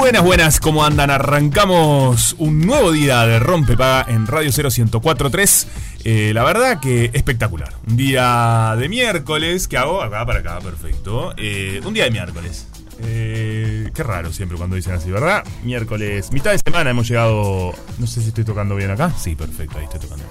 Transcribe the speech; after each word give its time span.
Buenas, 0.00 0.24
buenas, 0.24 0.60
¿cómo 0.60 0.82
andan? 0.82 1.10
Arrancamos 1.10 2.34
un 2.38 2.66
nuevo 2.66 2.90
día 2.90 3.26
de 3.26 3.38
Rompepaga 3.38 4.10
en 4.10 4.26
Radio 4.26 4.50
0143. 4.50 5.66
Eh, 6.04 6.32
la 6.34 6.42
verdad 6.42 6.80
que 6.80 7.10
espectacular. 7.12 7.74
Un 7.86 7.98
día 7.98 8.76
de 8.78 8.88
miércoles, 8.88 9.68
¿qué 9.68 9.76
hago? 9.76 10.00
Acá 10.00 10.24
para 10.24 10.38
acá, 10.40 10.58
perfecto. 10.60 11.34
Eh, 11.36 11.82
un 11.84 11.92
día 11.92 12.04
de 12.04 12.12
miércoles. 12.12 12.66
Eh, 13.02 13.90
qué 13.94 14.02
raro 14.02 14.32
siempre 14.32 14.56
cuando 14.56 14.74
dicen 14.74 14.94
así, 14.94 15.10
¿verdad? 15.10 15.44
Miércoles, 15.64 16.32
mitad 16.32 16.52
de 16.52 16.58
semana 16.58 16.90
hemos 16.90 17.06
llegado. 17.06 17.74
No 17.98 18.06
sé 18.06 18.22
si 18.22 18.28
estoy 18.28 18.44
tocando 18.44 18.76
bien 18.76 18.90
acá. 18.90 19.12
Sí, 19.16 19.36
perfecto, 19.36 19.78
ahí 19.78 19.84
estoy 19.84 20.00
tocando. 20.00 20.24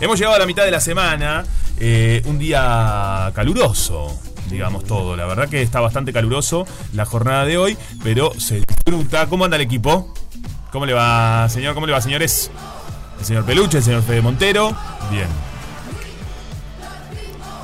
Hemos 0.00 0.18
llegado 0.18 0.34
a 0.34 0.40
la 0.40 0.46
mitad 0.46 0.64
de 0.64 0.72
la 0.72 0.80
semana. 0.80 1.44
un 2.24 2.38
día 2.40 3.30
caluroso, 3.36 4.20
digamos 4.50 4.84
todo. 4.84 5.16
La 5.16 5.26
verdad 5.26 5.48
que 5.48 5.62
está 5.62 5.78
bastante 5.78 6.12
caluroso 6.12 6.66
la 6.92 7.04
jornada 7.04 7.44
de 7.44 7.56
hoy, 7.56 7.78
pero 8.02 8.32
se 8.38 8.64
¿Cómo 9.28 9.44
anda 9.44 9.56
el 9.56 9.62
equipo? 9.62 10.12
¿Cómo 10.70 10.86
le 10.86 10.92
va, 10.92 11.48
señor? 11.48 11.74
¿Cómo 11.74 11.86
le 11.86 11.92
va, 11.92 12.00
señores? 12.00 12.50
El 13.18 13.24
señor 13.24 13.44
Peluche, 13.44 13.78
el 13.78 13.84
señor 13.84 14.02
Fede 14.02 14.20
Montero. 14.20 14.76
Bien. 15.10 15.26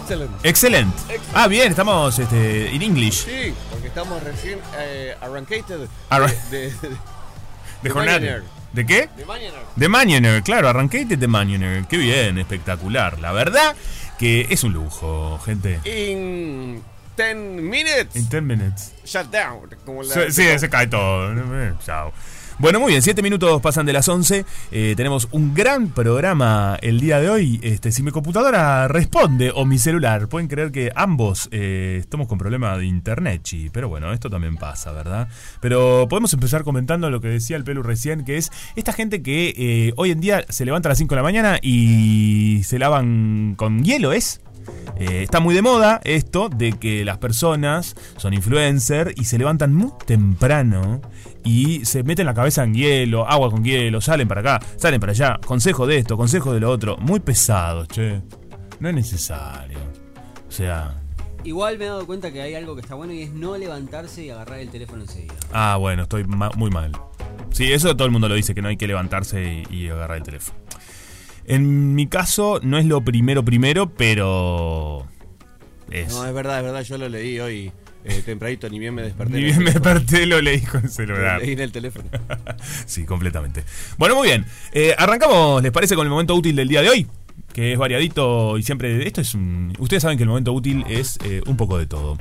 Excelente. 0.02 0.48
Excelente. 0.48 0.96
Ah, 1.34 1.48
bien, 1.48 1.70
estamos 1.70 2.18
este, 2.18 2.70
in 2.72 2.80
English. 2.82 3.24
Sí, 3.26 3.52
porque 3.70 3.88
estamos 3.88 4.22
recién 4.22 4.58
eh, 4.78 5.14
arrancated 5.20 5.86
Arra- 6.08 6.32
de, 6.50 6.58
de, 6.58 6.70
de, 6.70 6.88
De 7.82 7.90
jornada. 7.90 8.18
Mañaner. 8.18 8.42
¿De 8.72 8.84
qué? 8.86 9.08
de 9.16 9.24
mañana. 9.24 9.56
De 9.76 9.88
Manioner, 9.88 10.42
claro, 10.42 10.68
arranqué 10.68 11.04
de 11.06 11.26
Manioner. 11.26 11.86
Qué 11.86 11.96
bien, 11.96 12.38
espectacular. 12.38 13.18
La 13.18 13.32
verdad 13.32 13.74
que 14.18 14.46
es 14.50 14.62
un 14.64 14.72
lujo, 14.74 15.38
gente. 15.44 15.80
In 15.84 16.82
10 17.18 17.36
minutes, 17.60 18.14
In 18.14 18.28
10 18.28 18.46
minutes. 18.46 18.92
shut 19.04 19.26
down. 19.32 19.68
Como 19.84 20.04
la, 20.04 20.14
Sí, 20.14 20.20
sí, 20.30 20.58
se 20.58 20.70
cae 20.70 20.86
todo. 20.86 21.34
Chao. 21.84 22.12
Bueno, 22.60 22.80
muy 22.80 22.90
bien, 22.90 23.02
7 23.02 23.22
minutos 23.22 23.60
pasan 23.60 23.86
de 23.86 23.92
las 23.92 24.08
11. 24.08 24.44
Eh, 24.72 24.94
tenemos 24.96 25.28
un 25.30 25.54
gran 25.54 25.90
programa 25.90 26.76
el 26.82 26.98
día 26.98 27.20
de 27.20 27.28
hoy. 27.30 27.60
Este, 27.62 27.92
si 27.92 28.02
mi 28.02 28.10
computadora 28.10 28.88
responde 28.88 29.52
o 29.54 29.64
mi 29.64 29.78
celular, 29.78 30.28
pueden 30.28 30.48
creer 30.48 30.72
que 30.72 30.90
ambos 30.96 31.48
eh, 31.52 31.98
estamos 32.00 32.26
con 32.26 32.36
problema 32.38 32.76
de 32.76 32.86
internet, 32.86 33.42
chi. 33.44 33.70
Pero 33.70 33.88
bueno, 33.88 34.12
esto 34.12 34.28
también 34.28 34.56
pasa, 34.56 34.90
¿verdad? 34.90 35.28
Pero 35.60 36.06
podemos 36.08 36.32
empezar 36.32 36.64
comentando 36.64 37.10
lo 37.10 37.20
que 37.20 37.28
decía 37.28 37.56
el 37.56 37.62
Pelu 37.62 37.82
recién, 37.84 38.24
que 38.24 38.36
es 38.38 38.50
esta 38.74 38.92
gente 38.92 39.22
que 39.22 39.54
eh, 39.56 39.92
hoy 39.96 40.10
en 40.10 40.20
día 40.20 40.44
se 40.48 40.64
levanta 40.64 40.88
a 40.88 40.90
las 40.90 40.98
5 40.98 41.14
de 41.14 41.16
la 41.16 41.22
mañana 41.22 41.58
y 41.62 42.62
se 42.64 42.80
lavan 42.80 43.54
con 43.56 43.84
hielo, 43.84 44.12
¿es? 44.12 44.40
Eh, 44.96 45.22
está 45.22 45.40
muy 45.40 45.54
de 45.54 45.62
moda 45.62 46.00
esto 46.04 46.48
de 46.48 46.72
que 46.72 47.04
las 47.04 47.18
personas 47.18 47.94
son 48.16 48.34
influencers 48.34 49.12
y 49.16 49.24
se 49.24 49.38
levantan 49.38 49.72
muy 49.74 49.90
temprano 50.06 51.00
y 51.44 51.84
se 51.84 52.02
meten 52.02 52.26
la 52.26 52.34
cabeza 52.34 52.64
en 52.64 52.74
hielo, 52.74 53.28
agua 53.28 53.50
con 53.50 53.64
hielo, 53.64 54.00
salen 54.00 54.26
para 54.28 54.40
acá, 54.40 54.66
salen 54.76 55.00
para 55.00 55.12
allá, 55.12 55.38
consejo 55.46 55.86
de 55.86 55.98
esto, 55.98 56.16
consejo 56.16 56.52
de 56.52 56.60
lo 56.60 56.70
otro, 56.70 56.96
muy 56.98 57.20
pesados, 57.20 57.86
che. 57.88 58.20
No 58.80 58.88
es 58.88 58.94
necesario. 58.94 59.78
O 60.48 60.52
sea, 60.52 60.94
Igual 61.44 61.78
me 61.78 61.84
he 61.84 61.88
dado 61.88 62.04
cuenta 62.04 62.32
que 62.32 62.42
hay 62.42 62.54
algo 62.54 62.74
que 62.74 62.80
está 62.80 62.94
bueno 62.96 63.12
y 63.12 63.22
es 63.22 63.32
no 63.32 63.56
levantarse 63.56 64.24
y 64.24 64.30
agarrar 64.30 64.58
el 64.58 64.68
teléfono 64.70 65.02
enseguida. 65.02 65.34
ah, 65.52 65.76
bueno, 65.78 66.02
estoy 66.02 66.24
ma- 66.24 66.50
muy 66.56 66.70
mal. 66.70 66.92
Sí, 67.50 67.72
eso 67.72 67.96
todo 67.96 68.06
el 68.06 68.10
mundo 68.12 68.28
lo 68.28 68.34
dice, 68.34 68.54
que 68.54 68.60
no 68.62 68.68
hay 68.68 68.76
que 68.76 68.86
levantarse 68.88 69.64
y, 69.70 69.74
y 69.74 69.88
agarrar 69.88 70.16
el 70.18 70.22
teléfono. 70.24 70.58
En 71.48 71.94
mi 71.94 72.06
caso, 72.06 72.60
no 72.62 72.78
es 72.78 72.84
lo 72.84 73.00
primero 73.02 73.44
primero, 73.44 73.90
pero... 73.94 75.06
Es. 75.90 76.12
No, 76.12 76.26
es 76.26 76.34
verdad, 76.34 76.58
es 76.58 76.64
verdad, 76.64 76.82
yo 76.82 76.98
lo 76.98 77.08
leí 77.08 77.40
hoy 77.40 77.72
eh, 78.04 78.22
tempranito, 78.24 78.68
ni 78.68 78.78
bien 78.78 78.94
me 78.94 79.02
desperté. 79.02 79.38
Ni 79.38 79.44
bien 79.44 79.58
me 79.58 79.72
desperté, 79.72 80.26
lo 80.26 80.40
leí 80.40 80.60
con 80.60 80.84
el 80.84 80.90
celular. 80.90 81.38
Lo 81.38 81.44
leí 81.44 81.52
en 81.54 81.60
el 81.60 81.72
teléfono. 81.72 82.08
sí, 82.86 83.04
completamente. 83.04 83.64
Bueno, 83.96 84.14
muy 84.14 84.28
bien. 84.28 84.44
Eh, 84.72 84.94
arrancamos, 84.96 85.62
¿les 85.62 85.72
parece 85.72 85.94
con 85.94 86.06
el 86.06 86.10
momento 86.10 86.34
útil 86.34 86.54
del 86.54 86.68
día 86.68 86.82
de 86.82 86.90
hoy? 86.90 87.06
Que 87.52 87.72
es 87.72 87.78
variadito 87.78 88.58
y 88.58 88.62
siempre. 88.62 89.06
Esto 89.06 89.20
es 89.22 89.34
un. 89.34 89.72
Ustedes 89.78 90.02
saben 90.02 90.18
que 90.18 90.24
el 90.24 90.28
momento 90.28 90.52
útil 90.52 90.84
es 90.88 91.18
eh, 91.24 91.40
un 91.46 91.56
poco 91.56 91.78
de 91.78 91.86
todo. 91.86 92.18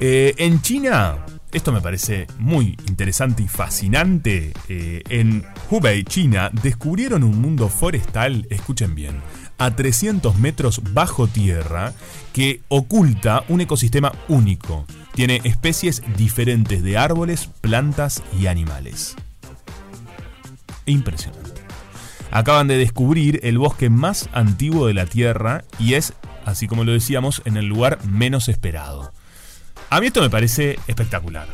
Eh, 0.00 0.34
en 0.38 0.62
China, 0.62 1.26
esto 1.52 1.72
me 1.72 1.80
parece 1.80 2.26
muy 2.38 2.76
interesante 2.86 3.42
y 3.42 3.48
fascinante. 3.48 4.52
eh, 4.68 5.02
en 5.08 5.44
Hubei, 5.70 6.04
China, 6.04 6.50
descubrieron 6.62 7.24
un 7.24 7.40
mundo 7.40 7.68
forestal, 7.68 8.46
escuchen 8.50 8.94
bien, 8.94 9.20
a 9.58 9.74
300 9.74 10.38
metros 10.38 10.80
bajo 10.92 11.26
tierra 11.26 11.92
que 12.32 12.60
oculta 12.68 13.44
un 13.48 13.60
ecosistema 13.60 14.12
único. 14.28 14.86
Tiene 15.14 15.40
especies 15.44 16.02
diferentes 16.16 16.82
de 16.82 16.96
árboles, 16.96 17.48
plantas 17.60 18.22
y 18.38 18.46
animales. 18.46 19.16
Impresionante. 20.86 21.60
Acaban 22.30 22.68
de 22.68 22.76
descubrir 22.76 23.40
el 23.42 23.58
bosque 23.58 23.90
más 23.90 24.28
antiguo 24.32 24.86
de 24.86 24.94
la 24.94 25.06
Tierra 25.06 25.64
y 25.78 25.94
es, 25.94 26.12
así 26.44 26.68
como 26.68 26.84
lo 26.84 26.92
decíamos, 26.92 27.42
en 27.46 27.56
el 27.56 27.66
lugar 27.66 27.98
menos 28.06 28.48
esperado. 28.48 29.12
A 29.90 30.00
mí 30.00 30.08
esto 30.08 30.20
me 30.20 30.30
parece 30.30 30.78
espectacular. 30.86 31.48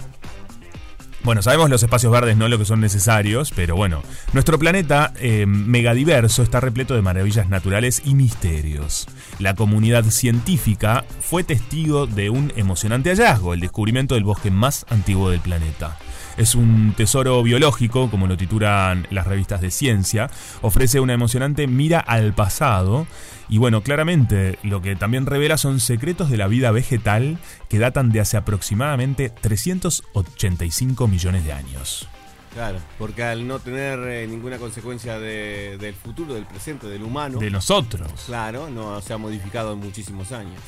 Bueno, 1.24 1.40
sabemos 1.40 1.70
los 1.70 1.82
espacios 1.82 2.12
verdes 2.12 2.36
no 2.36 2.48
lo 2.48 2.58
que 2.58 2.66
son 2.66 2.80
necesarios, 2.80 3.50
pero 3.56 3.76
bueno, 3.76 4.02
nuestro 4.34 4.58
planeta 4.58 5.14
eh, 5.18 5.46
megadiverso 5.46 6.42
está 6.42 6.60
repleto 6.60 6.94
de 6.94 7.00
maravillas 7.00 7.48
naturales 7.48 8.02
y 8.04 8.14
misterios. 8.14 9.06
La 9.38 9.54
comunidad 9.54 10.04
científica 10.04 11.06
fue 11.20 11.42
testigo 11.42 12.06
de 12.06 12.28
un 12.28 12.52
emocionante 12.56 13.08
hallazgo, 13.08 13.54
el 13.54 13.60
descubrimiento 13.60 14.16
del 14.16 14.24
bosque 14.24 14.50
más 14.50 14.84
antiguo 14.90 15.30
del 15.30 15.40
planeta. 15.40 15.96
Es 16.36 16.54
un 16.54 16.94
tesoro 16.96 17.42
biológico, 17.42 18.10
como 18.10 18.26
lo 18.26 18.36
titulan 18.36 19.06
las 19.10 19.26
revistas 19.26 19.60
de 19.60 19.70
ciencia. 19.70 20.30
Ofrece 20.62 20.98
una 21.00 21.12
emocionante 21.14 21.66
mira 21.66 22.00
al 22.00 22.32
pasado. 22.34 23.06
Y 23.48 23.58
bueno, 23.58 23.82
claramente 23.82 24.58
lo 24.62 24.82
que 24.82 24.96
también 24.96 25.26
revela 25.26 25.56
son 25.58 25.78
secretos 25.78 26.30
de 26.30 26.36
la 26.36 26.48
vida 26.48 26.70
vegetal 26.72 27.38
que 27.68 27.78
datan 27.78 28.10
de 28.10 28.20
hace 28.20 28.36
aproximadamente 28.36 29.28
385 29.30 31.06
millones 31.08 31.44
de 31.44 31.52
años. 31.52 32.08
Claro, 32.52 32.78
porque 32.98 33.24
al 33.24 33.46
no 33.48 33.58
tener 33.58 33.98
eh, 34.08 34.26
ninguna 34.28 34.58
consecuencia 34.58 35.18
de- 35.18 35.76
del 35.78 35.94
futuro, 35.94 36.34
del 36.34 36.46
presente, 36.46 36.86
del 36.86 37.02
humano, 37.02 37.38
De 37.40 37.50
nosotros. 37.50 38.08
claro, 38.26 38.70
no 38.70 39.00
se 39.00 39.12
ha 39.12 39.18
modificado 39.18 39.72
en 39.72 39.80
muchísimos 39.80 40.30
años. 40.30 40.60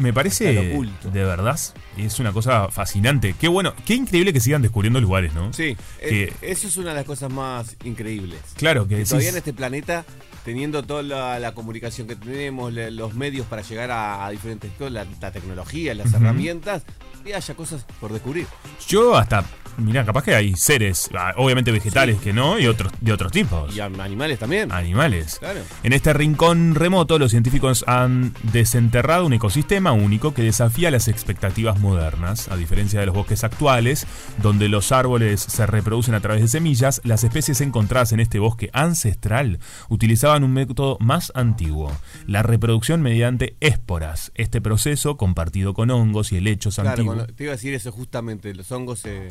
Me 0.00 0.12
parece 0.12 0.52
de 0.52 1.24
verdad, 1.24 1.58
es 1.96 2.18
una 2.18 2.32
cosa 2.32 2.68
fascinante. 2.70 3.34
Qué 3.38 3.48
bueno, 3.48 3.74
qué 3.84 3.94
increíble 3.94 4.32
que 4.32 4.40
sigan 4.40 4.62
descubriendo 4.62 5.00
lugares, 5.00 5.34
¿no? 5.34 5.52
Sí, 5.52 5.76
Que- 6.00 6.24
eh, 6.24 6.32
eso 6.42 6.68
es 6.68 6.76
una 6.76 6.90
de 6.90 6.96
las 6.96 7.04
cosas 7.04 7.30
más 7.30 7.76
increíbles. 7.84 8.40
Claro, 8.56 8.84
que 8.84 8.96
Que 8.96 8.96
decís- 9.02 9.08
todavía 9.10 9.30
en 9.30 9.36
este 9.36 9.52
planeta, 9.52 10.04
teniendo 10.44 10.82
toda 10.82 11.02
la, 11.02 11.38
la 11.38 11.52
comunicación 11.54 12.06
que 12.08 12.16
tenemos, 12.16 12.72
le- 12.72 12.90
los 12.90 13.14
medios 13.14 13.46
para 13.46 13.62
llegar 13.62 13.90
a, 13.90 14.24
a 14.26 14.30
diferentes 14.30 14.72
cosas, 14.72 14.92
la, 14.92 15.06
la 15.20 15.30
tecnología, 15.32 15.94
las 15.94 16.12
herramientas, 16.14 16.82
y 17.24 17.32
haya 17.32 17.54
cosas 17.54 17.84
por 18.00 18.12
descubrir. 18.12 18.46
Yo 18.88 19.16
hasta, 19.16 19.44
mirá, 19.76 20.04
capaz 20.04 20.24
que 20.24 20.34
hay 20.34 20.54
seres, 20.56 21.10
ah, 21.16 21.32
obviamente 21.36 21.70
vegetales 21.70 22.18
que 22.20 22.32
no, 22.32 22.58
y 22.58 22.66
otros 22.66 22.92
de 23.00 23.12
otros 23.12 23.32
tipos. 23.32 23.74
Y 23.74 23.80
animales 23.80 24.38
también. 24.38 24.72
Animales. 24.72 25.38
Claro. 25.38 25.60
En 25.82 25.92
este 25.92 26.12
rincón 26.12 26.74
remoto, 26.74 27.18
los 27.18 27.30
científicos 27.30 27.84
han 27.86 28.34
desenterrado 28.52 29.26
un 29.26 29.32
ecosistema 29.32 29.92
único 29.92 30.34
que 30.34 30.42
desafía 30.42 30.90
las 30.90 31.08
expectativas 31.08 31.78
modernas. 31.78 32.48
A 32.48 32.56
diferencia 32.56 33.00
de 33.00 33.06
los 33.06 33.14
bosques 33.14 33.44
actuales, 33.44 34.06
donde 34.38 34.68
los 34.68 34.92
árboles 34.92 35.40
se 35.40 35.66
reproducen 35.66 36.14
a 36.14 36.20
través 36.20 36.42
de 36.42 36.48
semillas, 36.48 37.00
las 37.04 37.24
especies 37.24 37.60
encontradas 37.60 38.12
en 38.12 38.20
este 38.20 38.38
bosque 38.38 38.70
ancestral 38.72 39.58
utilizaban 39.88 40.44
un 40.44 40.52
método 40.52 40.96
más 41.00 41.32
antiguo, 41.34 41.92
la 42.26 42.42
reproducción 42.42 43.02
mediante 43.02 43.56
ésporas. 43.60 44.32
Este 44.34 44.60
proceso, 44.60 45.16
compartido 45.16 45.74
con 45.74 45.90
hongos 45.90 46.32
y 46.32 46.36
helechos 46.36 46.76
Claro, 46.76 46.90
antiguos. 46.90 47.09
Cuando- 47.16 47.34
te 47.34 47.44
iba 47.44 47.52
a 47.52 47.56
decir 47.56 47.74
eso 47.74 47.92
justamente, 47.92 48.54
los 48.54 48.70
hongos 48.72 49.00
se, 49.00 49.28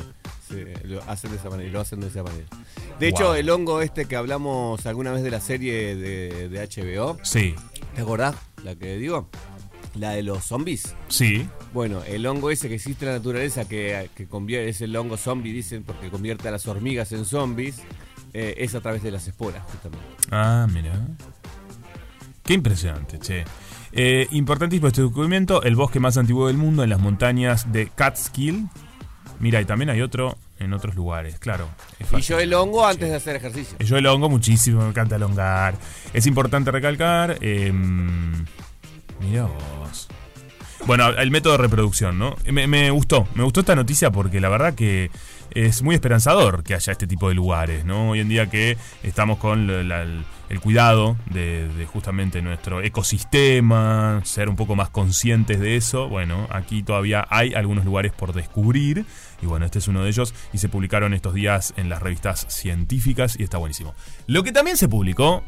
se 0.48 0.74
lo 0.86 1.02
hacen 1.08 1.30
de 1.30 1.36
esa 1.36 1.50
manera, 1.50 1.70
lo 1.70 1.80
hacen 1.80 2.00
de 2.00 2.08
esa 2.08 2.22
manera. 2.22 2.46
De 2.98 3.08
hecho, 3.08 3.34
el 3.34 3.48
hongo 3.50 3.80
este 3.82 4.04
que 4.06 4.16
hablamos 4.16 4.84
alguna 4.86 5.12
vez 5.12 5.22
de 5.22 5.30
la 5.30 5.40
serie 5.40 5.96
de, 5.96 6.48
de 6.48 6.60
HBO, 6.68 7.18
Sí, 7.22 7.54
¿te 7.94 8.02
acordás? 8.02 8.36
La 8.64 8.74
que 8.76 8.96
digo, 8.98 9.28
la 9.94 10.10
de 10.10 10.22
los 10.22 10.44
zombies. 10.44 10.94
sí. 11.08 11.48
Bueno, 11.72 12.02
el 12.02 12.26
hongo 12.26 12.50
ese 12.50 12.68
que 12.68 12.74
existe 12.74 13.04
en 13.04 13.12
la 13.12 13.18
naturaleza, 13.18 13.66
que, 13.68 14.10
que 14.16 14.26
convierte, 14.26 14.70
es 14.70 14.80
el 14.80 14.94
hongo 14.96 15.16
zombie, 15.16 15.52
dicen, 15.52 15.84
porque 15.84 16.10
convierte 16.10 16.48
a 16.48 16.50
las 16.50 16.66
hormigas 16.66 17.12
en 17.12 17.24
zombies, 17.24 17.76
eh, 18.32 18.54
es 18.58 18.74
a 18.74 18.80
través 18.80 19.04
de 19.04 19.12
las 19.12 19.28
esporas, 19.28 19.62
justamente. 19.70 20.04
Ah, 20.32 20.66
mira. 20.72 20.92
Qué 22.42 22.54
impresionante, 22.54 23.18
che. 23.20 23.44
Eh, 23.92 24.28
importantísimo 24.30 24.88
este 24.88 25.02
descubrimiento, 25.02 25.62
el 25.62 25.76
bosque 25.76 26.00
más 26.00 26.16
antiguo 26.16 26.46
del 26.46 26.56
mundo 26.56 26.84
en 26.84 26.90
las 26.90 27.00
montañas 27.00 27.72
de 27.72 27.88
Catskill. 27.88 28.68
Mira, 29.40 29.60
y 29.60 29.64
también 29.64 29.90
hay 29.90 30.02
otro 30.02 30.36
en 30.58 30.74
otros 30.74 30.94
lugares, 30.94 31.38
claro. 31.38 31.68
Y 32.16 32.20
yo 32.20 32.38
el 32.38 32.52
hongo 32.52 32.86
antes 32.86 33.08
de 33.08 33.16
hacer 33.16 33.36
ejercicio. 33.36 33.78
Yo 33.78 33.96
el 33.96 34.06
hongo 34.06 34.28
muchísimo, 34.28 34.82
me 34.82 34.88
encanta 34.88 35.16
elongar. 35.16 35.74
Es 36.12 36.26
importante 36.26 36.70
recalcar. 36.70 37.38
Eh, 37.40 37.72
mira 39.20 39.44
vos. 39.44 40.08
Bueno, 40.86 41.08
el 41.08 41.30
método 41.30 41.52
de 41.52 41.58
reproducción, 41.58 42.18
¿no? 42.18 42.36
Me, 42.50 42.66
me 42.66 42.90
gustó, 42.90 43.26
me 43.34 43.44
gustó 43.44 43.60
esta 43.60 43.74
noticia 43.74 44.10
porque 44.10 44.40
la 44.40 44.48
verdad 44.48 44.74
que 44.74 45.10
es 45.54 45.82
muy 45.82 45.94
esperanzador 45.94 46.62
que 46.62 46.74
haya 46.74 46.92
este 46.92 47.06
tipo 47.06 47.28
de 47.28 47.34
lugares, 47.34 47.84
¿no? 47.84 48.10
Hoy 48.10 48.20
en 48.20 48.28
día 48.28 48.48
que 48.50 48.76
estamos 49.02 49.38
con 49.38 49.66
la- 49.66 49.82
la- 49.82 50.24
el, 50.48 50.60
cuidado 50.60 51.16
de, 51.26 51.68
de 51.68 51.86
justamente 51.86 52.42
nuestro 52.42 52.82
ecosistema, 52.82 54.20
ser 54.24 54.48
un 54.48 54.56
poco 54.56 54.74
más 54.76 54.90
conscientes 54.90 55.60
de 55.60 55.76
eso, 55.76 56.08
bueno, 56.08 56.48
aquí 56.50 56.82
todavía 56.82 57.24
hay 57.30 57.54
algunos 57.54 57.84
lugares 57.84 58.12
por 58.12 58.32
descubrir 58.32 59.04
y 59.42 59.46
bueno, 59.46 59.64
este 59.64 59.78
es 59.78 59.86
uno 59.88 60.02
de 60.02 60.08
ellos 60.10 60.34
y 60.52 60.58
se 60.58 60.68
publicaron 60.68 61.14
estos 61.14 61.34
días 61.34 61.72
en 61.76 61.88
las 61.88 62.02
revistas 62.02 62.46
científicas 62.48 63.38
y 63.38 63.44
está 63.44 63.58
buenísimo. 63.58 63.94
Lo 64.26 64.42
que 64.42 64.52
también 64.52 64.76
se 64.76 64.88
publicó... 64.88 65.42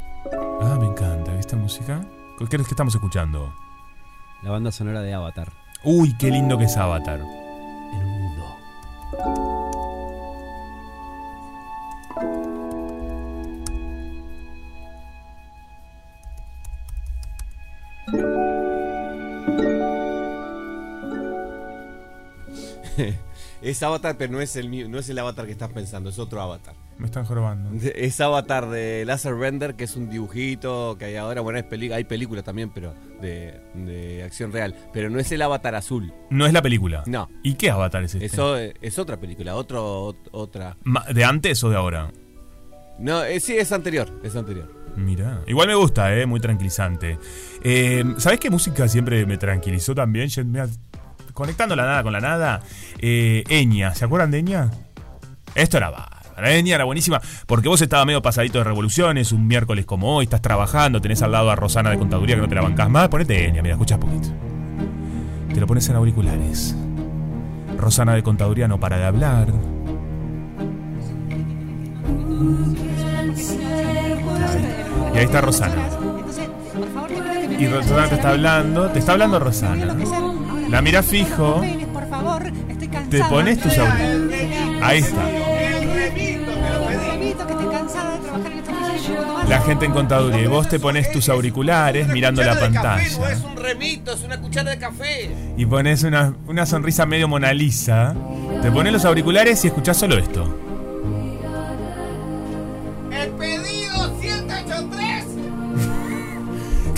Ah, 0.60 0.76
me 0.81 0.87
encanta, 0.87 1.34
¿viste 1.34 1.56
música? 1.56 2.00
¿Qué 2.38 2.44
es 2.56 2.62
que 2.62 2.70
estamos 2.70 2.94
escuchando? 2.94 3.52
La 4.43 4.50
banda 4.50 4.70
sonora 4.72 5.00
de 5.02 5.12
Avatar. 5.14 5.52
Uy, 5.84 6.16
qué 6.19 6.31
lindo 6.31 6.56
que 6.58 6.64
es 6.64 6.76
Avatar. 6.76 7.20
Es 23.62 23.82
avatar, 23.82 24.16
pero 24.18 24.32
no 24.32 24.40
es 24.40 24.56
el 24.56 24.90
no 24.90 24.98
es 24.98 25.08
el 25.08 25.18
avatar 25.18 25.46
que 25.46 25.52
estás 25.52 25.70
pensando, 25.70 26.10
es 26.10 26.18
otro 26.18 26.40
avatar. 26.40 26.74
Me 26.98 27.06
están 27.06 27.24
jorobando. 27.24 27.70
Es 27.94 28.20
avatar 28.20 28.68
de 28.68 29.04
Laser 29.06 29.34
Render, 29.34 29.74
que 29.74 29.84
es 29.84 29.96
un 29.96 30.08
dibujito 30.10 30.96
que 30.98 31.06
hay 31.06 31.16
ahora. 31.16 31.40
Bueno, 31.40 31.58
hay 31.94 32.04
película 32.04 32.42
también, 32.42 32.70
pero 32.70 32.94
de, 33.20 33.60
de 33.74 34.22
acción 34.22 34.52
real. 34.52 34.74
Pero 34.92 35.10
no 35.10 35.18
es 35.18 35.32
el 35.32 35.42
avatar 35.42 35.74
azul. 35.74 36.12
No 36.30 36.46
es 36.46 36.52
la 36.52 36.62
película. 36.62 37.02
No. 37.06 37.28
¿Y 37.42 37.54
qué 37.54 37.70
Avatar 37.70 38.04
es 38.04 38.14
este? 38.14 38.26
Eso 38.26 38.56
eh, 38.58 38.74
es 38.80 38.98
otra 38.98 39.18
película, 39.18 39.56
otro, 39.56 40.12
ot- 40.12 40.28
otra. 40.32 40.76
¿De 41.12 41.24
antes 41.24 41.62
o 41.64 41.70
de 41.70 41.76
ahora? 41.76 42.12
No, 42.98 43.24
eh, 43.24 43.40
sí, 43.40 43.56
es 43.56 43.72
anterior, 43.72 44.20
es 44.22 44.36
anterior. 44.36 44.70
Mira, 44.94 45.42
igual 45.46 45.68
me 45.68 45.74
gusta, 45.74 46.14
¿eh? 46.14 46.26
muy 46.26 46.38
tranquilizante. 46.38 47.18
Eh, 47.64 48.04
¿Sabés 48.18 48.38
qué 48.38 48.50
música 48.50 48.86
siempre 48.86 49.24
me 49.26 49.38
tranquilizó 49.38 49.94
también? 49.94 50.28
Conectando 51.32 51.76
la 51.76 51.84
nada 51.84 52.02
con 52.02 52.12
la 52.12 52.20
nada. 52.20 52.61
Eh, 52.99 53.44
Eña, 53.49 53.94
¿se 53.94 54.05
acuerdan 54.05 54.31
de 54.31 54.38
Eña? 54.38 54.70
Esto 55.55 55.76
era 55.76 55.90
bárbaro. 55.90 56.23
Eña 56.49 56.75
era 56.75 56.84
buenísima 56.84 57.20
porque 57.46 57.69
vos 57.69 57.81
estabas 57.81 58.06
medio 58.06 58.23
pasadito 58.23 58.58
de 58.58 58.64
revoluciones, 58.64 59.32
un 59.32 59.46
miércoles 59.46 59.84
como 59.84 60.17
hoy, 60.17 60.25
estás 60.25 60.43
trabajando, 60.43 61.00
tenés 61.00 61.23
al 61.23 61.32
lado 61.32 61.50
a 61.50 61.56
Rosana 61.56 61.90
de 61.90 61.99
Contaduría 61.99 62.37
que 62.37 62.43
no 62.43 62.49
te 62.49 62.55
la 62.55 62.62
bancás 62.62 62.88
más. 62.88 63.08
Ponete 63.08 63.49
Eña, 63.49 63.62
mira, 63.62 63.75
escucha 63.75 63.99
poquito. 63.99 64.29
Te 65.52 65.61
lo 65.61 65.67
pones 65.67 65.88
en 65.88 65.96
auriculares. 65.96 66.75
Rosana 67.76 68.14
de 68.14 68.22
Contaduría 68.22 68.69
no 68.69 68.81
para 68.81 68.98
de 68.98 69.05
hablar. 69.05 69.48
Y 75.15 75.19
ahí 75.19 75.24
está 75.24 75.41
Rosana. 75.41 75.74
Y 77.58 77.67
Rosana 77.69 78.08
te 78.08 78.15
está 78.15 78.31
hablando, 78.31 78.89
te 78.89 78.98
está 78.98 79.12
hablando 79.12 79.39
Rosana. 79.39 79.94
La 80.72 80.81
mira 80.81 81.02
fijo, 81.02 81.60
te 83.10 83.22
pones 83.24 83.60
tus 83.60 83.76
auriculares. 83.76 84.82
Ahí 84.82 84.98
está. 85.00 85.22
La 89.50 89.60
gente 89.60 89.84
en 89.84 89.93
contaduría. 89.93 90.44
Y 90.44 90.46
vos 90.46 90.67
te 90.70 90.81
pones 90.81 91.12
tus 91.12 91.29
auriculares 91.29 92.08
mirando 92.08 92.43
la 92.43 92.58
pantalla. 92.58 93.05
un 93.44 93.56
remito, 93.56 94.14
es 94.14 94.22
una 94.22 94.41
cuchara 94.41 94.70
de 94.70 94.79
café. 94.79 95.31
Y 95.58 95.67
pones 95.67 96.05
una, 96.05 96.34
una 96.46 96.64
sonrisa 96.64 97.05
medio 97.05 97.29
Mona 97.29 97.52
Lisa. 97.52 98.14
Te 98.62 98.72
pones 98.72 98.94
los 98.94 99.05
auriculares 99.05 99.62
y 99.67 99.69
escuchás 99.69 99.98
solo 99.98 100.17
esto. 100.17 100.61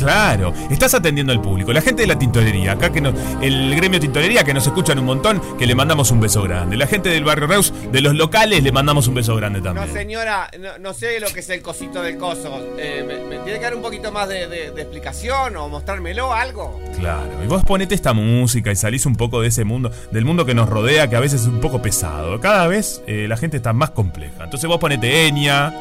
Claro, 0.05 0.53
estás 0.71 0.93
atendiendo 0.95 1.33
al 1.33 1.41
público, 1.41 1.73
la 1.73 1.81
gente 1.81 2.03
de 2.03 2.09
la 2.09 2.19
tintorería, 2.19 2.73
acá 2.73 2.93
que 2.93 3.01
nos, 3.01 3.15
el 3.41 3.75
gremio 3.75 3.99
tintorería 3.99 4.45
que 4.45 4.53
nos 4.53 4.67
escuchan 4.67 4.99
un 4.99 5.07
montón, 5.07 5.41
que 5.59 5.67
le 5.67 5.75
mandamos 5.75 6.11
un 6.11 6.21
beso 6.21 6.43
grande. 6.43 6.77
La 6.77 6.87
gente 6.87 7.09
del 7.09 7.25
barrio 7.25 7.47
Reus, 7.47 7.73
de 7.91 8.01
los 8.03 8.15
locales, 8.15 8.63
le 8.63 8.71
mandamos 8.71 9.09
un 9.09 9.15
beso 9.15 9.35
grande 9.37 9.61
No, 9.61 9.65
también. 9.73 9.93
señora, 9.93 10.51
no, 10.61 10.79
no 10.79 10.93
sé 10.95 11.21
lo 11.21 11.29
que 11.29 11.41
es 11.41 11.49
el 11.51 11.63
cosito 11.63 12.03
del 12.03 12.19
coso. 12.19 12.61
Eh, 12.79 13.03
¿me, 13.07 13.37
me 13.39 13.43
tiene 13.45 13.59
que 13.59 13.65
dar 13.65 13.75
un 13.75 13.83
poquito 13.83 14.13
más 14.13 14.29
de, 14.29 14.47
de- 14.47 14.71
de 14.73 14.83
explicación 14.83 15.57
o 15.57 15.69
mostrármelo 15.69 16.33
algo? 16.33 16.81
Claro, 16.99 17.31
y 17.43 17.47
vos 17.47 17.63
ponete 17.65 17.95
esta 17.95 18.13
música 18.13 18.71
y 18.71 18.77
salís 18.77 19.07
un 19.07 19.17
poco 19.17 19.41
de 19.41 19.49
ese 19.49 19.65
mundo, 19.65 19.91
del 20.11 20.25
mundo 20.25 20.45
que 20.45 20.55
nos 20.55 20.69
rodea, 20.69 21.09
que 21.09 21.17
a 21.17 21.21
veces 21.21 21.41
es 21.43 21.47
un 21.47 21.61
poco 21.61 21.81
pesado. 21.81 22.39
Cada 22.41 22.67
vez 22.67 23.03
eh, 23.07 23.27
la 23.29 23.37
gente 23.39 23.57
está 23.57 23.73
más 23.73 23.91
compleja. 23.91 24.45
Entonces 24.45 24.69
vos 24.69 24.79
ponete 24.79 25.27
Enya. 25.29 25.73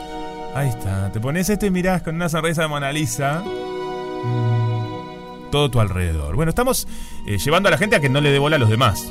Ahí 0.55 0.69
está, 0.69 1.11
te 1.11 1.19
pones 1.19 1.49
esto 1.49 1.65
y 1.65 1.71
mirás 1.71 2.03
con 2.03 2.15
una 2.15 2.29
sonrisa 2.29 2.61
de 2.61 2.67
Mona 2.67 2.91
Lisa. 2.91 3.43
Todo 5.51 5.69
tu 5.69 5.79
alrededor. 5.79 6.35
Bueno, 6.35 6.49
estamos 6.49 6.87
eh, 7.27 7.37
llevando 7.37 7.67
a 7.67 7.71
la 7.71 7.77
gente 7.77 7.95
a 7.95 7.99
que 7.99 8.09
no 8.09 8.21
le 8.21 8.31
dé 8.31 8.39
bola 8.39 8.55
a 8.55 8.59
los 8.59 8.69
demás. 8.69 9.05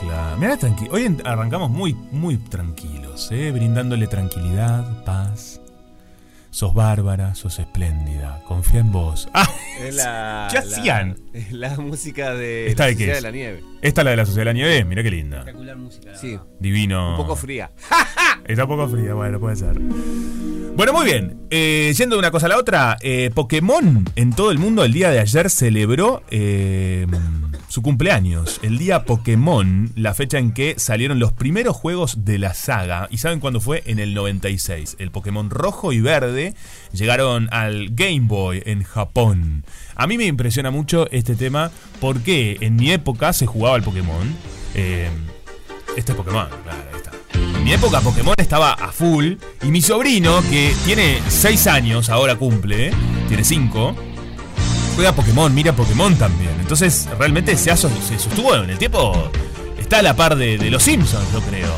Claro, 0.00 0.36
mirá 0.36 0.56
tranqui. 0.56 0.88
Hoy 0.90 1.16
arrancamos 1.24 1.70
muy, 1.70 1.94
muy 2.10 2.36
tranquilos, 2.36 3.30
¿eh? 3.30 3.50
brindándole 3.52 4.06
tranquilidad, 4.08 5.04
paz. 5.04 5.60
Sos 6.50 6.74
bárbara, 6.74 7.34
sos 7.34 7.58
espléndida. 7.58 8.42
Confía 8.46 8.80
en 8.80 8.92
vos. 8.92 9.28
Ah, 9.34 9.48
Es 9.80 9.94
la, 9.94 10.48
¿Qué 10.50 10.58
hacían? 10.58 11.16
La, 11.32 11.38
es 11.38 11.52
la 11.52 11.76
música 11.78 12.34
de 12.34 12.66
¿Esta 12.66 12.82
la 12.84 12.88
de 12.88 12.96
qué 12.96 13.04
Sociedad 13.06 13.16
es? 13.16 13.22
de 13.22 13.28
la 13.28 13.32
Nieve. 13.36 13.64
esta 13.80 14.00
es 14.02 14.04
la 14.04 14.10
de 14.10 14.16
la 14.18 14.26
Sociedad 14.26 14.40
de 14.42 14.44
la 14.46 14.52
Nieve. 14.52 14.84
Mira 14.84 15.02
qué 15.02 15.10
linda. 15.10 15.38
Espectacular 15.38 15.76
música. 15.78 16.10
la 16.10 16.18
Sí. 16.18 16.38
Divino. 16.60 17.12
un 17.12 17.16
poco 17.16 17.36
fría. 17.36 17.70
Está 18.46 18.64
un 18.64 18.68
poco 18.68 18.88
fría, 18.88 19.14
bueno, 19.14 19.40
puede 19.40 19.56
ser. 19.56 19.80
Bueno, 20.74 20.94
muy 20.94 21.04
bien. 21.04 21.46
Eh, 21.50 21.92
yendo 21.96 22.16
de 22.16 22.20
una 22.20 22.30
cosa 22.30 22.46
a 22.46 22.48
la 22.48 22.58
otra, 22.58 22.96
eh, 23.02 23.30
Pokémon 23.34 24.08
en 24.16 24.32
todo 24.32 24.50
el 24.50 24.58
mundo 24.58 24.84
el 24.84 24.92
día 24.92 25.10
de 25.10 25.20
ayer 25.20 25.50
celebró 25.50 26.22
eh, 26.30 27.06
su 27.68 27.82
cumpleaños. 27.82 28.58
El 28.62 28.78
día 28.78 29.04
Pokémon, 29.04 29.92
la 29.96 30.14
fecha 30.14 30.38
en 30.38 30.52
que 30.52 30.74
salieron 30.78 31.18
los 31.18 31.32
primeros 31.32 31.76
juegos 31.76 32.24
de 32.24 32.38
la 32.38 32.54
saga. 32.54 33.06
¿Y 33.10 33.18
saben 33.18 33.38
cuándo 33.38 33.60
fue? 33.60 33.82
En 33.84 33.98
el 33.98 34.14
96. 34.14 34.96
El 34.98 35.10
Pokémon 35.10 35.50
rojo 35.50 35.92
y 35.92 36.00
verde 36.00 36.54
llegaron 36.92 37.48
al 37.52 37.90
Game 37.90 38.22
Boy 38.22 38.62
en 38.64 38.82
Japón. 38.82 39.64
A 39.94 40.06
mí 40.06 40.16
me 40.16 40.24
impresiona 40.24 40.70
mucho 40.70 41.06
este 41.10 41.34
tema 41.34 41.70
porque 42.00 42.56
en 42.60 42.76
mi 42.76 42.92
época 42.92 43.34
se 43.34 43.46
jugaba 43.46 43.76
al 43.76 43.82
Pokémon. 43.82 44.34
Eh, 44.74 45.10
este 45.96 46.12
es 46.12 46.16
Pokémon, 46.16 46.48
claro. 46.64 46.91
En 47.62 47.66
mi 47.66 47.74
época 47.74 48.00
Pokémon 48.00 48.34
estaba 48.38 48.72
a 48.72 48.90
full 48.90 49.34
y 49.62 49.66
mi 49.68 49.80
sobrino, 49.80 50.42
que 50.50 50.74
tiene 50.84 51.22
6 51.28 51.68
años, 51.68 52.10
ahora 52.10 52.34
cumple, 52.34 52.90
tiene 53.28 53.44
5, 53.44 53.94
juega 54.96 55.12
Pokémon, 55.12 55.54
mira 55.54 55.72
Pokémon 55.72 56.12
también. 56.16 56.50
Entonces 56.58 57.08
realmente 57.16 57.56
se, 57.56 57.76
se 57.76 58.18
sostuvo 58.18 58.56
en 58.56 58.68
el 58.68 58.78
tiempo, 58.78 59.30
está 59.78 60.00
a 60.00 60.02
la 60.02 60.16
par 60.16 60.34
de, 60.34 60.58
los 60.72 60.82
Simpsons, 60.82 61.32
yo 61.32 61.40
creo. 61.42 61.72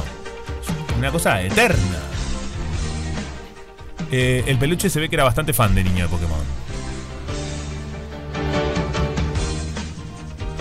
Una 0.97 1.13
cosa 1.13 1.43
eterna. 1.43 1.99
Eh, 4.11 4.43
el 4.47 4.57
peluche 4.57 4.89
se 4.89 5.01
ve 5.01 5.11
que 5.11 5.17
era 5.17 5.25
bastante 5.25 5.53
fan 5.53 5.75
de 5.75 5.85
niño 5.85 6.05
de 6.05 6.09
Pokémon. 6.09 6.41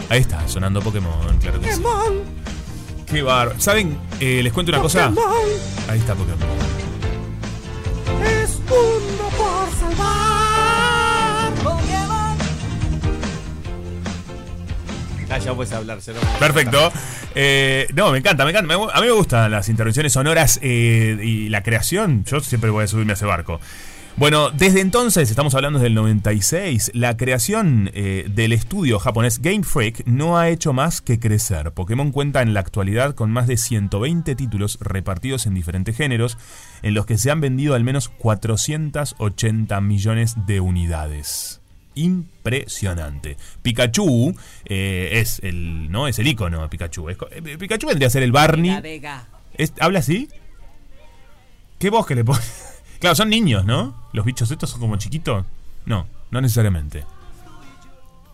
Ahí 0.09 0.19
está, 0.19 0.45
sonando 0.49 0.81
Pokémon, 0.81 1.37
claro 1.39 1.61
que 1.61 1.71
sí. 1.71 1.81
Qué 3.13 3.21
bárbaro. 3.21 3.59
¿Saben? 3.59 3.97
Eh, 4.19 4.41
les 4.43 4.51
cuento 4.51 4.71
una 4.71 4.81
cosa. 4.81 5.11
Ahí 5.87 5.99
está 5.99 6.15
Pokémon. 6.15 6.39
Es 8.25 8.59
uno 8.69 9.29
por 9.37 9.69
salvar. 9.79 10.33
Ah, 15.29 15.39
ya 15.39 15.51
puedes 15.55 15.73
hablar, 15.73 15.99
se 15.99 16.13
lo- 16.13 16.19
Perfecto. 16.39 16.91
Eh, 17.33 17.87
no, 17.95 18.11
me 18.11 18.19
encanta, 18.19 18.43
me 18.45 18.51
encanta. 18.51 18.71
A 18.75 19.01
mí 19.01 19.07
me 19.07 19.11
gustan 19.13 19.49
las 19.49 19.67
intervenciones 19.67 20.13
sonoras 20.13 20.59
eh, 20.61 21.17
y 21.23 21.49
la 21.49 21.63
creación. 21.63 22.23
Yo 22.25 22.39
siempre 22.39 22.69
voy 22.69 22.83
a 22.83 22.87
subirme 22.87 23.13
a 23.13 23.15
ese 23.15 23.25
barco. 23.25 23.59
Bueno, 24.15 24.51
desde 24.51 24.79
entonces, 24.81 25.31
estamos 25.31 25.55
hablando 25.55 25.79
del 25.79 25.95
96, 25.95 26.91
la 26.93 27.17
creación 27.17 27.89
eh, 27.95 28.27
del 28.29 28.53
estudio 28.53 28.99
japonés 28.99 29.41
Game 29.41 29.63
Freak 29.63 30.03
no 30.05 30.37
ha 30.37 30.49
hecho 30.49 30.71
más 30.71 31.01
que 31.01 31.19
crecer. 31.19 31.71
Pokémon 31.71 32.11
cuenta 32.11 32.43
en 32.43 32.53
la 32.53 32.59
actualidad 32.59 33.15
con 33.15 33.31
más 33.31 33.47
de 33.47 33.57
120 33.57 34.35
títulos 34.35 34.77
repartidos 34.79 35.47
en 35.47 35.55
diferentes 35.55 35.97
géneros, 35.97 36.37
en 36.83 36.93
los 36.93 37.07
que 37.07 37.17
se 37.17 37.31
han 37.31 37.41
vendido 37.41 37.73
al 37.73 37.83
menos 37.83 38.07
480 38.07 39.81
millones 39.81 40.35
de 40.45 40.59
unidades. 40.59 41.59
Impresionante. 41.95 43.35
Pikachu 43.63 44.35
eh, 44.65 45.09
es 45.13 45.39
el 45.43 45.91
no 45.91 46.07
es 46.07 46.19
el 46.19 46.27
icono 46.27 46.69
Pikachu. 46.69 47.09
Es 47.09 47.17
eh, 47.31 47.57
Pikachu 47.57 47.87
vendría 47.87 48.07
a 48.07 48.11
ser 48.11 48.21
el 48.23 48.31
Barney. 48.31 48.79
Vega. 48.79 49.27
¿Es- 49.57 49.73
¿Habla 49.79 49.99
así? 49.99 50.29
¿Qué 51.79 51.89
voz 51.89 52.05
que 52.05 52.13
le 52.15 52.23
pone? 52.23 52.39
Claro, 52.99 53.17
son 53.17 53.27
niños, 53.29 53.65
¿no? 53.65 54.01
Los 54.13 54.25
bichos 54.25 54.49
estos 54.51 54.69
son 54.69 54.79
como 54.79 54.95
chiquitos. 54.97 55.45
No, 55.85 56.07
no 56.31 56.39
necesariamente. 56.41 57.03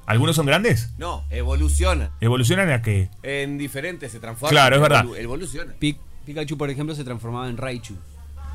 ¿Algunos 0.05 0.35
son 0.35 0.45
grandes? 0.45 0.89
No, 0.97 1.23
evoluciona. 1.29 2.09
¿Evolucionan 2.19 2.71
a 2.71 2.81
qué? 2.81 3.09
En 3.21 3.57
diferentes 3.57 4.11
se 4.11 4.19
transforma. 4.19 4.49
Claro, 4.49 4.75
es 4.75 4.81
verdad. 4.81 5.03
Evolu- 5.05 5.17
Evoluciona. 5.17 5.73
Pi- 5.77 5.97
Pikachu, 6.25 6.57
por 6.57 6.69
ejemplo, 6.69 6.95
se 6.95 7.03
transformaba 7.03 7.47
en 7.47 7.57
Raichu. 7.57 7.95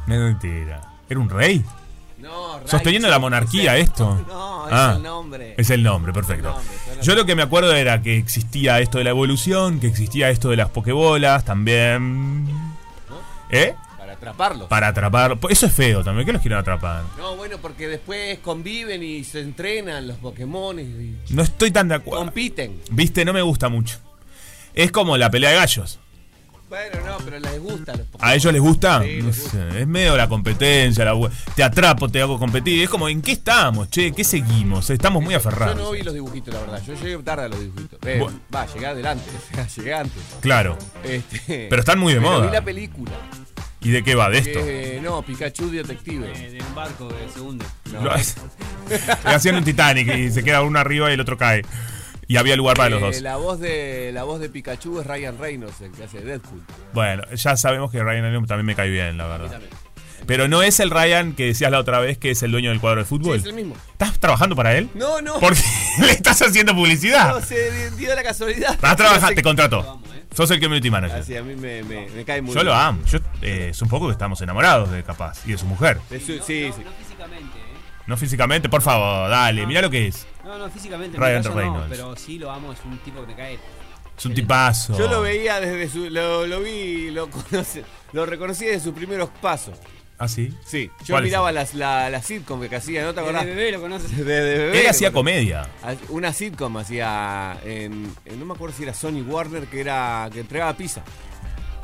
No 0.07 0.16
mentira. 0.19 0.81
¿Era 1.09 1.21
un 1.21 1.31
rey? 1.31 1.64
No, 2.19 2.59
Sosteniendo 2.66 3.07
Raichu, 3.09 3.11
la 3.14 3.19
monarquía 3.21 3.76
esto. 3.76 4.14
No, 4.28 4.66
es 4.66 4.73
Ah, 4.73 4.95
el 4.97 5.02
nombre. 5.02 5.54
Es 5.59 5.71
el 5.71 5.83
nombre, 5.83 6.12
perfecto. 6.12 6.49
El 6.49 6.54
nombre, 6.54 6.75
suena- 6.87 7.02
Yo 7.02 7.14
lo 7.14 7.25
que 7.26 7.35
me 7.37 7.43
acuerdo 7.43 7.73
era 7.75 8.02
que 8.02 8.16
existía 8.16 8.81
esto 8.81 8.99
de 8.99 9.04
la 9.04 9.11
evolución, 9.11 9.78
que 9.78 9.87
existía 9.87 10.31
esto 10.31 10.49
de 10.50 10.57
las 10.57 10.71
pokebolas 10.71 11.45
también. 11.45 12.47
¿Eh? 13.50 13.75
Para 14.25 14.31
atraparlos. 14.33 14.69
Para 14.69 14.88
atrapar. 14.88 15.38
Eso 15.50 15.66
es 15.66 15.73
feo 15.73 16.02
también. 16.02 16.25
¿Qué 16.26 16.33
los 16.33 16.40
quieren 16.43 16.59
atrapar? 16.59 17.02
No, 17.19 17.37
bueno, 17.37 17.59
porque 17.61 17.87
después 17.88 18.38
conviven 18.38 19.02
y 19.02 19.25
se 19.25 19.40
entrenan 19.40 20.07
los 20.09 20.16
Pokémon 20.19 20.78
y 20.81 21.16
No 21.31 21.43
estoy 21.43 21.71
tan 21.71 21.88
de 21.88 21.97
acuerdo. 21.97 22.25
compiten. 22.25 22.81
Viste, 22.90 23.25
no 23.25 23.33
me 23.33 23.43
gusta 23.43 23.69
mucho. 23.69 23.99
Es 24.75 24.90
como 24.90 25.16
la 25.16 25.31
pelea 25.31 25.50
de 25.50 25.57
gallos. 25.57 25.99
Bueno, 26.66 26.99
no, 27.07 27.19
pero 27.25 27.38
les 27.38 27.61
gusta 27.61 27.93
los 27.95 28.07
Pokémon. 28.07 28.28
¿A 28.28 28.35
ellos 28.35 28.52
les 28.52 28.61
gusta? 28.62 29.02
Sí, 29.02 29.19
no 29.21 29.26
les 29.26 29.37
sé, 29.37 29.81
es 29.83 29.87
medio 29.87 30.16
la 30.16 30.28
competencia, 30.28 31.04
la 31.04 31.31
te 31.54 31.62
atrapo, 31.62 32.09
te 32.09 32.21
hago 32.21 32.37
competir. 32.38 32.83
Es 32.83 32.88
como, 32.88 33.09
¿en 33.09 33.23
qué 33.23 33.33
estamos, 33.33 33.90
che? 33.90 34.11
¿Qué 34.12 34.25
seguimos? 34.25 34.90
Estamos 34.90 35.23
muy 35.23 35.33
Yo 35.33 35.38
aferrados. 35.38 35.76
no 35.76 35.93
vi 35.93 36.02
los 36.02 36.14
dibujitos, 36.14 36.52
la 36.52 36.61
verdad. 36.61 36.83
Yo 36.85 36.95
llegué 36.95 37.19
tarde 37.23 37.45
a 37.45 37.49
los 37.49 37.61
dibujitos. 37.61 37.99
Eh, 38.04 38.16
Bueno. 38.19 38.40
Va, 38.52 38.66
llegué 38.66 38.87
adelante. 38.87 39.25
llegué 39.76 39.95
antes. 39.95 40.23
Claro. 40.40 40.76
Este, 41.04 41.66
Pero 41.71 41.81
están 41.81 41.99
muy 42.00 42.12
de 42.14 42.19
pero 42.21 42.33
moda. 42.33 42.47
Vi 42.47 42.52
la 42.52 42.64
película. 42.64 43.12
¿Y 43.85 43.91
de 43.91 44.03
qué 44.03 44.14
va? 44.14 44.31
¿De 44.31 44.38
esto? 44.38 44.61
No, 45.03 45.23
Pikachu 45.23 45.71
Detective. 45.71 46.33
Eh, 46.35 46.50
de 46.53 46.62
un 46.62 46.75
barco 46.75 47.07
que 47.09 47.29
se 47.33 47.41
hunde. 47.41 47.64
No. 47.93 48.11
Hacían 49.25 49.57
un 49.57 49.64
Titanic 49.64 50.09
y 50.17 50.31
se 50.31 50.43
queda 50.43 50.62
uno 50.62 50.79
arriba 50.79 51.11
y 51.11 51.14
el 51.14 51.21
otro 51.21 51.37
cae. 51.37 51.62
Y 52.26 52.38
había 52.38 52.57
lugar 52.57 52.76
para 52.76 52.88
los 52.91 53.00
Eh, 53.03 53.05
dos. 53.05 53.21
La 53.21 53.37
voz 53.37 53.61
de 53.61 54.11
la 54.12 54.25
voz 54.25 54.41
de 54.41 54.49
Pikachu 54.49 55.00
es 55.00 55.07
Ryan 55.07 55.37
Reynolds, 55.38 55.81
el 55.83 55.93
que 55.93 56.05
hace 56.05 56.19
de 56.21 56.25
Deadpool. 56.25 56.62
Bueno, 56.95 57.23
ya 57.35 57.57
sabemos 57.59 57.93
que 57.93 58.03
Ryan 58.03 58.23
Reynolds 58.23 58.49
también 58.49 58.64
me 58.67 58.75
cae 58.75 58.88
bien, 58.88 59.19
la 59.19 59.26
verdad. 59.26 59.61
Pero 60.26 60.49
no 60.49 60.62
es 60.62 60.81
el 60.81 60.88
Ryan 60.91 61.35
que 61.35 61.45
decías 61.49 61.71
la 61.71 61.79
otra 61.79 61.99
vez 62.00 62.17
que 62.17 62.31
es 62.31 62.43
el 62.43 62.50
dueño 62.50 62.71
del 62.71 62.81
cuadro 62.81 63.00
de 63.00 63.05
Sí, 63.05 63.11
fútbol. 63.11 63.37
es 63.37 63.45
el 63.45 63.53
mismo. 63.53 63.76
¿Estás 63.93 64.19
trabajando 64.19 64.57
para 64.57 64.75
él? 64.75 64.88
No, 64.95 65.21
no. 65.21 65.38
¿Por 65.38 65.55
qué 65.55 65.61
le 66.00 66.12
estás 66.12 66.41
haciendo 66.41 66.75
publicidad? 66.75 67.35
No, 67.35 67.41
se 67.43 67.91
dio 67.91 68.14
la 68.14 68.23
casualidad. 68.23 68.73
Estás 68.73 68.97
trabajando, 68.97 69.35
te 69.35 69.43
contrató. 69.43 70.00
Sos 70.35 70.50
el 70.50 70.61
community 70.61 70.91
manager. 70.91 71.19
Así, 71.21 71.37
a 71.37 71.43
mí 71.43 71.55
me, 71.55 71.83
me, 71.85 72.09
me 72.11 72.25
cae 72.25 72.43
muy 72.43 72.55
Yo 72.55 72.62
lo 72.64 72.75
amo. 72.75 73.03
Yo, 73.07 73.19
eh, 73.41 73.69
es 73.71 73.81
un 73.83 73.88
poco 73.88 74.07
que 74.07 74.12
estamos 74.12 74.41
enamorados 74.41 74.91
de 74.91 75.03
Capaz 75.03 75.47
y 75.47 75.53
de 75.53 75.59
su 75.59 75.67
mujer. 75.67 75.99
Sí, 76.11 76.41
sí. 76.45 76.71
No 76.85 76.93
físicamente, 76.99 77.59
¿eh? 77.59 77.75
No 78.07 78.17
físicamente, 78.17 78.69
por 78.69 78.83
favor, 78.83 79.31
dale, 79.31 79.64
mira 79.67 79.81
lo 79.81 79.88
que 79.91 80.09
es. 80.09 80.26
No, 80.45 80.59
no, 80.59 80.69
físicamente. 80.69 81.17
en 81.17 81.23
Ryan 81.23 81.43
caso 81.43 81.55
Reynolds. 81.57 81.87
pero 81.88 82.17
sí 82.17 82.38
lo 82.38 82.50
amo, 82.50 82.73
es 82.73 82.79
un 82.85 82.99
tipo 82.99 83.21
que 83.23 83.29
me 83.29 83.35
cae. 83.35 83.59
Es 84.17 84.26
un 84.26 84.35
tipazo. 84.35 84.97
Yo 84.99 85.09
lo 85.09 85.23
veía 85.23 85.59
desde 85.61 85.88
su. 85.88 86.11
Lo, 86.11 86.47
lo 86.47 86.61
vi, 86.61 87.11
lo 87.11 87.29
conocí, 87.50 87.83
lo 88.12 88.26
reconocí 88.26 88.64
desde 88.67 88.81
sus 88.81 88.95
primeros 88.95 89.31
pasos. 89.41 89.79
¿Ah, 90.18 90.28
sí? 90.28 90.52
Sí. 90.64 90.90
Yo 91.04 91.14
¿Cuál 91.14 91.25
es? 91.25 91.30
miraba 91.30 91.50
las, 91.52 91.75
la, 91.75 92.09
la 92.09 92.23
sitcom 92.23 92.61
que 92.68 92.76
hacía, 92.76 93.02
¿no 93.04 93.12
te 93.14 93.21
acordás? 93.21 93.44
De 93.44 93.54
bebé 93.54 93.73
lo 93.73 93.80
conoces. 93.80 94.16
De, 94.16 94.25
de 94.25 94.59
bebé. 94.59 94.80
Él 94.80 94.87
hacía 94.87 95.11
Bueno, 95.11 95.18
comedia. 95.21 95.68
Una 96.09 96.33
sitcom 96.33 96.76
hacía 96.76 97.59
en, 97.64 98.12
en- 98.25 98.38
No 98.38 98.47
me 98.47 98.54
acuerdo 98.54 98.76
si 98.76 98.85
era 98.85 98.94
Sony 98.94 99.23
Warner, 99.26 99.64
que 99.66 99.80
era. 99.80 100.28
que 100.33 100.40
entregaba 100.40 100.75
pizza. 100.76 101.02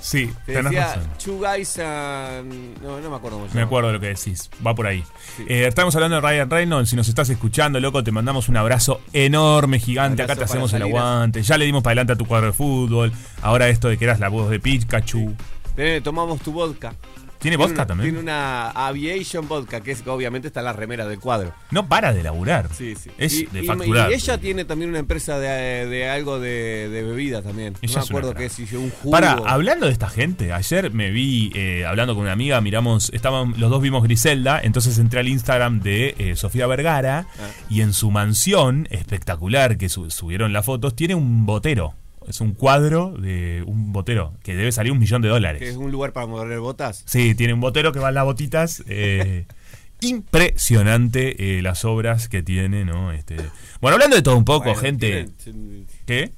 Sí, 0.02 0.28
Que 0.46 0.54
tenés 0.54 0.64
decía 0.70 0.86
razón. 0.94 1.10
Two 1.22 1.36
Guys 1.38 1.76
No, 1.76 3.00
no 3.02 3.10
me 3.10 3.16
acuerdo 3.16 3.46
se 3.50 3.54
Me 3.54 3.62
acuerdo 3.62 3.88
de 3.88 3.94
lo 3.94 4.00
que 4.00 4.06
decís. 4.06 4.48
Va 4.66 4.74
por 4.74 4.86
ahí. 4.86 5.04
Sí. 5.36 5.44
Eh, 5.46 5.66
estamos 5.66 5.94
hablando 5.94 6.16
de 6.16 6.22
Ryan 6.22 6.48
Reynolds. 6.48 6.88
Si 6.88 6.96
nos 6.96 7.06
estás 7.08 7.28
escuchando, 7.28 7.80
loco, 7.80 8.02
te 8.02 8.10
mandamos 8.10 8.48
un 8.48 8.56
abrazo 8.56 9.02
enorme, 9.12 9.78
gigante. 9.78 10.22
Abrazo 10.22 10.32
Acá 10.32 10.46
te 10.46 10.50
hacemos 10.52 10.72
el 10.72 10.82
aguante. 10.82 11.42
Ya 11.42 11.58
le 11.58 11.66
dimos 11.66 11.82
para 11.82 11.92
adelante 11.92 12.14
a 12.14 12.16
tu 12.16 12.24
cuadro 12.24 12.46
de 12.46 12.52
fútbol. 12.54 13.12
Ahora 13.42 13.68
esto 13.68 13.88
de 13.88 13.98
que 13.98 14.04
eras 14.04 14.20
la 14.20 14.28
voz 14.30 14.48
de 14.48 14.58
Pikachu. 14.58 15.34
Tené, 15.76 16.00
tomamos 16.00 16.40
tu 16.40 16.52
vodka. 16.52 16.94
¿Tiene 17.40 17.56
vodka 17.56 17.72
una- 17.74 17.86
también? 17.86 18.10
Tiene 18.10 18.20
una 18.20 18.70
Aviation 18.70 19.48
Vodka, 19.48 19.80
que 19.80 19.90
es 19.92 20.02
que 20.02 20.10
obviamente 20.10 20.48
está 20.48 20.60
en 20.60 20.66
la 20.66 20.72
remera 20.72 21.06
del 21.06 21.18
cuadro. 21.18 21.52
No 21.70 21.88
para 21.88 22.12
de 22.12 22.22
laburar. 22.22 22.68
Sí, 22.72 22.94
sí. 22.94 23.10
Es 23.18 23.32
y, 23.34 23.46
de 23.46 23.64
facturar. 23.64 24.10
y 24.10 24.14
ella 24.14 24.38
tiene 24.38 24.64
también 24.64 24.90
una 24.90 24.98
empresa 24.98 25.38
de, 25.38 25.86
de 25.86 26.08
algo 26.08 26.38
de, 26.38 26.88
de 26.88 27.02
bebida 27.02 27.42
también. 27.42 27.74
Ella 27.82 27.94
no 27.94 28.00
me 28.00 28.06
acuerdo 28.06 28.34
qué 28.34 28.46
es, 28.46 28.52
si 28.52 28.62
un 28.76 28.90
jugo. 28.90 29.10
Para, 29.10 29.32
hablando 29.32 29.86
de 29.86 29.92
esta 29.92 30.08
gente, 30.08 30.52
ayer 30.52 30.92
me 30.92 31.10
vi 31.10 31.50
eh, 31.54 31.84
hablando 31.86 32.14
con 32.14 32.22
una 32.24 32.32
amiga, 32.32 32.60
miramos, 32.60 33.10
estaban, 33.14 33.54
los 33.58 33.70
dos 33.70 33.80
vimos 33.82 34.02
Griselda, 34.02 34.60
entonces 34.62 34.98
entré 34.98 35.20
al 35.20 35.28
Instagram 35.28 35.80
de 35.80 36.14
eh, 36.18 36.36
Sofía 36.36 36.66
Vergara 36.66 37.26
Ah. 37.40 37.48
y 37.70 37.80
en 37.80 37.92
su 37.92 38.10
mansión 38.10 38.86
espectacular 38.90 39.78
que 39.78 39.88
su- 39.88 40.10
subieron 40.10 40.52
las 40.52 40.66
fotos, 40.66 40.94
tiene 40.94 41.14
un 41.14 41.46
botero. 41.46 41.94
Es 42.30 42.40
un 42.40 42.54
cuadro 42.54 43.12
de 43.18 43.62
un 43.66 43.92
botero 43.92 44.34
que 44.42 44.54
debe 44.56 44.72
salir 44.72 44.92
un 44.92 44.98
millón 44.98 45.20
de 45.22 45.28
dólares. 45.28 45.60
Que 45.60 45.68
es 45.68 45.76
un 45.76 45.90
lugar 45.92 46.12
para 46.12 46.26
mover 46.26 46.58
botas. 46.60 47.02
Sí, 47.06 47.34
tiene 47.34 47.52
un 47.54 47.60
botero 47.60 47.92
que 47.92 47.98
va 47.98 48.08
en 48.08 48.14
las 48.14 48.24
botitas. 48.24 48.82
eh, 48.88 49.46
impresionante 50.02 51.58
eh, 51.58 51.62
las 51.62 51.84
obras 51.84 52.28
que 52.28 52.42
tiene, 52.42 52.84
¿no? 52.84 53.12
Este, 53.12 53.36
bueno, 53.80 53.94
hablando 53.96 54.16
de 54.16 54.22
todo 54.22 54.36
un 54.36 54.44
poco, 54.46 54.64
Bueno, 54.66 54.80
gente. 54.80 55.28
tienen- 55.42 55.86
¿Qué? 56.06 56.32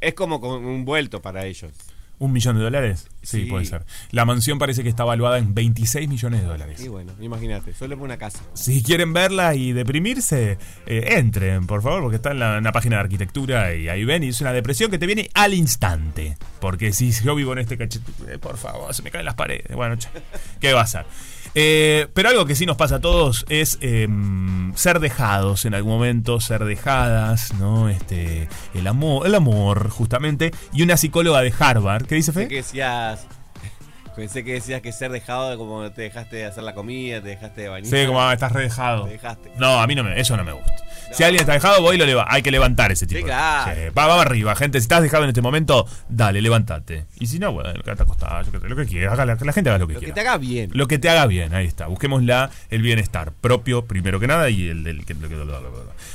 es 0.00 0.14
como 0.14 0.36
un 0.36 0.84
vuelto 0.84 1.20
para 1.22 1.46
ellos. 1.46 1.72
¿Un 2.18 2.32
millón 2.32 2.56
de 2.56 2.62
dólares? 2.62 3.08
Sí, 3.26 3.42
Sí. 3.42 3.50
puede 3.50 3.64
ser. 3.64 3.84
La 4.12 4.24
mansión 4.24 4.58
parece 4.58 4.82
que 4.84 4.88
está 4.88 5.02
valuada 5.04 5.38
en 5.38 5.52
26 5.52 6.08
millones 6.08 6.42
de 6.42 6.46
dólares. 6.46 6.80
Y 6.80 6.88
bueno, 6.88 7.12
imagínate, 7.20 7.74
solo 7.74 7.96
por 7.96 8.04
una 8.04 8.16
casa. 8.18 8.38
Si 8.54 8.82
quieren 8.84 9.12
verla 9.12 9.54
y 9.56 9.72
deprimirse, 9.72 10.58
eh, 10.86 11.04
entren, 11.18 11.66
por 11.66 11.82
favor, 11.82 12.02
porque 12.02 12.16
está 12.16 12.30
en 12.30 12.38
la, 12.38 12.58
en 12.58 12.64
la 12.64 12.70
página 12.72 12.96
de 12.96 13.02
arquitectura 13.02 13.74
y 13.74 13.88
ahí 13.88 14.04
ven 14.04 14.22
y 14.22 14.28
es 14.28 14.40
una 14.40 14.52
depresión 14.52 14.90
que 14.92 14.98
te 14.98 15.06
viene 15.06 15.28
al 15.34 15.54
instante. 15.54 16.36
Porque 16.60 16.92
si 16.92 17.10
yo 17.10 17.34
vivo 17.34 17.52
en 17.52 17.58
este 17.58 17.76
cachete, 17.76 18.10
eh, 18.28 18.38
por 18.38 18.56
favor, 18.56 18.94
se 18.94 19.02
me 19.02 19.10
caen 19.10 19.24
las 19.24 19.34
paredes. 19.34 19.74
Bueno, 19.74 19.96
¿qué 20.60 20.72
va 20.72 20.82
a 20.82 20.86
ser? 20.86 21.04
Eh, 21.58 22.08
pero 22.12 22.28
algo 22.28 22.44
que 22.44 22.54
sí 22.54 22.66
nos 22.66 22.76
pasa 22.76 22.96
a 22.96 23.00
todos 23.00 23.46
es 23.48 23.78
eh, 23.80 24.06
ser 24.74 25.00
dejados 25.00 25.64
en 25.64 25.72
algún 25.74 25.92
momento, 25.92 26.38
ser 26.38 26.64
dejadas, 26.66 27.54
¿no? 27.54 27.88
Este, 27.88 28.46
el 28.74 28.86
amor, 28.86 29.26
el 29.26 29.34
amor, 29.34 29.88
justamente. 29.88 30.52
Y 30.74 30.82
una 30.82 30.98
psicóloga 30.98 31.40
de 31.40 31.54
Harvard, 31.58 32.04
¿qué 32.06 32.14
dice 32.16 32.32
Fe? 32.32 32.46
que 32.48 32.56
decías. 32.56 33.15
Pensé 34.16 34.44
que 34.44 34.54
decías 34.54 34.80
que 34.80 34.92
ser 34.92 35.12
dejado 35.12 35.56
como 35.58 35.90
te 35.90 36.02
dejaste 36.02 36.36
de 36.36 36.44
hacer 36.46 36.62
la 36.64 36.74
comida, 36.74 37.20
te 37.20 37.28
dejaste 37.28 37.60
de 37.60 37.68
bañar. 37.68 37.90
Sí, 37.90 38.06
como 38.06 38.22
ah, 38.22 38.32
estás 38.32 38.50
redejado. 38.50 39.04
Te 39.04 39.10
dejaste. 39.12 39.50
No, 39.58 39.78
a 39.80 39.86
mí 39.86 39.94
no 39.94 40.02
me, 40.04 40.18
eso 40.18 40.36
no 40.38 40.44
me 40.44 40.52
gusta. 40.52 40.72
Si 41.12 41.22
alguien 41.22 41.40
está 41.40 41.52
dejado, 41.52 41.82
voy 41.82 41.96
y 41.96 41.98
lo 41.98 42.06
leva. 42.06 42.26
Hay 42.28 42.42
que 42.42 42.50
levantar 42.50 42.90
ese 42.90 43.06
tipo. 43.06 43.18
Sí, 43.20 43.24
claro. 43.24 43.72
Sí, 43.74 43.80
Va, 43.96 44.06
va 44.06 44.22
arriba, 44.22 44.56
gente. 44.56 44.80
Si 44.80 44.84
estás 44.84 45.02
dejado 45.02 45.22
en 45.24 45.28
este 45.30 45.42
momento, 45.42 45.86
dale, 46.08 46.40
levántate. 46.40 47.04
Y 47.20 47.26
si 47.26 47.38
no, 47.38 47.52
bueno, 47.52 47.72
quédate 47.82 48.02
acostado, 48.02 48.42
yo 48.42 48.52
qué 48.52 48.58
sé, 48.60 48.68
lo 48.68 48.74
que 48.76 48.86
quieras. 48.86 49.12
Haga 49.12 49.26
la, 49.26 49.36
que 49.36 49.44
la 49.44 49.52
gente 49.52 49.70
haga 49.70 49.78
lo 49.78 49.86
que 49.86 49.94
Lo 49.94 50.00
que 50.00 50.06
quiera. 50.06 50.14
te 50.14 50.20
haga 50.22 50.38
bien. 50.38 50.70
Lo 50.72 50.88
que 50.88 50.98
te 50.98 51.08
haga 51.10 51.26
bien, 51.26 51.54
ahí 51.54 51.66
está. 51.66 51.86
Busquemos 51.86 52.22
la, 52.24 52.50
el 52.70 52.82
bienestar 52.82 53.32
propio, 53.32 53.84
primero 53.84 54.18
que 54.18 54.26
nada, 54.26 54.48
y 54.50 54.68
el 54.68 54.82
del 54.82 55.04
que. 55.04 55.14
lo 55.14 55.28
que- 55.28 55.36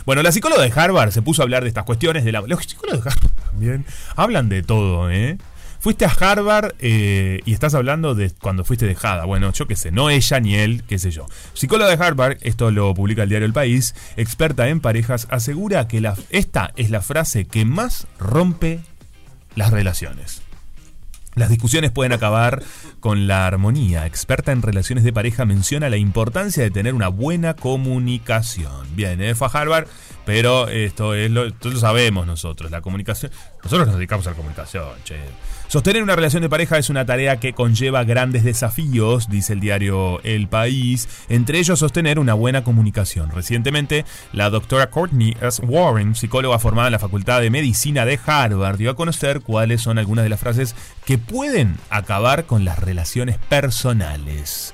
Bueno, 0.05 0.23
la 0.23 0.31
psicóloga 0.31 0.63
de 0.63 0.71
Harvard 0.75 1.11
se 1.11 1.21
puso 1.21 1.41
a 1.41 1.43
hablar 1.43 1.61
de 1.63 1.69
estas 1.69 1.85
cuestiones. 1.85 2.25
De 2.25 2.31
la, 2.31 2.41
los 2.41 2.63
psicólogos 2.65 3.03
de 3.03 3.11
Harvard 3.11 3.31
también 3.51 3.85
hablan 4.15 4.49
de 4.49 4.63
todo, 4.63 5.09
¿eh? 5.11 5.37
Fuiste 5.81 6.05
a 6.05 6.09
Harvard 6.09 6.75
eh, 6.77 7.39
y 7.43 7.53
estás 7.53 7.73
hablando 7.73 8.13
de 8.13 8.29
cuando 8.29 8.63
fuiste 8.63 8.85
dejada. 8.85 9.25
Bueno, 9.25 9.51
yo 9.51 9.65
qué 9.65 9.75
sé, 9.75 9.89
no 9.89 10.11
ella 10.11 10.39
ni 10.39 10.53
él, 10.53 10.83
qué 10.87 10.99
sé 10.99 11.09
yo. 11.09 11.25
Psicóloga 11.55 11.89
de 11.89 12.03
Harvard, 12.03 12.37
esto 12.41 12.69
lo 12.69 12.93
publica 12.93 13.23
el 13.23 13.29
diario 13.29 13.47
El 13.47 13.53
País, 13.53 13.95
experta 14.15 14.69
en 14.69 14.79
parejas, 14.79 15.25
asegura 15.31 15.87
que 15.87 16.07
esta 16.29 16.71
es 16.75 16.91
la 16.91 17.01
frase 17.01 17.45
que 17.45 17.65
más 17.65 18.05
rompe 18.19 18.81
las 19.55 19.71
relaciones. 19.71 20.43
Las 21.33 21.49
discusiones 21.49 21.91
pueden 21.91 22.11
acabar 22.11 22.61
con 22.99 23.25
la 23.25 23.47
armonía. 23.47 24.05
Experta 24.05 24.51
en 24.51 24.61
relaciones 24.61 25.03
de 25.03 25.13
pareja 25.13 25.45
menciona 25.45 25.89
la 25.89 25.97
importancia 25.97 26.61
de 26.61 26.71
tener 26.71 26.93
una 26.93 27.07
buena 27.07 27.55
comunicación. 27.55 28.95
Bien, 28.95 29.19
¿eh? 29.21 29.33
fue 29.33 29.47
a 29.47 29.49
Harvard, 29.49 29.87
pero 30.25 30.67
esto 30.67 31.13
es 31.13 31.31
lo, 31.31 31.45
esto 31.45 31.69
lo 31.69 31.79
sabemos 31.79 32.27
nosotros. 32.27 32.71
La 32.71 32.81
comunicación. 32.81 33.31
Nosotros 33.63 33.87
nos 33.87 33.97
dedicamos 33.97 34.25
a 34.27 34.31
la 34.31 34.35
comunicación, 34.35 34.89
che. 35.03 35.17
Sostener 35.71 36.03
una 36.03 36.17
relación 36.17 36.41
de 36.41 36.49
pareja 36.49 36.77
es 36.77 36.89
una 36.89 37.05
tarea 37.05 37.39
que 37.39 37.53
conlleva 37.53 38.03
grandes 38.03 38.43
desafíos, 38.43 39.29
dice 39.29 39.53
el 39.53 39.61
diario 39.61 40.19
El 40.23 40.49
País, 40.49 41.07
entre 41.29 41.59
ellos 41.59 41.79
sostener 41.79 42.19
una 42.19 42.33
buena 42.33 42.65
comunicación. 42.65 43.31
Recientemente, 43.31 44.03
la 44.33 44.49
doctora 44.49 44.89
Courtney 44.89 45.37
S. 45.39 45.61
Warren, 45.65 46.13
psicóloga 46.13 46.59
formada 46.59 46.89
en 46.89 46.91
la 46.91 46.99
Facultad 46.99 47.39
de 47.39 47.51
Medicina 47.51 48.03
de 48.03 48.19
Harvard, 48.25 48.79
dio 48.79 48.91
a 48.91 48.97
conocer 48.97 49.39
cuáles 49.39 49.79
son 49.79 49.97
algunas 49.97 50.23
de 50.23 50.29
las 50.29 50.41
frases 50.41 50.75
que 51.05 51.17
pueden 51.17 51.77
acabar 51.89 52.43
con 52.43 52.65
las 52.65 52.77
relaciones 52.77 53.37
personales. 53.37 54.73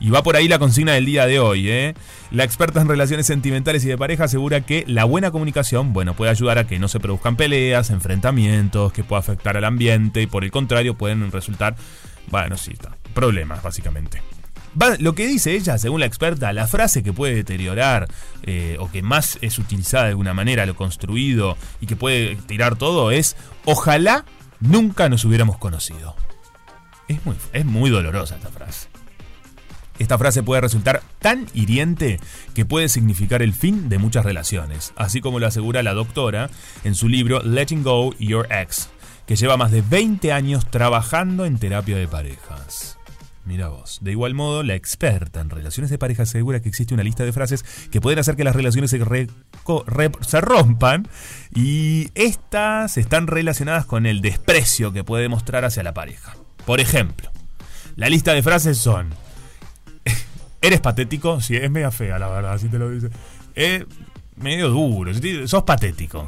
Y 0.00 0.10
va 0.10 0.22
por 0.22 0.36
ahí 0.36 0.48
la 0.48 0.58
consigna 0.58 0.92
del 0.92 1.06
día 1.06 1.26
de 1.26 1.38
hoy, 1.38 1.70
¿eh? 1.70 1.94
La 2.30 2.44
experta 2.44 2.80
en 2.80 2.88
relaciones 2.88 3.26
sentimentales 3.26 3.84
y 3.84 3.88
de 3.88 3.96
pareja 3.96 4.24
asegura 4.24 4.60
que 4.60 4.84
la 4.86 5.04
buena 5.04 5.30
comunicación, 5.30 5.92
bueno, 5.92 6.14
puede 6.14 6.30
ayudar 6.30 6.58
a 6.58 6.66
que 6.66 6.78
no 6.78 6.88
se 6.88 7.00
produzcan 7.00 7.36
peleas, 7.36 7.90
enfrentamientos, 7.90 8.92
que 8.92 9.04
pueda 9.04 9.20
afectar 9.20 9.56
al 9.56 9.64
ambiente 9.64 10.22
y 10.22 10.26
por 10.26 10.44
el 10.44 10.50
contrario 10.50 10.94
pueden 10.94 11.30
resultar, 11.30 11.76
bueno, 12.28 12.56
sí, 12.56 12.72
está, 12.72 12.96
problemas 13.14 13.62
básicamente. 13.62 14.20
Lo 14.98 15.14
que 15.14 15.26
dice 15.26 15.54
ella, 15.54 15.78
según 15.78 16.00
la 16.00 16.06
experta, 16.06 16.52
la 16.52 16.66
frase 16.66 17.04
que 17.04 17.12
puede 17.12 17.36
deteriorar 17.36 18.08
eh, 18.42 18.76
o 18.80 18.90
que 18.90 19.02
más 19.02 19.38
es 19.40 19.58
utilizada 19.58 20.04
de 20.04 20.10
alguna 20.10 20.34
manera, 20.34 20.66
lo 20.66 20.74
construido 20.74 21.56
y 21.80 21.86
que 21.86 21.94
puede 21.94 22.34
tirar 22.34 22.74
todo 22.74 23.12
es, 23.12 23.36
ojalá 23.64 24.24
nunca 24.58 25.08
nos 25.08 25.24
hubiéramos 25.24 25.58
conocido. 25.58 26.16
Es 27.06 27.24
muy, 27.24 27.36
es 27.52 27.64
muy 27.64 27.90
dolorosa 27.90 28.34
esta 28.34 28.48
frase. 28.48 28.88
Esta 29.98 30.18
frase 30.18 30.42
puede 30.42 30.60
resultar 30.60 31.02
tan 31.20 31.46
hiriente 31.54 32.18
que 32.54 32.64
puede 32.64 32.88
significar 32.88 33.42
el 33.42 33.52
fin 33.52 33.88
de 33.88 33.98
muchas 33.98 34.24
relaciones, 34.24 34.92
así 34.96 35.20
como 35.20 35.38
lo 35.38 35.46
asegura 35.46 35.82
la 35.82 35.94
doctora 35.94 36.50
en 36.82 36.94
su 36.94 37.08
libro 37.08 37.42
Letting 37.42 37.84
Go 37.84 38.12
Your 38.18 38.48
Ex, 38.50 38.88
que 39.26 39.36
lleva 39.36 39.56
más 39.56 39.70
de 39.70 39.82
20 39.82 40.32
años 40.32 40.68
trabajando 40.68 41.44
en 41.46 41.58
terapia 41.58 41.96
de 41.96 42.08
parejas. 42.08 42.98
Mira 43.44 43.68
vos. 43.68 43.98
De 44.00 44.10
igual 44.10 44.34
modo, 44.34 44.62
la 44.62 44.74
experta 44.74 45.40
en 45.40 45.50
relaciones 45.50 45.90
de 45.90 45.98
pareja 45.98 46.22
asegura 46.22 46.60
que 46.60 46.68
existe 46.70 46.94
una 46.94 47.02
lista 47.02 47.24
de 47.24 47.32
frases 47.32 47.62
que 47.90 48.00
pueden 48.00 48.18
hacer 48.18 48.36
que 48.36 48.44
las 48.44 48.56
relaciones 48.56 48.90
se, 48.90 48.98
se 48.98 50.40
rompan 50.40 51.08
y 51.54 52.08
estas 52.14 52.96
están 52.96 53.26
relacionadas 53.26 53.84
con 53.84 54.06
el 54.06 54.22
desprecio 54.22 54.92
que 54.92 55.04
puede 55.04 55.28
mostrar 55.28 55.64
hacia 55.66 55.82
la 55.82 55.92
pareja. 55.92 56.34
Por 56.64 56.80
ejemplo, 56.80 57.30
la 57.96 58.08
lista 58.08 58.32
de 58.32 58.42
frases 58.42 58.78
son 58.78 59.10
¿Eres 60.66 60.80
patético? 60.80 61.40
Sí, 61.40 61.56
es 61.56 61.70
media 61.70 61.90
fea, 61.90 62.18
la 62.18 62.28
verdad, 62.28 62.52
así 62.54 62.68
te 62.68 62.78
lo 62.78 62.90
dice. 62.90 63.08
Es 63.54 63.84
medio 64.36 64.68
duro, 64.70 65.12
sos 65.46 65.62
patético. 65.64 66.26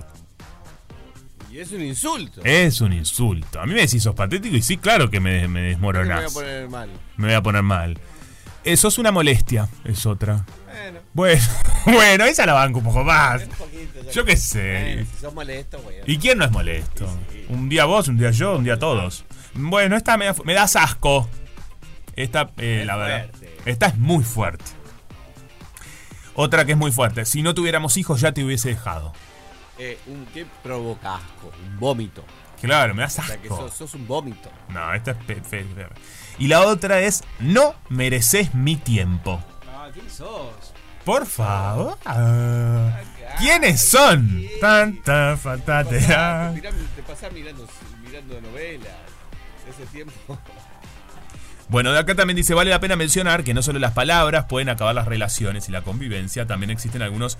Y 1.50 1.58
es 1.60 1.72
un 1.72 1.82
insulto. 1.82 2.42
Es 2.44 2.80
un 2.80 2.92
insulto. 2.92 3.60
A 3.60 3.66
mí 3.66 3.72
me 3.74 3.80
decís 3.80 4.02
sos 4.02 4.14
patético 4.14 4.56
y 4.56 4.62
sí, 4.62 4.76
claro 4.76 5.08
que 5.10 5.20
me, 5.20 5.48
me 5.48 5.76
¿Por 5.78 5.94
qué 5.94 6.00
me 6.00 6.04
voy 6.04 6.12
a 6.12 6.20
desmoronás. 6.20 6.32
poner 6.34 6.68
mal. 6.68 6.90
Me 7.16 7.26
voy 7.28 7.34
a 7.34 7.42
poner 7.42 7.62
mal. 7.62 7.98
Eh, 8.64 8.76
sos 8.76 8.98
una 8.98 9.10
molestia, 9.12 9.68
es 9.84 10.04
otra. 10.06 10.44
Bueno, 10.66 11.00
Bueno, 11.14 11.42
bueno, 11.86 12.24
esa 12.26 12.44
la 12.44 12.52
banco 12.52 12.80
un 12.80 12.84
poco 12.84 13.04
más. 13.04 13.42
un 13.44 13.48
poquito. 13.50 14.10
Yo 14.12 14.24
que- 14.24 14.32
qué 14.32 14.36
sé. 14.36 14.82
Bueno, 14.96 15.10
si 15.14 15.20
sos 15.20 15.34
molesto, 15.34 15.78
güey. 15.80 15.96
¿Y 16.06 16.18
quién 16.18 16.36
no 16.38 16.44
es 16.44 16.50
molesto? 16.50 17.08
Un 17.48 17.68
día 17.70 17.86
vos, 17.86 18.08
un 18.08 18.18
día 18.18 18.30
yo, 18.32 18.56
un 18.56 18.64
día 18.64 18.78
todos. 18.78 19.24
Bueno, 19.54 19.96
esta 19.96 20.16
me, 20.18 20.26
me 20.44 20.52
das 20.52 20.76
asco. 20.76 21.28
Esta, 22.16 22.50
eh, 22.58 22.80
Es 22.80 22.86
la 22.86 22.96
verdad. 22.96 23.28
fuerte. 23.30 23.45
Esta 23.66 23.86
es 23.88 23.98
muy 23.98 24.24
fuerte. 24.24 24.64
Otra 26.34 26.64
que 26.64 26.72
es 26.72 26.78
muy 26.78 26.92
fuerte. 26.92 27.24
Si 27.26 27.42
no 27.42 27.52
tuviéramos 27.54 27.96
hijos, 27.98 28.20
ya 28.20 28.32
te 28.32 28.42
hubiese 28.44 28.70
dejado. 28.70 29.12
Eh, 29.78 29.98
un, 30.06 30.24
¿Qué 30.32 30.46
provoca 30.62 31.16
asco? 31.16 31.52
Un 31.66 31.78
vómito. 31.78 32.24
Claro, 32.62 32.94
me 32.94 33.02
das 33.02 33.18
O 33.18 33.22
sea, 33.22 33.36
que 33.36 33.48
asco. 33.48 33.56
sos, 33.68 33.74
sos 33.74 33.94
un 33.94 34.06
vómito. 34.06 34.50
No, 34.70 34.94
esta 34.94 35.10
es 35.10 35.18
fe- 35.26 35.42
fe- 35.42 35.64
fe- 35.64 35.88
Y 36.38 36.48
la 36.48 36.62
otra 36.62 37.00
es, 37.00 37.22
no 37.40 37.74
mereces 37.90 38.54
mi 38.54 38.76
tiempo. 38.76 39.42
Ah, 39.70 39.88
¿quién 39.92 40.08
sos? 40.10 40.72
Por 41.04 41.26
favor. 41.26 41.98
¿Quiénes 43.38 43.80
son? 43.82 44.42
Tanta. 44.60 45.36
Te 45.36 45.46
pasás- 45.58 46.54
Te 46.96 47.02
pasás 47.02 47.32
mirando, 47.32 47.66
mirando 48.02 48.40
novelas. 48.40 48.88
Ese 49.68 49.84
tiempo. 49.86 50.38
Bueno, 51.68 51.92
de 51.92 51.98
acá 51.98 52.14
también 52.14 52.36
dice, 52.36 52.54
vale 52.54 52.70
la 52.70 52.78
pena 52.80 52.94
mencionar 52.96 53.42
que 53.42 53.52
no 53.52 53.60
solo 53.62 53.78
las 53.80 53.92
palabras 53.92 54.44
pueden 54.48 54.68
acabar 54.68 54.94
las 54.94 55.06
relaciones 55.06 55.68
y 55.68 55.72
la 55.72 55.82
convivencia, 55.82 56.46
también 56.46 56.70
existen 56.70 57.02
algunos 57.02 57.38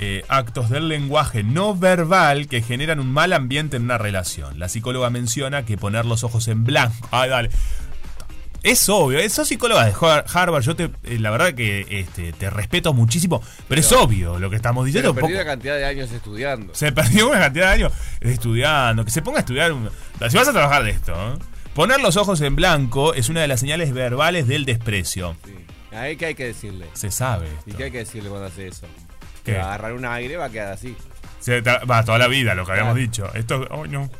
eh, 0.00 0.24
actos 0.28 0.70
del 0.70 0.88
lenguaje 0.88 1.42
no 1.42 1.74
verbal 1.74 2.46
que 2.48 2.62
generan 2.62 3.00
un 3.00 3.10
mal 3.12 3.32
ambiente 3.32 3.76
en 3.76 3.82
una 3.84 3.98
relación. 3.98 4.58
La 4.60 4.68
psicóloga 4.68 5.10
menciona 5.10 5.64
que 5.64 5.76
poner 5.76 6.04
los 6.04 6.22
ojos 6.24 6.46
en 6.48 6.62
blanco... 6.64 7.08
Ay, 7.10 7.30
dale. 7.30 7.50
Es 8.62 8.88
obvio, 8.88 9.18
eh, 9.18 9.28
sos 9.28 9.46
psicóloga 9.46 9.84
de 9.84 9.92
Har- 9.92 10.24
Harvard, 10.32 10.62
yo 10.62 10.74
te, 10.74 10.84
eh, 11.02 11.18
la 11.18 11.30
verdad 11.30 11.52
que 11.52 11.84
este, 11.90 12.32
te 12.32 12.48
respeto 12.48 12.94
muchísimo, 12.94 13.42
pero, 13.68 13.80
es 13.82 13.92
obvio 13.92 14.38
lo 14.38 14.48
que 14.48 14.56
estamos 14.56 14.86
diciendo. 14.86 15.12
Perdí 15.14 15.26
poco- 15.28 15.34
una 15.34 15.44
cantidad 15.44 15.76
de 15.76 15.84
años 15.84 16.10
estudiando. 16.12 16.74
se 16.74 16.90
perdió 16.92 17.28
una 17.28 17.40
cantidad 17.40 17.66
de 17.66 17.72
años 17.72 17.92
estudiando, 18.20 19.04
que 19.04 19.10
se 19.10 19.20
ponga 19.20 19.38
a 19.38 19.40
estudiar. 19.40 19.72
un- 19.72 19.90
Si 20.30 20.36
vas 20.36 20.48
a 20.48 20.52
trabajar 20.52 20.82
de 20.84 20.90
esto, 20.92 21.12
¿eh? 21.12 21.38
Poner 21.74 22.00
los 22.00 22.16
ojos 22.16 22.40
en 22.40 22.56
blanco 22.56 23.14
es 23.14 23.28
una 23.28 23.40
de 23.42 23.48
las 23.48 23.60
señales 23.60 23.92
verbales 23.92 24.46
del 24.46 24.64
desprecio. 24.64 25.36
Sí. 25.44 25.54
Ahí 25.94 26.16
que 26.16 26.26
hay 26.26 26.34
que 26.34 26.46
decirle. 26.46 26.86
Se 26.94 27.10
sabe. 27.10 27.48
¿Y 27.66 27.72
qué 27.72 27.84
hay 27.84 27.90
que 27.90 27.98
decirle 27.98 28.28
cuando 28.28 28.48
hace 28.48 28.66
eso? 28.68 28.86
¿Qué? 29.44 29.52
Que 29.52 29.58
va 29.58 29.64
a 29.64 29.66
agarrar 29.74 29.92
un 29.92 30.04
aire 30.04 30.36
va 30.36 30.46
a 30.46 30.50
quedar 30.50 30.72
así. 30.72 30.96
Se 31.40 31.60
va 31.60 32.04
toda 32.04 32.18
la 32.18 32.26
vida, 32.26 32.54
lo 32.54 32.64
que 32.64 32.72
habíamos 32.72 32.94
Claro. 32.94 33.06
dicho. 33.06 33.34
Esto, 33.34 33.66
oh, 33.70 33.86
no. 33.86 34.10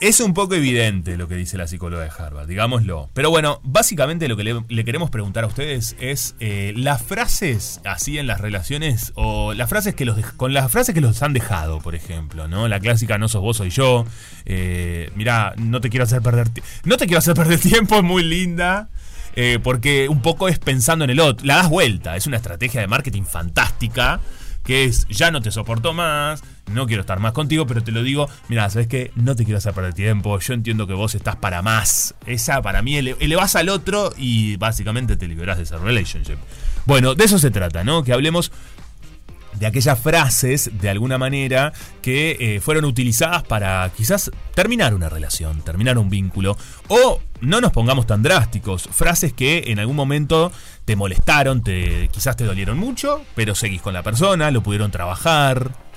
Es 0.00 0.20
un 0.20 0.32
poco 0.32 0.54
evidente 0.54 1.16
lo 1.16 1.26
que 1.26 1.34
dice 1.34 1.58
la 1.58 1.66
psicóloga 1.66 2.04
de 2.04 2.10
Harvard, 2.16 2.46
digámoslo. 2.46 3.10
Pero 3.14 3.30
bueno, 3.30 3.60
básicamente 3.64 4.28
lo 4.28 4.36
que 4.36 4.44
le, 4.44 4.84
queremos 4.84 5.10
preguntar 5.10 5.42
a 5.42 5.48
ustedes 5.48 5.96
es 5.98 6.36
eh, 6.38 6.72
las 6.76 7.02
frases 7.02 7.80
así 7.84 8.16
en 8.16 8.28
las 8.28 8.40
relaciones 8.40 9.10
o 9.16 9.54
las 9.54 9.68
frases 9.68 9.96
que 9.96 10.04
los 10.04 10.16
con 10.36 10.54
las 10.54 10.70
frases 10.70 10.94
que 10.94 11.00
los 11.00 11.20
han 11.24 11.32
dejado, 11.32 11.80
por 11.80 11.96
ejemplo, 11.96 12.46
¿no? 12.46 12.68
La 12.68 12.78
clásica 12.78 13.18
no 13.18 13.26
sos 13.28 13.42
vos 13.42 13.56
soy 13.56 13.70
yo. 13.70 14.06
Eh, 14.44 15.10
mirá, 15.16 15.54
no 15.56 15.80
te 15.80 15.90
quiero 15.90 16.04
hacer 16.04 16.22
perder 16.22 16.48
no 16.84 16.96
te 16.96 17.06
quiero 17.06 17.18
hacer 17.18 17.34
perder 17.34 17.58
tiempo, 17.60 17.96
es 17.96 18.04
muy 18.04 18.22
linda. 18.22 18.90
eh, 19.34 19.58
porque 19.60 20.08
un 20.08 20.22
poco 20.22 20.48
es 20.48 20.60
pensando 20.60 21.04
en 21.04 21.10
el 21.10 21.18
otro, 21.18 21.44
la 21.44 21.56
das 21.56 21.68
vuelta, 21.68 22.16
es 22.16 22.26
una 22.28 22.36
estrategia 22.36 22.80
de 22.80 22.86
marketing 22.86 23.24
fantástica 23.24 24.20
que 24.68 24.84
es 24.84 25.08
ya 25.08 25.30
no 25.30 25.40
te 25.40 25.50
soporto 25.50 25.94
más, 25.94 26.42
no 26.70 26.86
quiero 26.86 27.00
estar 27.00 27.18
más 27.20 27.32
contigo, 27.32 27.66
pero 27.66 27.82
te 27.82 27.90
lo 27.90 28.02
digo, 28.02 28.28
mira, 28.50 28.68
sabes 28.68 28.86
que 28.86 29.10
no 29.16 29.34
te 29.34 29.44
quiero 29.44 29.56
hacer 29.56 29.72
perder 29.72 29.94
tiempo, 29.94 30.38
yo 30.38 30.52
entiendo 30.52 30.86
que 30.86 30.92
vos 30.92 31.14
estás 31.14 31.36
para 31.36 31.62
más. 31.62 32.14
Esa 32.26 32.60
para 32.60 32.82
mí 32.82 32.96
ele- 32.98 33.16
elevás 33.18 33.56
al 33.56 33.70
otro 33.70 34.12
y 34.18 34.56
básicamente 34.58 35.16
te 35.16 35.26
liberás 35.26 35.56
de 35.56 35.62
esa 35.62 35.78
relationship. 35.78 36.36
Bueno, 36.84 37.14
de 37.14 37.24
eso 37.24 37.38
se 37.38 37.50
trata, 37.50 37.82
¿no? 37.82 38.04
Que 38.04 38.12
hablemos 38.12 38.52
de 39.58 39.66
aquellas 39.66 39.98
frases, 39.98 40.70
de 40.80 40.88
alguna 40.88 41.18
manera, 41.18 41.72
que 42.02 42.36
eh, 42.38 42.60
fueron 42.60 42.84
utilizadas 42.84 43.42
para 43.42 43.90
quizás 43.96 44.30
terminar 44.54 44.94
una 44.94 45.08
relación, 45.08 45.62
terminar 45.62 45.98
un 45.98 46.10
vínculo, 46.10 46.56
o 46.88 47.20
no 47.40 47.60
nos 47.60 47.72
pongamos 47.72 48.06
tan 48.06 48.22
drásticos, 48.22 48.88
frases 48.90 49.32
que 49.32 49.64
en 49.66 49.78
algún 49.78 49.96
momento 49.96 50.52
te 50.84 50.96
molestaron, 50.96 51.62
te, 51.62 52.08
quizás 52.12 52.36
te 52.36 52.44
dolieron 52.44 52.78
mucho, 52.78 53.22
pero 53.34 53.54
seguís 53.54 53.82
con 53.82 53.94
la 53.94 54.02
persona, 54.02 54.50
lo 54.50 54.62
pudieron 54.62 54.90
trabajar. 54.90 55.87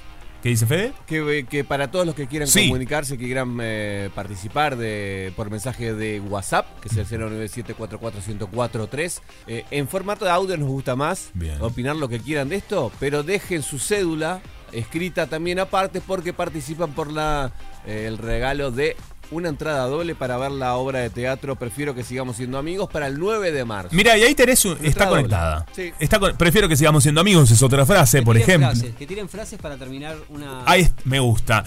¿Qué 0.42 0.50
dice 0.50 0.66
Fede? 0.66 0.94
Que, 1.06 1.46
que 1.48 1.64
para 1.64 1.92
todos 1.92 2.04
los 2.06 2.16
que 2.16 2.26
quieran 2.26 2.48
Sí. 2.48 2.68
comunicarse, 2.68 3.16
que 3.18 3.26
quieran 3.26 3.58
eh, 3.62 4.10
participar 4.16 4.76
de, 4.76 5.32
por 5.36 5.52
mensaje 5.52 5.94
de 5.94 6.20
WhatsApp, 6.20 6.66
que 6.80 6.88
es 6.90 6.98
el 6.98 7.06
097441043, 7.08 9.22
eh, 9.48 9.66
en 9.70 9.88
formato 9.88 10.26
de 10.26 10.32
audio 10.32 10.58
nos 10.58 10.68
gusta 10.70 10.96
más, 10.96 11.30
Bien. 11.36 11.62
opinar 11.62 11.96
lo 11.96 12.10
que 12.10 12.20
quieran 12.20 12.50
de 12.50 12.56
esto, 12.56 12.92
pero 13.00 13.22
dejen 13.24 13.62
su 13.62 13.78
cédula 13.78 14.42
escrita 14.72 15.28
también 15.28 15.60
aparte 15.60 16.02
porque 16.02 16.34
participan 16.34 16.94
por 16.94 17.12
la 17.12 17.52
eh, 17.86 18.06
el 18.08 18.18
regalo 18.18 18.72
de 18.72 18.96
una 19.32 19.50
entrada 19.50 19.86
doble 19.88 20.14
para 20.16 20.38
ver 20.38 20.52
la 20.52 20.76
obra 20.76 21.00
de 21.00 21.10
teatro 21.10 21.56
Prefiero 21.56 21.96
que 21.96 22.04
sigamos 22.04 22.36
siendo 22.38 22.58
amigos 22.58 22.90
para 22.92 23.08
el 23.08 23.18
9 23.20 23.52
de 23.52 23.66
marzo. 23.66 23.90
Mira, 23.96 24.18
y 24.18 24.24
ahí 24.24 24.36
tenés 24.36 24.64
un- 24.66 24.78
está 24.86 25.06
doble. 25.06 25.22
conectada. 25.24 25.66
Sí. 25.76 25.92
Está 26.00 26.20
con- 26.20 26.36
prefiero 26.38 26.68
que 26.68 26.76
sigamos 26.76 27.04
siendo 27.04 27.22
amigos, 27.22 27.50
es 27.52 27.62
otra 27.64 27.86
frase, 27.86 28.20
Que 28.20 28.26
por 28.26 28.36
tiren 28.36 28.50
ejemplo. 28.50 28.70
frases, 28.72 28.96
que 28.96 29.08
tiren 29.08 29.30
frases 29.30 29.60
para 29.60 29.78
terminar 29.78 30.16
una. 30.30 30.64
Ahí 30.66 30.82
es- 30.82 30.92
me 31.06 31.20
gusta. 31.20 31.64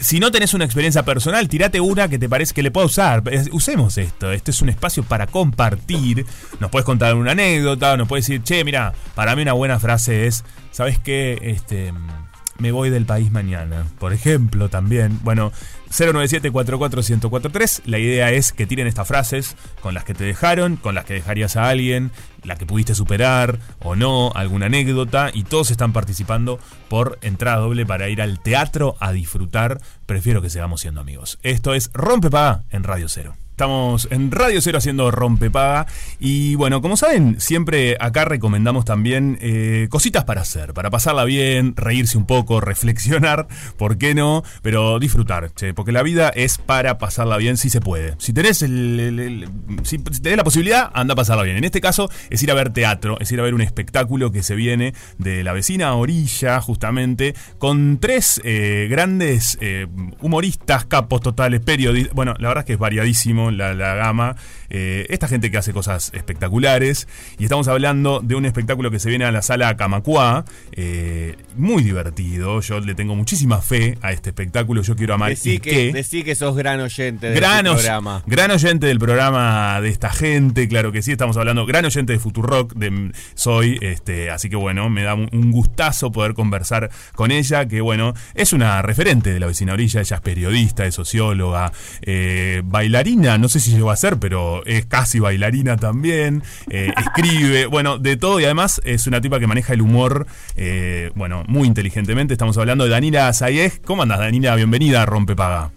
Si 0.00 0.20
no 0.20 0.30
tenés 0.30 0.54
una 0.54 0.64
experiencia 0.64 1.02
personal, 1.04 1.48
tirate 1.48 1.80
una 1.80 2.08
que 2.08 2.18
te 2.20 2.28
parece 2.28 2.54
que 2.54 2.62
le 2.62 2.70
pueda 2.70 2.86
usar. 2.86 3.22
Es- 3.32 3.48
Usemos 3.52 3.98
esto. 3.98 4.30
Este 4.30 4.52
es 4.52 4.62
un 4.62 4.68
espacio 4.68 5.02
para 5.02 5.26
compartir. 5.26 6.24
Nos 6.60 6.70
puedes 6.70 6.84
contar 6.84 7.14
una 7.16 7.32
anécdota, 7.32 7.96
nos 7.96 8.06
puedes 8.06 8.26
decir, 8.26 8.42
che, 8.44 8.62
mira, 8.64 8.92
para 9.16 9.34
mí 9.34 9.42
una 9.42 9.54
buena 9.54 9.80
frase 9.80 10.26
es, 10.26 10.44
¿sabes 10.70 10.98
qué? 11.00 11.38
Este, 11.42 11.90
mm, 11.92 12.27
me 12.58 12.72
voy 12.72 12.90
del 12.90 13.06
país 13.06 13.30
mañana. 13.30 13.86
Por 13.98 14.12
ejemplo, 14.12 14.68
también. 14.68 15.18
Bueno, 15.22 15.52
097-44-1043. 15.90 17.82
La 17.86 17.98
idea 17.98 18.30
es 18.30 18.52
que 18.52 18.66
tiren 18.66 18.86
estas 18.86 19.08
frases 19.08 19.56
con 19.80 19.94
las 19.94 20.04
que 20.04 20.14
te 20.14 20.24
dejaron, 20.24 20.76
con 20.76 20.94
las 20.94 21.04
que 21.04 21.14
dejarías 21.14 21.56
a 21.56 21.68
alguien, 21.68 22.10
la 22.44 22.56
que 22.56 22.66
pudiste 22.66 22.94
superar 22.94 23.58
o 23.80 23.96
no, 23.96 24.32
alguna 24.34 24.66
anécdota. 24.66 25.30
Y 25.32 25.44
todos 25.44 25.70
están 25.70 25.92
participando 25.92 26.58
por 26.88 27.18
entrada 27.22 27.58
doble 27.58 27.86
para 27.86 28.08
ir 28.08 28.20
al 28.20 28.40
teatro 28.40 28.96
a 29.00 29.12
disfrutar. 29.12 29.80
Prefiero 30.06 30.42
que 30.42 30.50
sigamos 30.50 30.80
siendo 30.80 31.00
amigos. 31.00 31.38
Esto 31.42 31.74
es 31.74 31.90
Rompepaga 31.94 32.64
en 32.70 32.84
Radio 32.84 33.08
Cero. 33.08 33.34
Estamos 33.58 34.06
en 34.12 34.30
Radio 34.30 34.62
Cero 34.62 34.78
haciendo 34.78 35.10
Rompepaga. 35.10 35.88
Y 36.20 36.54
bueno, 36.54 36.80
como 36.80 36.96
saben, 36.96 37.40
siempre 37.40 37.96
acá 37.98 38.24
recomendamos 38.24 38.84
también 38.84 39.36
eh, 39.40 39.88
cositas 39.90 40.22
para 40.22 40.42
hacer, 40.42 40.72
para 40.74 40.90
pasarla 40.90 41.24
bien, 41.24 41.74
reírse 41.74 42.16
un 42.16 42.24
poco, 42.24 42.60
reflexionar, 42.68 43.48
¿por 43.76 43.98
qué 43.98 44.14
no? 44.14 44.44
Pero 44.62 45.00
disfrutar, 45.00 45.50
porque 45.74 45.90
la 45.90 46.04
vida 46.04 46.28
es 46.28 46.58
para 46.58 46.98
pasarla 46.98 47.36
bien 47.36 47.56
si 47.56 47.68
se 47.68 47.80
puede. 47.80 48.14
Si 48.18 48.32
tenés, 48.32 48.62
el, 48.62 49.48
si 49.82 49.98
tenés 49.98 50.36
la 50.36 50.44
posibilidad, 50.44 50.92
anda 50.94 51.14
a 51.14 51.16
pasarla 51.16 51.42
bien. 51.42 51.56
En 51.56 51.64
este 51.64 51.80
caso 51.80 52.08
es 52.30 52.40
ir 52.40 52.52
a 52.52 52.54
ver 52.54 52.72
teatro, 52.72 53.18
es 53.18 53.32
ir 53.32 53.40
a 53.40 53.42
ver 53.42 53.54
un 53.54 53.60
espectáculo 53.60 54.30
que 54.30 54.44
se 54.44 54.54
viene 54.54 54.94
de 55.18 55.42
la 55.42 55.52
vecina 55.52 55.92
orilla, 55.94 56.60
justamente, 56.60 57.34
con 57.58 57.98
tres 57.98 58.40
eh, 58.44 58.86
grandes 58.88 59.58
eh, 59.60 59.88
humoristas, 60.20 60.84
capos 60.84 61.22
totales, 61.22 61.58
periodistas. 61.58 62.14
Bueno, 62.14 62.36
la 62.38 62.46
verdad 62.46 62.62
es 62.62 62.66
que 62.66 62.72
es 62.74 62.78
variadísimo 62.78 63.47
la, 63.56 63.74
la 63.74 63.94
gama. 63.94 64.34
Eh, 64.70 65.06
esta 65.08 65.28
gente 65.28 65.50
que 65.50 65.58
hace 65.58 65.72
cosas 65.72 66.10
espectaculares. 66.14 67.08
Y 67.38 67.44
estamos 67.44 67.68
hablando 67.68 68.20
de 68.22 68.34
un 68.34 68.44
espectáculo 68.46 68.90
que 68.90 68.98
se 68.98 69.08
viene 69.08 69.24
a 69.24 69.32
la 69.32 69.42
sala 69.42 69.76
Camacuá. 69.76 70.44
eh, 70.72 71.36
muy 71.56 71.82
divertido. 71.82 72.60
Yo 72.60 72.80
le 72.80 72.94
tengo 72.94 73.14
muchísima 73.16 73.60
fe 73.60 73.98
a 74.02 74.12
este 74.12 74.30
espectáculo. 74.30 74.82
Yo 74.82 74.94
quiero 74.96 75.14
amar. 75.14 75.30
Decí 75.30 75.54
y 75.54 75.58
que, 75.58 75.92
decí 75.92 76.22
que 76.22 76.34
sos 76.34 76.56
gran 76.56 76.80
oyente 76.80 77.26
del 77.28 77.36
Gran, 77.36 77.66
os- 77.66 77.76
programa. 77.76 78.22
gran 78.26 78.50
oyente 78.50 78.86
del 78.86 78.98
programa 78.98 79.80
de 79.80 79.88
esta 79.88 80.10
gente, 80.10 80.68
claro 80.68 80.92
que 80.92 81.02
sí, 81.02 81.12
estamos 81.12 81.36
hablando, 81.36 81.66
gran 81.66 81.84
oyente 81.84 82.12
de 82.12 82.18
Futurock, 82.18 82.74
de, 82.74 83.12
soy, 83.34 83.78
este, 83.82 84.30
así 84.30 84.48
que 84.48 84.56
bueno, 84.56 84.88
me 84.90 85.02
da 85.02 85.14
un, 85.14 85.28
un 85.32 85.50
gustazo 85.50 86.12
poder 86.12 86.34
conversar 86.34 86.90
con 87.14 87.30
ella, 87.30 87.66
que 87.66 87.80
bueno, 87.80 88.14
es 88.34 88.52
una 88.52 88.80
referente 88.82 89.32
de 89.32 89.40
la 89.40 89.46
vecina 89.46 89.72
orilla, 89.72 90.00
ella 90.00 90.16
es 90.16 90.22
periodista, 90.22 90.86
es 90.86 90.94
socióloga, 90.94 91.72
eh, 92.02 92.62
bailarina, 92.64 93.38
no 93.38 93.48
sé 93.48 93.60
si 93.60 93.70
llegó 93.72 93.90
a 93.90 93.96
ser, 93.96 94.18
pero 94.18 94.57
es 94.66 94.86
casi 94.86 95.20
bailarina 95.20 95.76
también, 95.76 96.42
eh, 96.70 96.92
escribe, 96.98 97.66
bueno, 97.66 97.98
de 97.98 98.16
todo 98.16 98.40
y 98.40 98.44
además 98.44 98.80
es 98.84 99.06
una 99.06 99.20
tipa 99.20 99.38
que 99.38 99.46
maneja 99.46 99.72
el 99.72 99.82
humor, 99.82 100.26
eh, 100.56 101.10
bueno, 101.14 101.44
muy 101.46 101.66
inteligentemente, 101.66 102.34
estamos 102.34 102.56
hablando 102.58 102.84
de 102.84 102.90
Danila 102.90 103.32
Sayej, 103.32 103.80
¿cómo 103.82 104.02
andas 104.02 104.18
Danila? 104.18 104.54
Bienvenida 104.54 105.02
a 105.02 105.06
Rompepaga. 105.06 105.70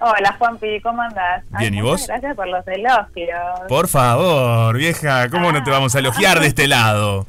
Hola 0.00 0.32
Juanpi, 0.38 0.80
¿cómo 0.80 1.02
andás? 1.02 1.44
Bien, 1.58 1.74
¿y 1.74 1.80
vos? 1.80 2.06
Gracias 2.06 2.36
por 2.36 2.46
los 2.46 2.66
elogios. 2.68 3.60
Por 3.68 3.88
favor, 3.88 4.76
vieja, 4.76 5.28
¿cómo 5.28 5.50
no 5.50 5.64
te 5.64 5.70
vamos 5.70 5.94
a 5.96 5.98
elogiar 5.98 6.38
de 6.38 6.46
este 6.46 6.68
lado? 6.68 7.26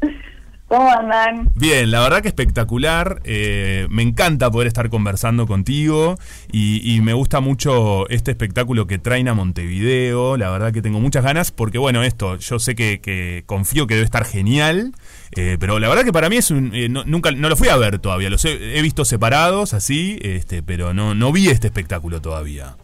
¿Cómo 0.66 0.90
andan? 0.90 1.48
Bien, 1.54 1.90
la 1.90 2.00
verdad 2.00 2.22
que 2.22 2.28
espectacular. 2.28 3.20
eh, 3.24 3.86
me 3.90 4.02
encanta 4.02 4.50
poder 4.50 4.66
estar 4.66 4.88
conversando 4.88 5.46
contigo 5.46 6.16
y, 6.50 6.80
y 6.96 7.00
me 7.02 7.12
gusta 7.12 7.40
mucho 7.40 8.08
este 8.08 8.30
espectáculo 8.30 8.86
que 8.86 8.98
traen 8.98 9.28
a 9.28 9.34
Montevideo. 9.34 10.36
La 10.36 10.50
verdad 10.50 10.72
que 10.72 10.82
tengo 10.82 11.00
muchas 11.00 11.22
ganas 11.22 11.50
porque, 11.52 11.78
bueno, 11.78 12.02
esto, 12.02 12.36
yo 12.38 12.58
sé 12.58 12.74
que, 12.74 13.00
que 13.00 13.44
confío 13.46 13.86
que 13.86 13.94
debe 13.94 14.04
estar 14.06 14.24
genial, 14.24 14.92
eh, 15.36 15.58
pero 15.60 15.78
la 15.78 15.88
verdad 15.88 16.02
que 16.04 16.12
para 16.12 16.28
mí 16.30 16.36
es 16.38 16.50
un. 16.50 16.74
eh, 16.74 16.88
no, 16.88 17.04
nunca, 17.04 17.30
no 17.30 17.48
lo 17.50 17.56
fui 17.56 17.68
a 17.68 17.76
ver 17.76 17.98
todavía, 17.98 18.30
los 18.30 18.44
he, 18.44 18.78
he 18.78 18.82
visto 18.82 19.04
separados 19.04 19.74
así, 19.74 20.18
este, 20.22 20.62
pero 20.62 20.94
no, 20.94 21.14
no 21.14 21.30
vi 21.30 21.48
este 21.50 21.66
espectáculo 21.68 22.20
todavía. 22.22 22.74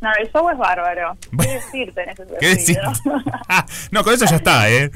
No, 0.00 0.10
el 0.22 0.30
show 0.30 0.48
es 0.50 0.58
bárbaro. 0.58 1.16
¿Qué 1.40 1.48
decirte 1.48 2.02
en 2.04 2.08
ese 2.10 2.22
¿Qué 2.38 2.48
decir? 2.48 2.76
sentido? 2.76 3.20
no, 3.90 4.04
con 4.04 4.14
eso 4.14 4.24
ya 4.26 4.36
está, 4.36 4.70
¿eh? 4.70 4.90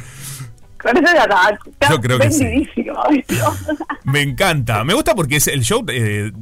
Con 0.82 0.96
eso 0.96 1.14
ya 1.14 1.22
está. 1.22 1.58
está 1.66 1.88
Yo 1.90 2.00
creo 2.00 2.18
que 2.18 2.30
sí. 2.30 2.44
vendidísimo 2.44 3.02
esto. 3.10 3.52
Me 4.04 4.22
encanta. 4.22 4.84
Me 4.84 4.94
gusta 4.94 5.14
porque 5.14 5.36
es 5.36 5.46
el 5.48 5.62
show. 5.62 5.84
eh, 5.88 6.32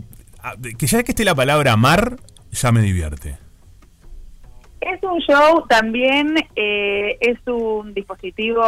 que 0.79 0.87
ya 0.87 1.03
que 1.03 1.13
esté 1.13 1.25
la 1.25 1.35
palabra 1.35 1.73
amar, 1.73 2.17
ya 2.53 2.73
me 2.73 2.81
divierte. 2.81 3.37
Es 4.81 5.03
un 5.03 5.19
show 5.21 5.67
también, 5.69 6.35
eh, 6.55 7.19
es 7.21 7.39
un 7.47 7.93
dispositivo 7.93 8.63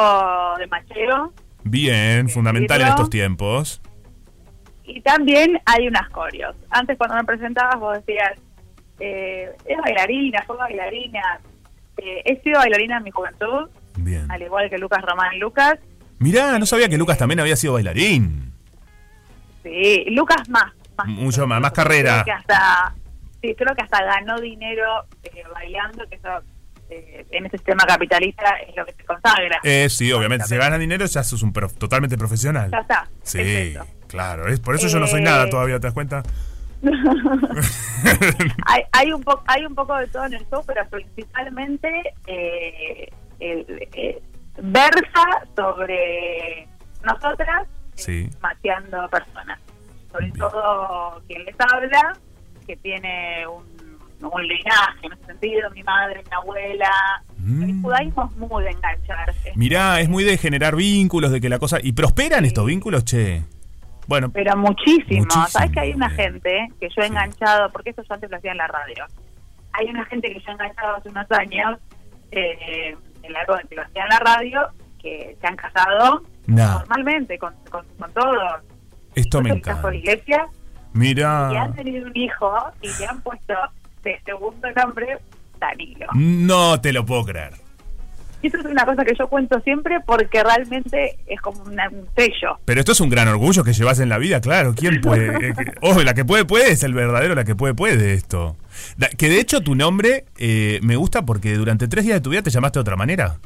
de 0.59 0.67
machero 0.67 1.33
Bien, 1.63 2.29
fundamental 2.29 2.81
en 2.81 2.89
estos 2.89 3.09
tiempos. 3.11 3.81
y 4.85 5.01
también 5.03 5.59
hay 5.67 5.87
unas 5.87 6.09
coreos. 6.11 6.57
Antes 6.71 6.99
cuando 6.99 7.15
me 7.17 7.25
presentabas 7.25 7.79
vos 7.79 7.97
decías, 8.05 8.33
eh, 8.99 9.51
es 9.65 9.79
bailarina, 9.79 10.43
fue 10.47 10.57
bailarina. 10.57 11.41
Eh, 11.99 12.23
he 12.25 12.41
sido 12.43 12.59
bailarina 12.59 12.97
en 12.99 13.05
mi 13.05 13.11
juventud, 13.13 13.69
Bien. 14.05 14.31
al 14.31 14.43
igual 14.43 14.69
que 14.71 14.79
Lucas 14.79 15.03
Román 15.03 15.39
Lucas. 15.39 15.79
Mirá, 16.19 16.59
no 16.59 16.67
sabía 16.67 16.89
que 16.89 16.99
Lucas 16.99 17.17
también 17.19 17.41
había 17.41 17.57
sido 17.57 17.75
bailarín. 17.75 18.53
Sí, 19.63 20.05
Lucas 20.11 20.49
más. 20.49 20.73
más 20.97 21.07
Mucho 21.07 21.47
más, 21.47 21.61
más 21.61 21.73
carrera. 21.73 22.23
Creo 22.23 22.25
que 22.25 22.33
hasta, 22.33 22.95
sí, 23.43 23.55
creo 23.57 23.75
que 23.75 23.83
hasta 23.83 24.05
ganó 24.05 24.41
dinero 24.41 25.05
eh, 25.23 25.43
bailando, 25.53 26.07
que 26.09 26.17
eso 26.17 26.29
eh, 26.91 27.27
en 27.31 27.45
este 27.47 27.59
sistema 27.59 27.85
capitalista 27.87 28.45
es 28.69 28.75
lo 28.77 28.85
que 28.85 28.93
se 28.95 29.05
consagra. 29.05 29.61
Eh, 29.63 29.89
sí, 29.91 30.11
obviamente. 30.13 30.47
Si 30.47 30.57
gana 30.57 30.77
dinero, 30.79 31.07
ya 31.07 31.23
sos 31.23 31.43
un 31.43 31.53
prof- 31.53 31.77
totalmente 31.79 32.17
profesional. 32.19 32.71
Ya 32.71 32.79
está. 32.79 33.09
Sí, 33.23 33.39
es 33.41 33.79
claro. 34.09 34.49
Es, 34.49 34.61
por 34.61 34.75
eso 34.75 34.89
yo 34.89 34.99
no 34.99 35.07
soy 35.07 35.21
Eh, 35.21 35.25
nada 35.25 35.49
todavía, 35.49 35.79
¿te 35.79 35.87
das 35.87 35.95
cuenta? 35.95 36.23
hay, 38.67 38.83
hay 38.93 39.13
un 39.13 39.23
poco 39.23 39.43
hay 39.47 39.65
un 39.67 39.75
poco 39.75 39.97
de 39.97 40.07
todo 40.09 40.25
en 40.27 40.35
el 40.35 40.47
show, 40.51 40.63
pero 40.67 40.83
principalmente 40.89 41.89
eh, 42.27 43.09
el, 43.41 43.67
eh, 43.95 44.23
versa 44.63 45.25
sobre 45.57 46.67
nosotras 47.05 47.67
Sí. 47.95 48.31
macheando 48.41 49.09
personas. 49.11 49.59
Sobre 50.11 50.27
Bien. 50.27 50.39
todo 50.39 51.23
quien 51.29 51.45
les 51.45 51.55
habla, 51.59 52.17
que 52.67 52.77
tiene 52.77 53.47
un, 53.47 53.65
un 54.27 54.43
linaje 54.47 55.07
en 55.07 55.13
ese 55.13 55.25
sentido, 55.27 55.71
mi 55.71 55.83
madre, 55.83 56.23
mi 56.25 56.35
abuela. 56.35 56.91
Mm. 57.39 57.63
El 57.63 57.83
judaísmo 57.83 58.31
es 58.31 58.37
muy 58.39 58.65
de 58.65 58.71
engancharse. 58.71 59.53
Mirá, 59.55 60.01
es 60.01 60.09
muy 60.09 60.25
de 60.25 60.39
generar 60.39 60.77
vínculos, 60.77 61.31
de 61.31 61.41
que 61.41 61.49
la 61.51 61.59
cosa. 61.59 61.79
¿Y 61.83 61.93
prosperan 61.93 62.45
estos 62.47 62.65
vínculos, 62.67 63.05
che? 63.05 63.43
Bueno, 64.11 64.29
Pero 64.33 64.57
muchísimo. 64.57 65.21
Muchísimo, 65.23 65.47
¿Sabes 65.47 65.71
que 65.71 65.79
hay 65.79 65.93
una 65.93 66.11
gente 66.11 66.69
que 66.81 66.89
yo 66.89 67.01
he 67.01 67.05
Sí. 67.05 67.11
enganchado, 67.13 67.71
porque 67.71 67.91
eso 67.91 68.03
yo 68.03 68.13
antes 68.15 68.29
lo 68.29 68.37
hacía 68.39 68.51
en 68.51 68.57
la 68.59 68.67
radio? 68.67 69.07
Hay 69.73 69.87
una 69.87 70.05
gente 70.07 70.33
que 70.33 70.41
yo 70.41 70.49
he 70.49 70.53
enganchado 70.53 70.97
hace 70.97 71.09
unos 71.11 71.31
años, 71.31 71.79
eh, 72.33 72.97
en 73.23 73.33
la 73.33 73.45
que 73.69 73.77
lo 73.77 73.83
hacía 73.83 74.03
en 74.03 74.09
la 74.09 74.19
radio, 74.19 74.69
que 75.01 75.37
se 75.41 75.47
han 75.47 75.55
casado 75.55 76.23
Nah, 76.49 76.79
normalmente, 76.81 77.39
con, 77.39 77.55
con, 77.71 77.87
con 78.01 78.13
todos. 78.13 78.63
esto 79.15 79.41
me 79.43 79.51
encanta. 79.51 79.89
de 79.91 79.97
iglesia 79.99 80.37
y 80.39 80.39
han 80.97 81.01
Mira. 81.01 81.73
tenido 81.77 82.07
un 82.09 82.17
hijo 82.17 82.53
y 82.83 82.89
le 82.99 83.07
han 83.07 83.21
puesto 83.23 83.55
de 84.03 84.21
segundo 84.25 84.69
nombre 84.73 85.19
Danilo. 85.61 86.07
No 86.15 86.81
te 86.81 86.93
lo 86.93 87.07
puedo 87.07 87.25
creer. 87.27 87.53
Y 88.43 88.47
eso 88.47 88.59
es 88.59 88.65
una 88.65 88.85
cosa 88.85 89.05
que 89.05 89.15
yo 89.15 89.29
cuento 89.29 89.61
siempre 89.61 89.99
porque 90.07 90.43
realmente 90.43 91.17
es 91.27 91.41
como 91.41 91.63
un 91.63 91.77
sello. 92.17 92.59
Pero 92.65 92.81
esto 92.81 92.93
es 92.93 93.01
un 93.01 93.11
gran 93.11 93.29
orgullo 93.29 93.65
que 93.65 93.73
llevas 93.73 94.01
en 94.01 94.09
la 94.09 94.19
vida, 94.19 94.41
claro. 94.41 94.75
¿Quién 94.75 95.01
puede? 95.03 95.55
Ojo, 95.83 96.03
la 96.03 96.15
que 96.15 96.25
puede, 96.25 96.45
puede 96.45 96.73
es 96.73 96.83
el 96.83 96.95
verdadero, 96.95 97.35
la 97.35 97.45
que 97.45 97.55
puede, 97.55 97.75
puede 97.75 98.15
esto. 98.15 98.57
Que 99.19 99.29
de 99.29 99.41
hecho 99.41 99.61
tu 99.61 99.75
nombre 99.75 100.25
eh, 100.39 100.81
me 100.83 100.97
gusta 100.97 101.23
porque 101.27 101.55
durante 101.55 101.87
tres 101.89 102.05
días 102.05 102.17
de 102.17 102.21
tu 102.23 102.31
vida 102.31 102.43
te 102.43 102.51
llamaste 102.51 102.79
de 102.79 102.83
otra 102.83 102.97
manera. 102.97 103.37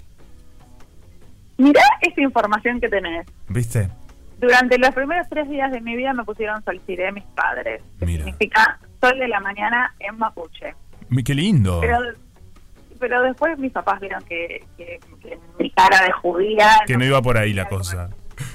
Mirá 1.56 1.82
esta 2.00 2.20
información 2.20 2.80
que 2.80 2.88
tenés. 2.88 3.26
¿Viste? 3.48 3.88
Durante 4.40 4.78
los 4.78 4.90
primeros 4.94 5.28
tres 5.28 5.48
días 5.48 5.70
de 5.72 5.80
mi 5.80 5.96
vida 5.96 6.12
me 6.12 6.24
pusieron 6.24 6.62
Solciré 6.64 7.12
mis 7.12 7.24
padres. 7.24 7.82
Que 7.98 8.06
Mira. 8.06 8.24
significa 8.24 8.78
sol 9.00 9.18
de 9.18 9.28
la 9.28 9.40
mañana 9.40 9.94
en 10.00 10.18
mapuche. 10.18 10.74
Qué 11.24 11.34
lindo. 11.34 11.80
Pero 11.80 11.98
pero 13.06 13.20
después 13.22 13.58
mis 13.58 13.70
papás 13.70 14.00
vieron 14.00 14.22
que, 14.24 14.64
que- 14.78 14.98
que 15.20 15.38
mi 15.58 15.70
cara 15.72 16.04
de 16.06 16.12
judía... 16.12 16.78
Que 16.86 16.96
no 16.96 17.04
iba 17.10 17.20
por 17.20 17.36
ahí 17.36 17.52
la 17.52 17.66
cosa. 17.68 18.08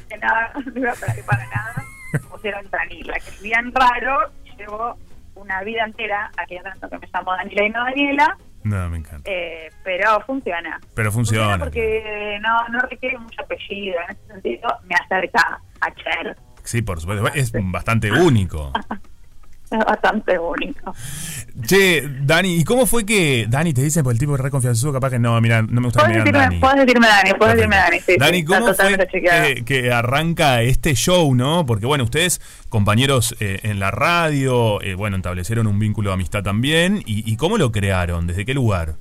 que 0.09 0.17
nada, 0.17 0.51
no 0.73 0.79
iba 0.81 0.93
para, 0.93 1.13
para 1.23 1.47
nada. 1.49 1.83
Pusieron 2.31 2.67
Danila, 2.71 3.13
que 3.13 3.29
es 3.29 3.41
bien 3.43 3.71
raro. 3.75 4.31
Llevo 4.57 4.97
una 5.35 5.61
vida 5.61 5.83
entera, 5.85 6.31
aquí 6.37 6.55
tanto 6.63 6.89
que 6.89 6.97
me 6.97 7.07
llamo 7.13 7.31
Danila 7.35 7.63
y 7.63 7.69
no 7.69 7.83
Daniela, 7.85 8.37
No, 8.63 8.89
me 8.89 8.97
encanta. 8.97 9.29
eh, 9.31 9.69
pero 9.83 10.19
funciona. 10.25 10.79
Pero 10.95 11.11
funciona. 11.11 11.59
porque 11.59 12.39
no, 12.41 12.67
no 12.69 12.79
requiere 12.79 13.19
mucho 13.19 13.41
apellido. 13.43 13.97
En 14.07 14.15
ese 14.15 14.27
sentido, 14.33 14.67
me 14.85 14.95
acerca 14.95 15.61
a 15.81 15.93
Cher. 15.93 16.35
Sí, 16.63 16.81
por 16.81 16.99
supuesto. 16.99 17.27
Es 17.35 17.51
bastante 17.53 18.11
único. 18.11 18.73
Es 19.79 19.85
bastante 19.85 20.39
único. 20.39 20.93
Che, 21.61 22.01
Dani, 22.21 22.55
¿y 22.55 22.63
cómo 22.63 22.87
fue 22.87 23.05
que 23.05 23.45
Dani 23.47 23.71
te 23.71 23.81
dicen 23.81 24.03
por 24.03 24.13
el 24.13 24.19
tipo 24.19 24.31
de 24.31 24.41
re 24.41 24.49
confianzudo? 24.49 24.93
Capaz 24.93 25.11
que 25.11 25.19
no, 25.19 25.39
mira, 25.41 25.61
no 25.61 25.81
me 25.81 25.87
gusta 25.87 26.07
digan 26.07 26.23
decirme, 26.23 26.39
Dani. 26.39 26.59
puedes 26.59 26.77
decirme 26.85 27.07
Dani, 27.07 27.33
puedes 27.33 27.55
decirme 27.55 27.75
Dani. 27.75 27.99
Sí, 27.99 28.15
Dani, 28.17 28.37
sí, 28.39 28.45
¿cómo 28.45 28.73
fue 28.73 29.63
que 29.65 29.91
arranca 29.91 30.61
este 30.63 30.95
show, 30.95 31.35
no? 31.35 31.65
Porque, 31.67 31.85
bueno, 31.85 32.03
ustedes, 32.03 32.41
compañeros 32.69 33.35
eh, 33.39 33.59
en 33.63 33.79
la 33.79 33.91
radio, 33.91 34.81
eh, 34.81 34.95
bueno, 34.95 35.17
establecieron 35.17 35.67
un 35.67 35.77
vínculo 35.77 36.09
de 36.09 36.13
amistad 36.15 36.41
también. 36.41 37.03
¿Y, 37.05 37.31
y 37.31 37.37
cómo 37.37 37.57
lo 37.57 37.71
crearon? 37.71 38.25
¿Desde 38.25 38.45
qué 38.45 38.55
lugar? 38.55 38.95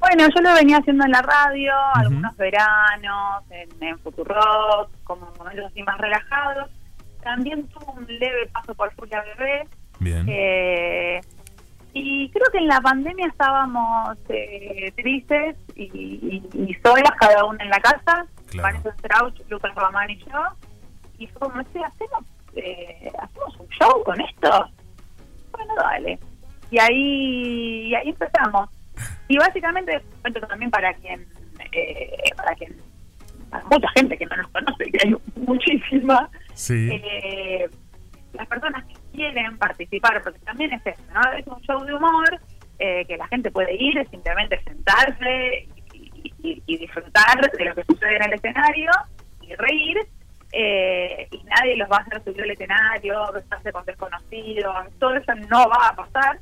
Bueno, 0.00 0.26
yo 0.34 0.40
lo 0.40 0.54
venía 0.54 0.78
haciendo 0.78 1.04
en 1.04 1.10
la 1.12 1.20
radio, 1.20 1.72
algunos 1.94 2.34
veranos, 2.36 3.44
en, 3.50 3.68
en 3.86 3.98
Futurock, 3.98 4.90
como 5.04 5.30
momentos 5.38 5.66
así 5.66 5.82
más 5.82 5.98
relajados. 5.98 6.70
También 7.22 7.66
tuvo 7.68 7.92
un 7.92 8.06
leve 8.06 8.46
paso 8.52 8.74
por 8.74 8.92
Furia 8.94 9.22
Bebé. 9.38 9.66
Bien. 9.98 10.24
Eh, 10.28 11.20
y 11.92 12.30
creo 12.30 12.46
que 12.52 12.58
en 12.58 12.68
la 12.68 12.80
pandemia 12.80 13.26
estábamos 13.26 14.16
eh, 14.28 14.92
tristes 14.96 15.56
y, 15.74 15.82
y- 15.84 16.48
y 16.54 16.74
solas, 16.82 17.10
cada 17.18 17.44
una 17.44 17.62
en 17.64 17.70
la 17.70 17.80
casa. 17.80 18.26
Claro. 18.50 18.78
Vanessa 18.78 18.92
Strauch, 18.98 19.40
Lucas 19.48 19.74
Román 19.74 20.10
y 20.10 20.18
yo. 20.18 20.42
Y 21.18 21.26
fue 21.28 21.40
como, 21.48 21.62
"Che, 21.64 21.78
¿hacemos, 21.84 22.24
eh, 22.56 23.10
¿hacemos 23.18 23.56
un 23.58 23.68
show 23.68 24.02
con 24.04 24.20
esto? 24.20 24.66
Bueno, 25.52 25.74
dale. 25.76 26.18
Y 26.70 26.78
ahí, 26.78 27.88
y 27.88 27.94
ahí 27.94 28.08
empezamos. 28.10 28.70
Y 29.28 29.36
básicamente, 29.36 30.00
cuento 30.22 30.40
también 30.46 30.70
para 30.70 30.94
quien, 30.94 31.26
eh, 31.72 32.16
para 32.36 32.54
quien, 32.54 32.74
para 33.50 33.64
mucha 33.64 33.88
gente 33.96 34.16
que 34.16 34.26
no 34.26 34.36
nos 34.36 34.48
conoce, 34.48 34.84
que 34.90 34.98
hay 35.06 35.14
muchísima, 35.36 36.28
Sí. 36.60 36.90
eh, 36.92 37.68
las 38.32 38.46
personas 38.46 38.84
que 38.84 38.94
quieren 39.12 39.56
participar, 39.58 40.22
porque 40.22 40.38
también 40.40 40.72
es 40.72 40.86
eso, 40.86 41.02
¿no? 41.12 41.20
Es 41.32 41.46
un 41.46 41.60
show 41.62 41.84
de 41.84 41.94
humor 41.94 42.40
eh, 42.78 43.04
que 43.06 43.16
la 43.16 43.26
gente 43.28 43.50
puede 43.50 43.74
ir, 43.74 44.06
simplemente 44.10 44.60
sentarse 44.64 45.68
y, 45.94 46.32
y- 46.42 46.62
y 46.66 46.76
disfrutar 46.78 47.40
de 47.58 47.64
lo 47.64 47.74
que 47.74 47.84
sucede 47.84 48.16
en 48.16 48.22
el 48.24 48.32
escenario 48.34 48.90
y 49.42 49.54
reír. 49.54 49.98
eh, 50.52 51.28
y 51.30 51.42
nadie 51.44 51.76
los 51.76 51.88
va 51.88 51.98
a 51.98 52.00
hacer 52.00 52.24
subir 52.24 52.42
al 52.42 52.50
escenario, 52.50 53.32
besarse 53.32 53.70
con 53.72 53.84
desconocidos, 53.84 54.74
todo 54.98 55.14
eso 55.14 55.32
no 55.48 55.68
va 55.68 55.88
a 55.90 55.94
pasar, 55.94 56.40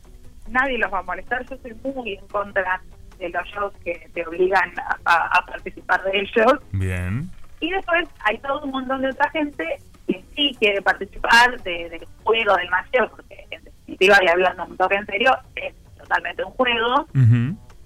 nadie 0.49 0.79
los 0.79 0.91
va 0.93 1.01
a 1.01 1.03
molestar. 1.03 1.45
Yo 1.47 1.57
soy 1.59 1.75
muy 1.85 2.15
en 2.15 2.27
contra 2.29 2.81
de 3.19 3.29
los 3.29 3.47
shows 3.49 3.75
que 3.85 4.09
te 4.15 4.27
obligan 4.27 4.73
a- 4.81 4.97
a- 5.05 5.39
a 5.39 5.47
participar 5.47 6.03
de 6.05 6.21
ellos. 6.21 6.53
Bien. 6.73 7.31
Y 7.61 7.71
después 7.71 8.09
hay 8.25 8.39
todo 8.39 8.63
un 8.65 8.71
montón 8.71 9.03
de 9.03 9.09
otra 9.09 9.29
gente 9.31 9.65
que 10.09 10.25
sí 10.35 10.57
quiere 10.59 10.83
participar 10.83 11.63
de- 11.63 11.89
del 11.91 12.07
juego 12.25 12.57
del 12.57 12.69
mayor, 12.71 13.11
porque 13.11 13.47
en 13.51 13.63
definitiva, 13.65 14.19
y 14.25 14.29
hablando 14.29 14.65
un 14.65 14.77
toque 14.77 14.97
en 14.97 15.07
serio, 15.07 15.37
es 15.55 15.75
totalmente 15.97 16.43
un 16.45 16.51
juego. 16.53 17.07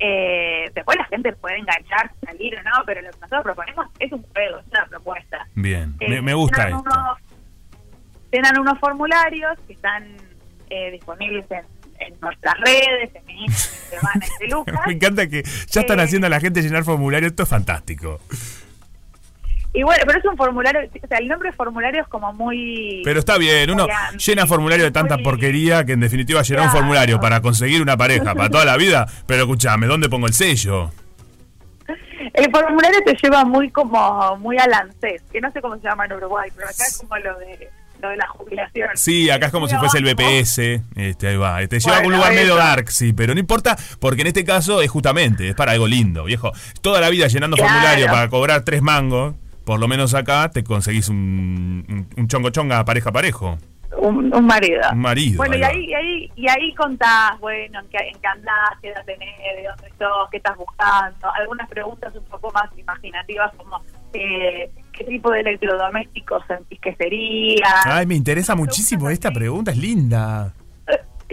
Eh, 0.04 0.68
después 0.74 0.98
la 0.98 1.04
gente 1.04 1.32
puede 1.34 1.58
enganchar, 1.58 2.10
salir 2.26 2.58
o 2.58 2.62
no, 2.64 2.84
pero 2.84 3.02
lo 3.02 3.10
que 3.10 3.16
nosotros 3.20 3.42
proponemos 3.44 3.86
es 4.00 4.10
un 4.10 4.22
juego, 4.32 4.58
es 4.58 4.66
una 4.68 4.86
propuesta. 4.86 5.46
Bien. 5.54 5.94
Eh, 6.00 6.08
Me, 6.08 6.22
me 6.22 6.34
gusta 6.34 6.64
esto. 6.68 6.80
unos- 6.80 7.18
llenan 8.32 8.58
unos 8.58 8.78
formularios 8.80 9.52
que 9.66 9.74
están 9.74 10.16
eh, 10.70 10.90
disponibles 10.90 11.44
en, 11.50 11.64
en 12.00 12.18
nuestras 12.20 12.54
redes, 12.60 13.14
en 13.14 13.24
mi 13.26 13.44
Instagram, 13.44 14.20
en 14.40 14.50
Lucas. 14.50 14.80
Me 14.86 14.92
encanta 14.94 15.28
que 15.28 15.42
ya 15.42 15.82
están 15.82 16.00
Eh, 16.00 16.02
haciendo 16.02 16.26
a 16.26 16.30
la 16.30 16.40
gente 16.40 16.62
llenar 16.62 16.82
formulario. 16.82 17.28
Esto 17.28 17.42
es 17.44 17.48
fantástico. 17.48 18.20
Y 19.74 19.82
bueno, 19.84 20.02
pero 20.06 20.18
es 20.18 20.24
un 20.26 20.36
formulario, 20.36 20.80
o 21.02 21.06
sea, 21.06 21.16
el 21.18 21.28
nombre 21.28 21.50
de 21.50 21.56
formulario 21.56 22.02
es 22.02 22.08
como 22.08 22.30
muy... 22.34 23.00
Pero 23.04 23.18
está 23.18 23.38
bien, 23.38 23.70
uno 23.70 23.86
llena 24.18 24.46
formulario 24.46 24.84
de 24.84 24.90
tanta 24.90 25.14
muy- 25.16 25.24
porquería 25.24 25.84
que 25.86 25.92
en 25.92 26.00
definitiva 26.00 26.42
llenar 26.42 26.66
un 26.66 26.70
formulario 26.72 27.18
para 27.20 27.40
conseguir 27.40 27.80
una 27.80 27.96
pareja 27.96 28.34
para 28.34 28.50
toda 28.50 28.66
la 28.66 28.76
vida. 28.76 29.06
Pero 29.26 29.42
escúchame, 29.44 29.86
¿dónde 29.86 30.10
pongo 30.10 30.26
el 30.26 30.34
sello? 30.34 30.90
El 32.34 32.50
formulario 32.50 32.98
te 33.04 33.16
lleva 33.22 33.44
muy 33.44 33.70
como, 33.70 34.36
muy 34.38 34.56
al 34.58 34.72
ANSES, 34.72 35.22
que 35.32 35.40
no 35.40 35.50
sé 35.52 35.60
cómo 35.60 35.76
se 35.76 35.82
llama 35.82 36.04
en 36.06 36.12
Uruguay, 36.14 36.50
pero 36.54 36.68
acá 36.68 36.84
es 36.86 36.98
como 36.98 37.16
lo 37.18 37.38
de, 37.38 37.68
lo 38.00 38.08
de 38.10 38.16
la 38.16 38.26
jubilación. 38.28 38.88
Sí, 38.94 39.28
acá 39.30 39.46
es 39.46 39.52
como 39.52 39.68
si 39.68 39.76
fuese 39.76 39.98
el. 39.98 40.04
BPS. 40.04 40.58
Este, 40.96 41.28
ahí 41.28 41.36
va. 41.36 41.66
Te 41.66 41.78
lleva 41.80 41.98
a 41.98 42.00
un 42.00 42.12
lugar 42.12 42.32
medio 42.32 42.56
dark, 42.56 42.90
sí, 42.90 43.12
pero 43.12 43.34
no 43.34 43.40
importa, 43.40 43.76
porque 44.00 44.20
en 44.22 44.28
este 44.28 44.44
caso 44.44 44.80
es 44.82 44.90
justamente, 44.90 45.48
es 45.48 45.54
para 45.54 45.72
algo 45.72 45.86
lindo, 45.86 46.24
viejo. 46.24 46.52
Toda 46.80 47.00
la 47.00 47.10
vida 47.10 47.26
llenando 47.26 47.56
Claro. 47.56 47.70
formulario 47.72 48.06
para 48.06 48.28
cobrar 48.28 48.62
tres 48.64 48.80
mangos, 48.82 49.34
por 49.64 49.80
lo 49.80 49.88
menos 49.88 50.14
acá 50.14 50.50
te 50.50 50.64
conseguís 50.64 51.08
un, 51.08 51.84
un, 51.88 52.08
un 52.16 52.28
chongo 52.28 52.50
chonga 52.50 52.84
pareja 52.84 53.12
parejo. 53.12 53.58
Un, 53.98 54.34
un 54.34 54.46
marido. 54.46 54.80
Un 54.90 55.00
marido, 55.00 55.36
Bueno, 55.36 55.56
y 55.56 55.62
ahí, 55.62 55.84
y 55.84 55.94
ahí, 55.94 56.32
y 56.34 56.48
ahí 56.48 56.74
contás, 56.74 57.38
bueno, 57.40 57.78
en 57.78 57.88
qué, 57.88 57.98
en 57.98 58.20
qué 58.20 58.26
andás, 58.26 58.70
qué 58.80 58.88
edad 58.88 59.04
tenés, 59.04 59.36
de 59.38 59.68
dónde 59.68 59.92
sos, 59.98 60.30
qué 60.30 60.38
estás 60.38 60.56
buscando. 60.56 61.30
Algunas 61.34 61.68
preguntas 61.68 62.14
un 62.16 62.24
poco 62.24 62.50
más 62.52 62.70
imaginativas 62.76 63.52
como 63.56 63.80
eh, 64.14 64.70
qué 64.92 65.04
tipo 65.04 65.30
de 65.30 65.40
electrodomésticos 65.40 66.42
sentís 66.46 66.80
que 66.80 66.94
sería. 66.96 67.66
Ay, 67.84 68.06
me 68.06 68.14
interesa 68.14 68.54
muchísimo 68.54 69.10
esta 69.10 69.30
pregunta, 69.30 69.70
es 69.70 69.76
linda. 69.76 70.54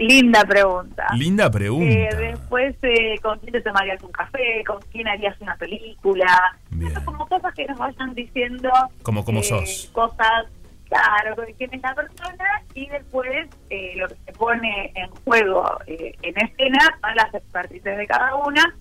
Linda 0.00 0.44
pregunta. 0.44 1.06
Linda 1.14 1.46
Eh, 1.46 1.50
pregunta. 1.50 2.16
después, 2.16 2.74
eh, 2.82 3.18
¿con 3.22 3.38
quién 3.40 3.52
te 3.52 3.60
tomarías 3.60 4.02
un 4.02 4.12
café? 4.12 4.64
¿Con 4.66 4.80
quién 4.90 5.06
harías 5.08 5.38
una 5.40 5.54
película? 5.56 6.26
Bien. 6.70 6.90
Eso 6.90 7.04
como 7.04 7.26
cosas 7.26 7.52
que 7.54 7.66
nos 7.66 7.78
vayan 7.78 8.14
diciendo. 8.14 8.70
Como- 9.02 9.24
como 9.24 9.40
eh, 9.40 9.44
sos. 9.44 9.90
Cosas, 9.92 10.46
claro, 10.88 11.36
con 11.36 11.44
quién 11.58 11.74
es 11.74 11.82
la 11.82 11.94
persona. 11.94 12.62
Y 12.74 12.88
después, 12.88 13.46
eh, 13.68 13.92
lo 13.96 14.08
que 14.08 14.14
se 14.24 14.32
pone 14.32 14.90
en 14.94 15.10
juego 15.24 15.78
eh, 15.86 16.14
en 16.22 16.34
escena 16.46 16.78
son 17.02 17.14
las 17.16 17.34
expertices 17.34 17.96
de 17.98 18.06
cada 18.06 18.34
una. 18.36 18.74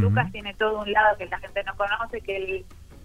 Lucas 0.00 0.30
tiene 0.30 0.54
todo 0.54 0.80
un 0.82 0.92
lado 0.92 1.16
que 1.18 1.26
la 1.26 1.38
gente 1.40 1.60
no 1.64 1.74
conoce, 1.76 2.20
que 2.20 2.36
él 2.36 2.64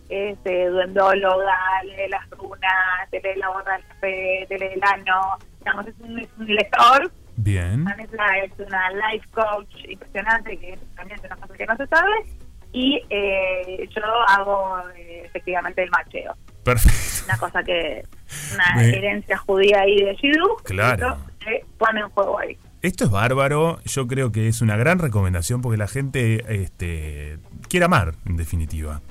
es 0.09 0.37
eh, 0.45 0.65
duendóloga, 0.67 1.57
lee 1.83 2.07
las 2.09 2.29
runas, 2.29 3.09
te 3.09 3.19
lee 3.19 3.39
la 3.39 3.49
borra 3.49 3.73
del 3.77 3.85
café, 3.87 4.45
te 4.47 4.59
lee 4.59 4.73
el 4.75 4.81
ano. 4.83 5.37
Digamos, 5.59 5.87
es 5.87 5.95
un, 5.99 6.19
es 6.19 6.29
un 6.37 6.45
lector. 6.45 7.11
Bien. 7.37 7.83
Vanessa 7.85 8.25
es 8.43 8.51
una 8.67 8.89
life 8.91 9.27
coach 9.31 9.69
impresionante, 9.87 10.57
que 10.57 10.77
también 10.95 11.19
es 11.19 11.25
una 11.25 11.35
cosa 11.37 11.53
que 11.53 11.65
no 11.65 11.77
se 11.77 11.87
sabe. 11.87 12.11
Y 12.73 13.01
eh, 13.09 13.87
yo 13.95 14.01
hago 14.27 14.79
eh, 14.95 15.23
efectivamente 15.25 15.81
el 15.83 15.89
macheo. 15.89 16.35
Perfecto. 16.63 17.25
Una 17.25 17.37
cosa 17.37 17.63
que. 17.63 18.03
Una 18.53 18.75
Me- 18.75 18.89
herencia 18.89 19.37
judía 19.37 19.81
ahí 19.81 20.03
de 20.03 20.13
Shidú. 20.15 20.57
Claro. 20.65 21.17
Se 21.43 21.63
pone 21.77 22.01
en 22.01 22.09
juego 22.09 22.39
ahí. 22.39 22.57
Esto 22.81 23.05
es 23.05 23.09
bárbaro, 23.09 23.79
yo 23.85 24.05
creo 24.07 24.31
que 24.31 24.47
es 24.47 24.61
una 24.61 24.75
gran 24.77 24.99
recomendación 24.99 25.61
porque 25.61 25.77
la 25.77 25.87
gente 25.87 26.43
este, 26.61 27.39
quiere 27.69 27.85
amar, 27.85 28.13
en 28.25 28.37
definitiva. 28.37 29.01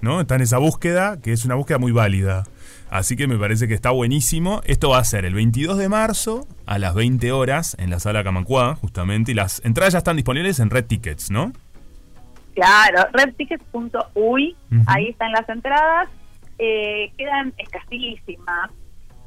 ¿no? 0.00 0.20
Está 0.20 0.36
en 0.36 0.42
esa 0.42 0.58
búsqueda, 0.58 1.20
que 1.20 1.32
es 1.32 1.44
una 1.44 1.54
búsqueda 1.54 1.78
muy 1.78 1.90
válida. 1.92 2.44
Así 2.90 3.16
que 3.16 3.26
me 3.26 3.36
parece 3.36 3.66
que 3.68 3.74
está 3.74 3.90
buenísimo. 3.90 4.60
Esto 4.64 4.90
va 4.90 4.98
a 4.98 5.04
ser 5.04 5.24
el 5.24 5.34
22 5.34 5.76
de 5.78 5.88
marzo 5.88 6.46
a 6.66 6.78
las 6.78 6.94
20 6.94 7.32
horas 7.32 7.76
en 7.80 7.90
la 7.90 7.98
sala 7.98 8.22
Camacuá, 8.22 8.76
justamente. 8.76 9.32
Y 9.32 9.34
las 9.34 9.64
entradas 9.64 9.92
ya 9.94 9.98
están 9.98 10.16
disponibles 10.16 10.60
en 10.60 10.70
Red 10.70 10.86
Tickets, 10.86 11.30
¿no? 11.30 11.52
Claro, 12.54 13.06
redtickets.uy, 13.12 14.56
Ujú. 14.72 14.82
ahí 14.86 15.08
están 15.08 15.32
las 15.32 15.48
entradas. 15.48 16.08
eh, 16.58 17.12
quedan 17.18 17.52
escasísimas 17.58 18.70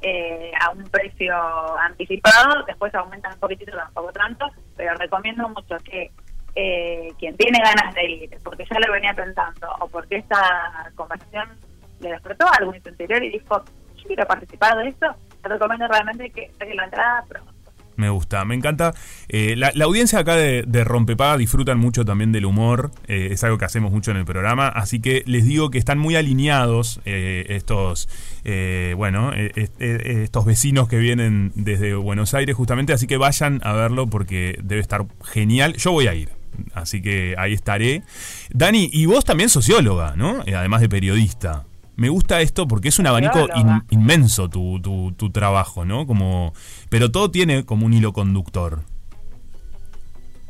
eh, 0.02 0.52
a 0.60 0.72
un 0.72 0.84
precio 0.86 1.36
anticipado, 1.80 2.63
después 2.65 2.95
aumentan 2.95 3.34
un 3.34 3.39
poquitito, 3.39 3.72
tampoco 3.78 4.12
tanto, 4.13 4.48
pero 4.76 4.95
recomiendo 4.95 5.48
mucho 5.50 5.78
que 5.84 6.10
eh, 6.56 7.10
quien 7.19 7.38
tiene 7.38 7.60
ganas 7.60 7.93
de 7.93 8.10
ir, 8.10 8.30
porque 8.43 8.65
ya 8.67 8.80
lo 8.80 8.91
venía 8.91 9.13
pensando, 9.13 9.67
o 9.80 9.88
porque 9.89 10.15
esta 10.15 10.91
conversación 10.95 11.50
le 11.99 12.09
despertó 12.09 12.45
algo 12.57 12.73
en 12.73 12.83
su 12.83 12.89
interior 12.89 13.23
y 13.23 13.29
dijo, 13.31 13.63
yo 13.97 14.03
quiero 14.07 14.25
participar 14.25 14.77
de 14.77 14.89
esto, 14.89 15.07
te 15.41 15.49
recomiendo 15.49 15.88
realmente 15.88 16.29
que 16.31 16.51
saque 16.57 16.73
la 16.75 16.85
entrada 16.85 17.23
pronto. 17.27 17.59
Me 17.99 18.09
gusta, 18.09 18.45
me 18.45 18.55
encanta. 18.55 18.93
Eh, 19.27 19.55
la, 19.57 19.73
audiencia 19.83 20.19
acá 20.19 20.38
de, 20.38 20.63
de 20.65 20.85
Rompepaga 20.85 21.35
disfrutan 21.35 21.77
mucho 21.77 22.05
también 22.05 22.31
del 22.31 22.45
humor, 22.45 22.91
eh, 23.07 23.27
es 23.31 23.43
algo 23.43 23.57
que 23.57 23.65
hacemos 23.65 23.91
mucho 23.91 24.12
en 24.12 24.17
el 24.17 24.23
programa, 24.23 24.69
así 24.69 25.01
que 25.01 25.21
les 25.25 25.43
digo 25.43 25.69
que 25.69 25.79
están 25.79 25.99
muy 25.99 26.15
alineados 26.15 27.01
eh, 27.03 27.47
estos, 27.49 28.07
eh, 28.45 28.93
bueno, 28.95 29.33
estos 29.33 30.45
vecinos 30.45 30.88
que 30.88 30.97
vienen 30.97 31.51
desde 31.55 31.93
Buenos 31.93 32.33
Aires 32.33 32.55
justamente, 32.55 32.93
así 32.93 33.05
que 33.05 33.17
vayan 33.17 33.59
a 33.65 33.73
verlo 33.73 34.07
porque 34.07 34.57
debe 34.63 34.79
estar 34.79 35.05
genial. 35.25 35.73
Yo 35.75 35.91
voy 35.91 36.07
a 36.07 36.13
ir. 36.13 36.29
Así 36.73 37.01
que 37.01 37.35
ahí 37.38 37.53
estaré. 37.53 38.03
Dani, 38.49 38.89
y 38.93 39.07
vos 39.07 39.25
también 39.25 39.49
socióloga, 39.49 40.15
¿no? 40.15 40.41
Además 40.55 40.79
de 40.79 40.88
periodista. 40.88 41.65
Me 41.99 42.07
gusta 42.09 42.39
esto 42.41 42.65
porque 42.67 42.88
es 42.88 42.97
un 42.97 43.07
abanico 43.07 43.47
in- 43.55 43.83
inmenso 43.89 44.49
tu, 44.49 44.79
tu, 44.81 45.12
tu 45.12 45.29
trabajo, 45.31 45.83
¿no? 45.83 46.07
Como, 46.07 46.53
pero 46.89 47.12
todo 47.12 47.29
tiene 47.29 47.65
como 47.65 47.85
un 47.85 47.93
hilo 47.93 48.13
conductor. 48.13 48.79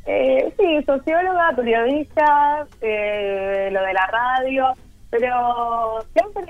Eh, 0.05 0.53
sí, 0.57 0.83
socióloga, 0.85 1.51
periodista, 1.55 2.67
eh, 2.81 3.69
lo 3.71 3.81
de 3.81 3.93
la 3.93 4.07
radio, 4.07 4.67
pero 5.09 6.03
siempre, 6.13 6.45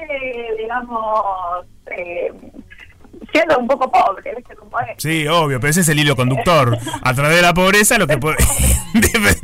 digamos, 0.58 1.66
eh, 1.98 2.32
siendo 3.32 3.58
un 3.60 3.68
poco 3.68 3.92
pobre, 3.92 4.34
¿viste 4.36 4.56
cómo 4.56 4.80
es? 4.80 4.88
Sí, 4.98 5.28
obvio, 5.28 5.60
pero 5.60 5.72
ese 5.72 5.82
es 5.82 5.90
el 5.90 6.00
hilo 6.00 6.16
conductor. 6.16 6.78
A 7.02 7.14
través 7.14 7.38
de 7.38 7.42
la 7.42 7.54
pobreza 7.54 7.98
lo 7.98 8.08
que 8.08 8.18
puede... 8.18 8.38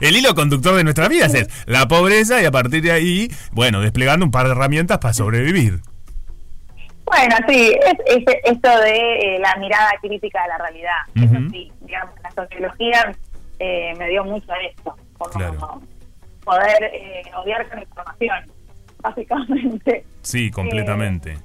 el 0.00 0.16
hilo 0.16 0.34
conductor 0.34 0.76
de 0.76 0.84
nuestras 0.84 1.08
vidas 1.08 1.34
es 1.34 1.48
la 1.66 1.88
pobreza 1.88 2.40
y 2.42 2.44
a 2.44 2.50
partir 2.50 2.82
de 2.82 2.92
ahí, 2.92 3.28
bueno, 3.52 3.80
desplegando 3.80 4.24
un 4.24 4.30
par 4.30 4.46
de 4.46 4.52
herramientas 4.52 4.98
para 4.98 5.14
sobrevivir. 5.14 5.80
Bueno, 7.04 7.36
sí, 7.48 7.74
es, 7.80 7.94
es 8.06 8.22
esto 8.44 8.68
de 8.80 9.36
eh, 9.36 9.38
la 9.40 9.56
mirada 9.56 9.90
crítica 10.02 10.42
de 10.42 10.48
la 10.48 10.58
realidad. 10.58 10.98
Eso 11.14 11.50
sí, 11.50 11.72
digamos, 11.80 12.14
la 12.22 12.30
sociología 12.32 13.12
eh, 13.58 13.94
me 13.98 14.08
dio 14.08 14.24
mucho 14.24 14.52
a 14.52 14.56
esto, 14.58 14.94
como 15.16 15.30
Claro. 15.30 15.80
poder 16.44 16.84
eh, 16.92 17.22
odiar 17.34 17.66
con 17.70 17.78
información, 17.80 18.52
básicamente. 19.00 20.04
Sí, 20.20 20.50
completamente. 20.50 21.38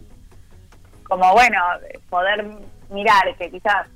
Como 1.17 1.33
bueno, 1.33 1.57
poder 2.09 2.45
mirar 2.89 3.35
que 3.37 3.49
quizás 3.51 3.87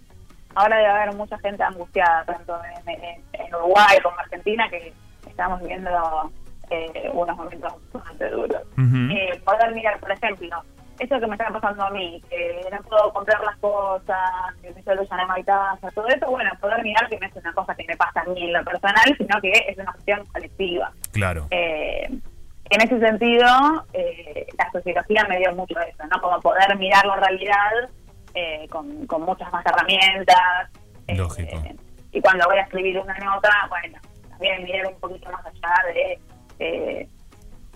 ahora 0.56 0.78
debe 0.78 0.90
haber 0.90 1.16
mucha 1.16 1.38
gente 1.40 1.64
angustiada, 1.64 2.24
tanto 2.26 2.60
en, 2.86 2.90
en- 3.04 3.24
en 3.34 3.56
Uruguay 3.56 3.98
como 4.04 4.16
en 4.16 4.22
Argentina, 4.22 4.70
que 4.70 4.94
estamos 5.28 5.60
viviendo 5.62 6.32
eh, 6.70 7.10
unos 7.14 7.38
momentos 7.38 7.74
bastante 7.94 8.30
duros. 8.30 8.62
Eh, 8.78 9.40
poder 9.46 9.72
mirar, 9.74 10.00
por 10.00 10.12
ejemplo, 10.12 10.64
eso 11.00 11.20
que 11.20 11.28
me 11.28 11.36
está 11.36 11.50
pasando 11.50 11.84
a 11.86 11.90
mí, 11.92 12.22
que 12.30 12.62
no 12.72 12.82
puedo 12.84 13.14
comprar 13.14 13.40
las 13.44 13.56
cosas, 13.58 14.20
que 14.62 14.72
mi 14.74 14.82
sueldo 14.84 15.04
ya 15.04 15.26
no 15.26 15.34
hay 15.34 15.44
casa, 15.44 15.92
todo 15.94 16.08
eso, 16.08 16.26
bueno, 16.30 16.50
poder 16.60 16.82
mirar 16.84 17.08
que 17.08 17.20
no 17.20 17.28
es 17.28 17.36
una 17.36 17.54
cosa 17.54 17.76
que 17.76 17.86
me 17.88 17.96
pasa 17.98 18.22
a 18.22 18.26
mí 18.26 18.44
en 18.46 18.54
lo 18.54 18.64
personal, 18.64 19.16
sino 19.18 19.42
que 19.42 19.52
es 19.68 19.78
una 19.78 19.92
cuestión 19.92 20.26
colectiva. 20.34 20.92
Claro. 21.14 21.48
Eh, 21.52 22.10
en 22.70 22.82
ese 22.82 23.00
sentido, 23.00 23.46
eh, 23.94 24.46
la 24.58 24.72
sociología 24.72 25.26
me 25.30 25.38
dio 25.38 25.54
mucho 25.56 25.80
eso, 25.80 26.04
¿no? 26.12 26.22
Como 26.22 26.40
poder 26.42 26.78
mirar 26.78 27.06
la 27.06 27.16
realidad 27.18 27.72
eh, 28.34 28.68
con, 28.70 29.06
con 29.08 29.24
muchas 29.24 29.52
más 29.52 29.66
herramientas. 29.66 30.38
eh, 31.08 31.16
Lógico. 31.16 31.62
y 32.12 32.22
cuando 32.22 32.46
voy 32.48 32.58
a 32.58 32.62
escribir 32.64 33.00
una 33.00 33.18
nota, 33.20 33.50
bueno, 33.70 33.98
también 34.30 34.64
mirar 34.64 34.88
un 34.88 35.00
poquito 35.00 35.30
más 35.32 35.46
allá 35.46 35.94
de 35.94 36.20
eh, 36.60 37.08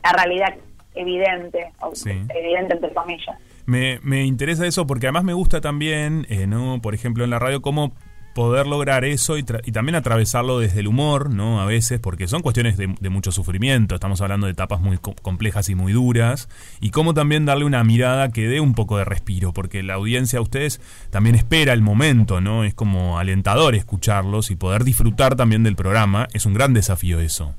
la 0.04 0.12
realidad 0.13 0.56
evidente, 0.95 1.71
o 1.82 1.95
Sí. 1.95 2.10
evidente 2.30 2.73
entre 2.75 2.93
comillas. 2.93 3.38
Me, 3.65 3.99
me 4.04 4.23
interesa 4.25 4.65
eso 4.65 4.86
porque 4.88 5.06
además 5.08 5.23
me 5.23 5.34
gusta 5.34 5.62
también, 5.62 6.25
eh, 6.30 6.47
¿no? 6.47 6.82
Por 6.82 6.93
ejemplo, 6.95 7.23
en 7.23 7.30
la 7.30 7.39
radio, 7.39 7.62
cómo 7.62 7.93
poder 8.34 8.65
lograr 8.67 9.04
eso 9.04 9.38
y, 9.38 9.44
tra- 9.44 9.62
y 9.65 9.72
también 9.72 9.96
atravesarlo 9.96 10.60
desde 10.60 10.80
el 10.80 10.88
humor, 10.88 11.30
¿no? 11.30 11.62
A 11.62 11.65
veces, 11.65 12.00
porque 12.00 12.28
son 12.28 12.41
cuestiones 12.41 12.78
de, 12.78 12.96
de 13.00 13.10
mucho 13.10 13.32
sufrimiento, 13.32 13.96
estamos 13.96 14.22
hablando 14.22 14.48
de 14.48 14.54
etapas 14.54 14.80
muy 14.80 14.98
co- 14.98 15.15
complejas 15.22 15.67
y 15.70 15.76
muy 15.76 15.91
duras, 15.94 16.48
y 16.80 16.91
cómo 16.91 17.13
también 17.13 17.46
darle 17.46 17.65
una 17.65 17.84
mirada 17.84 18.32
que 18.32 18.48
dé 18.48 18.60
un 18.62 18.74
poco 18.74 18.98
de 18.98 19.06
respiro, 19.06 19.52
porque 19.54 19.84
la 19.84 19.96
audiencia 19.96 20.39
a 20.39 20.41
ustedes 20.41 20.80
también 21.10 21.36
espera 21.36 21.74
el 21.74 21.82
momento, 21.82 22.39
¿no? 22.39 22.63
Es 22.63 22.74
como 22.74 23.20
alentador 23.20 23.76
escucharlos 23.76 24.50
y 24.52 24.56
poder 24.56 24.84
disfrutar 24.84 25.36
también 25.36 25.63
del 25.63 25.76
programa, 25.76 26.28
es 26.34 26.46
un 26.46 26.54
gran 26.54 26.74
desafío 26.74 27.20
eso. 27.20 27.54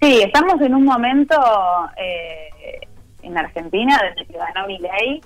Sí, 0.00 0.20
estamos 0.22 0.60
en 0.60 0.74
un 0.74 0.84
momento 0.84 1.34
eh, 1.96 2.80
en 3.22 3.38
Argentina, 3.38 3.98
desde 4.10 4.26
que 4.30 4.38
ganó 4.38 4.66
mi 4.66 4.78
ley, 4.78 5.20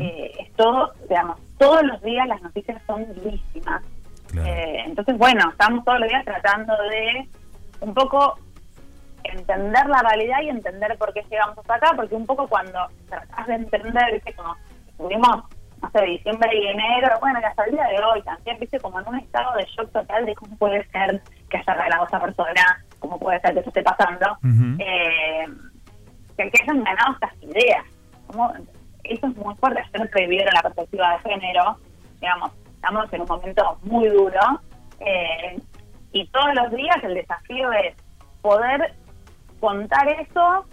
eh, 0.00 0.32
es 0.40 0.52
todo, 0.54 0.92
digamos, 1.08 1.36
todos 1.62 1.82
los 1.84 2.02
días 2.02 2.26
las 2.26 2.42
noticias 2.42 2.82
son 2.86 3.06
durísimas. 3.14 3.82
Claro. 4.28 4.48
Eh, 4.48 4.82
entonces, 4.86 5.16
bueno, 5.16 5.48
estamos 5.50 5.84
todos 5.84 6.00
los 6.00 6.08
días 6.08 6.24
tratando 6.24 6.74
de 6.90 7.28
un 7.80 7.94
poco 7.94 8.36
entender 9.22 9.86
la 9.86 10.02
realidad 10.02 10.40
y 10.42 10.48
entender 10.48 10.96
por 10.98 11.12
qué 11.12 11.22
llegamos 11.30 11.56
hasta 11.58 11.74
acá, 11.76 11.92
porque 11.94 12.16
un 12.16 12.26
poco 12.26 12.48
cuando 12.48 12.88
tratás 13.08 13.46
de 13.46 13.54
entender, 13.54 14.12
viste, 14.12 14.32
como 14.34 14.56
estuvimos, 14.88 15.44
no 15.80 15.90
sé, 15.90 16.04
diciembre 16.04 16.50
y 16.52 16.66
enero, 16.66 17.16
bueno, 17.20 17.38
y 17.40 17.44
hasta 17.44 17.64
el 17.64 17.72
día 17.72 17.86
de 17.86 18.04
hoy 18.04 18.22
también, 18.22 18.58
viste, 18.58 18.80
como 18.80 19.00
en 19.00 19.08
un 19.08 19.18
estado 19.20 19.56
de 19.56 19.64
shock 19.66 19.92
total 19.92 20.26
de 20.26 20.34
cómo 20.34 20.56
puede 20.56 20.84
ser 20.90 21.22
que 21.48 21.58
haya 21.58 21.74
ganado 21.74 22.06
esa 22.06 22.20
persona, 22.20 22.84
cómo 22.98 23.18
puede 23.20 23.40
ser 23.40 23.54
que 23.54 23.60
eso 23.60 23.68
esté 23.68 23.82
pasando, 23.82 24.36
eh, 24.80 25.46
que, 26.36 26.50
que 26.50 26.62
hayan 26.62 26.82
ganado 26.82 27.12
estas 27.14 27.42
ideas. 27.42 27.84
Como, 28.26 28.52
eso 29.04 29.26
es 29.26 29.36
muy 29.36 29.54
fuerte, 29.56 29.80
hacer 29.80 30.10
prohibir 30.10 30.44
la 30.52 30.62
perspectiva 30.62 31.12
de 31.12 31.30
género, 31.30 31.76
digamos, 32.20 32.52
estamos 32.74 33.12
en 33.12 33.20
un 33.20 33.28
momento 33.28 33.78
muy 33.82 34.08
duro, 34.08 34.40
eh, 35.00 35.60
y 36.12 36.26
todos 36.28 36.54
los 36.54 36.70
días 36.72 36.96
el 37.02 37.14
desafío 37.14 37.72
es 37.72 37.94
poder 38.42 38.94
contar 39.60 40.08
eso 40.08 40.66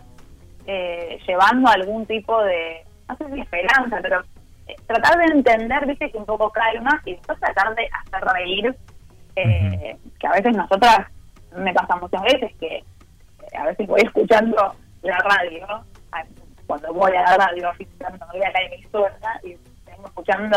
eh, 0.65 1.19
llevando 1.27 1.69
algún 1.69 2.05
tipo 2.05 2.43
de, 2.43 2.85
no 3.07 3.15
sé 3.17 3.33
si 3.33 3.41
esperanza, 3.41 3.99
pero 4.01 4.21
eh, 4.67 4.75
tratar 4.85 5.17
de 5.17 5.25
entender, 5.33 5.85
viste, 5.87 6.11
que 6.11 6.17
un 6.17 6.25
poco 6.25 6.51
calma 6.51 7.01
y 7.05 7.13
después 7.13 7.39
tratar 7.39 7.73
de 7.75 7.87
hacer 7.87 8.27
reír, 8.33 8.75
eh, 9.35 9.97
que 10.19 10.27
a 10.27 10.31
veces 10.31 10.55
nosotras, 10.55 11.07
me 11.55 11.73
pasa 11.73 11.95
muchas 11.95 12.21
veces 12.21 12.51
que 12.59 12.77
eh, 12.77 13.57
a 13.57 13.65
veces 13.65 13.87
voy 13.87 14.01
escuchando 14.01 14.75
la 15.01 15.17
radio, 15.17 15.65
cuando 16.69 16.93
voy 16.93 17.11
a 17.15 17.23
la 17.23 17.35
radio, 17.35 17.71
cuando 17.97 18.27
voy 18.31 18.43
a 18.43 18.51
la 18.51 18.61
emisora 18.61 19.41
y 19.41 19.57
vengo 19.87 20.05
escuchando 20.05 20.55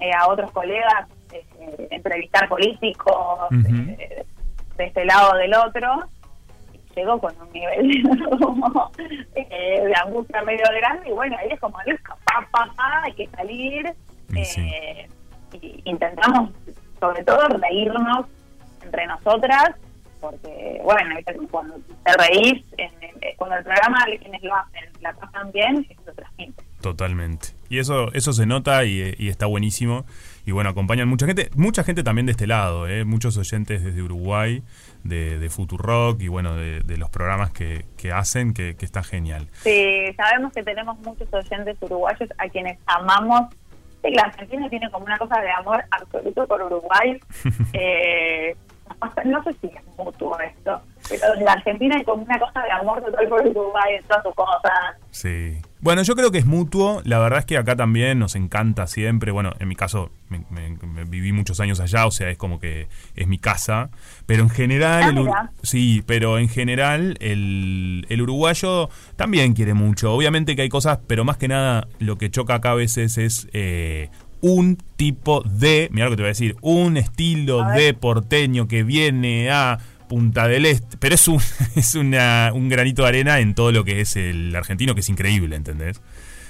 eh, 0.00 0.10
a 0.12 0.26
otros 0.26 0.50
colegas 0.50 1.06
eh, 1.30 1.88
entrevistar 1.92 2.48
políticos 2.48 3.48
eh, 3.52 4.26
de 4.76 4.84
este 4.84 5.04
lado 5.04 5.30
o 5.30 5.36
del 5.36 5.54
otro, 5.54 6.02
llegó 6.96 7.20
con 7.20 7.32
un 7.40 7.52
nivel 7.52 8.02
como, 8.40 8.90
de 9.32 9.94
angustia 10.04 10.42
medio 10.42 10.64
grande 10.80 11.10
y 11.10 11.12
bueno, 11.12 11.36
ahí 11.38 11.50
es 11.52 11.60
como, 11.60 11.78
listo, 11.86 12.12
pa, 12.24 12.44
pa, 12.50 12.68
pa, 12.74 13.02
hay 13.04 13.12
que 13.12 13.28
salir. 13.28 13.94
Sí. 14.42 14.72
y 15.52 15.80
intentamos, 15.84 16.50
sobre 16.98 17.22
todo, 17.22 17.46
reírnos 17.46 18.26
entre 18.82 19.06
nosotras, 19.06 19.76
porque, 20.20 20.80
bueno, 20.84 21.14
cuando 21.50 21.76
te 22.04 22.12
reís, 22.18 22.64
en, 22.78 22.90
en- 23.02 23.36
cuando 23.36 23.56
el 23.56 23.64
programa, 23.64 24.04
quienes 24.20 24.42
lo 24.42 24.54
hacen, 24.54 24.84
la 25.00 25.12
pasan 25.14 25.50
bien, 25.52 25.86
eso 25.88 26.12
transmite. 26.14 26.62
Totalmente. 26.80 27.48
Y 27.68 27.78
eso, 27.78 28.12
eso 28.12 28.32
se 28.32 28.46
nota 28.46 28.84
y, 28.84 29.14
y 29.18 29.28
está 29.28 29.46
buenísimo. 29.46 30.04
Y 30.44 30.52
bueno, 30.52 30.70
acompañan 30.70 31.08
mucha 31.08 31.26
gente, 31.26 31.50
mucha 31.56 31.82
gente 31.82 32.04
también 32.04 32.26
de 32.26 32.32
este 32.32 32.46
lado, 32.46 32.86
¿eh? 32.86 33.04
muchos 33.04 33.36
oyentes 33.36 33.82
desde 33.82 34.00
Uruguay, 34.02 34.62
de, 35.02 35.38
de 35.40 35.50
Futurock 35.50 36.20
y 36.22 36.28
bueno, 36.28 36.54
de, 36.54 36.80
de 36.82 36.96
los 36.96 37.10
programas 37.10 37.50
que, 37.50 37.84
que 37.96 38.12
hacen, 38.12 38.54
que, 38.54 38.76
que 38.76 38.84
está 38.84 39.02
genial. 39.02 39.48
Sí, 39.62 40.04
sabemos 40.16 40.52
que 40.52 40.62
tenemos 40.62 40.96
muchos 41.00 41.28
oyentes 41.34 41.76
uruguayos 41.80 42.28
a 42.38 42.48
quienes 42.48 42.78
amamos. 42.86 43.52
Sí, 44.04 44.12
la 44.14 44.22
Argentina 44.22 44.68
tiene 44.68 44.88
como 44.90 45.04
una 45.06 45.18
cosa 45.18 45.40
de 45.40 45.50
amor 45.50 45.82
absoluto 45.90 46.46
por 46.46 46.62
Uruguay. 46.62 47.18
Eh, 47.72 48.54
no 49.24 49.42
sé 49.44 49.54
si 49.60 49.66
es 49.66 49.84
mutuo 49.98 50.38
esto, 50.40 50.80
Pero 51.08 51.32
desde 51.34 51.48
Argentina 51.48 51.96
hay 51.96 52.04
como 52.04 52.22
una 52.22 52.38
cosa 52.38 52.62
de 52.62 52.70
amor 52.70 53.02
total 53.04 53.28
por 53.28 53.40
Uruguay 53.46 53.94
en 53.98 54.04
todas 54.04 54.22
sus 54.22 54.34
cosas. 54.34 54.72
Sí. 55.10 55.56
Bueno, 55.80 56.02
yo 56.02 56.14
creo 56.16 56.30
que 56.32 56.38
es 56.38 56.46
mutuo. 56.46 57.00
La 57.04 57.18
verdad 57.18 57.40
es 57.40 57.44
que 57.44 57.56
acá 57.58 57.76
también 57.76 58.18
nos 58.18 58.34
encanta 58.34 58.86
siempre. 58.86 59.30
Bueno, 59.30 59.52
en 59.60 59.68
mi 59.68 59.76
caso, 59.76 60.10
me, 60.28 60.42
me- 60.50 60.76
me 60.86 61.04
viví 61.04 61.32
muchos 61.32 61.60
años 61.60 61.78
allá, 61.80 62.06
o 62.06 62.10
sea, 62.10 62.30
es 62.30 62.38
como 62.38 62.58
que 62.58 62.88
es 63.14 63.26
mi 63.28 63.38
casa. 63.38 63.90
Pero 64.26 64.42
en 64.42 64.50
general, 64.50 65.02
Ah, 65.04 65.08
el 65.50 65.66
sí, 65.66 66.02
pero 66.06 66.38
en 66.38 66.48
general 66.48 67.16
el, 67.20 68.06
el 68.08 68.22
uruguayo 68.22 68.88
también 69.16 69.52
quiere 69.54 69.74
mucho. 69.74 70.12
Obviamente 70.12 70.56
que 70.56 70.62
hay 70.62 70.68
cosas, 70.68 70.98
pero 71.06 71.24
más 71.24 71.36
que 71.36 71.48
nada 71.48 71.86
lo 71.98 72.16
que 72.18 72.30
choca 72.30 72.54
acá 72.54 72.70
a 72.70 72.74
veces 72.74 73.18
es 73.18 73.48
eh, 73.52 74.10
un 74.46 74.76
tipo 74.96 75.42
de, 75.42 75.88
mira 75.92 76.06
lo 76.06 76.10
que 76.12 76.16
te 76.16 76.22
voy 76.22 76.28
a 76.28 76.30
decir, 76.30 76.56
un 76.60 76.96
estilo 76.96 77.64
de 77.64 77.94
porteño 77.94 78.68
que 78.68 78.82
viene 78.84 79.50
a 79.50 79.78
Punta 80.08 80.46
del 80.46 80.66
Este, 80.66 80.96
pero 80.98 81.16
es 81.16 81.26
un 81.26 81.40
es 81.74 81.94
una, 81.96 82.50
un 82.54 82.68
granito 82.68 83.02
de 83.02 83.08
arena 83.08 83.40
en 83.40 83.54
todo 83.54 83.72
lo 83.72 83.84
que 83.84 84.00
es 84.00 84.14
el 84.16 84.54
argentino, 84.54 84.94
que 84.94 85.00
es 85.00 85.08
increíble, 85.08 85.56
¿entendés? 85.56 86.00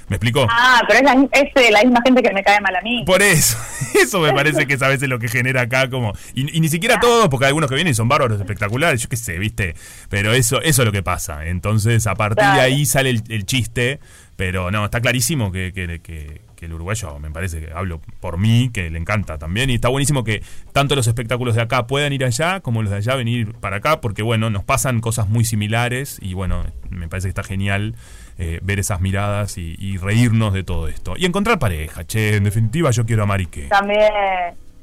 ¿Me 0.08 0.16
explicó? 0.16 0.46
Ah, 0.48 0.82
pero 0.86 1.00
es 1.00 1.04
la, 1.04 1.14
es 1.32 1.72
la 1.72 1.82
misma 1.82 2.00
gente 2.04 2.22
que 2.22 2.32
me 2.32 2.44
cae 2.44 2.60
mal 2.60 2.76
a 2.76 2.80
mí. 2.80 3.02
Por 3.04 3.22
eso, 3.22 3.56
eso 4.00 4.20
me 4.20 4.32
parece 4.32 4.66
que 4.66 4.74
es 4.74 4.82
a 4.82 4.88
veces 4.88 5.08
lo 5.08 5.18
que 5.18 5.26
genera 5.26 5.62
acá 5.62 5.90
como... 5.90 6.12
Y, 6.32 6.56
y 6.56 6.60
ni 6.60 6.68
siquiera 6.68 7.00
todos, 7.00 7.28
porque 7.28 7.46
hay 7.46 7.48
algunos 7.48 7.68
que 7.68 7.74
vienen 7.74 7.90
y 7.90 7.94
son 7.94 8.06
bárbaros 8.08 8.38
espectaculares, 8.38 9.02
yo 9.02 9.08
qué 9.08 9.16
sé, 9.16 9.36
¿viste? 9.38 9.74
Pero 10.08 10.32
eso, 10.32 10.62
eso 10.62 10.82
es 10.82 10.86
lo 10.86 10.92
que 10.92 11.02
pasa. 11.02 11.46
Entonces, 11.46 12.06
a 12.06 12.14
partir 12.14 12.44
de 12.44 12.60
ahí 12.60 12.86
sale 12.86 13.10
el, 13.10 13.22
el 13.30 13.46
chiste, 13.46 13.98
pero 14.36 14.70
no, 14.70 14.84
está 14.84 15.00
clarísimo 15.00 15.50
que, 15.50 15.72
que, 15.72 15.98
que- 16.00 16.40
que 16.66 16.72
el 16.72 16.74
uruguayo, 16.74 17.18
me 17.18 17.30
parece 17.30 17.60
que 17.60 17.72
hablo 17.72 18.00
por 18.20 18.38
mí, 18.38 18.70
que 18.72 18.90
le 18.90 18.98
encanta 18.98 19.38
también. 19.38 19.70
Y 19.70 19.74
está 19.74 19.88
buenísimo 19.88 20.24
que 20.24 20.42
tanto 20.72 20.94
los 20.94 21.06
espectáculos 21.06 21.54
de 21.54 21.62
acá 21.62 21.86
puedan 21.86 22.12
ir 22.12 22.24
allá, 22.24 22.60
como 22.60 22.82
los 22.82 22.90
de 22.90 22.98
allá 22.98 23.14
venir 23.14 23.54
para 23.54 23.76
acá, 23.76 24.00
porque 24.00 24.22
bueno, 24.22 24.50
nos 24.50 24.64
pasan 24.64 25.00
cosas 25.00 25.28
muy 25.28 25.44
similares 25.44 26.18
y 26.20 26.34
bueno, 26.34 26.64
me 26.90 27.08
parece 27.08 27.26
que 27.26 27.30
está 27.30 27.42
genial 27.42 27.94
eh, 28.38 28.58
ver 28.62 28.78
esas 28.78 29.00
miradas 29.00 29.58
y, 29.58 29.76
y 29.78 29.96
reírnos 29.96 30.52
de 30.52 30.64
todo 30.64 30.88
esto. 30.88 31.14
Y 31.16 31.24
encontrar 31.24 31.58
pareja, 31.58 32.04
che, 32.04 32.36
en 32.36 32.44
definitiva 32.44 32.90
yo 32.90 33.06
quiero 33.06 33.22
a 33.22 33.26
Marique. 33.26 33.68
También, 33.68 34.10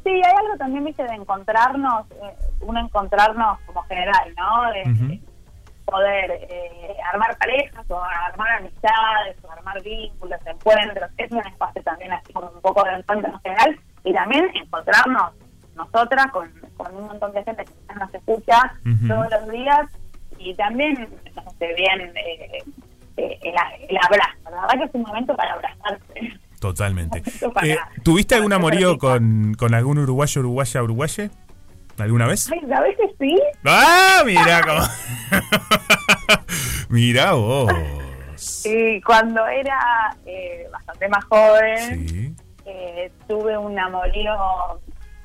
sí, 0.04 0.10
hay 0.10 0.22
algo 0.22 0.58
también, 0.58 0.86
viste, 0.86 1.04
de 1.04 1.14
encontrarnos, 1.14 2.10
eh, 2.12 2.36
uno 2.62 2.80
encontrarnos 2.80 3.60
como 3.66 3.84
general, 3.84 4.34
¿no? 4.38 4.72
De. 4.72 5.20
Poder 5.86 6.32
eh, 6.50 6.96
armar 7.12 7.38
parejas 7.38 7.86
o 7.90 8.02
armar 8.02 8.52
amistades 8.60 9.38
o 9.44 9.52
armar 9.52 9.82
vínculos, 9.84 10.40
encuentros. 10.46 11.10
Es 11.18 11.32
un 11.32 11.40
espacio 11.46 11.82
también 11.84 12.12
así 12.14 12.32
como 12.34 12.50
un 12.50 12.62
poco 12.62 12.84
de 12.84 12.94
encuentro 12.96 13.32
en 13.32 13.40
general 13.42 13.80
y 14.04 14.14
también 14.14 14.46
encontrarnos 14.56 15.34
nosotras 15.76 16.28
con, 16.32 16.52
con 16.78 16.96
un 16.96 17.08
montón 17.08 17.34
de 17.34 17.44
gente 17.44 17.66
que 17.66 17.72
quizás 17.74 17.96
nos 17.98 18.14
escucha 18.14 18.74
todos 19.08 19.28
los 19.32 19.50
días 19.52 19.82
y 20.38 20.54
también, 20.56 20.94
no 21.36 21.52
sé, 21.58 21.74
bien 21.76 22.02
eh, 22.18 22.60
eh, 23.18 23.40
el, 23.44 23.54
el 23.90 23.98
abrazo. 23.98 24.38
La 24.52 24.62
verdad 24.62 24.78
que 24.80 24.84
es 24.86 24.92
un 24.94 25.02
momento 25.04 25.36
para 25.36 25.54
abrazarse. 25.54 26.34
Totalmente. 26.60 27.22
Para- 27.54 27.68
Eh, 27.68 27.78
¿Tuviste 28.04 28.36
algún 28.36 28.54
amorío 28.54 28.98
con, 28.98 29.54
con 29.56 29.74
algún 29.74 29.98
uruguayo, 30.00 30.42
uruguaya, 30.42 30.82
uruguaye? 30.84 31.30
¿Alguna 31.98 32.28
vez? 32.28 32.50
Ay, 32.52 32.60
a 32.72 32.82
veces 32.82 33.10
sí. 33.20 33.36
¡Ah! 33.66 34.22
Mira 34.26 34.62
cómo. 34.62 34.82
Mira 36.90 37.34
vos. 37.34 37.72
Y 38.66 39.02
cuando 39.02 39.46
era 39.48 40.16
eh, 40.26 40.68
bastante 40.72 41.08
más 41.10 41.24
joven, 41.26 42.08
Sí. 42.08 42.36
eh, 42.66 43.12
tuve 43.28 43.58
un 43.58 43.78
amorío 43.78 44.34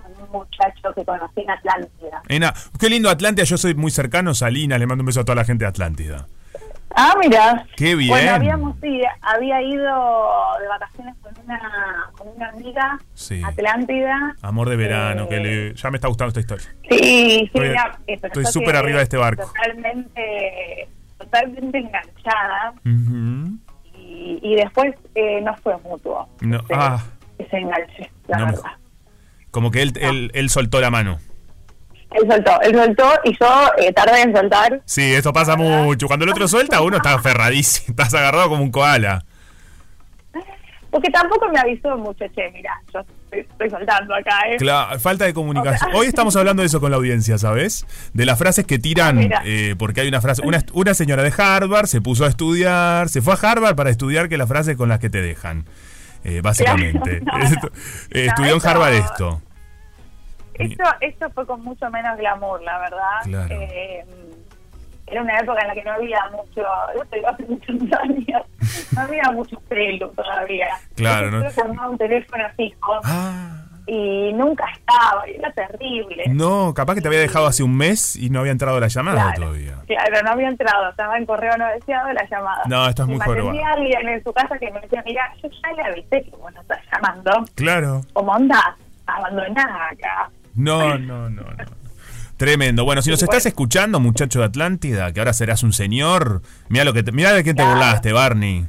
con 0.03 0.23
un 0.25 0.31
muchacho 0.31 0.93
que 0.95 1.05
conocí 1.05 1.41
en 1.41 1.51
Atlántida. 1.51 2.23
Ena, 2.29 2.55
qué 2.79 2.89
lindo 2.89 3.11
Atlántida, 3.11 3.45
yo 3.45 3.59
soy 3.59 3.75
muy 3.75 3.91
cercano, 3.91 4.35
Salinas, 4.35 4.79
le 4.79 4.87
mando 4.87 5.03
un 5.03 5.07
beso 5.07 5.21
a 5.21 5.25
toda 5.25 5.37
la 5.37 5.45
gente 5.45 5.65
de 5.65 5.69
Atlántida. 5.71 6.27
Ah, 6.95 7.15
mira. 7.23 7.67
Qué 7.77 7.95
bien. 7.95 8.11
Bueno, 8.11 8.35
habíamos, 8.35 8.77
sí, 8.81 9.01
había 9.23 9.63
ido 9.63 10.27
de 10.61 10.69
vacaciones 10.69 11.15
con 11.23 11.33
una, 11.45 11.61
con 12.17 12.29
una 12.35 12.49
amiga 12.49 12.99
Sí. 13.15 13.41
Atlántida. 13.45 14.35
Amor 14.43 14.69
de 14.69 14.77
verano, 14.77 15.25
Eh, 15.25 15.29
que 15.29 15.37
le- 15.41 15.75
ya 15.75 15.91
me 15.91 15.97
está 15.99 16.09
gustando 16.09 16.29
esta 16.29 16.41
historia. 16.41 16.67
Sí, 16.91 17.51
sí, 17.53 17.61
Estoy- 18.07 18.43
eh, 18.43 18.47
súper 18.47 18.77
arriba 18.77 18.99
de 18.99 19.05
este 19.05 19.17
barco. 19.17 19.45
Totalmente, 19.47 20.89
totalmente 21.19 21.79
enganchada. 21.79 22.73
Ujú. 22.85 23.59
Y, 23.95 24.41
y 24.43 24.55
después 24.57 24.95
eh, 25.15 25.41
no 25.43 25.55
fue 25.59 25.77
mutuo. 25.79 26.29
No, 26.41 26.57
ese, 26.59 26.75
ah. 26.75 27.05
ese 27.39 27.57
enganche, 27.59 28.11
la 28.27 28.39
No 28.39 28.47
verdad. 28.47 28.63
Como 29.51 29.71
que 29.71 29.83
él, 29.83 29.93
él, 30.01 30.31
él 30.35 30.51
soltó 30.51 30.81
la 30.81 30.91
mano. 30.91 31.19
Él 32.11 32.27
soltó, 32.29 32.61
él 32.63 32.75
soltó 32.75 33.11
y 33.25 33.37
yo 33.39 33.71
eh, 33.79 33.93
tardé 33.93 34.23
en 34.23 34.35
soltar. 34.35 34.81
Sí, 34.87 35.13
eso 35.15 35.33
pasa 35.33 35.57
mucho. 35.57 36.07
Cuando 36.07 36.25
el 36.25 36.31
otro 36.31 36.49
suelta, 36.49 36.81
uno 36.81 36.97
está 36.97 37.15
aferradísimo, 37.15 37.87
estás 37.91 38.15
agarrado 38.15 38.49
como 38.49 38.63
un 38.63 38.71
koala. 38.71 39.25
Porque 40.91 41.11
tampoco 41.11 41.47
me 41.53 41.61
avisó 41.61 41.99
mucho, 41.99 42.25
che, 42.35 42.51
mira, 42.51 42.71
yo 42.95 43.01
estoy, 43.01 43.41
estoy 43.41 43.69
soltando 43.69 44.15
acá, 44.15 44.39
¿eh? 44.51 44.57
Claro, 44.57 44.99
falta 44.99 45.27
de 45.27 45.35
comunicación. 45.35 45.91
Hoy 45.95 46.07
estamos 46.07 46.35
hablando 46.37 46.63
de 46.63 46.67
eso 46.69 46.81
con 46.81 46.91
la 46.91 46.97
audiencia, 46.97 47.37
¿sabes? 47.37 47.87
De 48.15 48.25
las 48.25 48.39
frases 48.39 48.65
que 48.65 48.79
tiran, 48.79 49.19
Ah, 49.35 49.43
eh, 49.45 49.75
porque 49.79 50.01
hay 50.01 50.09
una 50.09 50.23
frase, 50.23 50.41
una, 50.47 50.65
una 50.73 50.95
señora 50.95 51.23
de 51.23 51.33
Harvard 51.37 51.87
se 51.89 52.01
puso 52.01 52.25
a 52.25 52.29
estudiar, 52.29 53.11
se 53.11 53.21
fue 53.21 53.35
a 53.35 53.37
Harvard 53.37 53.77
para 53.77 53.91
estudiar 53.91 54.31
que 54.31 54.39
las 54.39 54.49
frases 54.49 54.79
con 54.79 54.89
las 54.89 54.99
que 54.99 55.11
te 55.11 55.21
dejan, 55.21 55.67
eh, 56.25 56.41
básicamente. 56.43 57.21
Claro, 57.21 57.39
no, 57.39 57.45
Esto- 57.45 57.71
eh, 58.11 58.25
no, 58.25 58.31
estudió 58.31 58.55
en 58.55 58.67
Harvard 58.67 58.95
esto. 58.95 59.43
Esto, 60.59 60.85
esto 61.01 61.31
fue 61.31 61.47
con 61.47 61.63
mucho 61.63 61.89
menos 61.91 62.17
glamour, 62.19 62.63
la 62.63 62.79
verdad. 62.79 63.21
Claro. 63.25 63.57
Eh, 63.61 64.05
era 65.07 65.23
una 65.23 65.39
época 65.39 65.63
en 65.63 65.69
la 65.69 65.75
que 65.75 65.85
no 65.85 65.93
había 65.93 66.19
mucho, 66.33 66.63
esto 67.03 67.17
iba 67.17 67.31
hace 67.31 67.45
muchos 67.45 67.99
años, 67.99 68.43
no 68.95 69.01
había 69.01 69.23
mucho 69.33 69.59
celu 69.69 70.09
todavía. 70.11 70.69
Claro, 70.97 71.31
¿no? 71.31 71.43
Yo 71.45 71.63
llamaba 71.65 71.89
un 71.91 71.97
teléfono 71.99 72.45
fijo 72.59 73.01
Ah, 73.05 73.65
y 73.87 74.35
nunca 74.35 74.67
estaba, 74.71 75.27
y 75.27 75.37
era 75.37 75.51
terrible. 75.53 76.25
no, 76.29 76.75
capaz 76.75 76.95
que 76.97 77.01
te 77.01 77.09
había 77.09 77.21
dejado 77.21 77.47
hace 77.47 77.63
un 77.63 77.75
mes 77.75 78.17
y 78.17 78.29
no 78.29 78.41
había 78.41 78.53
entrado 78.53 78.79
la 78.81 78.89
llamada 78.89 79.23
Claro, 79.33 79.41
todavía. 79.45 79.77
Claro, 79.87 80.23
no 80.25 80.31
había 80.31 80.49
entrado, 80.49 80.91
estaba 80.91 81.17
en 81.17 81.25
correo 81.25 81.57
no 81.57 81.67
deseado 81.69 82.13
la 82.13 82.29
llamada. 82.29 82.63
No, 82.67 82.87
esto 82.87 83.05
es 83.05 83.09
Y 83.09 83.13
muy 83.13 83.21
jorobado. 83.25 83.49
atendía 83.49 83.73
alguien 83.73 84.09
en 84.11 84.23
su 84.23 84.33
casa 84.35 84.59
que 84.59 84.71
me 84.71 84.81
decía, 84.81 85.03
mira, 85.07 85.33
yo 85.43 85.49
ya 85.49 85.73
le 85.73 85.83
avisé 85.85 86.23
que 86.23 86.37
vos 86.37 86.53
no 86.53 86.61
estás 86.61 86.81
llamando. 86.93 87.31
Claro. 87.55 88.03
Como 88.13 88.33
onda, 88.33 88.77
abandonada 89.07 89.89
acá. 89.91 90.31
No, 90.59 90.99
no, 90.99 91.31
no, 91.31 91.45
no. 91.45 91.79
Tremendo. 92.37 92.85
Bueno, 92.85 93.03
si 93.03 93.11
nos 93.11 93.23
estás 93.23 93.47
escuchando, 93.47 93.99
muchacho 93.99 94.41
de 94.41 94.45
Atlántida, 94.45 95.13
que 95.13 95.21
ahora 95.21 95.33
serás 95.33 95.63
un 95.63 95.73
señor, 95.73 96.43
mira 96.69 96.85
lo 96.85 96.93
que 96.93 97.03
te, 97.03 97.13
mira 97.13 97.33
de 97.33 97.43
quién 97.43 97.57
te 97.57 97.65
burlaste, 97.65 98.13
Barney. 98.13 98.67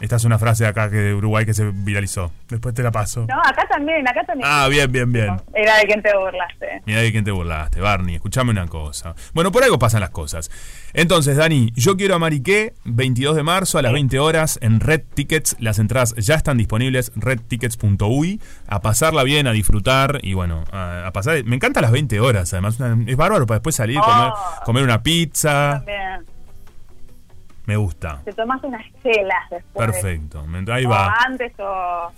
Esta 0.00 0.16
es 0.16 0.24
una 0.24 0.38
frase 0.38 0.64
de 0.64 0.70
acá 0.70 0.90
que 0.90 0.96
de 0.96 1.14
Uruguay 1.14 1.46
que 1.46 1.54
se 1.54 1.70
viralizó. 1.72 2.30
Después 2.50 2.74
te 2.74 2.82
la 2.82 2.90
paso. 2.92 3.24
No, 3.28 3.38
acá 3.40 3.66
también, 3.68 4.06
acá 4.06 4.22
también. 4.24 4.46
Ah, 4.50 4.68
bien, 4.68 4.92
bien, 4.92 5.10
bien. 5.10 5.36
Era 5.54 5.78
de 5.78 5.84
quien 5.84 6.02
te 6.02 6.14
burlaste. 6.14 6.82
Mira 6.84 7.00
de 7.00 7.10
quién 7.12 7.24
te 7.24 7.30
burlaste, 7.30 7.80
Barney. 7.80 8.14
Escuchame 8.16 8.50
una 8.50 8.66
cosa. 8.66 9.14
Bueno, 9.32 9.50
por 9.50 9.64
algo 9.64 9.78
pasan 9.78 10.00
las 10.02 10.10
cosas. 10.10 10.50
Entonces, 10.92 11.36
Dani, 11.38 11.72
yo 11.74 11.96
quiero 11.96 12.14
a 12.14 12.18
Mariqué, 12.18 12.74
22 12.84 13.36
de 13.36 13.42
marzo 13.42 13.78
a 13.78 13.82
las 13.82 13.92
20 13.92 14.18
horas 14.18 14.58
en 14.60 14.80
Red 14.80 15.02
Tickets. 15.14 15.56
Las 15.60 15.78
entradas 15.78 16.14
ya 16.16 16.34
están 16.34 16.58
disponibles, 16.58 17.10
redtickets.uy. 17.16 18.40
A 18.68 18.80
pasarla 18.82 19.22
bien, 19.22 19.46
a 19.46 19.52
disfrutar 19.52 20.18
y 20.22 20.34
bueno, 20.34 20.64
a, 20.72 21.06
a 21.06 21.12
pasar. 21.12 21.42
Me 21.44 21.56
encantan 21.56 21.82
las 21.82 21.92
20 21.92 22.20
horas, 22.20 22.52
además. 22.52 22.78
una- 22.80 23.10
es 23.10 23.16
bárbaro 23.16 23.46
para 23.46 23.58
después 23.58 23.74
salir, 23.74 23.98
Oh. 23.98 24.02
comer, 24.04 24.30
comer 24.64 24.82
una 24.84 25.02
pizza. 25.02 25.82
También. 25.84 26.35
Me 27.66 27.76
gusta. 27.76 28.22
Te 28.24 28.32
tomas 28.32 28.62
unas 28.62 28.82
chelas 29.02 29.50
después. 29.50 29.90
Perfecto. 29.90 30.44
Ahí 30.72 30.86
O 30.86 30.88
va. 30.90 31.14
antes 31.26 31.52
o, 31.58 32.12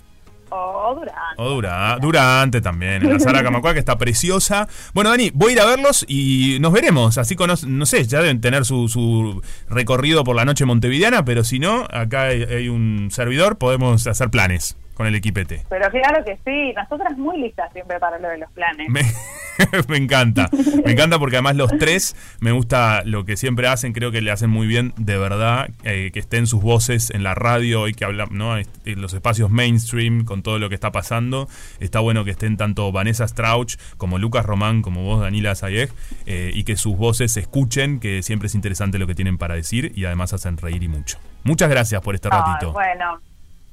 o, 0.51 0.95
durante. 0.95 1.19
O 1.37 1.49
dura, 1.49 1.97
durante 1.99 2.61
también, 2.61 3.03
en 3.03 3.13
la 3.13 3.19
sala 3.19 3.43
Camacua, 3.43 3.73
que 3.73 3.79
está 3.79 3.97
preciosa. 3.97 4.67
Bueno, 4.93 5.09
Dani, 5.09 5.31
voy 5.33 5.51
a 5.51 5.53
ir 5.53 5.61
a 5.61 5.65
verlos 5.65 6.05
y 6.07 6.57
nos 6.61 6.71
veremos. 6.71 7.17
Así 7.17 7.35
cono 7.35 7.55
no 7.67 7.85
sé, 7.85 8.03
ya 8.05 8.21
deben 8.21 8.41
tener 8.41 8.63
su, 8.65 8.87
su 8.89 9.41
recorrido 9.69 10.23
por 10.23 10.35
la 10.35 10.45
noche 10.45 10.65
montevideana, 10.65 11.25
pero 11.25 11.43
si 11.43 11.59
no, 11.59 11.85
acá 11.91 12.23
hay, 12.23 12.43
hay 12.43 12.69
un 12.69 13.09
servidor, 13.11 13.57
podemos 13.57 14.05
hacer 14.07 14.29
planes 14.29 14.77
con 14.99 15.07
el 15.07 15.15
equipete. 15.15 15.63
Pero 15.69 15.89
claro 15.91 16.25
que 16.25 16.37
sí, 16.43 16.73
nosotras 16.75 17.17
muy 17.17 17.39
listas 17.39 17.71
siempre 17.71 17.97
para 18.01 18.19
lo 18.19 18.27
de 18.27 18.37
los 18.37 18.51
planes. 18.51 18.89
Me, 18.89 18.99
me 19.87 19.95
encanta, 19.95 20.49
me 20.83 20.91
encanta 20.91 21.17
porque 21.17 21.37
además 21.37 21.55
los 21.55 21.71
tres 21.77 22.17
me 22.41 22.51
gusta 22.51 23.03
lo 23.05 23.23
que 23.23 23.37
siempre 23.37 23.69
hacen, 23.69 23.93
creo 23.93 24.11
que 24.11 24.19
le 24.19 24.29
hacen 24.29 24.49
muy 24.49 24.67
bien, 24.67 24.93
de 24.97 25.17
verdad, 25.17 25.69
eh, 25.85 26.11
que 26.11 26.19
estén 26.19 26.47
sus 26.47 26.61
voces 26.61 27.11
en 27.11 27.23
la 27.23 27.33
radio 27.33 27.87
y 27.87 27.93
que 27.93 28.03
hablan, 28.03 28.27
¿no? 28.33 28.57
Este, 28.57 28.91
En 28.91 29.01
los 29.01 29.13
espacios 29.13 29.49
mainstream 29.49 30.25
con 30.25 30.43
todo 30.43 30.59
lo 30.59 30.67
que 30.67 30.75
está 30.75 30.91
pasando. 30.91 31.47
Está 31.79 32.01
bueno 32.01 32.25
que 32.25 32.31
estén 32.31 32.57
tanto 32.57 32.91
Vanessa 32.91 33.25
Strauch 33.25 33.77
como 33.95 34.17
Lucas 34.17 34.45
Román, 34.45 34.81
como 34.81 35.03
vos, 35.03 35.21
Danila 35.21 35.55
Sayeg, 35.55 35.91
eh, 36.25 36.51
y 36.53 36.65
que 36.65 36.75
sus 36.75 36.97
voces 36.97 37.31
se 37.31 37.39
escuchen, 37.39 38.01
que 38.01 38.21
siempre 38.21 38.47
es 38.47 38.53
interesante 38.53 38.99
lo 38.99 39.07
que 39.07 39.15
tienen 39.15 39.37
para 39.37 39.55
decir 39.55 39.93
y 39.95 40.03
además 40.03 40.33
hacen 40.33 40.57
reír 40.57 40.83
y 40.83 40.89
mucho. 40.89 41.19
Muchas 41.43 41.69
gracias 41.69 42.01
por 42.01 42.15
este 42.15 42.29
ratito. 42.29 42.73
bueno, 42.73 43.21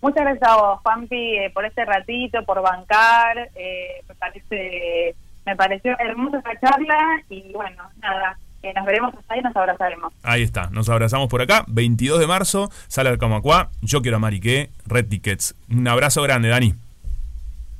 muchas 0.00 0.24
gracias 0.24 0.48
a 0.50 0.56
vos, 0.56 0.80
Pampi, 0.82 1.38
eh, 1.38 1.50
por 1.52 1.64
este 1.64 1.84
ratito, 1.84 2.44
por 2.44 2.62
bancar. 2.62 3.38
eh, 3.54 4.02
me 4.08 4.14
parece 4.14 5.14
me 5.46 5.54
pareció 5.54 5.96
hermosa 6.00 6.38
esta 6.38 6.58
charla 6.60 7.22
y 7.30 7.52
bueno, 7.52 7.84
nada, 8.02 8.36
eh, 8.62 8.72
nos 8.74 8.84
veremos 8.84 9.14
allá 9.14 9.40
y 9.40 9.44
nos 9.44 9.54
abrazaremos. 9.56 10.12
Ahí 10.24 10.42
está, 10.42 10.68
nos 10.70 10.88
abrazamos 10.88 11.28
por 11.28 11.40
acá. 11.40 11.64
22 11.68 12.18
de 12.18 12.26
marzo, 12.26 12.68
sala 12.88 13.10
del 13.10 13.18
Camacuá. 13.18 13.70
Yo 13.80 14.02
quiero 14.02 14.16
a 14.16 14.20
Mariqué, 14.20 14.70
Red 14.86 15.06
Tickets. 15.08 15.54
Un 15.70 15.86
abrazo 15.86 16.20
grande, 16.22 16.48
Dani. 16.48 16.74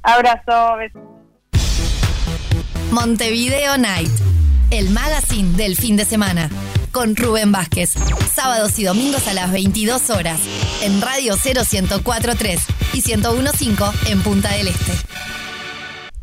Abrazo, 0.03 0.77
besos. 0.77 1.03
Montevideo 2.93 3.77
Night, 3.79 4.13
el 4.71 4.91
magazine 4.91 5.57
del 5.57 5.75
fin 5.75 5.97
de 5.97 6.05
semana. 6.05 6.49
Con 6.97 7.15
Rubén 7.15 7.53
Vázquez. 7.53 7.93
Sábados 8.35 8.79
y 8.79 8.85
domingos 8.85 9.29
a 9.29 9.35
las 9.35 9.53
22 9.53 10.09
horas. 10.09 10.41
En 10.81 11.03
Radio 11.03 11.37
0143 11.37 12.59
y 12.95 13.03
1015 13.07 14.11
en 14.11 14.23
Punta 14.23 14.51
del 14.55 14.69
Este. 14.69 14.93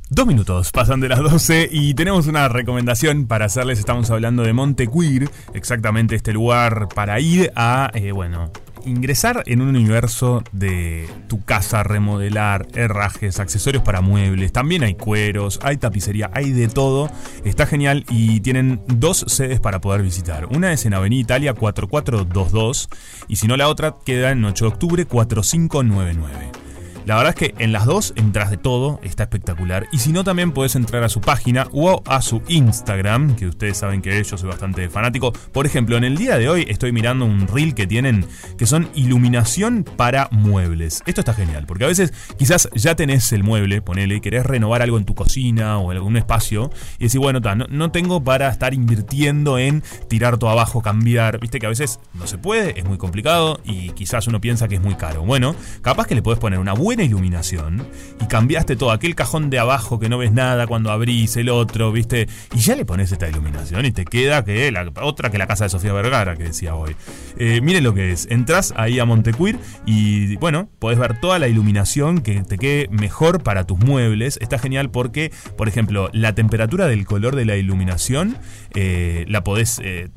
Dos 0.09 0.26
minutos 0.26 0.71
pasan 0.71 0.99
de 0.99 1.09
las 1.09 1.19
12 1.19 1.69
y 1.71 1.93
tenemos 1.93 2.26
una 2.26 2.49
recomendación 2.49 3.28
para 3.28 3.45
hacerles. 3.45 3.78
Estamos 3.78 4.09
hablando 4.09 4.41
de 4.41 4.53
Montequeer, 4.53 5.30
exactamente 5.53 6.15
este 6.15 6.34
lugar 6.34 6.88
para 6.95 7.19
ir 7.19 7.51
a, 7.55 7.91
eh, 7.93 8.11
bueno, 8.11 8.51
ingresar 8.86 9.44
en 9.46 9.62
un 9.62 9.70
universo 9.70 10.44
de 10.52 11.10
tu 11.28 11.44
casa, 11.44 11.84
remodelar, 11.84 12.68
herrajes, 12.74 13.40
accesorios 13.40 13.84
para 13.84 14.02
muebles. 14.02 14.52
También 14.52 14.84
hay 14.84 14.96
cueros, 14.96 15.60
hay 15.64 15.78
tapicería, 15.78 16.30
hay 16.34 16.52
de 16.52 16.68
todo. 16.68 17.10
Está 17.44 17.66
genial 17.66 18.06
y 18.10 18.40
tienen 18.42 18.82
dos 18.88 19.26
sedes 19.28 19.60
para 19.60 19.82
poder 19.82 20.02
visitar. 20.02 20.48
Una 20.48 20.74
es 20.74 20.86
en 20.86 20.94
Avenida 20.94 21.22
Italia 21.22 21.54
4422 21.54 22.90
y 23.28 23.36
si 23.38 23.48
no 23.48 23.58
la 23.58 23.68
otra 23.68 23.96
queda 24.06 24.32
en 24.32 24.44
8 24.44 24.66
de 24.66 24.72
octubre 24.72 25.06
4599. 25.06 26.62
La 27.06 27.18
verdad 27.18 27.32
es 27.32 27.36
que 27.36 27.56
en 27.62 27.74
las 27.74 27.86
dos 27.86 28.14
entras 28.16 28.49
de 28.49 28.56
todo, 28.56 29.01
está 29.04 29.24
espectacular. 29.24 29.88
Y 29.91 29.97
si 29.97 30.14
no, 30.14 30.24
también 30.24 30.54
puedes 30.54 30.76
entrar 30.76 31.04
a 31.04 31.10
su 31.10 31.20
página 31.20 31.68
o 31.74 32.01
a 32.06 32.22
su 32.22 32.41
Instagram, 32.47 33.36
que 33.36 33.47
ustedes 33.47 33.78
saben 33.78 34.01
que 34.01 34.24
yo 34.24 34.38
soy 34.38 34.47
bastante 34.47 34.88
fanático. 34.88 35.34
Por 35.51 35.66
ejemplo, 35.66 35.97
en 35.97 36.06
el 36.06 36.16
día 36.16 36.38
de 36.38 36.47
hoy 36.47 36.66
estoy 36.70 36.93
mirando 36.93 37.26
un 37.26 37.47
reel 37.49 37.76
que 37.76 37.88
tienen 37.88 38.26
que 38.58 38.66
son 38.66 38.88
iluminación 38.95 39.84
para 39.84 40.30
muebles. 40.32 41.04
Esto 41.06 41.20
está 41.20 41.34
genial, 41.34 41.66
porque 41.68 41.84
a 41.84 41.88
veces 41.88 42.14
quizás 42.38 42.70
ya 42.74 42.95
tenés 42.95 43.34
el 43.34 43.43
mueble, 43.43 43.82
ponele, 43.82 44.16
y 44.16 44.22
querés 44.22 44.45
renovar 44.45 44.82
algo 44.82 44.97
en 44.97 45.04
tu 45.04 45.14
cocina 45.14 45.80
o 45.80 45.91
en 45.91 45.97
algún 45.97 46.16
espacio, 46.16 46.70
y 46.99 47.06
decís, 47.06 47.20
bueno, 47.20 47.41
ta, 47.41 47.54
no, 47.54 47.66
no 47.70 47.91
tengo 47.91 48.24
para 48.24 48.47
estar 48.47 48.74
invirtiendo 48.74 49.58
en 49.58 49.84
tirar 50.08 50.38
todo 50.38 50.51
abajo, 50.51 50.82
cambiar. 50.82 51.39
Viste 51.41 51.60
que 51.60 51.66
a 51.66 51.70
veces 51.70 51.99
no 52.14 52.28
se 52.28 52.38
puede, 52.38 52.80
es 52.80 52.86
muy 52.86 52.97
complicado 52.97 53.60
y 53.66 53.89
quizás 53.89 54.28
uno 54.28 54.39
piensa 54.39 54.70
que 54.70 54.76
es 54.76 54.82
muy 54.82 54.95
caro. 54.95 55.24
Bueno, 55.24 55.54
capaz 55.82 56.08
que 56.08 56.16
le 56.16 56.22
podés 56.22 56.39
poner 56.39 56.60
una 56.60 56.72
buena 56.74 56.93
iluminación 57.02 57.88
y 58.22 58.26
cambiaste 58.28 58.76
todo 58.76 58.91
aquel 58.91 59.16
cajón 59.16 59.50
de 59.50 59.58
abajo 59.58 60.00
que 60.00 60.10
no 60.10 60.18
ves 60.18 60.32
nada 60.32 60.68
cuando 60.68 60.91
abrís 60.91 61.36
el 61.38 61.50
otro, 61.50 61.91
¿viste? 61.91 62.28
Y 62.54 62.60
ya 62.60 62.76
le 62.76 62.86
pones 62.86 63.12
esta 63.12 63.28
iluminación 63.28 63.86
y 63.86 63.91
te 63.91 64.06
queda 64.06 64.44
que 64.44 64.72
la 64.72 64.91
otra 65.02 65.32
que 65.32 65.38
la 65.38 65.48
casa 65.48 65.64
de 65.64 65.70
Sofía 65.70 65.94
Vergara 65.94 66.36
que 66.36 66.44
decía 66.44 66.76
hoy. 66.76 66.96
Eh, 67.38 67.62
miren 67.62 67.84
lo 67.84 67.94
que 67.94 68.12
es, 68.12 68.28
entras 68.30 68.74
ahí 68.78 69.00
a 69.00 69.06
Montecuir 69.06 69.58
y 69.86 70.36
bueno, 70.36 70.70
podés 70.80 71.00
ver 71.00 71.20
toda 71.20 71.39
la 71.39 71.48
iluminación 71.48 72.22
que 72.22 72.44
te 72.44 72.58
quede 72.58 72.88
mejor 72.89 73.41
para 73.41 73.66
tus 73.66 73.80
muebles. 73.80 74.38
Está 74.41 74.60
genial 74.60 74.91
porque, 74.91 75.32
por 75.58 75.68
ejemplo, 75.68 76.10
la 76.14 76.36
temperatura 76.36 76.88
del 76.88 77.06
color 77.06 77.36
de 77.36 77.46
la 77.46 77.56
iluminación 77.56 78.38
eh, 78.76 79.26
la 79.28 79.44
podés, 79.44 79.80
eh, 79.84 80.10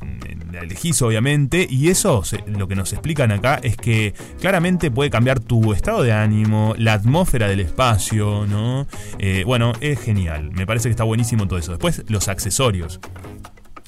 la 0.53 0.63
obviamente 1.07 1.67
y 1.69 1.89
eso 1.89 2.23
lo 2.47 2.69
que 2.69 2.75
nos 2.75 2.93
explican 2.93 3.33
acá 3.33 3.59
es 3.63 3.77
que 3.77 4.15
claramente 4.41 4.91
puede 4.91 5.11
cambiar 5.11 5.41
tu 5.41 5.73
estado 5.73 6.03
de 6.03 6.13
ánimo, 6.13 6.66
la 6.77 6.95
atmósfera 6.95 7.49
del 7.49 7.61
espacio, 7.61 8.47
¿no? 8.47 8.87
Eh, 9.19 9.45
bueno, 9.47 9.73
es 9.81 10.01
genial, 10.01 10.51
me 10.53 10.67
parece 10.67 10.89
que 10.89 10.91
está 10.91 11.05
buenísimo 11.05 11.47
todo 11.47 11.59
eso. 11.59 11.73
Después 11.73 12.05
los 12.09 12.29
accesorios. 12.29 13.01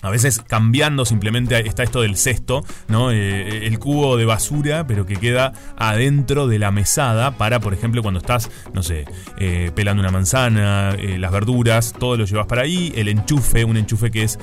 A 0.00 0.10
veces 0.10 0.40
cambiando 0.46 1.04
simplemente 1.04 1.58
está 1.66 1.82
esto 1.82 2.02
del 2.02 2.16
cesto, 2.16 2.64
¿no? 2.86 3.10
Eh, 3.10 3.66
el 3.66 3.80
cubo 3.80 4.16
de 4.16 4.26
basura, 4.26 4.86
pero 4.86 5.06
que 5.06 5.16
queda 5.16 5.52
adentro 5.76 6.46
de 6.46 6.60
la 6.60 6.70
mesada 6.70 7.32
para, 7.32 7.58
por 7.58 7.74
ejemplo, 7.74 8.00
cuando 8.00 8.20
estás, 8.20 8.48
no 8.72 8.84
sé, 8.84 9.06
eh, 9.38 9.72
pelando 9.74 10.00
una 10.00 10.12
manzana, 10.12 10.96
las 10.96 11.32
verduras, 11.32 11.94
todo 11.98 12.16
lo 12.16 12.26
llevas 12.26 12.46
para 12.46 12.62
ahí. 12.62 12.92
El 12.94 13.08
enchufe, 13.08 13.64
un 13.64 13.76
enchufe 13.76 14.12
que 14.12 14.22
es 14.22 14.38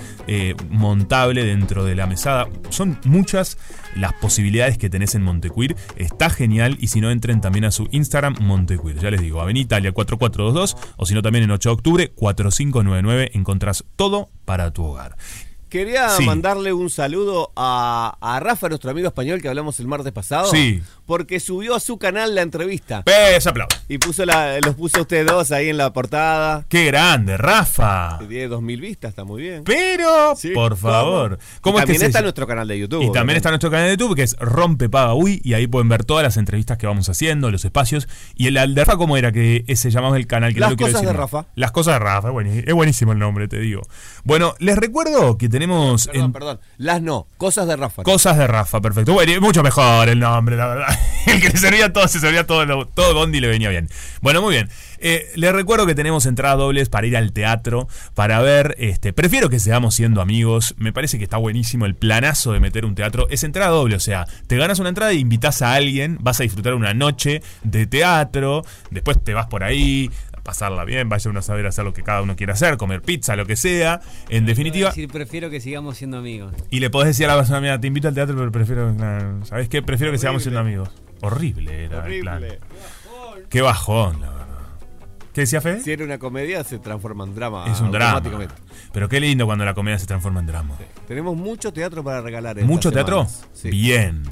montable 0.69 1.45
dentro 1.45 1.85
de 1.85 1.95
la 1.95 2.05
mesada. 2.05 2.49
Son 2.69 2.99
muchas 3.05 3.57
las 3.95 4.13
posibilidades 4.13 4.77
que 4.77 4.89
tenés 4.89 5.15
en 5.15 5.23
Montecuir. 5.23 5.75
Está 5.95 6.29
genial 6.29 6.77
y 6.79 6.87
si 6.87 7.01
no, 7.01 7.11
entren 7.11 7.41
también 7.41 7.65
a 7.65 7.71
su 7.71 7.87
Instagram 7.91 8.35
Montecuir. 8.41 8.99
Ya 8.99 9.11
les 9.11 9.21
digo, 9.21 9.41
Avenida 9.41 9.63
Italia 9.63 9.91
4422 9.91 10.77
o 10.97 11.05
si 11.05 11.13
no, 11.13 11.21
también 11.21 11.43
en 11.43 11.51
8 11.51 11.69
de 11.69 11.73
octubre 11.73 12.11
4599 12.15 13.31
encontrás 13.33 13.85
todo 13.95 14.29
para 14.45 14.71
tu 14.71 14.83
hogar. 14.83 15.15
Quería 15.75 16.07
Sí. 16.11 16.23
mandarle 16.25 16.71
un 16.71 16.89
saludo 16.89 17.51
a, 17.57 18.15
a 18.21 18.39
Rafa, 18.39 18.69
nuestro 18.69 18.91
amigo 18.91 19.09
español 19.09 19.41
que 19.41 19.49
hablamos 19.49 19.77
el 19.81 19.87
martes 19.87 20.13
pasado. 20.13 20.49
Sí. 20.49 20.81
Porque 21.05 21.41
subió 21.41 21.75
a 21.75 21.81
su 21.81 21.97
canal 21.97 22.33
la 22.33 22.43
entrevista. 22.43 23.03
¡Pes, 23.03 23.45
aplausos! 23.45 23.81
Y 23.89 23.97
puso 23.97 24.25
la, 24.25 24.57
los 24.61 24.75
puso 24.75 25.01
ustedes 25.01 25.25
dos 25.27 25.51
ahí 25.51 25.67
en 25.67 25.75
la 25.75 25.91
portada. 25.91 26.65
¡Qué 26.69 26.85
grande, 26.85 27.35
Rafa! 27.35 28.19
Tiene 28.19 28.47
2000 28.47 28.79
vistas, 28.79 29.09
está 29.09 29.25
muy 29.25 29.41
bien. 29.41 29.65
Pero, 29.65 30.33
Sí, 30.37 30.51
por 30.51 30.77
favor. 30.77 31.39
También 31.61 31.99
se 31.99 32.05
está 32.05 32.21
nuestro 32.21 32.47
canal 32.47 32.69
de 32.69 32.79
YouTube. 32.79 33.03
Y 33.03 33.11
también 33.11 33.35
está 33.35 33.49
nuestro 33.49 33.69
canal 33.69 33.87
de 33.87 33.97
YouTube 33.97 34.15
que 34.15 34.23
es 34.23 34.37
Rompe 34.39 34.87
Paga 34.87 35.13
Uy 35.13 35.41
y 35.43 35.55
ahí 35.55 35.67
pueden 35.67 35.89
ver 35.89 36.05
todas 36.05 36.23
las 36.23 36.37
entrevistas 36.37 36.77
que 36.77 36.87
vamos 36.87 37.09
haciendo, 37.09 37.51
los 37.51 37.65
espacios. 37.65 38.07
Y 38.33 38.47
el, 38.47 38.55
el 38.55 38.75
de 38.75 38.85
Rafa, 38.85 38.97
¿cómo 38.97 39.17
era? 39.17 39.33
Que 39.33 39.65
ese 39.67 39.91
llamamos 39.91 40.15
el 40.15 40.25
canal 40.25 40.53
que 40.53 40.61
Las 40.61 40.69
no 40.69 40.77
cosas 40.77 40.93
decir 40.93 41.07
de. 41.09 41.13
Rafa. 41.13 41.47
Las 41.55 41.73
cosas 41.73 41.95
de 41.95 41.99
Rafa, 41.99 42.29
es 42.65 42.73
buenísimo 42.73 43.11
el 43.11 43.19
nombre, 43.19 43.49
te 43.49 43.59
digo. 43.59 43.81
Bueno, 44.23 44.55
les 44.59 44.77
recuerdo 44.77 45.37
que 45.37 45.49
tenemos 45.49 45.64
Perdón, 45.67 45.97
en- 46.13 46.31
perdón. 46.31 46.59
Las 46.77 47.01
no, 47.01 47.27
cosas 47.37 47.67
de 47.67 47.75
Rafa. 47.75 48.03
Cosas 48.03 48.37
de 48.37 48.47
Rafa, 48.47 48.81
perfecto. 48.81 49.13
Bueno, 49.13 49.41
mucho 49.41 49.63
mejor 49.63 50.09
el 50.09 50.19
nombre, 50.19 50.55
la 50.55 50.67
verdad. 50.67 50.99
El 51.25 51.41
que 51.41 51.49
le 51.49 51.57
servía 51.57 51.91
todo, 51.91 52.07
se 52.07 52.19
servía 52.19 52.45
todo, 52.45 52.85
todo 52.85 53.13
Bondi 53.15 53.39
le 53.39 53.47
venía 53.47 53.69
bien. 53.69 53.89
Bueno, 54.21 54.43
muy 54.43 54.53
bien. 54.53 54.69
Eh, 54.99 55.31
les 55.35 55.51
recuerdo 55.53 55.87
que 55.87 55.95
tenemos 55.95 56.27
entradas 56.27 56.59
dobles 56.59 56.89
para 56.89 57.07
ir 57.07 57.17
al 57.17 57.33
teatro, 57.33 57.87
para 58.13 58.39
ver, 58.41 58.75
este, 58.77 59.11
prefiero 59.11 59.49
que 59.49 59.59
seamos 59.59 59.95
siendo 59.95 60.21
amigos. 60.21 60.75
Me 60.77 60.93
parece 60.93 61.17
que 61.17 61.23
está 61.23 61.37
buenísimo 61.37 61.85
el 61.87 61.95
planazo 61.95 62.51
de 62.53 62.59
meter 62.59 62.85
un 62.85 62.93
teatro. 62.93 63.27
Es 63.29 63.43
entrada 63.43 63.71
doble, 63.71 63.95
o 63.95 63.99
sea, 63.99 64.27
te 64.47 64.55
ganas 64.57 64.77
una 64.79 64.89
entrada 64.89 65.11
e 65.11 65.15
invitas 65.15 65.63
a 65.63 65.73
alguien, 65.73 66.19
vas 66.21 66.39
a 66.39 66.43
disfrutar 66.43 66.75
una 66.75 66.93
noche 66.93 67.41
de 67.63 67.87
teatro, 67.87 68.63
después 68.91 69.23
te 69.23 69.33
vas 69.33 69.47
por 69.47 69.63
ahí, 69.63 70.11
pasarla 70.45 70.85
bien, 70.85 71.09
vaya 71.09 71.29
uno 71.31 71.39
a 71.39 71.41
saber 71.41 71.65
hacer 71.65 71.83
lo 71.83 71.91
que 71.91 72.03
cada 72.03 72.21
uno 72.21 72.35
quiera 72.35 72.53
hacer, 72.53 72.77
comer 72.77 73.01
pizza, 73.01 73.35
lo 73.35 73.47
que 73.47 73.55
sea. 73.55 73.99
En 74.29 74.45
definitiva, 74.45 74.89
decir, 74.89 75.09
prefiero 75.09 75.49
que 75.49 75.59
sigamos 75.59 75.97
siendo 75.97 76.17
amigos. 76.17 76.53
y 76.69 76.79
le 76.79 76.91
podés 76.91 77.07
decir 77.07 77.25
a 77.25 77.29
la 77.29 77.37
persona, 77.37 77.59
mira, 77.59 77.81
te 77.81 77.87
invito 77.87 78.07
al 78.07 78.13
teatro, 78.13 78.35
pero 78.37 78.51
prefiero, 78.51 78.93
nah, 78.93 79.43
¿sabes 79.43 79.67
qué? 79.67 79.81
Prefiero 79.81 80.13
que 80.13 80.19
seamos 80.19 80.43
siendo 80.43 80.59
amigos. 80.59 80.89
Horrible 81.21 81.85
era 81.85 82.05
el 82.05 82.21
plan. 82.21 82.37
Horrible. 82.37 82.59
Qué 83.49 83.61
bajón, 83.61 84.21
la 84.21 84.29
verdad. 84.29 84.45
¿Qué 85.33 85.41
decía 85.41 85.61
Fede? 85.61 85.81
Si 85.81 85.91
era 85.91 86.05
una 86.05 86.19
comedia, 86.19 86.63
se 86.63 86.77
transforma 86.77 87.23
en 87.25 87.33
drama. 87.33 87.65
es 87.67 87.81
un 87.81 87.91
drama. 87.91 88.21
Pero 88.93 89.09
qué 89.09 89.19
lindo 89.19 89.47
cuando 89.47 89.65
la 89.65 89.73
comedia 89.73 89.97
se 89.97 90.05
transforma 90.05 90.41
en 90.41 90.45
drama. 90.45 90.75
Tenemos 91.07 91.35
mucho 91.35 91.73
teatro 91.73 92.03
para 92.03 92.21
regalar. 92.21 92.61
¿Mucho 92.61 92.91
teatro? 92.91 93.27
Sí. 93.51 93.71
Bien. 93.71 94.23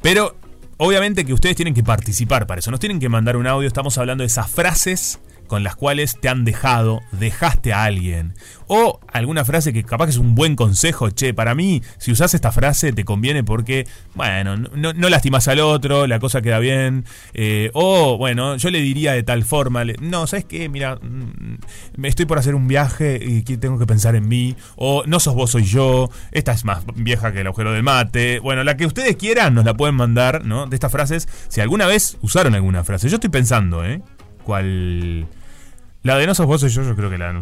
Pero 0.00 0.36
obviamente 0.76 1.26
que 1.26 1.34
ustedes 1.34 1.56
tienen 1.56 1.74
que 1.74 1.82
participar 1.82 2.46
para 2.46 2.60
eso. 2.60 2.70
Nos 2.70 2.78
tienen 2.78 3.00
que 3.00 3.08
mandar 3.08 3.36
un 3.36 3.48
audio. 3.48 3.66
Estamos 3.66 3.98
hablando 3.98 4.22
de 4.22 4.28
esas 4.28 4.48
frases 4.48 5.18
con 5.48 5.64
las 5.64 5.74
cuales 5.74 6.16
te 6.20 6.28
han 6.28 6.44
dejado, 6.44 7.00
dejaste 7.12 7.72
a 7.72 7.84
alguien. 7.84 8.34
O 8.68 9.00
alguna 9.12 9.44
frase 9.44 9.72
que 9.72 9.82
capaz 9.82 10.06
que 10.06 10.10
es 10.10 10.18
un 10.18 10.34
buen 10.34 10.54
consejo. 10.54 11.10
Che, 11.10 11.34
para 11.34 11.54
mí, 11.54 11.82
si 11.98 12.12
usas 12.12 12.34
esta 12.34 12.52
frase 12.52 12.92
te 12.92 13.04
conviene 13.04 13.42
porque, 13.42 13.86
bueno, 14.14 14.56
no, 14.56 14.92
lastimas 15.08 15.48
al 15.48 15.60
otro, 15.60 16.06
la 16.06 16.20
cosa 16.20 16.42
queda 16.42 16.58
bien. 16.58 17.04
Eh, 17.32 17.70
o, 17.72 18.16
bueno, 18.18 18.56
yo 18.56 18.70
le 18.70 18.80
diría 18.80 19.12
de 19.12 19.22
tal 19.22 19.44
forma, 19.44 19.84
no, 20.00 20.26
¿sabes 20.26 20.44
qué? 20.44 20.68
Mira, 20.68 20.96
mm, 20.96 21.58
me 21.96 22.08
estoy 22.08 22.26
por 22.26 22.38
hacer 22.38 22.54
un 22.54 22.68
viaje 22.68 23.18
y 23.20 23.42
tengo 23.42 23.78
que 23.78 23.86
pensar 23.86 24.14
en 24.14 24.28
mí. 24.28 24.54
O 24.76 25.02
no 25.06 25.18
sos 25.18 25.34
vos, 25.34 25.50
soy 25.50 25.64
yo. 25.64 26.10
Esta 26.30 26.52
es 26.52 26.64
más 26.64 26.84
vieja 26.94 27.32
que 27.32 27.40
el 27.40 27.46
agujero 27.46 27.72
del 27.72 27.82
mate. 27.82 28.38
Bueno, 28.40 28.64
la 28.64 28.76
que 28.76 28.86
ustedes 28.86 29.16
quieran 29.16 29.54
nos 29.54 29.64
la 29.64 29.74
pueden 29.74 29.94
mandar, 29.94 30.44
¿no? 30.44 30.66
De 30.66 30.76
estas 30.76 30.92
frases. 30.92 31.26
Si 31.48 31.60
alguna 31.60 31.86
vez 31.86 32.18
usaron 32.20 32.54
alguna 32.54 32.84
frase. 32.84 33.08
Yo 33.08 33.16
estoy 33.16 33.30
pensando, 33.30 33.84
¿eh? 33.84 34.02
¿Cuál? 34.44 35.26
La 36.08 36.16
de 36.16 36.26
no 36.26 36.34
sos 36.34 36.62
yo, 36.72 36.82
yo 36.82 36.96
creo 36.96 37.10
que 37.10 37.18
la... 37.18 37.38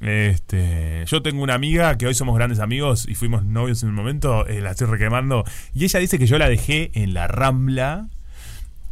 Este, 0.00 1.04
yo 1.06 1.22
tengo 1.22 1.44
una 1.44 1.54
amiga 1.54 1.96
que 1.96 2.08
hoy 2.08 2.14
somos 2.14 2.34
grandes 2.34 2.58
amigos 2.58 3.06
y 3.08 3.14
fuimos 3.14 3.44
novios 3.44 3.84
en 3.84 3.90
un 3.90 3.94
momento, 3.94 4.48
eh, 4.48 4.60
la 4.60 4.72
estoy 4.72 4.88
reclamando, 4.88 5.44
y 5.72 5.84
ella 5.84 6.00
dice 6.00 6.18
que 6.18 6.26
yo 6.26 6.38
la 6.38 6.48
dejé 6.48 6.90
en 6.94 7.14
la 7.14 7.28
rambla 7.28 8.08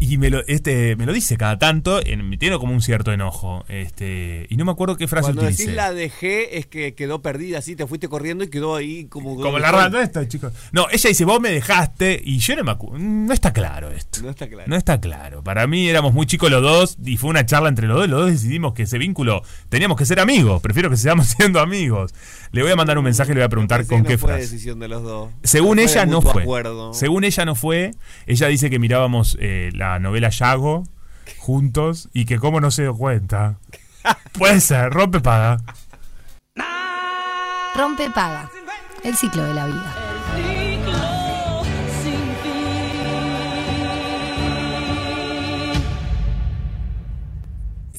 Y 0.03 0.17
me 0.17 0.31
lo, 0.31 0.43
este, 0.47 0.97
me 0.97 1.05
lo 1.05 1.13
dice 1.13 1.37
cada 1.37 1.59
tanto, 1.59 2.01
en, 2.05 2.27
me 2.27 2.39
tiene 2.39 2.59
como 2.59 2.73
un 2.73 2.81
cierto 2.81 3.13
enojo. 3.13 3.67
Este, 3.69 4.47
y 4.49 4.57
no 4.57 4.65
me 4.65 4.73
acuerdo 4.73 4.97
qué 4.97 5.07
frase 5.07 5.27
Cuando 5.27 5.43
utilicé. 5.43 5.65
decís 5.65 5.77
la 5.77 5.93
dejé 5.93 6.57
es 6.57 6.65
que 6.67 6.95
quedó 6.95 7.21
perdida 7.21 7.59
así, 7.59 7.77
te 7.77 7.87
fuiste 7.87 8.09
corriendo 8.09 8.43
y 8.43 8.49
quedó 8.49 8.75
ahí 8.75 9.05
como... 9.05 9.37
Como 9.37 9.59
la 9.59 9.71
rata 9.71 10.03
esta, 10.03 10.27
chicos. 10.27 10.55
No, 10.73 10.87
ella 10.91 11.09
dice, 11.09 11.27
vos 11.27 11.39
me 11.39 11.51
dejaste 11.51 12.19
y 12.25 12.39
yo 12.39 12.57
no 12.57 12.65
me 12.65 12.71
acuerdo. 12.71 12.99
No 12.99 13.35
está 13.35 13.53
claro 13.53 13.91
esto. 13.91 14.23
No 14.23 14.31
está 14.31 14.49
claro. 14.49 14.65
No 14.69 14.75
está 14.75 14.99
claro. 15.03 15.45
Para 15.45 15.67
mí 15.67 15.87
éramos 15.87 16.15
muy 16.15 16.25
chicos 16.25 16.51
los 16.51 16.63
dos 16.63 16.97
y 17.05 17.19
fue 17.19 17.29
una 17.29 17.45
charla 17.45 17.69
entre 17.69 17.87
los 17.87 17.99
dos. 17.99 18.09
Los 18.09 18.21
dos 18.23 18.31
decidimos 18.31 18.73
que 18.73 18.85
ese 18.85 18.97
vínculo 18.97 19.43
teníamos 19.69 19.99
que 19.99 20.07
ser 20.07 20.19
amigos. 20.19 20.63
Prefiero 20.63 20.89
que 20.89 20.97
sigamos 20.97 21.27
siendo 21.37 21.61
amigos. 21.61 22.15
Le 22.53 22.63
voy 22.63 22.73
a 22.73 22.77
mandar 22.77 22.97
un 22.97 23.05
mensaje 23.05 23.33
y 23.33 23.35
le 23.35 23.41
voy 23.41 23.47
a 23.47 23.51
preguntar 23.51 23.85
con 23.85 24.03
que 24.03 24.09
qué 24.09 24.15
no 24.15 24.19
fue 24.19 24.29
frase. 24.31 24.43
decisión 24.45 24.81
de 24.81 24.89
los 24.89 25.03
dos. 25.03 25.31
Según 25.43 25.79
ella 25.79 26.07
no 26.07 26.23
fue. 26.23 26.43
acuerdo. 26.43 26.95
Según 26.95 27.25
ella 27.25 27.45
no 27.45 27.55
fue. 27.55 27.91
Ella 28.27 28.49
dice 28.49 28.71
que 28.71 28.79
mirábamos 28.79 29.37
eh, 29.41 29.71
la 29.75 29.90
novela 29.99 30.29
Yago 30.29 30.85
juntos 31.39 32.09
y 32.13 32.25
que 32.25 32.39
cómo 32.39 32.61
no 32.61 32.71
se 32.71 32.83
dio 32.83 32.95
cuenta. 32.95 33.57
Puede 34.39 34.61
ser, 34.61 34.91
rompe 34.93 35.21
paga. 35.21 35.59
Rompe 37.75 38.11
paga. 38.11 38.51
El 39.05 39.17
ciclo 39.17 39.45
de 39.45 39.55
la 39.55 39.67
vida. 39.67 40.10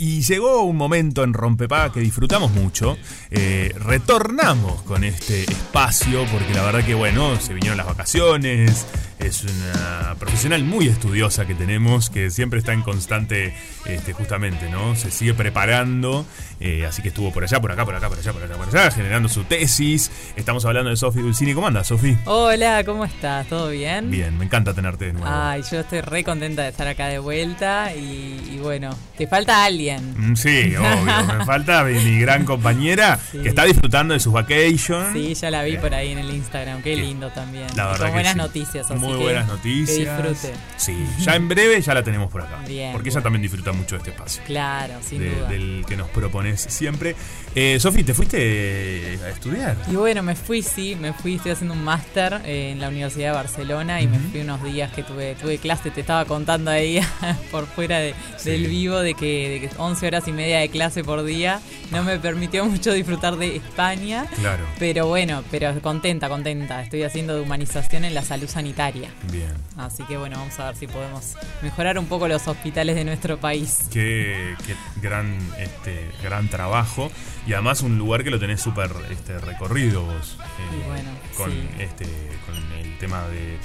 Y 0.03 0.21
llegó 0.23 0.63
un 0.63 0.77
momento 0.77 1.23
en 1.23 1.31
Rompepaga 1.31 1.91
que 1.91 1.99
disfrutamos 1.99 2.49
mucho. 2.49 2.97
Eh, 3.29 3.71
retornamos 3.77 4.81
con 4.81 5.03
este 5.03 5.43
espacio 5.43 6.25
porque 6.31 6.55
la 6.55 6.63
verdad 6.63 6.83
que, 6.83 6.95
bueno, 6.95 7.39
se 7.39 7.53
vinieron 7.53 7.77
las 7.77 7.85
vacaciones. 7.85 8.87
Es 9.19 9.43
una 9.43 10.15
profesional 10.17 10.63
muy 10.63 10.87
estudiosa 10.87 11.45
que 11.45 11.53
tenemos, 11.53 12.09
que 12.09 12.31
siempre 12.31 12.57
está 12.57 12.73
en 12.73 12.81
constante, 12.81 13.53
este, 13.85 14.13
justamente, 14.13 14.67
¿no? 14.71 14.95
Se 14.95 15.11
sigue 15.11 15.35
preparando. 15.35 16.25
eh, 16.59 16.87
así 16.87 17.03
que 17.03 17.09
estuvo 17.09 17.31
por 17.31 17.43
allá, 17.43 17.61
por 17.61 17.71
acá, 17.71 17.85
por 17.85 17.93
acá, 17.95 18.09
por 18.09 18.17
allá, 18.17 18.33
por 18.33 18.41
allá, 18.41 18.55
por 18.55 18.67
allá, 18.67 18.89
generando 18.89 19.29
su 19.29 19.43
tesis. 19.43 20.09
Estamos 20.35 20.65
hablando 20.65 20.89
de 20.89 20.95
Sofi 20.95 21.19
Dulcini. 21.19 21.53
¿Cómo 21.53 21.67
andas, 21.67 21.85
Sofi? 21.85 22.17
Hola, 22.25 22.83
¿cómo 22.83 23.05
estás? 23.05 23.45
¿Todo 23.47 23.69
bien? 23.69 24.09
Bien, 24.09 24.35
me 24.35 24.45
encanta 24.45 24.73
tenerte 24.73 25.05
de 25.05 25.13
nuevo. 25.13 25.27
Ay, 25.29 25.61
yo 25.71 25.81
estoy 25.81 26.01
re 26.01 26.23
contenta 26.23 26.63
de 26.63 26.69
estar 26.69 26.87
acá 26.87 27.05
de 27.07 27.19
vuelta 27.19 27.93
y, 27.95 28.53
y 28.53 28.57
bueno, 28.59 28.89
te 29.19 29.27
falta 29.27 29.63
alguien. 29.63 29.90
Mm, 29.99 30.35
Sí, 30.35 30.75
obvio. 30.75 31.37
Me 31.37 31.45
falta 31.45 31.83
mi, 31.83 31.93
mi 31.99 32.19
gran 32.19 32.45
compañera 32.45 33.19
Sí. 33.31 33.39
que 33.39 33.49
está 33.49 33.65
disfrutando 33.65 34.13
de 34.13 34.19
sus 34.19 34.33
vacations. 34.33 35.13
Sí, 35.13 35.33
ya 35.33 35.51
la 35.51 35.63
vi 35.63 35.77
por 35.77 35.93
ahí 35.93 36.11
en 36.11 36.19
el 36.19 36.29
Instagram, 36.31 36.81
qué 36.81 36.95
lindo 36.95 37.29
también. 37.31 37.67
La 37.75 37.87
verdad 37.87 37.97
Con 37.99 38.07
que 38.07 38.13
buenas 38.13 38.31
sí. 38.33 38.37
noticias, 38.37 38.85
así 38.91 38.99
Muy 38.99 39.17
que 39.17 39.23
buenas 39.23 39.47
noticias. 39.47 40.21
Que 40.21 40.27
disfrute. 40.29 40.53
Sí, 40.77 40.95
ya 41.19 41.35
en 41.35 41.47
breve 41.47 41.81
ya 41.81 41.93
la 41.93 42.03
tenemos 42.03 42.31
por 42.31 42.41
acá. 42.41 42.59
Bien, 42.67 42.91
porque 42.91 43.09
ella 43.09 43.21
también 43.21 43.41
disfruta 43.41 43.71
mucho 43.73 43.95
de 43.95 43.99
este 43.99 44.09
espacio. 44.11 44.43
Claro, 44.45 44.93
sin 45.07 45.19
de- 45.19 45.29
duda. 45.35 45.47
del 45.49 45.83
que 45.87 45.97
nos 45.97 46.09
propones 46.09 46.61
siempre. 46.61 47.15
Eh, 47.55 47.77
Sofi, 47.79 48.03
¿te 48.03 48.13
fuiste 48.13 48.37
eh, 48.39 49.19
a 49.25 49.29
estudiar? 49.29 49.75
Y 49.91 49.95
bueno, 49.95 50.23
me 50.23 50.35
fui, 50.35 50.61
sí, 50.61 50.95
me 50.99 51.13
fui, 51.13 51.35
estoy 51.35 51.51
haciendo 51.51 51.73
un 51.73 51.83
máster 51.83 52.41
eh, 52.45 52.71
en 52.71 52.79
la 52.79 52.87
Universidad 52.89 53.29
de 53.31 53.35
Barcelona 53.35 54.01
y 54.01 54.07
me 54.07 54.19
fui 54.19 54.41
unos 54.41 54.63
días 54.63 54.91
que 54.93 55.03
tuve 55.03 55.35
tuve 55.35 55.57
clase, 55.57 55.91
te 55.91 56.01
estaba 56.01 56.25
contando 56.25 56.71
ahí 56.71 56.99
por 57.51 57.65
fuera 57.67 57.99
de- 57.99 58.13
Sí. 58.37 58.49
del 58.51 58.67
vivo 58.67 58.99
de 58.99 59.13
que, 59.13 59.49
de 59.49 59.59
que 59.59 59.67
11 59.81 60.07
horas 60.07 60.27
y 60.27 60.31
media 60.31 60.59
de 60.59 60.69
clase 60.69 61.03
por 61.03 61.23
día 61.23 61.59
no 61.91 62.03
me 62.03 62.19
permitió 62.19 62.65
mucho 62.71 62.93
disfrutar 62.93 63.35
de 63.37 63.57
España. 63.57 64.25
Claro. 64.35 64.65
Pero 64.79 65.07
bueno, 65.07 65.43
pero 65.51 65.79
contenta, 65.81 66.29
contenta. 66.29 66.81
Estoy 66.83 67.03
haciendo 67.03 67.35
de 67.35 67.41
humanización 67.41 68.05
en 68.05 68.13
la 68.13 68.21
salud 68.23 68.47
sanitaria. 68.47 69.09
Bien. 69.31 69.53
Así 69.77 70.03
que 70.03 70.17
bueno, 70.17 70.37
vamos 70.37 70.59
a 70.59 70.67
ver 70.67 70.75
si 70.75 70.87
podemos 70.87 71.33
mejorar 71.61 71.97
un 71.99 72.05
poco 72.05 72.27
los 72.27 72.47
hospitales 72.47 72.95
de 72.95 73.03
nuestro 73.05 73.37
país. 73.39 73.79
Qué, 73.91 74.55
qué 74.65 74.75
gran, 75.01 75.37
este, 75.59 76.09
gran 76.23 76.47
trabajo. 76.49 77.11
Y 77.47 77.53
además 77.53 77.81
un 77.81 77.97
lugar 77.97 78.23
que 78.23 78.29
lo 78.29 78.39
tenés 78.39 78.61
súper 78.61 78.91
este, 79.09 79.37
recorrido 79.39 80.03
vos. 80.05 80.37
eh, 80.39 80.77
Y 80.83 80.87
bueno, 80.87 81.09
con, 81.35 81.49
sí. 81.51 81.69
este, 81.79 82.05
con 82.45 82.55
el 82.79 82.97
tema 82.99 83.27
de 83.29 83.57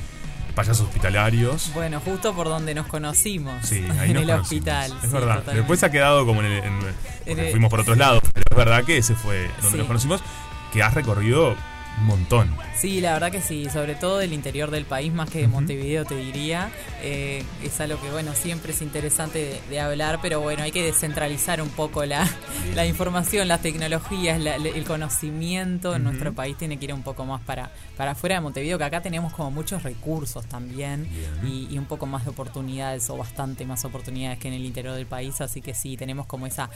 payasos 0.57 0.87
hospitalarios. 0.89 1.71
Bueno, 1.75 2.01
justo 2.01 2.35
por 2.35 2.49
donde 2.49 2.75
nos 2.75 2.87
conocimos. 2.89 3.55
Sí, 3.65 3.77
ahí 4.01 4.11
en 4.11 4.15
nos 4.15 4.23
el 4.23 4.29
conocimos. 4.29 4.41
hospital. 4.41 4.85
Es 4.85 4.91
sí, 5.03 5.07
verdad. 5.13 5.21
totalmente. 5.37 5.55
Después 5.57 5.83
ha 5.85 5.91
quedado 5.93 6.27
como 6.27 6.41
en 6.41 6.47
el. 6.47 6.65
en- 6.65 6.79
porque 6.81 7.31
En 7.31 7.39
el- 7.39 7.51
fuimos 7.53 7.71
por 7.71 7.81
otros 7.81 7.97
lados, 7.97 8.23
pero 8.35 8.45
es 8.51 8.57
verdad 8.57 8.83
que 8.85 8.99
ese 8.99 9.15
fue 9.15 9.49
donde 9.63 9.71
Sí. 9.71 9.77
nos 9.77 9.87
conocimos. 9.87 10.21
Que 10.73 10.83
has 10.83 10.95
recorrido 10.95 11.55
montón. 12.05 12.55
Sí, 12.77 13.01
la 13.01 13.15
verdad 13.15 13.33
que 13.33 13.41
sí, 13.41 13.69
sobre 13.73 13.95
todo 13.95 14.19
del 14.19 14.33
interior 14.35 14.71
del 14.71 14.85
país, 14.85 15.13
más 15.13 15.31
que 15.31 15.39
de 15.41 15.49
Montevideo 15.49 16.05
te 16.05 16.15
diría. 16.17 16.69
Eh, 17.03 17.43
es 17.63 17.81
algo 17.81 18.01
que, 18.01 18.11
bueno, 18.11 18.35
siempre 18.35 18.73
es 18.73 18.83
interesante 18.83 19.39
de, 19.39 19.61
de 19.71 19.81
hablar, 19.81 20.19
pero 20.21 20.41
bueno, 20.41 20.63
hay 20.63 20.73
que 20.73 20.83
descentralizar 20.83 21.63
un 21.63 21.71
poco 21.71 22.05
la, 22.05 22.29
la 22.75 22.85
información, 22.87 23.49
las 23.49 23.63
tecnologías, 23.63 24.39
la- 24.41 24.57
el 24.57 24.85
conocimiento. 24.85 25.95
En 25.97 26.05
nuestro 26.05 26.35
país 26.35 26.57
tiene 26.59 26.79
que 26.79 26.85
ir 26.87 26.93
un 26.95 27.03
poco 27.03 27.25
más 27.25 27.41
para, 27.43 27.71
para 27.97 28.11
afuera 28.13 28.35
de 28.37 28.41
Montevideo, 28.43 28.77
que 28.79 28.85
acá 28.85 29.01
tenemos 29.01 29.33
como 29.33 29.51
muchos 29.51 29.83
recursos 29.83 30.45
también 30.47 31.09
y, 31.47 31.67
y 31.71 31.79
un 31.79 31.87
poco 31.87 32.07
más 32.07 32.25
de 32.25 32.31
oportunidades 32.31 33.09
o 33.09 33.17
bastante 33.17 33.65
más 33.65 33.85
oportunidades 33.85 34.39
que 34.39 34.49
en 34.49 34.55
el 34.55 34.65
interior 34.65 34.95
del 34.95 35.07
país, 35.07 35.41
así 35.41 35.63
que 35.63 35.75
sí, 35.75 35.97
tenemos 35.97 36.27
como 36.27 36.47
esa... 36.47 36.69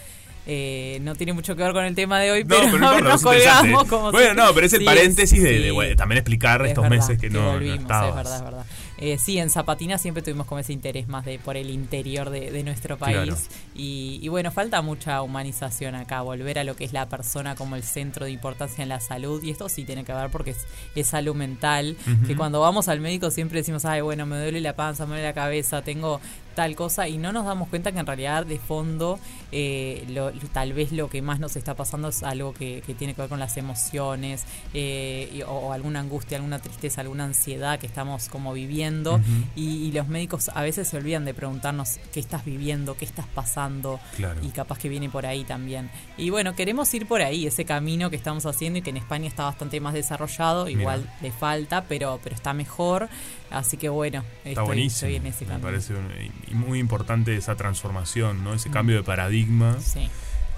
eh, 0.46 0.98
no 1.02 1.14
tiene 1.14 1.32
mucho 1.32 1.54
que 1.56 1.62
ver 1.62 1.72
con 1.72 1.84
el 1.84 1.94
tema 1.94 2.18
de 2.18 2.30
hoy, 2.32 2.44
No, 2.44 2.48
pero, 2.48 2.62
pero 2.72 2.78
no 2.78 3.00
nos 3.08 3.22
colgamos 3.22 3.84
como 3.84 4.10
Bueno, 4.12 4.30
si- 4.30 4.36
no, 4.36 4.54
pero 4.54 4.66
es 4.66 4.72
el 4.72 4.78
Sí, 4.80 4.84
paréntesis 4.84 5.42
de, 5.42 5.56
sí. 5.56 5.62
de, 5.62 5.70
bueno, 5.70 5.94
también 5.96 6.18
explicar 6.18 6.62
Es 6.62 6.68
estos 6.68 6.82
verdad, 6.84 6.96
meses 6.96 7.18
que 7.20 7.30
no, 7.30 7.42
no 7.42 7.52
volvimos, 7.52 7.78
estabas. 7.80 8.08
Es 8.10 8.14
verdad, 8.16 8.36
es 8.36 8.42
verdad. 8.44 8.66
Eh, 9.02 9.16
sí, 9.18 9.38
en 9.38 9.48
Zapatina 9.48 9.96
siempre 9.96 10.22
tuvimos 10.22 10.46
como 10.46 10.58
ese 10.58 10.74
interés 10.74 11.08
más 11.08 11.24
de 11.24 11.38
por 11.38 11.56
el 11.56 11.70
interior 11.70 12.28
de, 12.28 12.50
de 12.50 12.62
nuestro 12.62 12.98
país. 12.98 13.16
Claro. 13.16 13.36
Y, 13.74 14.18
y 14.22 14.28
bueno, 14.28 14.50
falta 14.50 14.82
mucha 14.82 15.22
humanización 15.22 15.94
acá, 15.94 16.20
volver 16.20 16.58
a 16.58 16.64
lo 16.64 16.76
que 16.76 16.84
es 16.84 16.92
la 16.92 17.08
persona 17.08 17.54
como 17.54 17.76
el 17.76 17.82
centro 17.82 18.26
de 18.26 18.32
importancia 18.32 18.82
en 18.82 18.90
la 18.90 19.00
salud. 19.00 19.42
Y 19.42 19.50
esto 19.50 19.70
sí 19.70 19.84
tiene 19.84 20.04
que 20.04 20.12
ver 20.12 20.28
porque 20.30 20.50
es, 20.50 20.58
es 20.94 21.06
salud 21.06 21.34
mental. 21.34 21.96
Que 22.26 22.36
cuando 22.36 22.60
vamos 22.60 22.88
al 22.88 23.00
médico 23.00 23.30
siempre 23.30 23.60
decimos, 23.60 23.86
ay, 23.86 24.02
bueno, 24.02 24.26
me 24.26 24.36
duele 24.38 24.60
la 24.60 24.76
panza, 24.76 25.04
me 25.06 25.12
duele 25.12 25.24
la 25.24 25.32
cabeza, 25.34 25.80
tengo 25.80 26.20
tal 26.60 26.76
cosa. 26.76 27.08
Y 27.08 27.16
no 27.16 27.32
nos 27.32 27.46
damos 27.46 27.68
cuenta 27.68 27.90
que 27.92 27.98
en 28.00 28.06
realidad 28.06 28.44
de 28.44 28.58
fondo 28.58 29.18
eh, 29.50 30.04
lo- 30.10 30.30
tal 30.52 30.72
vez 30.74 30.92
lo 30.92 31.08
que 31.08 31.22
más 31.22 31.40
nos 31.40 31.56
está 31.56 31.74
pasando 31.74 32.08
es 32.08 32.22
algo 32.22 32.52
que, 32.52 32.82
que 32.86 32.94
tiene 32.94 33.14
que 33.14 33.22
ver 33.22 33.30
con 33.30 33.38
las 33.40 33.56
emociones 33.56 34.44
eh, 34.74 35.30
y- 35.32 35.42
o, 35.42 35.50
o 35.50 35.72
alguna 35.72 36.00
angustia, 36.00 36.36
alguna 36.36 36.58
tristeza, 36.58 37.00
alguna 37.00 37.24
ansiedad 37.24 37.78
que 37.78 37.86
estamos 37.86 38.28
como 38.28 38.52
viviendo 38.52 39.20
y, 39.56 39.86
y 39.86 39.92
los 39.92 40.06
médicos 40.08 40.50
a 40.54 40.62
veces 40.62 40.86
se 40.88 40.96
olvidan 40.98 41.24
de 41.24 41.32
preguntarnos 41.32 41.98
qué 42.12 42.20
estás 42.20 42.44
viviendo, 42.44 42.94
qué 42.96 43.04
estás 43.06 43.26
pasando 43.34 43.98
Claro. 44.16 44.40
y 44.44 44.48
capaz 44.48 44.78
que 44.78 44.88
viene 44.88 45.08
por 45.08 45.24
ahí 45.26 45.44
también. 45.44 45.90
Y 46.18 46.28
bueno, 46.30 46.54
queremos 46.54 46.92
ir 46.94 47.06
por 47.08 47.22
ahí, 47.22 47.46
ese 47.46 47.64
camino 47.64 48.10
que 48.10 48.16
estamos 48.16 48.44
haciendo 48.44 48.78
y 48.78 48.82
que 48.82 48.90
en 48.90 48.98
España 48.98 49.26
está 49.28 49.44
bastante 49.44 49.80
más 49.80 49.94
desarrollado, 49.94 50.66
Mira. 50.66 50.80
igual 50.80 51.10
le 51.22 51.32
falta, 51.32 51.84
pero, 51.88 52.20
pero 52.22 52.34
está 52.34 52.52
mejor. 52.52 53.08
Así 53.50 53.76
que 53.76 53.88
bueno, 53.88 54.24
Está 54.38 54.50
estoy, 54.50 54.64
buenísimo. 54.66 55.08
estoy 55.10 55.16
en 55.16 55.26
ese 55.26 55.46
Me 55.46 55.58
parece 55.58 55.94
un- 55.94 56.10
y 56.48 56.54
muy 56.54 56.78
importante 56.78 57.36
esa 57.36 57.56
transformación, 57.56 58.44
¿no? 58.44 58.54
Ese 58.54 58.70
cambio 58.70 58.96
de 58.96 59.02
paradigma. 59.02 59.76
Sí. 59.80 60.08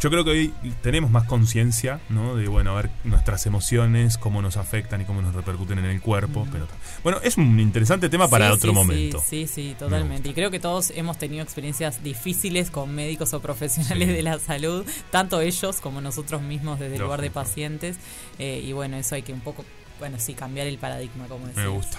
Yo 0.01 0.11
creo 0.11 0.25
que 0.25 0.31
hoy 0.31 0.55
tenemos 0.83 1.13
más 1.13 1.25
conciencia, 1.29 2.01
¿no? 2.09 2.35
De, 2.35 2.49
bueno, 2.49 2.73
a 2.73 2.75
ver 2.83 2.91
nuestras 3.05 3.47
emociones, 3.47 4.19
cómo 4.19 4.43
nos 4.43 4.57
afectan 4.57 5.01
y 5.01 5.05
cómo 5.05 5.23
nos 5.23 5.33
repercuten 5.33 5.79
en 5.79 5.85
el 5.85 6.01
cuerpo. 6.01 6.45
Pero, 6.51 6.67
bueno, 7.05 7.19
es 7.23 7.37
un 7.37 7.61
interesante 7.61 8.09
tema 8.09 8.27
para 8.29 8.49
Sí, 8.49 8.53
otro 8.53 8.71
sí, 8.73 8.75
momento. 8.75 9.21
Sí, 9.25 9.47
sí, 9.47 9.69
sí, 9.71 9.77
totalmente. 9.79 10.29
Y 10.29 10.35
creo 10.35 10.51
que 10.51 10.59
todos 10.59 10.91
hemos 10.97 11.19
tenido 11.19 11.45
experiencias 11.45 12.03
difíciles 12.03 12.73
con 12.73 12.93
médicos 12.93 13.33
o 13.33 13.39
profesionales 13.41 14.09
de 14.09 14.23
la 14.25 14.41
salud, 14.41 14.85
tanto 15.13 15.41
ellos 15.41 15.81
como 15.81 16.01
nosotros 16.01 16.43
mismos 16.43 16.81
desde 16.81 16.97
el 16.97 17.03
lugar 17.03 17.21
de 17.21 17.31
pacientes. 17.31 17.97
Eh, 18.41 18.61
y 18.65 18.73
bueno, 18.73 18.97
eso 18.97 19.15
hay 19.15 19.23
que 19.23 19.33
un 19.33 19.41
poco, 19.41 19.65
bueno, 20.01 20.19
sí, 20.19 20.35
cambiar 20.35 20.67
el 20.67 20.79
paradigma, 20.79 21.27
como 21.29 21.47
decías. 21.47 21.65
Me 21.65 21.71
gusta. 21.71 21.99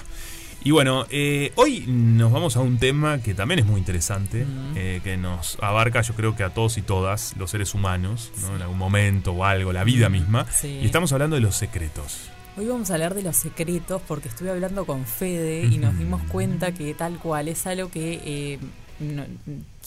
Y 0.65 0.71
bueno, 0.71 1.05
eh, 1.09 1.51
hoy 1.55 1.83
nos 1.87 2.31
vamos 2.31 2.55
a 2.55 2.61
un 2.61 2.77
tema 2.77 3.17
que 3.21 3.33
también 3.33 3.59
es 3.59 3.65
muy 3.65 3.79
interesante, 3.79 4.45
eh, 4.75 5.01
que 5.03 5.17
nos 5.17 5.57
abarca 5.61 6.01
yo 6.01 6.13
creo 6.13 6.37
que 6.37 6.43
a 6.43 6.51
todos 6.51 6.77
y 6.77 6.81
todas 6.81 7.35
los 7.37 7.51
seres 7.51 7.73
humanos, 7.73 8.31
¿no? 8.41 8.55
en 8.55 8.61
algún 8.61 8.77
momento 8.77 9.33
o 9.33 9.43
algo, 9.43 9.73
la 9.73 9.83
vida 9.83 10.07
misma. 10.07 10.45
Sí. 10.49 10.79
Y 10.81 10.85
estamos 10.85 11.11
hablando 11.11 11.35
de 11.35 11.41
los 11.41 11.55
secretos. 11.57 12.29
Hoy 12.55 12.67
vamos 12.67 12.89
a 12.91 12.93
hablar 12.93 13.13
de 13.13 13.23
los 13.23 13.35
secretos 13.35 14.01
porque 14.07 14.29
estuve 14.29 14.51
hablando 14.51 14.85
con 14.85 15.05
Fede 15.05 15.65
y 15.65 15.77
nos 15.79 15.97
dimos 15.97 16.21
cuenta 16.29 16.71
que 16.71 16.93
tal 16.93 17.17
cual 17.17 17.49
es 17.49 17.65
algo 17.67 17.89
que 17.89 18.21
eh, 18.23 18.59
no- 18.99 19.25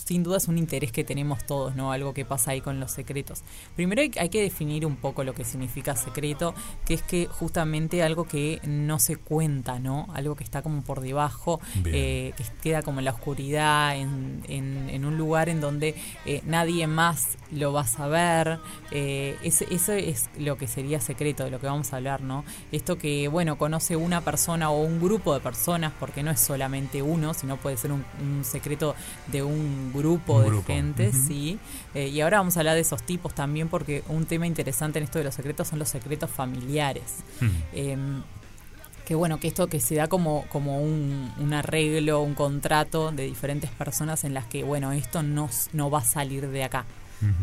sin 0.07 0.22
duda 0.22 0.36
es 0.36 0.46
un 0.46 0.57
interés 0.57 0.92
que 0.92 1.02
tenemos 1.02 1.44
todos, 1.44 1.74
¿no? 1.74 1.90
Algo 1.90 2.14
que 2.14 2.24
pasa 2.24 2.52
ahí 2.52 2.61
con 2.61 2.78
los 2.78 2.92
secretos. 2.92 3.42
Primero 3.74 4.00
hay, 4.02 4.12
hay 4.20 4.28
que 4.28 4.40
definir 4.40 4.86
un 4.86 4.94
poco 4.94 5.24
lo 5.24 5.34
que 5.34 5.44
significa 5.44 5.96
secreto, 5.96 6.54
que 6.84 6.94
es 6.94 7.02
que 7.02 7.26
justamente 7.26 8.04
algo 8.04 8.24
que 8.24 8.61
no 8.64 9.00
se 9.00 9.16
cuenta, 9.16 9.80
¿no? 9.80 10.07
Algo 10.14 10.36
que 10.36 10.44
está 10.44 10.62
como 10.62 10.82
por 10.82 11.00
debajo, 11.00 11.61
eh, 11.86 12.32
que 12.36 12.44
queda 12.62 12.82
como 12.82 13.00
en 13.00 13.04
la 13.07 13.11
oscuridad, 13.11 13.96
en, 13.96 14.42
en- 14.48 14.88
en 14.90 15.04
un 15.04 15.18
lugar 15.18 15.48
en 15.48 15.61
donde 15.61 15.96
eh, 16.24 16.40
nadie 16.46 16.86
más 16.86 17.36
lo 17.50 17.72
va 17.72 17.80
a 17.80 17.86
saber. 17.88 18.61
Eh, 18.92 19.36
eso 19.42 19.92
es 19.92 20.28
lo 20.38 20.57
que 20.57 20.68
sería 20.68 21.00
secreto, 21.00 21.42
de 21.44 21.50
lo 21.50 21.59
que 21.59 21.66
vamos 21.66 21.92
a 21.92 21.96
hablar, 21.96 22.20
¿no? 22.20 22.44
Esto 22.70 22.96
que, 22.96 23.26
bueno, 23.26 23.59
conoce 23.59 23.96
una 23.96 24.20
persona 24.20 24.70
o 24.70 24.80
un 24.82 25.00
grupo 25.00 25.34
de 25.34 25.40
personas, 25.40 25.92
porque 25.98 26.22
no 26.22 26.30
es 26.30 26.38
solamente 26.38 27.02
uno, 27.02 27.34
sino 27.34 27.57
puede 27.57 27.76
ser 27.76 27.90
un, 27.90 28.04
un 28.20 28.44
secreto 28.44 28.94
de 29.26 29.42
un 29.42 29.90
grupo 29.97 30.36
Un 30.36 30.42
de 30.42 30.49
grupo, 30.49 30.66
gente, 30.66 31.12
sí. 31.12 31.59
Eh, 31.94 32.09
y 32.09 32.20
ahora 32.20 32.38
vamos 32.38 32.57
a 32.57 32.61
hablar 32.61 32.74
de 32.74 32.82
esos 32.82 33.03
tipos 33.03 33.34
también, 33.34 33.68
porque 33.68 34.03
un 34.09 34.26
tema 34.26 34.47
interesante 34.47 34.99
en 34.99 35.05
esto 35.05 35.18
de 35.18 35.24
los 35.24 35.34
secretos 35.34 35.68
son 35.68 35.78
los 35.78 35.88
secretos 35.88 36.30
familiares. 36.30 37.16
Hmm. 37.40 37.51
Em, 37.72 38.22
que 39.05 39.14
bueno, 39.14 39.38
que 39.38 39.47
esto 39.47 39.68
que 39.68 39.78
se 39.78 39.94
da 39.94 40.09
como, 40.09 40.44
como 40.49 40.82
un, 40.82 41.32
un 41.38 41.55
arreglo, 41.55 42.22
un 42.22 42.34
contrato 42.34 43.12
de 43.12 43.24
diferentes 43.24 43.70
personas 43.70 44.24
en 44.24 44.34
las 44.34 44.47
que, 44.47 44.64
bueno, 44.64 44.90
esto 44.92 45.22
no, 45.22 45.49
no 45.72 45.90
va 45.90 46.01
a 46.01 46.05
salir 46.05 46.49
de 46.49 46.64
acá. 46.64 46.84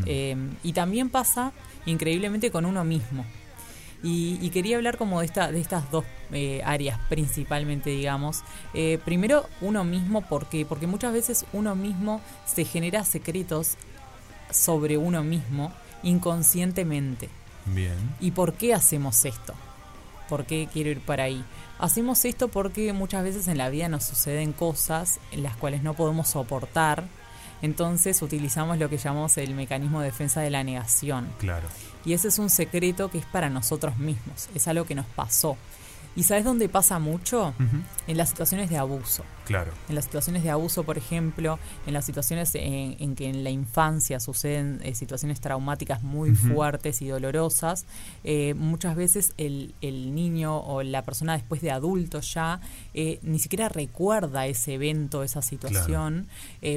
Eh, 0.05 0.35
y 0.61 0.73
también 0.73 1.09
pasa 1.09 1.51
increíblemente 1.85 2.51
con 2.51 2.65
uno 2.65 2.83
mismo. 2.83 3.25
Y, 4.03 4.37
y 4.41 4.49
quería 4.49 4.75
hablar 4.75 4.97
como 4.97 5.21
de, 5.21 5.25
esta, 5.25 5.51
de 5.51 5.61
estas 5.61 5.89
dos 5.89 6.03
eh, 6.31 6.61
áreas 6.65 6.99
principalmente, 7.09 7.89
digamos. 7.89 8.43
Eh, 8.73 8.99
primero, 9.05 9.47
uno 9.61 9.83
mismo, 9.85 10.21
¿por 10.21 10.47
qué? 10.47 10.65
Porque 10.65 10.87
muchas 10.87 11.13
veces 11.13 11.45
uno 11.53 11.75
mismo 11.75 12.21
se 12.45 12.65
genera 12.65 13.05
secretos 13.05 13.77
sobre 14.51 14.97
uno 14.97 15.23
mismo 15.23 15.71
inconscientemente. 16.03 17.29
Bien. 17.65 17.95
¿Y 18.19 18.31
por 18.31 18.53
qué 18.53 18.73
hacemos 18.73 19.23
esto? 19.25 19.53
¿Por 20.27 20.45
qué 20.45 20.67
quiero 20.71 20.89
ir 20.89 20.99
para 20.99 21.23
ahí? 21.23 21.43
Hacemos 21.79 22.25
esto 22.25 22.47
porque 22.47 22.93
muchas 22.93 23.23
veces 23.23 23.47
en 23.47 23.57
la 23.57 23.69
vida 23.69 23.89
nos 23.89 24.03
suceden 24.03 24.53
cosas 24.53 25.19
en 25.31 25.43
las 25.43 25.55
cuales 25.55 25.83
no 25.83 25.93
podemos 25.93 26.27
soportar. 26.27 27.05
Entonces 27.63 28.21
utilizamos 28.21 28.77
lo 28.77 28.89
que 28.89 28.97
llamamos 28.97 29.37
el 29.37 29.55
mecanismo 29.55 30.01
de 30.01 30.07
defensa 30.07 30.41
de 30.41 30.49
la 30.49 30.65
negación. 30.65 31.29
Claro. 31.39 31.67
Y 32.03 32.11
ese 32.11 32.27
es 32.27 32.37
un 32.37 32.49
secreto 32.49 33.09
que 33.09 33.19
es 33.19 33.25
para 33.25 33.49
nosotros 33.49 33.97
mismos. 33.97 34.49
Es 34.53 34.67
algo 34.67 34.83
que 34.85 34.95
nos 34.95 35.05
pasó. 35.05 35.57
¿Y 36.15 36.23
sabes 36.23 36.43
dónde 36.45 36.69
pasa 36.69 36.99
mucho? 36.99 37.53
En 38.07 38.17
las 38.17 38.29
situaciones 38.29 38.69
de 38.69 38.77
abuso. 38.77 39.23
Claro. 39.45 39.71
En 39.89 39.95
las 39.95 40.05
situaciones 40.05 40.43
de 40.43 40.51
abuso, 40.51 40.83
por 40.83 40.97
ejemplo, 40.97 41.57
en 41.87 41.93
las 41.93 42.05
situaciones 42.05 42.53
en, 42.55 42.95
en 42.99 43.15
que 43.15 43.27
en 43.29 43.43
la 43.43 43.49
infancia 43.49 44.19
suceden 44.19 44.79
eh, 44.83 44.93
situaciones 44.95 45.41
traumáticas 45.41 46.03
muy 46.03 46.31
fuertes 46.35 47.01
y 47.01 47.07
dolorosas, 47.07 47.85
eh, 48.23 48.53
muchas 48.53 48.95
veces 48.95 49.33
el, 49.37 49.73
el 49.81 50.13
niño 50.13 50.57
o 50.59 50.83
la 50.83 51.03
persona 51.03 51.33
después 51.33 51.61
de 51.61 51.71
adulto 51.71 52.19
ya 52.21 52.61
eh, 52.93 53.19
ni 53.23 53.39
siquiera 53.39 53.67
recuerda 53.67 54.45
ese 54.45 54.75
evento, 54.75 55.23
esa 55.23 55.41
situación, 55.41 56.27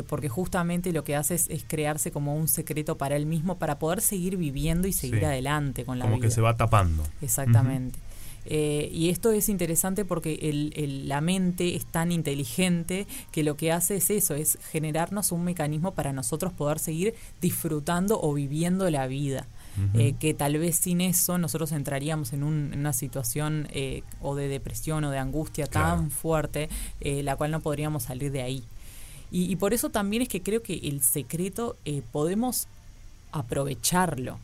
porque 0.09 0.29
justamente 0.29 0.93
lo 0.93 1.05
que 1.05 1.15
hace 1.15 1.35
es, 1.35 1.49
es 1.51 1.65
crearse 1.67 2.11
como 2.11 2.35
un 2.35 2.49
secreto 2.49 2.97
para 2.97 3.17
él 3.17 3.27
mismo 3.27 3.59
para 3.59 3.79
poder 3.79 4.01
seguir 4.01 4.37
viviendo 4.37 4.89
y 4.89 4.93
seguir 4.93 5.21
Sí. 5.21 5.25
adelante 5.25 5.85
con 5.85 5.99
la 5.99 6.05
Como 6.07 6.17
vida. 6.17 6.27
que 6.29 6.35
se 6.35 6.41
va 6.41 6.57
tapando. 6.57 7.03
Exactamente. 7.23 7.99
Eh, 8.49 8.89
y 8.93 9.11
esto 9.11 9.33
es 9.33 9.49
interesante 9.49 10.05
porque 10.05 10.35
el- 10.43 10.73
el- 10.77 11.09
la 11.09 11.21
mente 11.21 11.75
es 11.77 11.85
tan 11.87 12.13
inteligente 12.13 13.07
que 13.33 13.43
lo 13.43 13.57
que 13.57 13.73
hace 13.73 13.97
es 13.97 14.11
eso, 14.11 14.35
es 14.35 14.59
generarnos 14.71 15.33
un 15.33 15.45
mecanismo 15.45 15.93
para 15.95 16.13
nosotros 16.13 16.53
poder 16.53 16.79
seguir 16.79 17.15
disfrutando 17.41 18.21
o 18.21 18.33
viviendo 18.35 18.89
la 18.91 19.07
vida. 19.07 19.47
Eh, 19.93 20.15
que 20.19 20.33
tal 20.33 20.57
vez 20.57 20.77
sin 20.77 21.03
eso 21.03 21.37
nosotros 21.37 21.71
entraríamos 21.73 22.33
en, 22.33 22.45
un- 22.45 22.73
en 22.73 22.79
una 22.81 22.95
situación 22.95 23.69
eh, 23.73 24.03
o 24.23 24.35
de 24.35 24.49
depresión 24.49 25.05
o 25.05 25.11
de 25.11 25.19
angustia 25.19 25.67
Claro. 25.67 25.97
tan 25.97 26.11
fuerte, 26.11 26.71
eh, 27.03 27.23
la 27.23 27.37
cual 27.37 27.51
no 27.51 27.61
podríamos 27.61 28.05
salir 28.05 28.33
de 28.33 28.41
ahí. 28.41 28.65
Y, 29.31 29.53
y 29.53 29.57
por 29.57 29.75
eso 29.75 29.91
también 29.91 30.23
es 30.23 30.29
que 30.29 30.41
creo 30.43 30.63
que 30.63 30.75
el 30.79 31.03
secreto 31.03 31.77
podemos 32.11 32.69
aprovecharlo, 33.33 34.39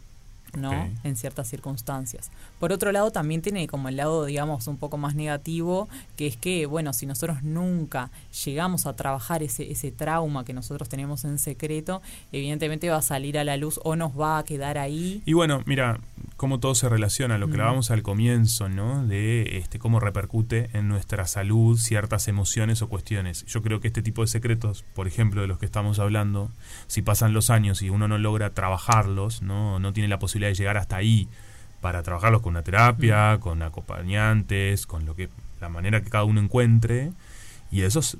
¿no? 0.56 0.90
En 1.02 1.16
ciertas 1.16 1.48
circunstancias. 1.48 2.30
Por 2.62 2.72
otro 2.72 2.92
lado, 2.92 3.10
también 3.10 3.42
tiene 3.42 3.66
como 3.66 3.88
el 3.88 3.96
lado, 3.96 4.24
digamos, 4.24 4.68
un 4.68 4.76
poco 4.76 4.96
más 4.96 5.16
negativo, 5.16 5.88
que 6.14 6.28
es 6.28 6.36
que, 6.36 6.66
bueno, 6.66 6.92
si 6.92 7.06
nosotros 7.06 7.42
nunca 7.42 8.12
llegamos 8.44 8.86
a 8.86 8.94
trabajar 8.94 9.42
ese, 9.42 9.72
ese 9.72 9.90
trauma 9.90 10.44
que 10.44 10.52
nosotros 10.52 10.88
tenemos 10.88 11.24
en 11.24 11.40
secreto, 11.40 12.02
evidentemente 12.30 12.88
va 12.88 12.98
a 12.98 13.02
salir 13.02 13.36
a 13.36 13.42
la 13.42 13.56
luz 13.56 13.80
o 13.82 13.96
nos 13.96 14.12
va 14.12 14.38
a 14.38 14.44
quedar 14.44 14.78
ahí. 14.78 15.22
Y 15.26 15.32
bueno, 15.32 15.64
mira 15.66 15.98
cómo 16.36 16.60
todo 16.60 16.76
se 16.76 16.88
relaciona, 16.88 17.36
lo 17.36 17.48
que 17.48 17.54
Mm. 17.54 17.60
hablábamos 17.62 17.90
al 17.90 18.04
comienzo, 18.04 18.68
¿no? 18.68 19.04
De 19.08 19.58
este 19.58 19.80
cómo 19.80 19.98
repercute 19.98 20.70
en 20.72 20.86
nuestra 20.86 21.26
salud 21.26 21.76
ciertas 21.76 22.28
emociones 22.28 22.80
o 22.80 22.88
cuestiones. 22.88 23.44
Yo 23.46 23.62
creo 23.62 23.80
que 23.80 23.88
este 23.88 24.02
tipo 24.02 24.22
de 24.22 24.28
secretos, 24.28 24.84
por 24.94 25.08
ejemplo, 25.08 25.40
de 25.40 25.48
los 25.48 25.58
que 25.58 25.66
estamos 25.66 25.98
hablando, 25.98 26.48
si 26.86 27.02
pasan 27.02 27.32
los 27.32 27.50
años 27.50 27.82
y 27.82 27.90
uno 27.90 28.06
no 28.06 28.18
logra 28.18 28.50
trabajarlos, 28.54 29.42
¿no? 29.42 29.80
No 29.80 29.92
tiene 29.92 30.08
la 30.08 30.20
posibilidad 30.20 30.50
de 30.52 30.54
llegar 30.54 30.76
hasta 30.76 30.94
ahí 30.94 31.26
para 31.82 32.02
trabajarlos 32.02 32.40
con 32.40 32.52
una 32.52 32.62
terapia, 32.62 33.38
con 33.40 33.60
acompañantes, 33.60 34.86
con 34.86 35.04
lo 35.04 35.14
que 35.14 35.28
la 35.60 35.68
manera 35.68 36.00
que 36.00 36.08
cada 36.08 36.24
uno 36.24 36.40
encuentre 36.40 37.12
y 37.72 37.82
eso 37.82 37.98
s- 38.00 38.16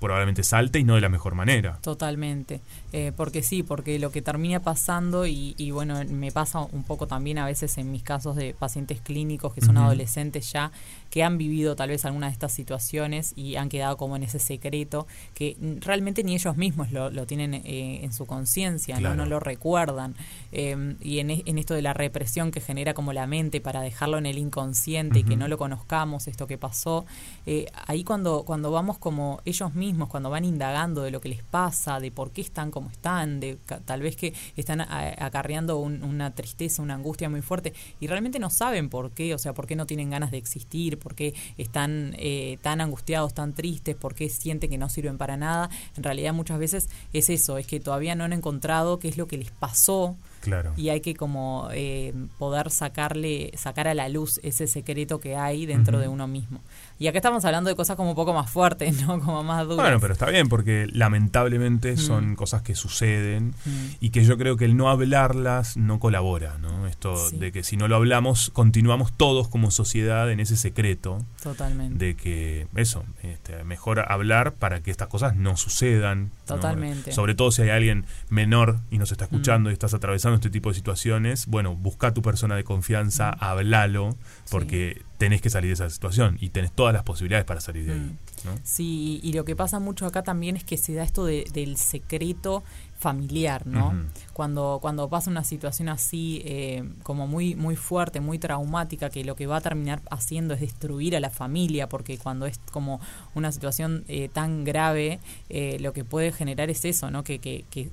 probablemente 0.00 0.42
salte 0.42 0.78
y 0.80 0.84
no 0.84 0.96
de 0.96 1.00
la 1.00 1.08
mejor 1.08 1.34
manera. 1.36 1.78
Totalmente, 1.82 2.60
Eh, 2.92 3.10
porque 3.16 3.42
sí, 3.42 3.62
porque 3.64 3.98
lo 3.98 4.10
que 4.12 4.22
termina 4.22 4.60
pasando 4.60 5.26
y, 5.26 5.54
y 5.58 5.72
bueno, 5.72 6.00
me 6.08 6.30
pasa 6.30 6.60
un 6.60 6.84
poco 6.84 7.06
también 7.08 7.38
a 7.38 7.44
veces 7.46 7.76
en 7.78 7.90
mis 7.90 8.04
casos 8.04 8.36
de 8.36 8.54
pacientes 8.54 9.00
clínicos 9.00 9.52
que 9.52 9.60
son 9.62 9.76
adolescentes 9.78 10.52
ya, 10.52 10.70
que 11.10 11.24
han 11.24 11.36
vivido 11.38 11.74
tal 11.74 11.88
vez 11.88 12.04
alguna 12.04 12.26
de 12.28 12.32
estas 12.32 12.52
situaciones 12.52 13.32
y 13.36 13.56
han 13.56 13.68
quedado 13.68 13.96
como 13.96 14.14
en 14.14 14.22
ese 14.22 14.38
secreto, 14.38 15.08
que 15.34 15.56
mm, 15.60 15.80
realmente 15.80 16.22
ni 16.22 16.34
ellos 16.34 16.56
mismos 16.56 16.92
lo, 16.92 17.10
lo 17.10 17.26
tienen 17.26 17.54
eh, 17.54 18.04
en 18.04 18.12
su 18.12 18.26
conciencia, 18.26 18.96
Claro. 18.98 19.16
¿no? 19.16 19.24
no 19.24 19.28
lo 19.30 19.40
recuerdan. 19.40 20.14
Eh, 20.52 20.96
y 21.00 21.18
en, 21.18 21.30
e- 21.30 21.42
en 21.46 21.58
esto 21.58 21.74
de 21.74 21.82
la 21.82 21.94
represión 21.94 22.52
que 22.52 22.60
genera 22.60 22.94
como 22.94 23.12
la 23.12 23.26
mente 23.26 23.60
para 23.60 23.80
dejarlo 23.80 24.18
en 24.18 24.26
el 24.26 24.38
inconsciente 24.38 25.18
y 25.20 25.24
que 25.24 25.36
no 25.36 25.48
lo 25.48 25.58
conozcamos, 25.58 26.28
esto 26.28 26.46
que 26.46 26.58
pasó, 26.58 27.06
eh, 27.46 27.66
ahí 27.88 28.04
cuando, 28.04 28.44
cuando 28.44 28.70
vamos 28.70 28.93
como 28.98 29.40
ellos 29.44 29.74
mismos, 29.74 30.08
cuando 30.08 30.30
van 30.30 30.44
indagando 30.44 31.02
de 31.02 31.10
lo 31.10 31.20
que 31.20 31.28
les 31.28 31.42
pasa, 31.42 32.00
de 32.00 32.10
por 32.10 32.30
qué 32.30 32.40
están 32.40 32.70
como 32.70 32.90
están, 32.90 33.40
de 33.40 33.56
tal 33.84 34.02
vez 34.02 34.16
que 34.16 34.32
están 34.56 34.80
acarreando 34.80 35.78
un- 35.78 36.02
una 36.02 36.34
tristeza, 36.34 36.82
una 36.82 36.94
angustia 36.94 37.28
muy 37.28 37.42
fuerte 37.42 37.72
y 38.00 38.06
realmente 38.06 38.38
no 38.38 38.50
saben 38.50 38.88
por 38.88 39.10
qué, 39.12 39.34
o 39.34 39.38
sea, 39.38 39.52
por 39.52 39.66
qué 39.66 39.76
no 39.76 39.86
tienen 39.86 40.10
ganas 40.10 40.30
de 40.30 40.38
existir, 40.38 40.98
por 40.98 41.14
qué 41.14 41.34
están 41.58 42.14
eh, 42.18 42.58
tan 42.62 42.80
angustiados, 42.80 43.34
tan 43.34 43.52
tristes, 43.54 43.96
por 43.96 44.14
qué 44.14 44.28
sienten 44.28 44.70
que 44.70 44.78
no 44.78 44.88
sirven 44.88 45.18
para 45.18 45.36
nada. 45.36 45.70
En 45.96 46.02
realidad 46.02 46.32
muchas 46.34 46.58
veces 46.58 46.88
es 47.12 47.30
eso, 47.30 47.58
es 47.58 47.66
que 47.66 47.80
todavía 47.80 48.14
no 48.14 48.24
han 48.24 48.32
encontrado 48.32 48.98
qué 48.98 49.08
es 49.08 49.16
lo 49.16 49.26
que 49.28 49.38
les 49.38 49.50
pasó 49.50 50.16
Claro. 50.44 50.72
y 50.76 50.90
hay 50.90 51.00
que 51.00 51.14
como 51.14 51.68
eh, 51.72 52.12
poder 52.38 52.70
sacarle 52.70 53.50
sacar 53.56 53.88
a 53.88 53.94
la 53.94 54.08
luz 54.08 54.38
ese 54.42 54.66
secreto 54.66 55.18
que 55.20 55.36
hay 55.36 55.66
dentro 55.66 55.98
de 55.98 56.08
uno 56.08 56.26
mismo 56.28 56.60
y 56.98 57.06
acá 57.08 57.18
estamos 57.18 57.44
hablando 57.44 57.70
de 57.70 57.76
cosas 57.76 57.96
como 57.96 58.10
un 58.10 58.16
poco 58.16 58.32
más 58.34 58.50
fuertes 58.50 59.02
no 59.06 59.20
como 59.20 59.42
más 59.42 59.64
duras 59.66 59.78
Bueno, 59.84 59.98
pero 60.00 60.12
está 60.12 60.30
bien 60.30 60.48
porque 60.48 60.86
lamentablemente 60.92 61.92
Mm. 61.94 61.98
son 61.98 62.36
cosas 62.36 62.62
que 62.62 62.74
suceden 62.74 63.54
Mm. 63.64 63.86
y 64.00 64.10
que 64.10 64.24
yo 64.24 64.36
creo 64.38 64.56
que 64.56 64.64
el 64.64 64.76
no 64.76 64.88
hablarlas 64.90 65.76
no 65.76 65.98
colabora, 65.98 66.58
¿no? 66.58 66.86
Esto 66.86 67.16
Sí. 67.16 67.38
de 67.38 67.50
que 67.52 67.62
si 67.62 67.76
no 67.76 67.88
lo 67.88 67.96
hablamos 67.96 68.50
continuamos 68.50 69.12
todos 69.16 69.48
como 69.48 69.70
sociedad 69.70 70.30
en 70.30 70.40
ese 70.40 70.56
secreto 70.56 71.24
totalmente 71.42 72.04
de 72.04 72.14
que 72.16 72.66
eso, 72.76 73.04
este, 73.22 73.64
mejor 73.64 74.00
hablar 74.10 74.52
para 74.52 74.80
que 74.82 74.90
estas 74.90 75.08
cosas 75.08 75.34
no 75.36 75.56
sucedan. 75.56 76.30
Totalmente. 76.46 77.12
Sobre 77.12 77.34
todo 77.34 77.50
si 77.50 77.62
hay 77.62 77.70
alguien 77.70 78.04
menor 78.28 78.78
y 78.90 78.98
nos 78.98 79.12
está 79.12 79.24
escuchando 79.24 79.70
y 79.70 79.72
estás 79.72 79.94
atravesando 79.94 80.33
este 80.36 80.50
tipo 80.50 80.68
de 80.70 80.74
situaciones, 80.74 81.46
bueno, 81.46 81.74
busca 81.76 82.08
a 82.08 82.14
tu 82.14 82.22
persona 82.22 82.56
de 82.56 82.64
confianza, 82.64 83.30
hablalo, 83.30 84.16
porque 84.50 85.02
tenés 85.18 85.40
que 85.40 85.50
salir 85.50 85.68
de 85.68 85.74
esa 85.74 85.88
situación 85.90 86.36
y 86.40 86.50
tenés 86.50 86.72
todas 86.72 86.92
las 86.92 87.02
posibilidades 87.02 87.44
para 87.46 87.60
salir 87.60 87.86
de 87.86 87.92
ahí. 87.92 87.98
Mm. 88.00 88.16
¿no? 88.46 88.54
Sí, 88.62 89.20
y 89.22 89.32
lo 89.32 89.44
que 89.44 89.56
pasa 89.56 89.78
mucho 89.78 90.06
acá 90.06 90.22
también 90.22 90.56
es 90.56 90.64
que 90.64 90.76
se 90.76 90.92
da 90.94 91.02
esto 91.02 91.24
de- 91.24 91.46
del 91.54 91.76
secreto 91.76 92.62
familiar, 92.98 93.66
¿no? 93.66 93.94
Cuando, 94.34 94.78
cuando 94.82 95.08
pasa 95.08 95.30
una 95.30 95.44
situación 95.44 95.88
así, 95.88 96.42
eh, 96.44 96.84
como 97.02 97.26
muy, 97.26 97.54
muy 97.54 97.76
fuerte, 97.76 98.20
muy 98.20 98.38
traumática, 98.38 99.08
que 99.08 99.24
lo 99.24 99.34
que 99.36 99.46
va 99.46 99.56
a 99.56 99.60
terminar 99.62 100.02
haciendo 100.10 100.52
es 100.52 100.60
destruir 100.60 101.16
a 101.16 101.20
la 101.20 101.30
familia, 101.30 101.88
porque 101.88 102.18
cuando 102.18 102.44
es 102.44 102.58
como 102.70 103.00
una 103.34 103.50
situación 103.52 104.04
eh, 104.08 104.28
tan 104.30 104.64
grave, 104.64 105.20
eh, 105.48 105.78
lo 105.80 105.92
que 105.94 106.04
puede 106.04 106.32
generar 106.32 106.68
es 106.68 106.84
eso, 106.84 107.10
¿no? 107.10 107.24
Que, 107.24 107.38
que, 107.38 107.64
que 107.70 107.88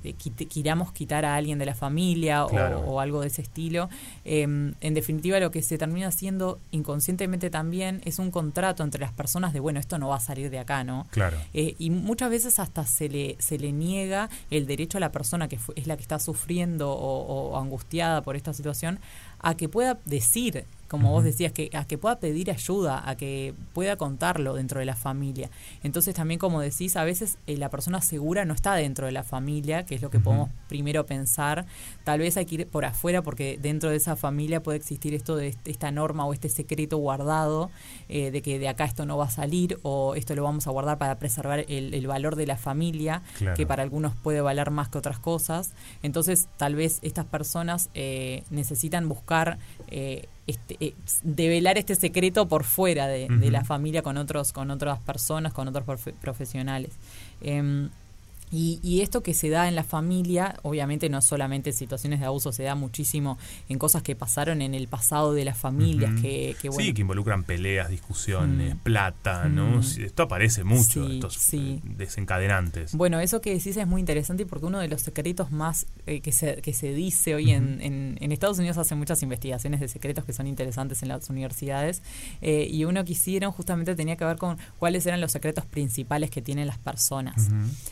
queramos 0.48 0.92
quitar 0.92 1.24
a 1.24 1.34
alguien 1.36 1.58
de 1.58 1.64
la 1.66 1.74
familia 1.74 2.44
o- 2.44 2.48
Claro. 2.48 2.80
o, 2.80 3.00
algo 3.00 3.20
de 3.22 3.28
ese 3.28 3.40
estilo. 3.40 3.88
Eh, 4.24 4.42
en 4.42 4.94
definitiva, 4.94 5.38
lo 5.40 5.50
que 5.50 5.62
se 5.62 5.78
termina 5.78 6.08
haciendo 6.08 6.58
inconscientemente 6.72 6.82
inconscientemente 6.92 7.50
también 7.50 8.00
es 8.04 8.18
un 8.18 8.30
contrato 8.32 8.82
entre 8.82 9.00
las 9.00 9.12
personas 9.12 9.52
de, 9.52 9.60
bueno, 9.60 9.78
esto 9.80 9.98
no 9.98 10.08
va 10.08 10.16
a 10.16 10.20
salir 10.20 10.50
de 10.50 10.58
acá, 10.58 10.82
¿no? 10.84 11.06
Claro. 11.10 11.36
Eh, 11.54 11.74
y 11.78 11.90
muchas 11.90 12.28
veces 12.30 12.58
hasta 12.58 12.84
se 12.86 13.08
le, 13.08 13.36
se 13.38 13.56
le 13.58 13.70
niega 13.72 14.28
el 14.50 14.66
derecho 14.66 14.98
a 14.98 15.00
la 15.00 15.12
persona 15.12 15.46
que 15.48 15.58
fue- 15.58 15.74
es 15.78 15.86
la 15.86 15.96
que 15.96 16.02
está 16.02 16.18
sufriendo 16.18 16.31
o, 16.90 17.52
o 17.52 17.58
angustiada 17.58 18.22
por 18.22 18.36
esta 18.36 18.52
situación 18.52 18.98
a 19.38 19.56
que 19.56 19.68
pueda 19.68 19.98
decir, 20.04 20.66
como 20.92 21.10
vos 21.10 21.24
decías, 21.24 21.50
que 21.50 21.68
a 21.74 21.84
que 21.86 21.98
pueda 21.98 22.20
pedir 22.20 22.50
ayuda, 22.52 23.02
a 23.08 23.16
que 23.16 23.52
pueda 23.72 23.96
contarlo 23.96 24.54
dentro 24.54 24.78
de 24.78 24.86
la 24.86 24.94
familia. 24.94 25.50
Entonces 25.82 26.14
también, 26.14 26.38
como 26.38 26.60
decís, 26.60 26.96
a 26.96 27.02
veces 27.02 27.38
eh, 27.48 27.56
la 27.56 27.68
persona 27.70 28.00
segura 28.00 28.44
no 28.44 28.54
está 28.54 28.74
dentro 28.76 29.06
de 29.06 29.12
la 29.12 29.24
familia, 29.24 29.84
que 29.84 29.96
es 29.96 30.02
lo 30.02 30.10
que 30.10 30.20
podemos 30.20 30.50
primero 30.68 31.04
pensar. 31.06 31.66
Tal 32.04 32.20
vez 32.20 32.36
hay 32.36 32.46
que 32.46 32.54
ir 32.54 32.66
por 32.68 32.84
afuera 32.84 33.22
porque 33.22 33.58
dentro 33.60 33.90
de 33.90 33.96
esa 33.96 34.14
familia 34.14 34.62
puede 34.62 34.78
existir 34.78 35.12
esto 35.14 35.34
de 35.34 35.48
este- 35.48 35.70
esta 35.72 35.90
norma 35.90 36.24
o 36.26 36.32
este 36.32 36.48
secreto 36.48 36.98
guardado 36.98 37.70
eh, 38.08 38.30
de 38.30 38.42
que 38.42 38.58
de 38.60 38.68
acá 38.68 38.84
esto 38.84 39.06
no 39.06 39.16
va 39.16 39.24
a 39.24 39.30
salir 39.30 39.78
o 39.82 40.14
esto 40.14 40.34
lo 40.36 40.44
vamos 40.44 40.66
a 40.66 40.70
guardar 40.70 40.98
para 40.98 41.18
preservar 41.18 41.64
el, 41.68 41.94
el 41.94 42.06
valor 42.06 42.36
de 42.36 42.46
la 42.46 42.56
familia, 42.58 43.22
Claro. 43.38 43.56
que 43.56 43.66
para 43.66 43.82
algunos 43.82 44.14
puede 44.14 44.40
valer 44.42 44.70
más 44.70 44.88
que 44.90 44.98
otras 44.98 45.18
cosas. 45.18 45.72
Entonces, 46.02 46.48
tal 46.58 46.74
vez 46.74 46.98
estas 47.02 47.24
personas 47.24 47.88
eh, 47.94 48.42
necesitan 48.50 49.08
buscar 49.08 49.58
eh, 49.88 50.26
este, 50.46 50.76
eh, 50.80 50.94
develar 51.22 51.78
este 51.78 51.94
secreto 51.94 52.48
por 52.48 52.64
fuera 52.64 53.06
de, 53.06 53.28
la 53.50 53.64
familia 53.64 54.02
con 54.02 54.16
otros 54.16 54.52
con 54.52 54.70
otras 54.70 54.98
personas, 55.00 55.52
con 55.52 55.68
otros 55.68 55.86
profe- 55.86 56.14
profesionales. 56.14 56.90
Em, 57.40 57.90
y, 58.52 58.78
y 58.82 59.00
esto 59.00 59.22
que 59.22 59.34
se 59.34 59.48
da 59.48 59.66
en 59.66 59.74
la 59.74 59.82
familia, 59.82 60.56
obviamente 60.62 61.08
no 61.08 61.20
solamente 61.22 61.70
en 61.70 61.76
situaciones 61.76 62.20
de 62.20 62.26
abuso, 62.26 62.52
se 62.52 62.62
da 62.64 62.74
muchísimo 62.74 63.38
en 63.68 63.78
cosas 63.78 64.02
que 64.02 64.14
pasaron 64.14 64.62
en 64.62 64.74
el 64.74 64.86
pasado 64.88 65.32
de 65.32 65.44
las 65.44 65.58
familias, 65.58 66.12
que, 66.20 66.54
que, 66.60 66.68
bueno, 66.68 66.84
Sí, 66.84 66.92
que 66.94 67.00
involucran 67.00 67.44
peleas, 67.44 67.88
discusiones, 67.88 68.74
Mm. 68.74 68.78
plata, 68.78 69.48
¿no? 69.48 69.78
Mm. 69.78 70.02
Esto 70.04 70.22
aparece 70.24 70.62
mucho, 70.64 71.06
Sí, 71.08 71.14
estos 71.14 71.34
sí. 71.34 71.80
eh, 71.84 71.94
desencadenantes. 71.96 72.94
Bueno, 72.94 73.20
eso 73.20 73.40
que 73.40 73.54
decís 73.54 73.76
es 73.76 73.86
muy 73.86 74.00
interesante 74.00 74.46
porque 74.46 74.66
uno 74.66 74.78
de 74.80 74.88
los 74.88 75.02
secretos 75.02 75.50
más 75.50 75.86
eh, 76.06 76.20
que, 76.20 76.32
se, 76.32 76.56
que 76.62 76.72
se 76.74 76.92
dice 76.92 77.34
hoy 77.34 77.50
en, 77.52 77.80
en, 77.80 78.18
en 78.20 78.32
Estados 78.32 78.58
Unidos 78.58 78.78
hacen 78.78 78.98
muchas 78.98 79.22
investigaciones 79.22 79.80
de 79.80 79.88
secretos 79.88 80.24
que 80.24 80.32
son 80.32 80.46
interesantes 80.46 81.02
en 81.02 81.08
las 81.08 81.28
universidades 81.30 82.02
eh, 82.40 82.68
y 82.70 82.84
uno 82.84 83.04
que 83.04 83.12
hicieron 83.12 83.52
justamente 83.52 83.94
tenía 83.94 84.16
que 84.16 84.24
ver 84.24 84.36
con 84.36 84.58
cuáles 84.78 85.06
eran 85.06 85.20
los 85.20 85.32
secretos 85.32 85.64
principales 85.66 86.30
que 86.30 86.42
tienen 86.42 86.66
las 86.66 86.78
personas. 86.78 87.48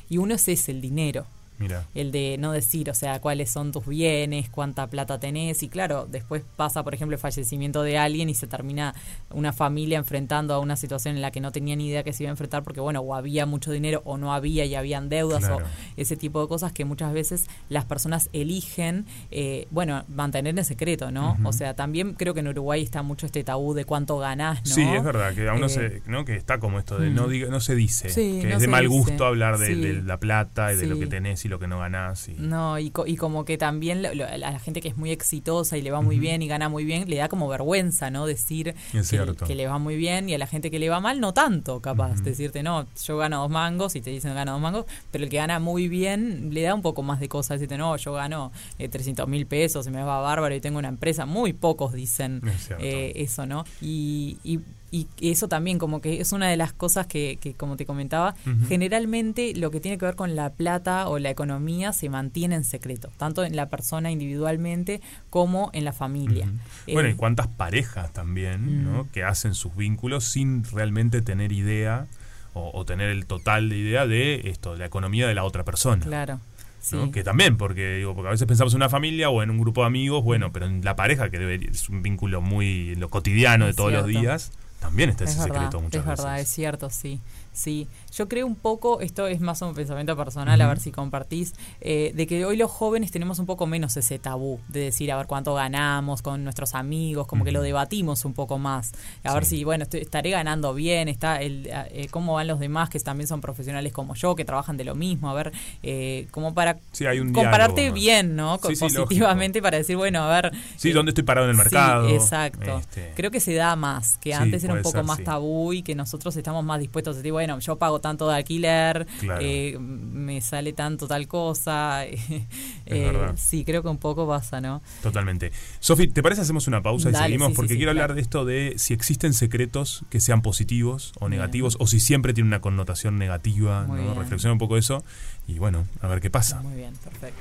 Y 0.08 0.18
uno 0.18 0.34
es 0.52 0.68
el 0.68 0.80
dinero. 0.80 1.26
Mira. 1.60 1.84
El 1.94 2.10
de 2.10 2.36
no 2.38 2.50
decir, 2.52 2.90
o 2.90 2.94
sea, 2.94 3.20
cuáles 3.20 3.50
son 3.52 3.70
tus 3.70 3.86
bienes, 3.86 4.48
cuánta 4.50 4.88
plata 4.88 5.20
tenés. 5.20 5.62
Y 5.62 5.68
claro, 5.68 6.08
después 6.10 6.42
pasa, 6.56 6.82
por 6.82 6.94
ejemplo, 6.94 7.14
el 7.14 7.20
fallecimiento 7.20 7.82
de 7.82 7.98
alguien 7.98 8.28
y 8.28 8.34
se 8.34 8.48
termina 8.48 8.94
una 9.30 9.52
familia 9.52 9.98
enfrentando 9.98 10.54
a 10.54 10.58
una 10.58 10.74
situación 10.76 11.16
en 11.16 11.22
la 11.22 11.30
que 11.30 11.40
no 11.40 11.52
tenía 11.52 11.76
ni 11.76 11.86
idea 11.88 12.02
que 12.02 12.12
se 12.12 12.24
iba 12.24 12.30
a 12.30 12.32
enfrentar 12.32 12.64
porque, 12.64 12.80
bueno, 12.80 13.00
o 13.00 13.14
había 13.14 13.46
mucho 13.46 13.70
dinero 13.70 14.00
o 14.04 14.16
no 14.18 14.32
había 14.32 14.64
y 14.64 14.74
habían 14.74 15.08
deudas 15.08 15.40
Claro. 15.40 15.58
o 15.58 15.60
ese 15.96 16.16
tipo 16.16 16.40
de 16.40 16.48
cosas 16.48 16.72
que 16.72 16.84
muchas 16.84 17.12
veces 17.12 17.46
las 17.68 17.84
personas 17.84 18.30
eligen, 18.32 19.04
eh, 19.30 19.68
bueno, 19.70 20.04
mantener 20.08 20.58
en 20.58 20.64
secreto, 20.64 21.10
¿no? 21.10 21.36
O 21.44 21.52
sea, 21.52 21.74
también 21.74 22.14
creo 22.14 22.32
que 22.34 22.40
en 22.40 22.48
Uruguay 22.48 22.82
está 22.82 23.02
mucho 23.02 23.26
este 23.26 23.44
tabú 23.44 23.74
de 23.74 23.84
cuánto 23.84 24.16
ganás, 24.18 24.60
¿no? 24.66 24.74
Sí, 24.74 24.82
es 24.82 25.04
verdad, 25.04 25.34
que 25.34 25.48
a 25.48 25.52
uno 25.54 25.66
Eh, 25.66 25.68
se, 25.68 26.02
¿no? 26.06 26.24
que 26.24 26.34
está 26.36 26.58
como 26.58 26.78
esto 26.78 26.98
de 26.98 27.10
mm. 27.10 27.14
no 27.14 27.28
diga, 27.28 27.48
no 27.50 27.60
se 27.60 27.74
dice, 27.74 28.08
Sí, 28.08 28.38
que 28.40 28.48
no 28.48 28.54
es 28.56 28.60
de 28.62 28.68
mal 28.68 28.84
dice. 28.84 28.96
gusto 28.96 29.26
hablar 29.26 29.58
de, 29.58 29.66
Sí. 29.66 29.74
de 29.80 30.02
la 30.02 30.18
plata 30.18 30.72
y 30.72 30.76
de 30.76 30.86
lo 30.86 30.98
que 30.98 31.06
tenés 31.06 31.44
y 31.44 31.48
lo 31.50 31.58
que 31.58 31.66
no 31.66 31.78
ganás. 31.80 32.28
Y, 32.28 32.34
No, 32.34 32.78
y, 32.78 32.90
co- 32.90 33.06
y 33.06 33.16
como 33.16 33.44
que 33.44 33.58
también 33.58 34.02
lo- 34.02 34.14
lo- 34.14 34.26
a 34.26 34.38
la 34.38 34.58
gente 34.58 34.80
que 34.80 34.88
es 34.88 34.96
muy 34.96 35.10
exitosa 35.10 35.76
y 35.76 35.82
le 35.82 35.90
va 35.90 36.00
muy 36.00 36.18
bien 36.18 36.40
y 36.42 36.48
gana 36.48 36.68
muy 36.70 36.84
bien, 36.84 37.10
le 37.10 37.16
da 37.16 37.28
como 37.28 37.46
vergüenza, 37.48 38.10
¿no? 38.10 38.24
Decir 38.26 38.68
Es 38.94 39.10
que, 39.10 39.16
que 39.46 39.54
le 39.54 39.66
va 39.66 39.78
muy 39.78 39.96
bien 39.96 40.28
y 40.28 40.34
a 40.34 40.38
la 40.38 40.46
gente 40.46 40.70
que 40.70 40.78
le 40.78 40.88
va 40.88 41.00
mal 41.00 41.20
no 41.20 41.34
tanto, 41.34 41.80
capaz. 41.80 42.22
Decirte, 42.22 42.62
no, 42.62 42.86
yo 43.04 43.18
gano 43.18 43.42
dos 43.42 43.50
mangos 43.50 43.96
y 43.96 44.00
te 44.00 44.10
dicen 44.10 44.34
gano 44.34 44.52
dos 44.52 44.60
mangos, 44.60 44.86
pero 45.10 45.24
el 45.24 45.30
que 45.30 45.36
gana 45.36 45.58
muy 45.58 45.88
bien 45.88 46.54
le 46.54 46.62
da 46.62 46.74
un 46.74 46.82
poco 46.82 47.02
más 47.02 47.20
de 47.20 47.28
cosas. 47.28 47.58
Decirte, 47.58 47.76
no, 47.76 47.96
yo 47.96 48.12
gano 48.14 48.52
eh, 48.78 48.88
300 48.88 49.28
mil 49.28 49.46
pesos 49.46 49.86
y 49.86 49.90
me 49.90 50.02
va 50.02 50.20
bárbaro 50.20 50.54
y 50.54 50.60
tengo 50.60 50.78
una 50.78 50.88
empresa. 50.88 51.26
Muy 51.26 51.52
pocos 51.52 51.92
dicen 51.92 52.40
Es 52.46 52.70
eh, 52.78 53.12
eso, 53.16 53.44
¿no? 53.46 53.64
Y, 53.82 54.38
y, 54.44 54.60
y 54.92 55.06
eso 55.20 55.46
también 55.48 55.78
como 55.78 56.00
que 56.00 56.20
es 56.20 56.32
una 56.32 56.48
de 56.48 56.56
las 56.56 56.72
cosas 56.72 57.06
que, 57.06 57.38
que 57.40 57.54
como 57.54 57.76
te 57.76 57.86
comentaba, 57.86 58.34
generalmente 58.80 59.52
lo 59.54 59.70
que 59.70 59.80
tiene 59.80 59.98
que 59.98 60.06
ver 60.06 60.14
con 60.16 60.34
la 60.34 60.50
plata 60.50 61.08
o 61.08 61.18
la 61.18 61.30
economía 61.30 61.92
se 61.92 62.08
mantiene 62.08 62.54
en 62.54 62.64
secreto, 62.64 63.10
tanto 63.18 63.44
en 63.44 63.54
la 63.56 63.68
persona 63.68 64.10
individualmente 64.10 65.00
como 65.28 65.70
en 65.74 65.84
la 65.84 65.92
familia. 65.92 66.48
Eh, 66.86 66.92
Bueno, 66.94 67.08
y 67.08 67.14
cuántas 67.14 67.46
parejas 67.48 68.12
también, 68.12 68.84
¿no? 68.84 69.04
Mm. 69.04 69.08
Que 69.08 69.22
hacen 69.24 69.54
sus 69.54 69.76
vínculos 69.76 70.24
sin 70.24 70.64
realmente 70.64 71.20
tener 71.22 71.52
idea 71.52 72.06
o, 72.54 72.70
o 72.72 72.84
tener 72.84 73.10
el 73.10 73.26
total 73.26 73.68
de 73.68 73.76
idea 73.76 74.06
de 74.06 74.42
esto, 74.50 74.72
de 74.72 74.78
la 74.78 74.86
economía 74.86 75.28
de 75.28 75.34
la 75.34 75.44
otra 75.44 75.64
persona. 75.64 76.04
Claro. 76.04 76.40
Sí. 76.80 76.96
¿no? 76.96 77.10
Que 77.12 77.22
también, 77.22 77.58
porque 77.58 77.96
digo, 77.96 78.14
porque 78.14 78.28
a 78.28 78.30
veces 78.30 78.46
pensamos 78.48 78.72
en 78.72 78.78
una 78.78 78.88
familia 78.88 79.28
o 79.28 79.42
en 79.42 79.50
un 79.50 79.58
grupo 79.60 79.82
de 79.82 79.88
amigos, 79.88 80.24
bueno, 80.24 80.50
pero 80.50 80.64
en 80.64 80.82
la 80.82 80.96
pareja, 80.96 81.28
que 81.28 81.38
debe- 81.38 81.68
es 81.70 81.88
un 81.90 82.02
vínculo 82.02 82.40
muy 82.40 82.94
lo 82.96 83.10
cotidiano 83.10 83.66
de 83.66 83.74
todos 83.74 83.92
los 83.92 84.06
días, 84.06 84.50
también 84.80 85.10
está 85.10 85.24
es 85.24 85.30
ese 85.30 85.40
verdad, 85.40 85.54
secreto 85.54 85.80
muchas 85.80 86.00
es 86.00 86.06
verdad, 86.06 86.32
veces. 86.32 86.48
es 86.48 86.54
cierto, 86.54 86.90
sí. 86.90 87.20
Sí, 87.52 87.88
yo 88.14 88.28
creo 88.28 88.46
un 88.46 88.54
poco, 88.54 89.00
esto 89.00 89.26
es 89.26 89.40
más 89.40 89.60
un 89.62 89.74
pensamiento 89.74 90.16
personal, 90.16 90.60
a 90.60 90.68
ver 90.68 90.78
si 90.78 90.92
compartís, 90.92 91.54
eh, 91.80 92.12
de 92.14 92.26
que 92.26 92.44
hoy 92.44 92.56
los 92.56 92.70
jóvenes 92.70 93.10
tenemos 93.10 93.38
un 93.40 93.46
poco 93.46 93.66
menos 93.66 93.96
ese 93.96 94.18
tabú 94.20 94.60
de 94.68 94.80
decir 94.80 95.10
a 95.10 95.16
ver 95.16 95.26
cuánto 95.26 95.54
ganamos 95.54 96.22
con 96.22 96.44
nuestros 96.44 96.74
amigos, 96.74 97.26
como 97.26 97.44
que 97.44 97.50
lo 97.52 97.60
debatimos 97.62 98.24
un 98.24 98.34
poco 98.34 98.58
más, 98.58 98.92
a 99.24 99.34
ver 99.34 99.44
si, 99.44 99.64
bueno, 99.64 99.82
estoy- 99.82 100.00
estaré 100.00 100.30
ganando 100.30 100.74
bien, 100.74 101.08
está 101.08 101.42
el, 101.42 101.68
eh, 101.70 102.06
cómo 102.10 102.34
van 102.34 102.46
los 102.46 102.60
demás 102.60 102.88
que 102.88 103.00
también 103.00 103.26
son 103.26 103.40
profesionales 103.40 103.92
como 103.92 104.14
yo, 104.14 104.36
que 104.36 104.44
trabajan 104.44 104.76
de 104.76 104.84
lo 104.84 104.94
mismo, 104.94 105.28
a 105.28 105.34
ver, 105.34 105.52
eh, 105.82 106.28
como 106.30 106.54
para 106.54 106.78
Sí, 106.92 107.06
hay 107.06 107.18
un 107.18 107.32
compararte 107.32 107.80
diálogo 107.80 107.94
bien, 108.00 108.36
¿no? 108.36 108.58
Sí, 108.58 108.76
Positivamente 108.80 109.60
para 109.60 109.78
decir, 109.78 109.96
bueno, 109.96 110.22
a 110.22 110.40
ver... 110.40 110.52
Sí, 110.76 110.90
eh, 110.90 110.92
¿dónde 110.92 111.10
estoy 111.10 111.24
parado 111.24 111.46
en 111.46 111.50
el 111.50 111.56
mercado? 111.56 112.08
exacto. 112.08 112.78
Este, 112.78 113.12
Creo 113.16 113.30
que 113.32 113.40
se 113.40 113.54
da 113.54 113.74
más, 113.76 114.18
que 114.18 114.34
antes 114.34 114.62
era 114.64 114.74
un 114.74 114.82
poco 114.82 114.98
ser, 114.98 115.04
más 115.04 115.22
tabú 115.24 115.72
y 115.72 115.82
que 115.82 115.94
nosotros 115.94 116.36
estamos 116.36 116.64
más 116.64 116.78
dispuestos 116.78 117.14
a 117.14 117.18
decir, 117.18 117.32
bueno, 117.32 117.39
yo 117.60 117.76
pago 117.76 118.00
tanto 118.00 118.28
de 118.28 118.36
alquiler, 118.36 119.06
Claro. 119.20 119.40
eh, 119.42 119.76
me 119.78 120.40
sale 120.40 120.72
tanto 120.72 121.06
tal 121.06 121.26
cosa. 121.28 122.04
eh, 122.86 123.32
sí, 123.36 123.64
creo 123.64 123.82
que 123.82 123.88
un 123.88 123.98
poco 123.98 124.26
pasa, 124.28 124.60
¿no? 124.60 124.82
Totalmente. 125.02 125.52
Sofi, 125.80 126.08
¿te 126.08 126.22
parece 126.22 126.42
hacemos 126.42 126.66
una 126.66 126.82
pausa 126.82 127.10
y 127.10 127.14
seguimos? 127.14 127.48
sí, 127.48 127.54
Porque 127.54 127.72
sí, 127.72 127.76
quiero 127.76 127.90
hablar 127.92 128.14
de 128.14 128.20
esto 128.20 128.44
de 128.44 128.74
si 128.76 128.94
existen 128.94 129.32
secretos 129.32 130.04
que 130.10 130.20
sean 130.20 130.42
positivos 130.42 131.12
o 131.20 131.26
Bien. 131.28 131.38
negativos, 131.40 131.76
o 131.80 131.86
si 131.86 132.00
siempre 132.00 132.34
tiene 132.34 132.48
una 132.48 132.60
connotación 132.60 133.18
negativa. 133.18 133.84
Muy 133.86 134.00
¿no? 134.00 134.14
Reflexiona 134.14 134.52
un 134.52 134.58
poco 134.58 134.76
eso 134.76 135.04
y 135.46 135.58
bueno, 135.58 135.86
a 136.00 136.08
ver 136.08 136.20
qué 136.20 136.30
pasa. 136.30 136.60
Muy 136.62 136.76
bien, 136.76 136.94
perfecto. 137.02 137.40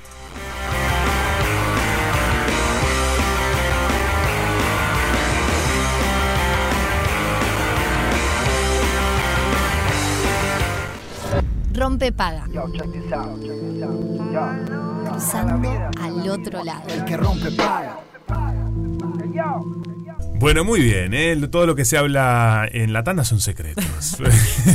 Rompe 11.72 12.12
paga. 12.12 12.46
Cruzando 15.10 15.90
al 16.00 16.28
otro 16.28 16.64
lado. 16.64 16.82
Bueno, 20.38 20.64
muy 20.64 20.80
bien, 20.80 21.12
¿eh? 21.12 21.36
todo 21.48 21.66
lo 21.66 21.74
que 21.74 21.84
se 21.84 21.98
habla 21.98 22.66
en 22.72 22.94
la 22.94 23.04
tanda 23.04 23.24
son 23.24 23.40
secretos. 23.40 23.84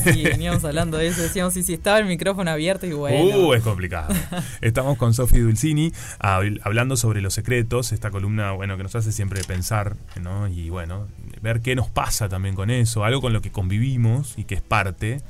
Sí, 0.03 0.23
veníamos 0.23 0.63
hablando 0.63 0.97
de 0.97 1.07
eso, 1.07 1.23
decíamos, 1.23 1.53
sí, 1.55 1.63
sí, 1.63 1.73
estaba 1.73 1.97
el 1.97 2.05
micrófono 2.05 2.51
abierto 2.51 2.85
y 2.85 2.93
bueno. 2.93 3.47
Uh, 3.47 3.53
es 3.55 3.63
complicado. 3.63 4.13
Estamos 4.61 4.97
con 4.97 5.15
Sofi 5.15 5.39
Dulcini 5.39 5.91
habl- 6.19 6.61
hablando 6.63 6.95
sobre 6.97 7.21
los 7.21 7.33
secretos, 7.33 7.93
esta 7.93 8.11
columna, 8.11 8.51
bueno, 8.51 8.77
que 8.77 8.83
nos 8.83 8.95
hace 8.95 9.11
siempre 9.11 9.43
pensar, 9.43 9.95
¿no? 10.21 10.47
Y 10.47 10.69
bueno, 10.69 11.07
ver 11.41 11.61
qué 11.61 11.75
nos 11.75 11.89
pasa 11.89 12.29
también 12.29 12.53
con 12.53 12.69
eso, 12.69 13.03
algo 13.03 13.19
con 13.19 13.33
lo 13.33 13.41
que 13.41 13.51
convivimos 13.51 14.35
y 14.37 14.43
que 14.43 14.53
es 14.55 14.61
parte. 14.61 15.21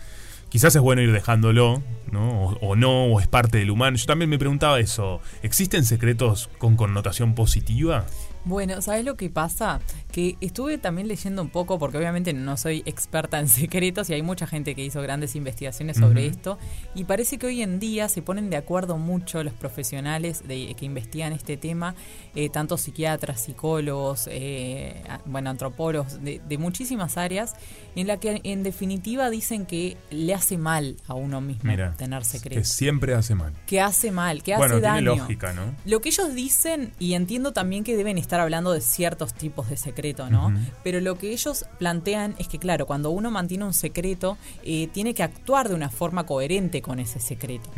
Quizás 0.56 0.74
es 0.74 0.82
bueno 0.82 1.02
ir 1.02 1.12
dejándolo, 1.12 1.84
¿no? 2.14 2.46
O, 2.46 2.54
o 2.62 2.76
no, 2.78 3.08
o 3.08 3.20
es 3.20 3.28
parte 3.28 3.58
del 3.58 3.72
humano. 3.72 3.98
Yo 3.98 4.06
también 4.06 4.30
me 4.30 4.40
preguntaba 4.40 4.80
eso, 4.80 5.20
¿existen 5.44 5.84
secretos 5.84 6.50
con 6.60 6.78
connotación 6.78 7.36
positiva? 7.36 8.06
Bueno, 8.46 8.80
¿sabes 8.84 9.04
lo 9.04 9.16
que 9.16 9.32
pasa? 9.32 9.82
Que 10.12 10.38
estuve 10.40 10.78
también 10.78 11.08
leyendo 11.08 11.42
un 11.42 11.50
poco, 11.50 11.80
porque 11.80 11.98
obviamente 11.98 12.32
no 12.32 12.58
soy 12.58 12.84
experta 12.86 13.40
en 13.40 13.48
secretos 13.50 14.10
y 14.10 14.14
hay 14.14 14.22
mucha 14.22 14.46
gente 14.46 14.76
que 14.76 14.86
hizo 14.86 15.02
grandes 15.02 15.36
investigaciones 15.36 15.98
sobre 15.98 16.28
esto, 16.28 16.60
y 16.94 17.06
parece 17.06 17.40
que 17.40 17.48
hoy 17.48 17.64
en 17.64 17.80
día 17.80 18.08
se 18.08 18.22
ponen 18.22 18.52
de 18.52 18.58
acuerdo 18.58 19.00
mucho 19.00 19.44
los 19.44 19.54
profesionales 19.54 20.48
de, 20.48 20.76
que 20.76 20.86
investigan 20.86 21.34
este 21.34 21.58
tema, 21.58 21.96
eh, 22.36 22.50
tanto 22.50 22.78
psiquiatras, 22.78 23.42
psicólogos, 23.42 24.28
eh, 24.32 25.02
bueno, 25.26 25.50
antropólogos, 25.50 26.22
de, 26.24 26.42
de 26.48 26.58
muchísimas 26.58 27.18
áreas, 27.18 27.56
en 27.96 28.08
la 28.08 28.18
que 28.18 28.42
en 28.44 28.64
definitiva 28.64 29.30
dicen 29.30 29.66
que 29.66 29.98
le 30.12 30.34
hace 30.34 30.58
mal 30.58 30.98
a 31.08 31.14
uno 31.14 31.40
mismo 31.42 31.70
Mira, 31.72 31.94
tener 31.98 32.20
que 32.20 32.26
secretos. 32.26 32.68
siempre 32.68 33.14
hace 33.16 33.36
mal. 33.36 33.54
Que 33.66 33.80
hace 33.82 34.12
mal, 34.12 34.44
que 34.44 34.56
bueno, 34.56 34.76
hace 34.76 34.82
tiene 34.82 34.96
daño. 35.10 35.16
lógica, 35.16 35.54
¿no? 35.54 35.74
Lo 35.86 36.02
que 36.02 36.10
ellos 36.10 36.34
dicen, 36.36 36.92
y 37.00 37.14
entiendo 37.14 37.54
también 37.54 37.84
que 37.84 37.96
deben 37.96 38.18
estar 38.18 38.40
hablando 38.40 38.72
de 38.74 38.82
ciertos 38.82 39.34
tipos 39.34 39.70
de 39.70 39.78
secreto, 39.78 40.30
¿no? 40.30 40.54
Pero 40.84 41.00
lo 41.00 41.18
que 41.18 41.32
ellos 41.32 41.66
plantean 41.80 42.36
es 42.38 42.48
que, 42.48 42.60
claro, 42.60 42.86
cuando 42.86 43.10
uno 43.12 43.32
mantiene 43.32 43.64
un 43.66 43.74
secreto, 43.74 44.38
eh, 44.64 44.88
tiene 44.92 45.14
que 45.14 45.24
actuar 45.24 45.70
de 45.70 45.76
una 45.76 45.90
forma 45.90 46.26
coherente 46.26 46.82
con 46.82 47.00
ese 47.00 47.20
secreto. 47.20 47.70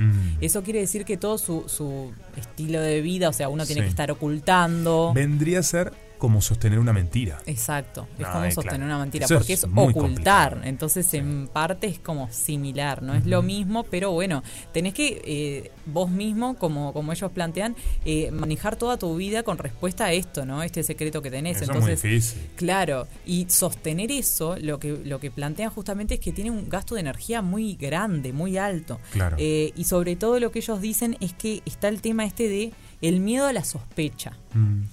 Eso 0.41 0.63
quiere 0.63 0.79
decir 0.79 1.05
que 1.05 1.17
todo 1.17 1.37
su, 1.37 1.65
su 1.67 2.11
estilo 2.35 2.81
de 2.81 3.01
vida, 3.01 3.29
o 3.29 3.33
sea, 3.33 3.49
uno 3.49 3.65
tiene 3.65 3.81
Sí. 3.81 3.85
que 3.85 3.89
estar 3.89 4.09
ocultando. 4.47 5.11
Vendría 5.13 5.59
a 5.59 5.63
ser 5.63 5.93
como 6.17 6.41
sostener 6.41 6.79
una 6.79 6.93
mentira. 6.93 7.37
Exacto, 7.45 8.07
es 8.17 8.25
No, 8.25 8.31
como 8.31 8.45
eh, 8.45 8.51
sostener 8.51 8.79
claro. 8.79 8.95
una 8.95 8.99
mentira, 9.03 9.25
Eso 9.25 9.35
porque 9.35 9.53
es 9.53 9.63
ocultar. 9.65 9.93
complicado. 9.93 10.57
Entonces, 10.63 11.13
en 11.13 11.47
parte 11.47 11.85
es 11.85 11.99
como 11.99 12.27
similar, 12.31 13.03
no 13.03 13.13
es 13.13 13.27
lo 13.27 13.43
mismo, 13.43 13.83
pero 13.83 14.11
bueno, 14.13 14.41
tenés 14.73 14.95
que 14.95 15.21
eh, 15.23 15.71
vos 15.85 16.09
mismo, 16.09 16.55
como, 16.57 16.91
como 16.91 17.11
ellos 17.11 17.31
plantean, 17.31 17.75
eh, 18.03 18.31
manejar 18.31 18.77
toda 18.77 18.97
tu 18.97 19.15
vida 19.15 19.43
con 19.43 19.59
respuesta 19.59 20.05
a 20.05 20.11
esto, 20.13 20.43
¿no? 20.43 20.63
Este 20.63 20.81
secreto 20.81 21.21
que 21.21 21.29
tenés. 21.29 21.57
Eso 21.57 21.65
es 21.65 21.69
Entonces, 21.69 22.03
muy 22.03 22.11
difícil. 22.13 22.41
Claro, 22.55 23.07
y 23.23 23.45
sostener 23.49 24.09
eso, 24.11 24.55
lo 24.59 24.79
que, 24.79 24.97
lo 25.03 25.19
que 25.19 25.29
plantean 25.29 25.69
justamente 25.69 26.15
es 26.15 26.19
que 26.19 26.31
tiene 26.31 26.49
un 26.49 26.67
gasto 26.67 26.95
de 26.95 27.01
energía 27.01 27.43
muy 27.43 27.75
grande, 27.75 28.33
muy 28.33 28.57
alto. 28.57 28.99
Claro. 29.11 29.35
Eh, 29.39 29.71
y 29.75 29.83
sobre 29.83 30.15
todo 30.15 30.39
lo 30.39 30.51
que 30.51 30.59
ellos 30.59 30.81
dicen 30.81 31.15
es 31.19 31.33
que 31.33 31.61
está 31.67 31.89
el 31.89 32.01
tema 32.01 32.25
este 32.25 32.49
de 32.49 32.71
el 33.01 33.19
miedo 33.19 33.47
a 33.47 33.53
la 33.53 33.63
sospecha. 33.63 34.33
Mm. 34.53 34.83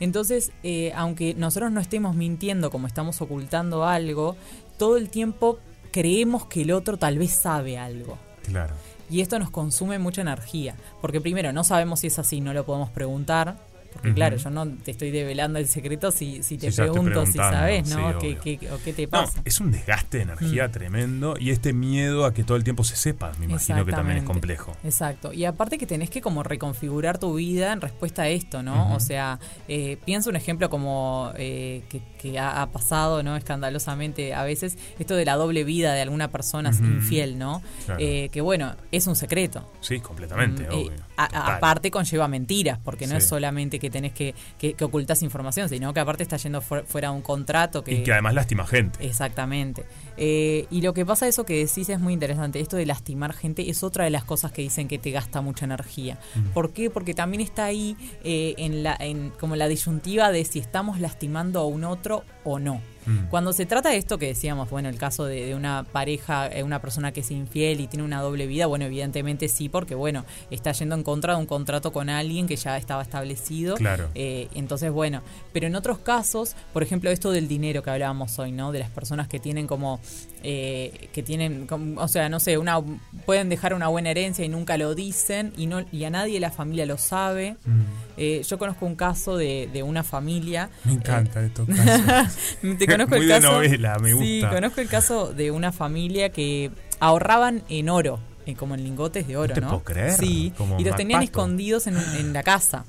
Entonces, 0.00 0.52
eh, 0.62 0.92
aunque 0.96 1.34
nosotros 1.34 1.70
no 1.72 1.80
estemos 1.80 2.16
mintiendo 2.16 2.70
como 2.70 2.86
estamos 2.86 3.20
ocultando 3.20 3.84
algo, 3.84 4.36
todo 4.78 4.96
el 4.96 5.10
tiempo 5.10 5.58
creemos 5.92 6.46
que 6.46 6.62
el 6.62 6.72
otro 6.72 6.96
tal 6.96 7.18
vez 7.18 7.32
sabe 7.32 7.76
algo. 7.76 8.18
Claro. 8.44 8.74
Y 9.10 9.20
esto 9.20 9.38
nos 9.38 9.50
consume 9.50 9.98
mucha 9.98 10.22
energía. 10.22 10.74
Porque 11.00 11.20
primero, 11.20 11.52
no 11.52 11.64
sabemos 11.64 12.00
si 12.00 12.06
es 12.06 12.18
así, 12.18 12.40
no 12.40 12.54
lo 12.54 12.64
podemos 12.64 12.90
preguntar. 12.90 13.58
Porque 13.92 14.14
claro, 14.14 14.36
yo 14.36 14.50
no 14.50 14.66
te 14.68 14.90
estoy 14.92 15.10
develando 15.10 15.58
el 15.58 15.66
secreto 15.66 16.10
si, 16.10 16.42
si 16.42 16.56
te 16.58 16.70
pregunto 16.72 17.26
si 17.26 17.32
sabes, 17.32 17.88
¿no? 17.88 18.20
sí, 18.20 18.36
¿Qué, 18.42 18.56
qué- 18.58 18.70
o 18.70 18.78
qué 18.82 18.92
te 18.92 19.04
No, 19.04 19.10
pasa? 19.10 19.40
es 19.44 19.60
un 19.60 19.70
desgaste 19.70 20.18
de 20.18 20.22
energía 20.24 20.68
Mm. 20.68 20.72
tremendo 20.72 21.34
y 21.38 21.50
este 21.50 21.72
miedo 21.72 22.24
a 22.24 22.32
que 22.32 22.44
todo 22.44 22.56
el 22.56 22.64
tiempo 22.64 22.84
se 22.84 22.96
sepa, 22.96 23.32
me 23.38 23.46
imagino 23.46 23.84
que 23.84 23.92
también 23.92 24.18
es 24.18 24.24
complejo. 24.24 24.76
Exacto. 24.84 25.32
Y 25.32 25.44
aparte 25.44 25.76
que 25.78 25.86
tenés 25.86 26.08
que 26.10 26.20
como 26.20 26.42
reconfigurar 26.42 27.18
tu 27.18 27.34
vida 27.34 27.72
en 27.72 27.80
respuesta 27.80 28.22
a 28.22 28.28
esto, 28.28 28.62
¿no? 28.62 28.94
O 28.94 29.00
sea, 29.00 29.38
eh, 29.68 29.98
pienso 30.04 30.30
un 30.30 30.36
ejemplo 30.36 30.70
como 30.70 31.32
eh, 31.36 31.82
que, 31.88 32.00
que 32.20 32.38
ha, 32.38 32.62
ha 32.62 32.70
pasado, 32.70 33.22
¿no? 33.22 33.36
Escandalosamente 33.36 34.34
a 34.34 34.42
veces, 34.44 34.78
esto 34.98 35.14
de 35.16 35.24
la 35.24 35.36
doble 35.36 35.64
vida 35.64 35.92
de 35.94 36.00
alguna 36.02 36.28
persona 36.28 36.70
infiel, 36.70 37.38
¿no? 37.38 37.62
Claro. 37.86 38.00
Eh, 38.00 38.28
que 38.32 38.40
bueno, 38.40 38.74
es 38.92 39.06
un 39.06 39.16
secreto. 39.16 39.68
Sí, 39.80 40.00
completamente, 40.00 40.62
Mm, 40.62 40.66
eh, 40.66 40.68
obvio. 40.74 40.92
a- 41.16 41.26
Total. 41.28 41.52
aparte 41.56 41.90
conlleva 41.90 42.28
mentiras, 42.28 42.78
porque 42.82 43.06
no 43.06 43.12
Sí. 43.12 43.18
es 43.18 43.28
solamente 43.28 43.78
que 43.80 43.90
tenés 43.90 44.12
que, 44.12 44.34
que, 44.58 44.74
que 44.74 44.84
ocultas 44.84 45.22
información, 45.22 45.68
sino 45.68 45.92
que 45.92 46.00
aparte 46.00 46.22
está 46.22 46.36
yendo 46.36 46.60
fuera, 46.60 47.10
un 47.10 47.22
contrato 47.22 47.82
que... 47.82 47.94
Y 47.94 48.02
que 48.02 48.12
además 48.12 48.34
lastima 48.34 48.66
gente. 48.66 49.04
Exactamente. 49.04 49.84
Eh, 50.16 50.66
y 50.70 50.82
lo 50.82 50.94
que 50.94 51.04
pasa, 51.04 51.26
eso 51.26 51.44
que 51.44 51.54
decís 51.54 51.88
es 51.88 51.98
muy 51.98 52.12
interesante. 52.12 52.60
Esto 52.60 52.76
de 52.76 52.86
lastimar 52.86 53.32
gente 53.32 53.68
es 53.68 53.82
otra 53.82 54.04
de 54.04 54.10
las 54.10 54.24
cosas 54.24 54.52
que 54.52 54.62
dicen 54.62 54.86
que 54.86 54.98
te 54.98 55.10
gasta 55.10 55.40
mucha 55.40 55.64
energía. 55.64 56.18
Mm. 56.34 56.48
¿Por 56.50 56.72
qué? 56.72 56.90
Porque 56.90 57.14
también 57.14 57.40
está 57.40 57.64
ahí 57.64 57.96
eh, 58.22 58.54
en 58.58 58.82
la, 58.82 58.96
en, 59.00 59.30
como 59.40 59.56
la 59.56 59.68
disyuntiva 59.68 60.30
de 60.30 60.44
si 60.44 60.58
estamos 60.58 61.00
lastimando 61.00 61.60
a 61.60 61.66
un 61.66 61.84
otro 61.84 62.24
o 62.44 62.58
no. 62.58 62.80
Mm. 63.06 63.26
Cuando 63.30 63.52
se 63.52 63.66
trata 63.66 63.88
de 63.90 63.96
esto 63.96 64.18
que 64.18 64.26
decíamos, 64.26 64.68
bueno, 64.70 64.88
el 64.88 64.96
caso 64.98 65.24
de, 65.24 65.46
de 65.46 65.54
una 65.54 65.84
pareja, 65.84 66.48
eh, 66.48 66.62
una 66.62 66.80
persona 66.80 67.12
que 67.12 67.20
es 67.20 67.30
infiel 67.30 67.80
y 67.80 67.86
tiene 67.86 68.04
una 68.04 68.20
doble 68.20 68.46
vida, 68.46 68.66
bueno, 68.66 68.84
evidentemente 68.84 69.48
sí, 69.48 69.68
porque 69.68 69.94
bueno, 69.94 70.24
está 70.50 70.72
yendo 70.72 70.94
en 70.94 71.02
contra 71.02 71.34
de 71.34 71.40
un 71.40 71.46
contrato 71.46 71.92
con 71.92 72.08
alguien 72.10 72.46
que 72.46 72.56
ya 72.56 72.76
estaba 72.76 73.02
establecido. 73.02 73.76
Claro. 73.76 74.08
Eh, 74.14 74.48
entonces, 74.54 74.90
bueno, 74.90 75.22
pero 75.52 75.66
en 75.66 75.74
otros 75.76 75.98
casos, 75.98 76.54
por 76.72 76.82
ejemplo, 76.82 77.10
esto 77.10 77.30
del 77.30 77.48
dinero 77.48 77.82
que 77.82 77.90
hablábamos 77.90 78.38
hoy, 78.38 78.52
¿no? 78.52 78.72
De 78.72 78.78
las 78.78 78.90
personas 78.90 79.28
que 79.28 79.38
tienen 79.40 79.66
como, 79.66 80.00
eh, 80.42 81.08
que 81.12 81.22
tienen, 81.22 81.66
como- 81.66 82.00
o 82.00 82.08
sea, 82.08 82.28
no 82.28 82.40
sé, 82.40 82.58
una 82.58 82.80
pueden 83.26 83.48
dejar 83.48 83.74
una 83.74 83.88
buena 83.88 84.10
herencia 84.10 84.44
y 84.44 84.48
nunca 84.48 84.76
lo 84.76 84.94
dicen 84.94 85.52
y 85.56 85.66
no 85.66 85.84
y 85.92 86.04
a 86.04 86.10
nadie 86.10 86.34
de 86.34 86.40
la 86.40 86.50
familia 86.50 86.86
lo 86.86 86.98
sabe. 86.98 87.56
Mm. 87.64 87.80
Eh, 88.16 88.42
yo 88.46 88.58
conozco 88.58 88.84
un 88.86 88.96
caso 88.96 89.36
de, 89.36 89.68
de 89.72 89.82
una 89.82 90.02
familia. 90.02 90.68
Me 90.84 90.92
encanta 90.92 91.42
estos 91.42 91.66
casos. 91.68 92.36
Conozco 92.96 93.16
Muy 93.16 93.22
el 93.22 93.28
de 93.28 93.34
caso. 93.34 93.52
novela, 93.52 93.98
me 93.98 94.10
Sí, 94.12 94.40
gusta. 94.40 94.54
conozco 94.54 94.80
el 94.80 94.88
caso 94.88 95.32
de 95.32 95.50
una 95.50 95.72
familia 95.72 96.30
que 96.30 96.70
ahorraban 97.00 97.62
en 97.68 97.88
oro, 97.88 98.20
eh, 98.46 98.54
como 98.54 98.74
en 98.74 98.84
lingotes 98.84 99.26
de 99.26 99.36
oro, 99.36 99.54
te 99.54 99.60
¿no? 99.60 99.68
puedo 99.68 99.84
creer, 99.84 100.12
Sí, 100.12 100.52
como 100.56 100.78
y 100.80 100.84
los 100.84 100.96
tenían 100.96 101.22
escondidos 101.22 101.86
en, 101.86 101.96
en 101.96 102.32
la 102.32 102.42
casa. 102.42 102.84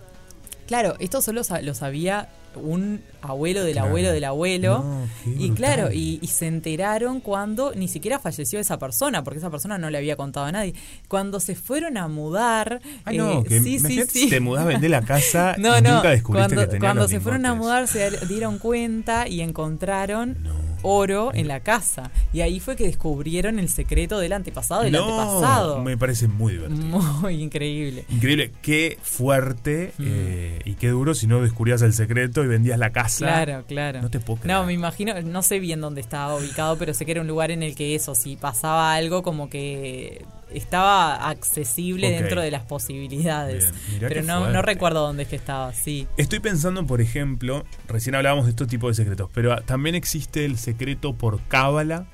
Claro, 0.67 0.95
esto 0.99 1.21
solo 1.21 1.41
lo 1.63 1.73
sabía 1.73 2.29
un 2.55 3.01
abuelo 3.21 3.63
del 3.63 3.73
Claro. 3.73 3.87
abuelo 3.87 4.11
del 4.11 4.23
abuelo. 4.23 4.83
No, 4.83 5.07
y 5.37 5.51
claro, 5.51 5.91
y, 5.91 6.19
y 6.21 6.27
se 6.27 6.47
enteraron 6.47 7.19
cuando 7.21 7.73
ni 7.75 7.87
siquiera 7.87 8.19
falleció 8.19 8.59
esa 8.59 8.77
persona, 8.79 9.23
porque 9.23 9.39
esa 9.39 9.49
persona 9.49 9.77
no 9.77 9.89
le 9.89 9.97
había 9.97 10.15
contado 10.15 10.45
a 10.47 10.51
nadie. 10.51 10.73
Cuando 11.07 11.39
se 11.39 11.55
fueron 11.55 11.97
a 11.97 12.07
mudar. 12.07 12.81
No, 13.13 13.41
eh, 13.41 13.43
que 13.47 13.59
sí, 13.61 13.79
sí, 13.79 14.03
sí. 14.07 14.29
te 14.29 14.39
mudás, 14.39 14.65
vendés 14.65 14.89
la 14.91 15.01
casa 15.01 15.55
No, 15.59 15.77
y 15.77 15.81
no, 15.81 15.95
nunca 15.95 16.09
descubriste 16.09 16.47
cuando, 16.55 16.61
que 16.61 16.67
tenía 16.67 16.79
cuando 16.79 17.01
los 17.03 17.11
se 17.11 17.19
fueron 17.19 17.45
a 17.45 17.53
mudar 17.55 17.87
se 17.87 18.11
dieron 18.27 18.57
cuenta 18.59 19.27
y 19.27 19.41
encontraron 19.41 20.37
oro 20.81 21.31
en 21.33 21.47
la 21.47 21.61
casa. 21.61 22.11
Y 22.33 22.41
ahí 22.41 22.59
fue 22.59 22.75
que 22.75 22.85
descubrieron 22.85 23.59
el 23.59 23.69
secreto 23.69 24.19
del 24.19 24.33
antepasado 24.33 24.83
del 24.83 24.93
no, 24.93 25.19
antepasado. 25.19 25.83
me 25.83 25.97
parece 25.97 26.27
muy 26.27 26.53
divertido. 26.53 26.81
Muy 27.21 27.41
increíble. 27.41 28.05
Increíble, 28.09 28.51
qué 28.61 28.97
fuerte 29.01 29.93
eh, 29.99 30.59
y 30.65 30.75
qué 30.75 30.89
duro 30.89 31.13
si 31.13 31.27
no 31.27 31.41
descubrías 31.41 31.81
el 31.81 31.93
secreto 31.93 32.43
y 32.43 32.47
vendías 32.47 32.79
la 32.79 32.91
casa. 32.91 33.25
Claro, 33.25 33.63
claro. 33.67 34.01
No 34.01 34.09
te 34.09 34.19
puedo 34.19 34.41
creer. 34.41 34.57
No, 34.57 34.65
me 34.65 34.73
imagino, 34.73 35.19
no 35.21 35.41
sé 35.41 35.59
bien 35.59 35.81
dónde 35.81 36.01
estaba 36.01 36.35
ubicado, 36.35 36.77
pero 36.77 36.93
sé 36.93 37.05
que 37.05 37.11
era 37.11 37.21
un 37.21 37.27
lugar 37.27 37.51
en 37.51 37.63
el 37.63 37.75
que 37.75 37.95
eso, 37.95 38.15
si 38.15 38.35
pasaba 38.35 38.93
algo, 38.93 39.23
como 39.23 39.49
que 39.49 40.25
estaba 40.53 41.29
accesible 41.29 42.11
dentro 42.11 42.41
de 42.41 42.51
las 42.51 42.63
posibilidades. 42.63 43.73
Pero 43.99 44.23
no, 44.23 44.49
no 44.49 44.61
recuerdo 44.61 45.01
dónde 45.01 45.23
es 45.23 45.29
que 45.29 45.35
estaba, 45.35 45.73
sí. 45.73 46.07
Estoy 46.17 46.39
pensando, 46.39 46.85
por 46.85 47.01
ejemplo, 47.01 47.65
recién 47.87 48.15
hablábamos 48.15 48.45
de 48.45 48.51
estos 48.51 48.67
tipos 48.67 48.95
de 48.95 49.03
secretos, 49.03 49.29
pero 49.33 49.53
ah, 49.53 49.61
también 49.65 49.95
existe 49.95 50.45
el 50.45 50.57
secreto 50.57 51.13
por 51.13 51.41
cábala. 51.47 52.05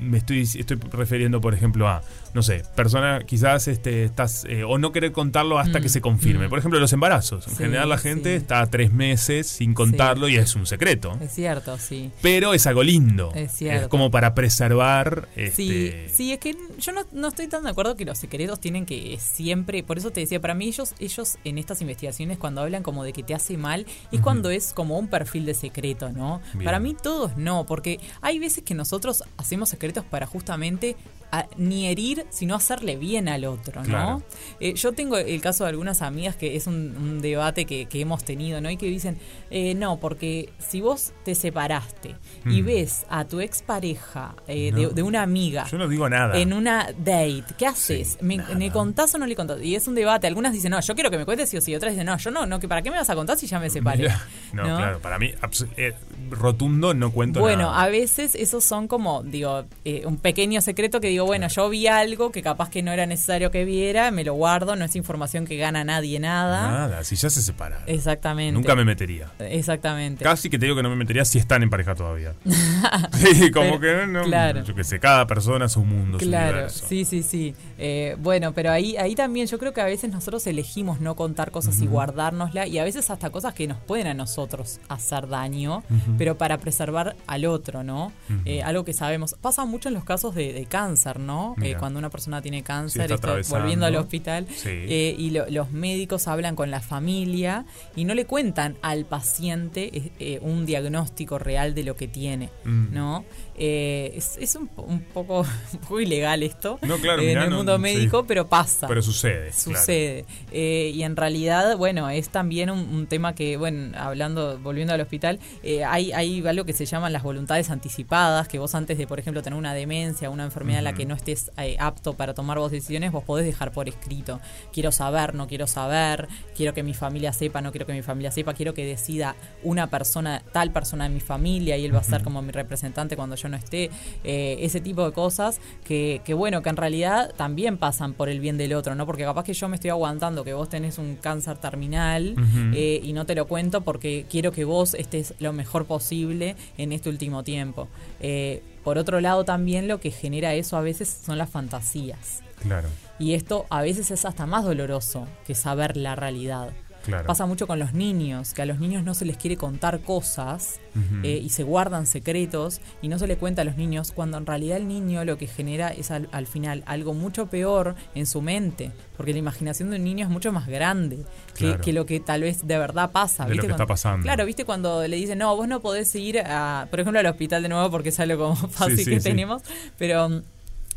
Me 0.00 0.18
estoy, 0.18 0.40
estoy 0.40 0.78
refiriendo, 0.92 1.40
por 1.40 1.52
ejemplo, 1.52 1.86
a, 1.86 2.02
no 2.36 2.42
sé, 2.44 2.62
persona, 2.76 3.22
quizás 3.26 3.66
este, 3.66 4.04
estás, 4.04 4.44
eh, 4.48 4.62
o 4.62 4.78
no 4.78 4.92
querer 4.92 5.10
contarlo 5.10 5.58
hasta 5.58 5.80
Mm, 5.80 5.82
que 5.82 5.88
se 5.88 6.00
confirme. 6.00 6.46
mm. 6.46 6.50
Por 6.50 6.58
ejemplo, 6.60 6.78
los 6.78 6.92
embarazos. 6.92 7.46
En 7.48 7.52
Sí, 7.56 7.58
general, 7.64 7.88
la 7.88 7.98
gente 7.98 8.30
sí. 8.30 8.36
está 8.36 8.64
tres 8.66 8.92
meses 8.92 9.48
sin 9.48 9.74
contarlo 9.74 10.28
y 10.28 10.36
es 10.36 10.54
un 10.54 10.66
secreto. 10.66 11.18
Es 11.20 11.32
cierto, 11.32 11.76
sí. 11.78 12.12
Pero 12.22 12.54
es 12.54 12.66
algo 12.68 12.82
lindo. 12.84 13.32
Es 13.34 13.52
cierto. 13.52 13.88
como 13.88 14.10
para 14.10 14.34
preservar. 14.34 15.28
Sí, 15.34 15.40
Este, 15.40 16.08
sí, 16.12 16.32
es 16.32 16.38
que 16.38 16.54
yo 16.78 16.92
no, 16.92 17.02
no 17.12 17.28
estoy 17.28 17.48
tan 17.48 17.64
de 17.64 17.70
acuerdo 17.70 17.96
que 17.96 18.04
los 18.04 18.18
secretos 18.18 18.60
tienen 18.60 18.84
que 18.86 19.18
siempre, 19.20 19.82
por 19.82 19.98
eso 19.98 20.10
te 20.10 20.20
decía, 20.20 20.40
para 20.40 20.54
mí 20.54 20.66
ellos, 20.66 20.94
ellos 20.98 21.38
en 21.44 21.58
estas 21.58 21.80
investigaciones 21.80 22.38
cuando 22.38 22.60
hablan 22.60 22.82
como 22.82 23.04
de 23.04 23.12
que 23.12 23.22
te 23.22 23.34
hace 23.34 23.56
mal, 23.56 23.86
es 24.12 24.20
cuando 24.20 24.50
es 24.50 24.72
como 24.72 24.98
un 24.98 25.08
perfil 25.08 25.46
de 25.46 25.54
secreto, 25.54 26.10
¿no? 26.10 26.40
Bien. 26.52 26.64
Para 26.64 26.80
mí 26.80 26.94
todos 27.00 27.36
no, 27.36 27.64
porque 27.64 27.98
hay 28.20 28.38
veces 28.38 28.64
que 28.64 28.74
nosotros 28.74 29.22
hacemos 29.38 29.68
secretos 29.68 30.04
para 30.04 30.26
justamente 30.26 30.96
a- 31.32 31.46
ni 31.56 31.86
herir, 31.86 32.25
sino 32.30 32.54
hacerle 32.54 32.96
bien 32.96 33.28
al 33.28 33.44
otro, 33.44 33.80
¿no? 33.82 33.88
Claro. 33.88 34.22
Eh, 34.60 34.74
yo 34.74 34.92
tengo 34.92 35.16
el 35.16 35.40
caso 35.40 35.64
de 35.64 35.70
algunas 35.70 36.02
amigas 36.02 36.36
que 36.36 36.56
es 36.56 36.66
un, 36.66 36.94
un 36.96 37.20
debate 37.20 37.64
que, 37.64 37.86
que 37.86 38.00
hemos 38.00 38.24
tenido, 38.24 38.60
¿no? 38.60 38.70
Y 38.70 38.76
que 38.76 38.86
dicen, 38.86 39.18
eh, 39.50 39.74
no, 39.74 39.98
porque 39.98 40.50
si 40.58 40.80
vos 40.80 41.12
te 41.24 41.34
separaste 41.34 42.14
y 42.44 42.62
Mm. 42.62 42.66
ves 42.66 43.06
a 43.08 43.24
tu 43.24 43.40
expareja 43.40 44.34
eh, 44.48 44.70
No. 44.72 44.78
de, 44.78 44.88
de 44.94 45.02
una 45.02 45.22
amiga 45.22 45.64
Yo 45.70 45.78
no 45.78 45.88
digo 45.88 46.08
nada. 46.08 46.38
en 46.38 46.52
una 46.52 46.88
date, 46.98 47.44
¿qué 47.58 47.66
haces? 47.66 48.12
Sí, 48.12 48.24
¿Me, 48.24 48.36
nada. 48.36 48.54
¿Me 48.54 48.70
contás 48.70 49.14
o 49.14 49.18
no 49.18 49.26
le 49.26 49.34
contás? 49.36 49.60
Y 49.62 49.74
es 49.74 49.86
un 49.88 49.94
debate. 49.94 50.26
Algunas 50.26 50.52
dicen, 50.52 50.70
no, 50.70 50.80
yo 50.80 50.94
quiero 50.94 51.10
que 51.10 51.18
me 51.18 51.24
cuentes 51.24 51.48
sí 51.48 51.56
o 51.56 51.60
sí. 51.60 51.74
Otras 51.74 51.92
dicen, 51.92 52.06
no, 52.06 52.16
yo 52.18 52.30
no, 52.30 52.46
no, 52.46 52.58
que 52.60 52.68
¿para 52.68 52.82
qué 52.82 52.90
me 52.90 52.96
vas 52.96 53.10
a 53.10 53.14
contar 53.14 53.38
si 53.38 53.46
ya 53.46 53.58
me 53.60 53.70
separé? 53.70 54.08
No, 54.52 54.66
¿No? 54.66 54.76
claro, 54.78 55.00
para 55.00 55.18
mí, 55.18 55.32
eh, 55.76 55.92
rotundo, 56.30 56.94
no 56.94 57.10
cuento 57.12 57.40
Bueno, 57.40 57.64
nada. 57.70 57.82
a 57.82 57.88
veces 57.88 58.34
esos 58.34 58.64
son 58.64 58.88
como, 58.88 59.22
digo, 59.22 59.64
eh, 59.84 60.02
un 60.06 60.16
pequeño 60.18 60.60
secreto 60.60 61.00
que 61.00 61.08
digo, 61.08 61.24
bueno, 61.26 61.48
yo 61.48 61.68
vi 61.68 61.86
algo 61.86 62.15
que 62.32 62.42
capaz 62.42 62.70
que 62.70 62.82
no 62.82 62.92
era 62.92 63.06
necesario 63.06 63.50
que 63.50 63.64
viera, 63.64 64.10
me 64.10 64.24
lo 64.24 64.34
guardo, 64.34 64.74
no 64.76 64.84
es 64.84 64.96
información 64.96 65.46
que 65.46 65.56
gana 65.56 65.84
nadie 65.84 66.18
nada. 66.18 66.68
Nada, 66.68 67.04
si 67.04 67.16
ya 67.16 67.30
se 67.30 67.42
separaron. 67.42 67.84
Exactamente. 67.86 68.52
Nunca 68.52 68.74
me 68.74 68.84
metería. 68.84 69.30
Exactamente. 69.38 70.24
Casi 70.24 70.50
que 70.50 70.58
te 70.58 70.66
digo 70.66 70.76
que 70.76 70.82
no 70.82 70.90
me 70.90 70.96
metería 70.96 71.24
si 71.24 71.38
están 71.38 71.62
en 71.62 71.70
pareja 71.70 71.94
todavía. 71.94 72.34
sí, 73.14 73.50
como 73.50 73.78
Pero- 73.78 74.00
que 74.02 74.06
no, 74.06 74.22
claro. 74.24 74.62
yo 74.64 74.74
que 74.74 74.84
sé, 74.84 74.98
cada 75.00 75.26
persona 75.26 75.66
es 75.66 75.72
su 75.72 75.84
mundo, 75.84 76.18
su 76.18 76.26
Claro, 76.26 76.52
universo. 76.52 76.86
sí, 76.88 77.04
sí, 77.04 77.22
sí. 77.22 77.54
Eh, 77.78 78.16
bueno, 78.18 78.52
pero 78.52 78.70
ahí, 78.70 78.96
ahí 78.96 79.14
también 79.14 79.46
yo 79.46 79.58
creo 79.58 79.72
que 79.72 79.80
a 79.80 79.84
veces 79.86 80.10
nosotros 80.10 80.46
elegimos 80.46 81.00
no 81.00 81.14
contar 81.16 81.50
cosas 81.50 81.80
y 81.80 81.86
guardárnosla 81.86 82.66
y 82.66 82.78
a 82.78 82.84
veces 82.84 83.10
hasta 83.10 83.30
cosas 83.30 83.54
que 83.54 83.66
nos 83.66 83.78
pueden 83.78 84.06
a 84.06 84.14
nosotros 84.14 84.80
hacer 84.88 85.28
daño, 85.28 85.82
pero 86.18 86.36
para 86.38 86.58
preservar 86.58 87.16
al 87.26 87.44
otro, 87.46 87.82
¿no? 87.82 88.12
Eh, 88.44 88.62
algo 88.62 88.84
que 88.84 88.92
sabemos. 88.92 89.34
Pasa 89.40 89.64
mucho 89.64 89.88
en 89.88 89.94
los 89.94 90.04
casos 90.04 90.34
de, 90.34 90.52
de 90.52 90.66
cáncer, 90.66 91.18
¿no? 91.20 91.54
Eh, 91.58 91.60
Mira. 91.60 91.78
Cuando 91.96 92.06
una 92.06 92.10
persona 92.10 92.42
tiene 92.42 92.58
Sí, 92.58 92.62
cáncer, 92.64 93.10
está 93.12 93.38
volviendo 93.48 93.86
al 93.86 93.96
hospital, 93.96 94.46
Sí. 94.54 94.68
eh, 94.70 95.14
y 95.18 95.30
lo- 95.30 95.46
los 95.48 95.70
médicos 95.72 96.28
hablan 96.28 96.54
con 96.54 96.70
la 96.70 96.80
familia 96.80 97.64
y 97.94 98.04
no 98.04 98.14
le 98.14 98.26
cuentan 98.26 98.76
al 98.82 99.04
paciente 99.06 99.90
eh, 99.96 100.12
eh, 100.18 100.38
un 100.42 100.66
diagnóstico 100.66 101.38
real 101.38 101.74
de 101.74 101.84
lo 101.84 101.96
que 101.96 102.06
tiene, 102.08 102.50
Mm. 102.64 102.92
¿no? 102.94 103.24
Eh, 103.58 104.12
es 104.14 104.36
es 104.36 104.54
un, 104.54 104.68
po- 104.68 104.82
un 104.82 105.00
poco, 105.00 105.40
un 105.72 105.78
poco 105.80 106.00
ilegal 106.00 106.42
esto 106.42 106.78
No, 106.82 106.98
claro, 106.98 107.22
mirá, 107.22 107.32
en 107.32 107.44
el 107.44 107.50
no, 107.50 107.56
mundo 107.56 107.76
sí. 107.76 107.82
médico, 107.82 108.24
pero 108.26 108.46
pasa. 108.48 108.86
Pero 108.86 109.00
sucede. 109.02 109.52
Sucede. 109.52 110.26
Y 110.52 111.02
en 111.02 111.16
realidad, 111.16 111.76
bueno, 111.78 112.08
es 112.10 112.28
también 112.28 112.68
un, 112.70 112.80
un 112.80 113.06
tema 113.06 113.34
que, 113.34 113.56
bueno, 113.56 113.96
hablando, 113.98 114.58
volviendo 114.58 114.92
al 114.92 115.00
hospital, 115.00 115.38
hay, 115.86 116.12
hay 116.12 116.46
algo 116.46 116.64
que 116.66 116.72
se 116.74 116.84
llaman 116.84 117.12
las 117.14 117.22
voluntades 117.22 117.70
anticipadas, 117.70 118.48
que 118.48 118.58
vos 118.58 118.74
antes 118.74 118.98
de, 118.98 119.06
por 119.06 119.18
ejemplo, 119.18 119.42
tener 119.42 119.58
una 119.58 119.72
demencia, 119.72 120.28
una 120.30 120.44
enfermedad 120.44 120.78
en 120.80 120.84
la 120.84 120.92
que 120.92 121.06
no 121.06 121.14
estés 121.14 121.50
apto 121.86 122.14
para 122.14 122.34
tomar 122.34 122.58
vos 122.58 122.70
decisiones, 122.70 123.12
vos 123.12 123.24
podés 123.24 123.46
dejar 123.46 123.72
por 123.72 123.88
escrito. 123.88 124.40
Quiero 124.72 124.92
saber, 124.92 125.34
no 125.34 125.46
quiero 125.46 125.66
saber, 125.66 126.28
quiero 126.56 126.74
que 126.74 126.82
mi 126.82 126.94
familia 126.94 127.32
sepa, 127.32 127.60
no 127.60 127.70
quiero 127.70 127.86
que 127.86 127.92
mi 127.92 128.02
familia 128.02 128.30
sepa, 128.30 128.54
quiero 128.54 128.74
que 128.74 128.84
decida 128.84 129.36
una 129.62 129.88
persona, 129.88 130.42
tal 130.52 130.72
persona 130.72 131.04
de 131.04 131.10
mi 131.10 131.20
familia 131.20 131.76
y 131.76 131.84
él 131.84 131.94
va 131.94 132.00
a 132.00 132.04
ser 132.04 132.22
como 132.22 132.42
mi 132.42 132.52
representante 132.52 133.16
cuando 133.16 133.36
yo 133.36 133.48
no 133.48 133.56
esté. 133.56 133.90
Eh, 134.24 134.58
ese 134.60 134.80
tipo 134.80 135.04
de 135.04 135.12
cosas 135.12 135.60
que, 135.84 136.20
que, 136.24 136.34
bueno, 136.34 136.62
que 136.62 136.68
en 136.68 136.76
realidad 136.76 137.34
también 137.36 137.78
pasan 137.78 138.14
por 138.14 138.28
el 138.28 138.40
bien 138.40 138.58
del 138.58 138.74
otro, 138.74 138.94
¿no? 138.94 139.06
Porque 139.06 139.24
capaz 139.24 139.44
que 139.44 139.54
yo 139.54 139.68
me 139.68 139.76
estoy 139.76 139.90
aguantando 139.90 140.44
que 140.44 140.52
vos 140.52 140.68
tenés 140.68 140.98
un 140.98 141.16
cáncer 141.16 141.58
terminal 141.58 142.34
eh, 142.74 143.00
y 143.02 143.12
no 143.12 143.26
te 143.26 143.34
lo 143.34 143.46
cuento 143.46 143.82
porque 143.82 144.26
quiero 144.28 144.52
que 144.52 144.64
vos 144.64 144.94
estés 144.94 145.34
lo 145.38 145.52
mejor 145.52 145.86
posible 145.86 146.56
en 146.78 146.92
este 146.92 147.08
último 147.08 147.44
tiempo. 147.44 147.88
Eh, 148.20 148.62
por 148.86 148.98
otro 148.98 149.20
lado, 149.20 149.44
también 149.44 149.88
lo 149.88 149.98
que 149.98 150.12
genera 150.12 150.54
eso 150.54 150.76
a 150.76 150.80
veces 150.80 151.08
son 151.08 151.38
las 151.38 151.50
fantasías. 151.50 152.44
Claro, 152.62 152.86
Y 153.18 153.34
esto 153.34 153.66
a 153.68 153.82
veces 153.82 154.12
es 154.12 154.24
hasta 154.24 154.46
más 154.46 154.62
doloroso 154.62 155.26
que 155.44 155.56
saber 155.56 155.96
la 155.96 156.14
realidad. 156.14 156.70
Claro. 157.06 157.26
Pasa 157.26 157.46
mucho 157.46 157.66
con 157.66 157.78
los 157.78 157.94
niños, 157.94 158.52
que 158.52 158.62
a 158.62 158.66
los 158.66 158.78
niños 158.78 159.02
no 159.04 159.14
se 159.14 159.24
les 159.24 159.36
quiere 159.38 159.56
contar 159.56 160.00
cosas 160.00 160.78
eh, 161.22 161.40
y 161.44 161.50
se 161.50 161.62
guardan 161.62 162.06
secretos 162.06 162.80
y 163.02 163.08
no 163.08 163.18
se 163.18 163.26
le 163.26 163.36
cuenta 163.36 163.62
a 163.62 163.64
los 163.64 163.76
niños, 163.76 164.12
cuando 164.12 164.36
en 164.38 164.46
realidad 164.46 164.76
el 164.78 164.88
niño 164.88 165.24
lo 165.24 165.36
que 165.38 165.46
genera 165.46 165.88
es 165.88 166.10
al, 166.10 166.28
al 166.32 166.46
final 166.46 166.82
algo 166.86 167.12
mucho 167.14 167.46
peor 167.48 167.94
en 168.14 168.26
su 168.26 168.40
mente, 168.42 168.92
porque 169.16 169.32
la 169.32 169.38
imaginación 169.38 169.90
de 169.90 169.96
un 169.96 170.04
niño 170.04 170.24
es 170.24 170.30
mucho 170.30 170.52
más 170.52 170.66
grande 170.66 171.18
que, 171.54 171.66
Claro. 171.66 171.80
que 171.82 171.92
lo 171.92 172.06
que 172.06 172.20
tal 172.20 172.42
vez 172.42 172.66
de 172.66 172.78
verdad 172.78 173.10
pasa. 173.12 173.44
De 173.44 173.50
lo 173.54 173.62
que 173.62 173.68
Cuando- 173.68 173.74
está 173.82 173.86
pasando. 173.86 174.22
Claro, 174.24 174.44
viste 174.46 174.64
cuando 174.64 175.06
le 175.06 175.16
dicen, 175.16 175.38
no, 175.38 175.54
vos 175.56 175.68
no 175.68 175.80
podés 175.80 176.14
ir, 176.14 176.40
a, 176.40 176.86
por 176.90 177.00
ejemplo, 177.00 177.20
al 177.20 177.26
hospital 177.26 177.62
de 177.62 177.68
nuevo 177.68 177.90
porque 177.90 178.08
es 178.08 178.20
algo 178.20 178.54
como 178.54 178.56
fácil 178.68 178.98
sí, 178.98 179.04
que 179.10 179.20
sí. 179.20 179.28
tenemos, 179.28 179.62
pero 179.98 180.28
mm, 180.28 180.42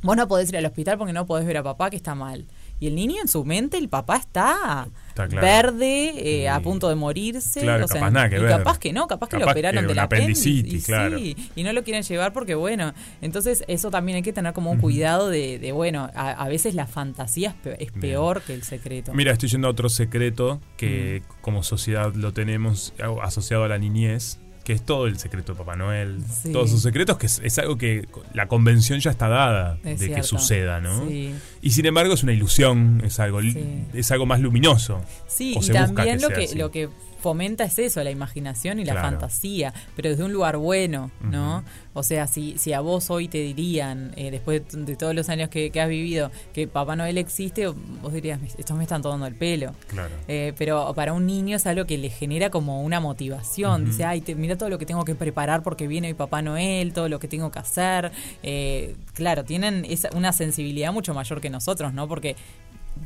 vos 0.03 0.15
no 0.17 0.27
podés 0.27 0.49
ir 0.49 0.57
al 0.57 0.65
hospital 0.65 0.97
porque 0.97 1.11
no 1.13 1.25
podés 1.25 1.45
ver 1.45 1.57
a 1.57 1.63
papá 1.63 1.89
que 1.89 1.97
está 1.97 2.15
mal. 2.15 2.45
Y 2.79 2.87
el 2.87 2.95
niño 2.95 3.15
en 3.21 3.27
su 3.27 3.43
mente, 3.43 3.77
el 3.77 3.89
papá 3.89 4.15
está, 4.17 4.87
Está 5.09 5.27
claro. 5.27 5.45
verde, 5.45 6.13
eh, 6.43 6.47
a 6.49 6.61
punto 6.61 6.87
de 6.87 6.95
morirse. 6.95 7.59
Claro, 7.61 7.85
o 7.85 7.87
sea, 7.89 7.99
capaz 7.99 8.11
nada 8.11 8.29
que 8.29 8.37
y 8.37 8.39
ver. 8.39 8.49
capaz 8.49 8.79
que 8.79 8.93
no, 8.93 9.05
capaz 9.07 9.27
que 9.29 9.37
lo 9.37 9.49
operaron 9.51 9.85
una 9.85 10.03
apéndice. 10.03 10.49
apendicitis, 10.49 10.83
y 10.83 10.85
claro. 10.85 11.17
sí, 11.17 11.35
y 11.55 11.63
no 11.63 11.73
lo 11.73 11.83
quieren 11.83 12.03
llevar 12.03 12.31
porque, 12.31 12.55
bueno, 12.55 12.93
entonces 13.21 13.63
eso 13.67 13.91
también 13.91 14.15
hay 14.17 14.21
que 14.21 14.31
tener 14.31 14.53
como 14.53 14.71
un 14.71 14.77
cuidado 14.79 15.29
de, 15.29 15.59
de, 15.59 15.71
bueno, 15.73 16.09
a, 16.15 16.31
a 16.31 16.47
veces 16.47 16.73
la 16.73 16.87
fantasía 16.87 17.55
es, 17.65 17.77
Bien. 17.91 17.99
peor 17.99 18.41
que 18.43 18.53
el 18.53 18.63
secreto. 18.63 19.13
Mira, 19.13 19.33
estoy 19.33 19.49
yendo 19.49 19.67
a 19.67 19.71
otro 19.71 19.89
secreto 19.89 20.61
que 20.77 21.21
Mm. 21.21 21.41
como 21.41 21.63
sociedad 21.63 22.13
lo 22.15 22.31
tenemos 22.33 22.93
asociado 23.21 23.63
a 23.63 23.67
la 23.67 23.77
niñez, 23.77 24.39
que 24.69 24.73
es 24.73 24.83
todo 24.85 25.07
el 25.07 25.17
secreto 25.17 25.53
de 25.53 25.57
Papá 25.57 25.75
Noel. 25.75 26.19
Sí. 26.43 26.51
Todos 26.51 26.69
sus 26.69 26.83
secretos, 26.83 27.17
que 27.17 27.25
es, 27.25 27.41
es 27.43 27.57
algo 27.57 27.75
que 27.79 28.07
la 28.35 28.47
convención 28.47 28.99
ya 28.99 29.09
está 29.09 29.27
dada 29.27 29.79
Es 29.83 29.99
de 29.99 30.11
que 30.13 30.21
suceda, 30.21 30.79
¿no? 30.79 31.07
Sí. 31.07 31.33
Y 31.63 31.71
sin 31.71 31.87
embargo 31.87 32.13
es 32.13 32.21
una 32.21 32.33
ilusión, 32.33 33.01
es 33.03 33.19
algo, 33.19 33.41
Sí. 33.41 33.57
es 33.95 34.11
algo 34.11 34.27
más 34.27 34.41
luminoso. 34.41 35.01
Sí, 35.25 35.55
O 35.57 35.63
y 35.63 35.69
también 35.69 36.17
que 36.17 36.21
lo 36.21 36.27
sea 36.27 36.37
que 36.37 36.43
así. 36.45 36.55
lo 36.55 36.69
que 36.69 36.87
fomenta 37.19 37.63
es 37.63 37.77
eso, 37.79 38.03
la 38.03 38.11
imaginación 38.11 38.79
y 38.79 38.85
la 38.85 38.93
Claro. 38.93 39.09
fantasía, 39.09 39.73
pero 39.95 40.09
desde 40.09 40.23
un 40.23 40.31
lugar 40.33 40.57
bueno, 40.57 41.11
¿no? 41.21 41.63
O 41.93 42.03
sea, 42.03 42.27
si, 42.27 42.57
si 42.57 42.71
a 42.73 42.79
vos 42.79 43.09
hoy 43.09 43.27
te 43.27 43.39
dirían, 43.39 44.13
eh, 44.15 44.31
después 44.31 44.61
de, 44.71 44.83
de 44.85 44.95
todos 44.95 45.13
los 45.13 45.27
años 45.29 45.49
que, 45.49 45.69
que 45.69 45.81
has 45.81 45.89
vivido, 45.89 46.31
que 46.53 46.67
Papá 46.67 46.95
Noel 46.95 47.17
existe, 47.17 47.67
vos 47.67 48.13
dirías, 48.13 48.39
estos 48.57 48.77
me 48.77 48.83
están 48.83 49.01
tomando 49.01 49.25
el 49.27 49.35
pelo. 49.35 49.73
Claro. 49.87 50.13
Eh, 50.27 50.53
pero 50.57 50.93
para 50.95 51.13
un 51.13 51.25
niño 51.25 51.57
es 51.57 51.65
algo 51.67 51.85
que 51.85 51.97
le 51.97 52.09
genera 52.09 52.49
como 52.49 52.81
una 52.83 52.99
motivación. 52.99 53.85
Dice, 53.85 54.05
ay, 54.05 54.21
te- 54.21 54.35
mira 54.35 54.57
todo 54.57 54.69
lo 54.69 54.77
que 54.77 54.85
tengo 54.85 55.03
que 55.03 55.15
preparar 55.15 55.61
porque 55.61 55.87
viene 55.87 56.07
mi 56.07 56.13
Papá 56.13 56.41
Noel, 56.41 56.93
todo 56.93 57.09
lo 57.09 57.19
que 57.19 57.27
tengo 57.27 57.51
que 57.51 57.59
hacer. 57.59 58.11
Eh, 58.43 58.95
claro, 59.13 59.43
tienen 59.43 59.83
esa, 59.85 60.09
una 60.15 60.31
sensibilidad 60.31 60.93
mucho 60.93 61.13
mayor 61.13 61.41
que 61.41 61.49
nosotros, 61.49 61.93
¿no? 61.93 62.07
Porque 62.07 62.35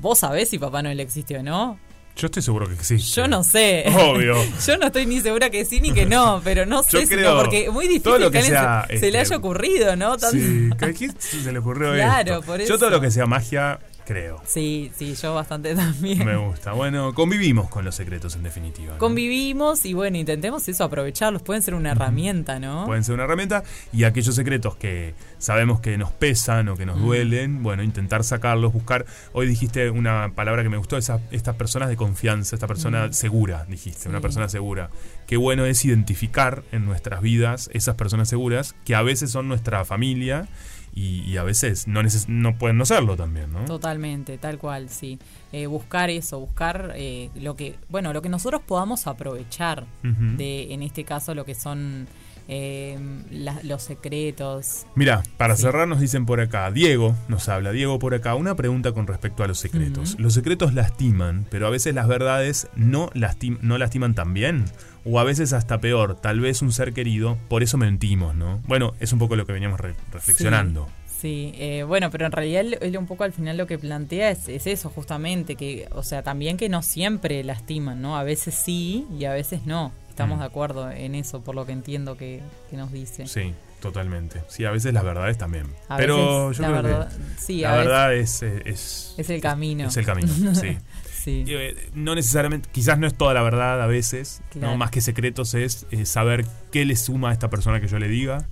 vos 0.02 0.20
sabés 0.20 0.50
si 0.50 0.60
Papá 0.60 0.84
Noel 0.84 1.00
existe 1.00 1.38
o 1.38 1.44
no. 1.44 1.80
Yo 2.16 2.28
estoy 2.28 2.44
seguro 2.44 2.68
que 2.68 2.74
existe. 2.76 3.10
Yo 3.16 3.28
no 3.28 3.44
sé. 3.44 3.86
Obvio. 3.88 4.36
Yo 4.68 4.78
no 4.78 4.86
estoy 4.88 5.06
ni 5.08 5.20
segura 5.20 5.50
que 5.50 5.66
sí 5.66 5.82
ni 5.82 5.92
que 5.94 6.06
no, 6.06 6.42
pero 6.44 6.66
no 6.66 6.84
Yo 6.92 7.00
sé 7.00 7.08
creo 7.08 7.38
porque 7.38 7.66
es 7.66 7.72
muy 7.72 7.86
difícil 7.88 8.04
todo 8.04 8.20
lo 8.20 8.30
que 8.32 8.38
alguien 8.38 8.54
sea, 8.56 8.86
se, 8.88 9.00
se 9.00 9.12
le 9.12 9.20
este, 9.22 9.34
haya 9.34 9.38
ocurrido, 9.38 9.96
¿no? 9.96 10.16
Tan- 10.18 10.32
Sí, 10.32 10.70
¿a 10.80 10.92
quién 10.94 11.16
se 11.20 11.52
le 11.52 11.58
ocurrió 11.60 11.92
Claro, 11.96 12.34
esto? 12.36 12.46
por 12.46 12.58
Yo 12.60 12.66
eso. 12.66 12.78
todo 12.78 12.92
lo 12.92 13.02
que 13.02 13.10
sea 13.10 13.26
magia, 13.26 13.80
creo. 14.06 14.42
sí, 14.46 14.92
sí, 14.96 15.16
yo 15.16 15.34
bastante 15.36 15.76
también. 15.76 16.26
Me 16.26 16.36
gusta. 16.38 16.74
Bueno, 16.74 17.14
convivimos 17.14 17.70
con 17.70 17.86
los 17.86 17.96
secretos 17.96 18.36
en 18.36 18.44
definitiva. 18.44 18.94
¿no? 18.94 19.00
Convivimos 19.00 19.86
y 19.86 19.94
bueno, 19.94 20.18
intentemos 20.18 20.68
eso, 20.68 20.84
aprovecharlos, 20.84 21.42
pueden 21.42 21.62
ser 21.64 21.74
una 21.76 21.92
herramienta, 21.92 22.60
¿no? 22.60 22.86
Pueden 22.86 23.04
ser 23.04 23.16
una 23.16 23.24
herramienta 23.24 23.64
y 23.92 24.04
aquellos 24.04 24.36
secretos 24.36 24.76
que 24.76 25.14
sabemos 25.38 25.80
que 25.80 25.98
nos 25.98 26.12
pesan 26.12 26.70
o 26.70 26.76
que 26.78 26.86
nos 26.86 27.00
duelen, 27.00 27.64
bueno, 27.64 27.84
intentar 27.84 28.24
sacarlos, 28.24 28.74
buscar. 28.74 29.06
Hoy 29.34 29.48
dijiste 29.48 29.90
una 29.90 30.32
palabra 30.36 30.64
que 30.64 30.70
me 30.70 30.78
gustó, 30.78 30.98
esa, 30.98 31.20
estas 31.32 31.56
personas 31.56 31.90
de 31.90 31.96
confianza, 31.96 32.56
esta 32.56 32.68
persona 32.68 33.12
segura, 33.14 33.66
dijiste, 33.68 34.04
Sí. 34.04 34.10
una 34.10 34.22
persona 34.22 34.50
segura. 34.50 34.90
Qué 35.28 35.38
bueno 35.38 35.66
es 35.66 35.84
identificar 35.86 36.64
en 36.72 36.86
nuestras 36.86 37.22
vidas 37.22 37.70
esas 37.74 37.96
personas 37.96 38.28
seguras 38.28 38.76
que 38.86 38.96
a 38.96 39.02
veces 39.02 39.32
son 39.32 39.48
nuestra 39.48 39.86
familia 39.86 40.48
y, 40.96 41.22
y 41.22 41.38
a 41.38 41.44
veces 41.44 41.88
no, 41.88 42.02
neces- 42.02 42.28
no 42.28 42.58
pueden 42.58 42.78
no 42.78 42.86
serlo 42.86 43.16
también, 43.16 43.52
¿no? 43.52 43.66
Totalmente, 43.66 44.38
tal 44.38 44.58
cual, 44.60 44.90
sí. 44.90 45.18
Eh, 45.52 45.66
buscar 45.68 46.10
eso, 46.10 46.40
buscar 46.40 46.94
eh, 46.96 47.30
lo 47.36 47.56
que, 47.56 47.76
bueno, 47.90 48.14
lo 48.14 48.22
que 48.22 48.30
nosotros 48.30 48.62
podamos 48.66 49.08
aprovechar 49.08 49.86
de, 50.04 50.74
en 50.74 50.84
este 50.84 51.04
caso, 51.04 51.34
lo 51.36 51.46
que 51.46 51.56
son 51.56 52.08
eh, 52.48 52.98
la- 53.32 53.60
los 53.64 53.82
secretos. 53.84 54.86
Mira, 54.96 55.24
para 55.38 55.56
Sí. 55.56 55.64
cerrar 55.64 55.88
nos 55.88 56.00
dicen 56.00 56.26
por 56.26 56.40
acá, 56.42 56.72
Diego 56.72 57.16
nos 57.28 57.50
habla, 57.50 57.72
Diego 57.72 58.00
por 58.00 58.14
acá, 58.14 58.36
una 58.36 58.56
pregunta 58.56 58.92
con 58.92 59.08
respecto 59.08 59.44
a 59.44 59.48
los 59.48 59.60
secretos. 59.60 60.16
¿Los 60.20 60.34
secretos 60.34 60.74
lastiman, 60.74 61.46
pero 61.50 61.68
a 61.68 61.70
veces 61.70 61.94
las 61.96 62.08
verdades 62.08 62.68
no, 62.76 63.10
lastim- 63.12 63.60
no 63.62 63.78
lastiman 63.78 64.14
también? 64.16 64.66
O 65.06 65.20
a 65.20 65.24
veces 65.24 65.52
hasta 65.54 65.80
peor, 65.80 66.16
tal 66.22 66.40
vez 66.40 66.62
un 66.62 66.72
ser 66.72 66.94
querido, 66.94 67.38
por 67.50 67.64
eso 67.64 67.78
mentimos, 67.78 68.36
¿no? 68.36 68.62
Bueno, 68.68 68.94
es 69.00 69.12
un 69.14 69.20
poco 69.20 69.36
lo 69.36 69.46
que 69.46 69.54
veníamos 69.54 69.80
re- 69.80 69.96
reflexionando. 70.14 70.88
Sí, 71.20 71.54
eh, 71.56 71.84
bueno, 71.88 72.10
pero 72.12 72.26
en 72.26 72.34
realidad 72.34 72.62
él, 72.62 72.78
él 72.82 72.98
un 72.98 73.06
poco 73.06 73.24
al 73.24 73.32
final 73.32 73.56
lo 73.56 73.66
que 73.66 73.78
plantea 73.78 74.30
es, 74.32 74.50
es 74.50 74.68
eso, 74.68 74.90
justamente, 74.90 75.56
que, 75.56 75.88
o 75.94 76.04
sea, 76.04 76.22
también 76.22 76.58
que 76.58 76.68
no 76.68 76.82
siempre 76.82 77.42
lastiman, 77.46 78.02
¿no? 78.02 78.18
A 78.18 78.24
veces 78.24 78.56
sí 78.56 79.06
y 79.18 79.24
a 79.24 79.32
veces 79.34 79.66
no. 79.66 79.94
Estamos 80.14 80.38
Mm. 80.38 80.42
de 80.42 80.46
acuerdo 80.46 80.92
en 80.92 81.16
eso, 81.16 81.42
por 81.42 81.56
lo 81.56 81.66
que 81.66 81.72
entiendo 81.72 82.16
que, 82.18 82.44
que 82.70 82.78
nos 82.78 82.92
dice. 82.92 83.26
Sí, 83.26 83.52
totalmente. 83.82 84.44
Sí, 84.48 84.64
a 84.64 84.70
veces 84.70 84.94
las 84.94 85.04
verdades 85.04 85.40
también. 85.40 85.66
A 85.90 85.98
pero 85.98 86.50
veces 86.50 86.58
yo 86.58 86.62
la 86.72 86.80
creo 86.80 86.84
verdad- 86.84 87.10
que 87.10 87.42
sí, 87.42 87.62
la 87.62 87.76
verdad 87.78 88.14
es, 88.16 88.44
es, 88.44 89.16
es 89.18 89.30
el 89.32 89.42
camino. 89.42 89.88
es 89.88 89.98
el 89.98 90.06
camino, 90.06 90.28
sí. 90.56 90.78
Sí. 91.24 91.46
Eh, 91.48 91.90
no 91.96 92.14
necesariamente, 92.16 92.70
quizás 92.72 93.00
no 93.00 93.08
es 93.08 93.16
toda 93.16 93.34
la 93.34 93.42
verdad 93.42 93.82
a 93.82 93.88
veces, 93.88 94.42
Claro. 94.52 94.68
no 94.74 94.78
más 94.78 94.92
que 94.92 95.02
secretos 95.02 95.54
es 95.56 95.88
eh, 95.90 96.06
saber 96.06 96.46
qué 96.72 96.86
le 96.86 96.96
suma 96.96 97.30
a 97.30 97.34
esta 97.34 97.50
persona 97.50 97.80
que 97.82 97.88
yo 97.88 97.98
le 97.98 98.08
diga. 98.10 98.46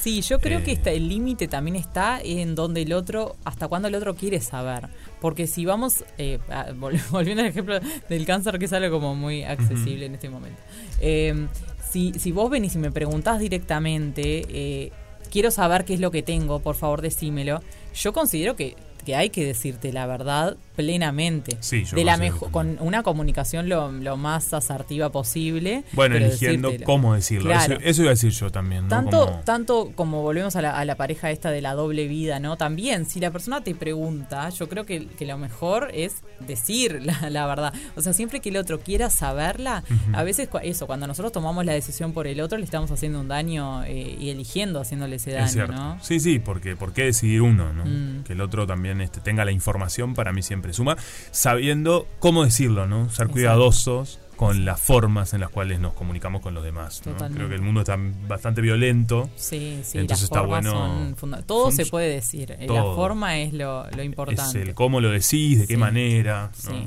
Sí, 0.00 0.20
yo 0.22 0.38
creo 0.38 0.62
que 0.62 0.70
Eh. 0.70 0.74
está, 0.74 0.90
el 0.90 1.08
límite 1.08 1.48
también 1.48 1.74
está 1.76 2.20
en 2.22 2.54
donde 2.54 2.82
el 2.82 2.92
otro, 2.92 3.36
hasta 3.44 3.66
cuándo 3.68 3.88
el 3.88 3.94
otro 3.94 4.14
quiere 4.14 4.40
saber. 4.40 4.88
Porque 5.20 5.46
si 5.46 5.64
vamos, 5.64 6.04
eh, 6.18 6.38
a- 6.48 6.68
vol- 6.70 7.00
volviendo 7.10 7.42
al 7.42 7.48
ejemplo 7.48 7.78
del 8.08 8.24
cáncer, 8.26 8.58
que 8.58 8.66
es 8.66 8.72
algo 8.72 9.00
como 9.00 9.14
muy 9.14 9.42
accesible 9.42 10.06
en 10.06 10.14
este 10.14 10.28
momento. 10.30 10.60
Eh, 11.00 11.48
si, 11.90 12.12
si 12.18 12.32
vos 12.32 12.48
venís 12.50 12.74
y 12.74 12.78
me 12.78 12.92
preguntás 12.92 13.40
directamente, 13.40 14.46
eh, 14.48 14.92
quiero 15.30 15.50
saber 15.50 15.84
qué 15.84 15.94
es 15.94 16.00
lo 16.00 16.10
que 16.10 16.22
tengo, 16.22 16.60
por 16.60 16.76
favor 16.76 17.00
decímelo. 17.02 17.60
Yo 17.94 18.12
considero 18.12 18.54
que, 18.56 18.76
que 19.04 19.16
hay 19.16 19.30
que 19.30 19.44
decirte 19.44 19.92
la 19.92 20.06
verdad 20.06 20.56
plenamente. 20.78 21.56
Sí, 21.58 21.84
yo 21.84 21.96
de 21.96 22.04
la 22.04 22.16
mejor, 22.16 22.52
con 22.52 22.76
una 22.80 23.02
comunicación 23.02 23.68
lo, 23.68 23.90
lo 23.90 24.16
más 24.16 24.54
asertiva 24.54 25.10
posible. 25.10 25.82
Bueno, 25.92 26.14
eligiendo 26.16 26.68
decírtelo. 26.68 26.86
cómo 26.86 27.14
decirlo. 27.14 27.50
Claro. 27.50 27.74
Eso, 27.78 27.84
eso 27.84 28.02
iba 28.02 28.10
a 28.10 28.14
decir 28.14 28.30
yo 28.30 28.50
también. 28.50 28.84
¿no? 28.84 28.88
Tanto, 28.88 29.26
Como- 29.26 29.40
tanto 29.40 29.92
como 29.96 30.22
volvemos 30.22 30.54
a 30.54 30.62
la, 30.62 30.78
a 30.78 30.84
la 30.84 30.94
pareja 30.94 31.32
esta 31.32 31.50
de 31.50 31.60
la 31.60 31.74
doble 31.74 32.06
vida, 32.06 32.38
¿no? 32.38 32.56
También, 32.56 33.06
si 33.06 33.18
la 33.18 33.32
persona 33.32 33.62
te 33.64 33.74
pregunta, 33.74 34.48
yo 34.50 34.68
creo 34.68 34.86
que, 34.86 35.06
que 35.08 35.26
lo 35.26 35.36
mejor 35.36 35.90
es 35.92 36.22
decir 36.46 37.00
la, 37.02 37.28
la 37.28 37.46
verdad. 37.46 37.74
O 37.96 38.00
sea, 38.00 38.12
siempre 38.12 38.38
que 38.40 38.50
el 38.50 38.56
otro 38.56 38.78
quiera 38.78 39.10
saberla, 39.10 39.82
a 40.12 40.22
veces 40.22 40.48
eso, 40.62 40.86
cuando 40.86 41.08
nosotros 41.08 41.32
tomamos 41.32 41.64
la 41.64 41.72
decisión 41.72 42.12
por 42.12 42.28
el 42.28 42.40
otro, 42.40 42.56
le 42.56 42.64
estamos 42.64 42.90
haciendo 42.92 43.18
un 43.20 43.26
daño 43.26 43.82
eh, 43.84 44.16
y 44.20 44.30
eligiendo 44.30 44.80
haciéndole 44.80 45.16
ese 45.16 45.32
daño, 45.32 45.46
Es 45.46 45.52
cierto. 45.52 45.72
¿no? 45.72 45.98
Sí, 46.02 46.20
sí, 46.20 46.38
porque 46.38 46.76
¿por 46.76 46.92
qué 46.92 47.04
decidir 47.04 47.42
uno? 47.42 47.72
¿no? 47.72 47.84
Mm. 47.84 48.22
Que 48.22 48.34
el 48.34 48.40
otro 48.40 48.66
también 48.66 49.00
este, 49.00 49.20
tenga 49.20 49.44
la 49.44 49.50
información 49.50 50.14
para 50.14 50.32
mí 50.32 50.42
siempre 50.42 50.67
suma, 50.72 50.96
sabiendo 51.30 52.06
cómo 52.18 52.44
decirlo, 52.44 52.86
¿no? 52.86 53.08
Ser 53.10 53.28
cuidadosos 53.28 54.18
con 54.36 54.64
las 54.64 54.80
formas 54.80 55.34
en 55.34 55.40
las 55.40 55.50
cuales 55.50 55.80
nos 55.80 55.94
comunicamos 55.94 56.40
con 56.42 56.54
los 56.54 56.62
demás. 56.62 57.02
¿no? 57.06 57.16
Creo 57.16 57.48
que 57.48 57.56
el 57.56 57.60
mundo 57.62 57.80
está 57.80 57.98
bastante 58.28 58.60
violento. 58.60 59.28
Sí, 59.36 59.80
sí, 59.82 59.98
Entonces 59.98 60.08
las 60.08 60.22
está 60.22 60.40
bueno- 60.42 61.14
son 61.18 61.44
Todo 61.44 61.64
son- 61.64 61.72
se 61.72 61.86
puede 61.86 62.08
decir, 62.08 62.52
eh, 62.52 62.66
la 62.68 62.82
forma 62.84 63.38
es 63.40 63.52
lo, 63.52 63.84
lo 63.90 63.98
Es 64.00 64.04
importante. 64.06 64.62
el 64.62 64.74
cómo 64.74 65.00
lo 65.00 65.10
decís, 65.10 65.58
de 65.58 65.66
qué 65.66 65.74
Sí. 65.74 65.76
manera. 65.76 66.52
¿no? 66.64 66.70
Sí. 66.70 66.86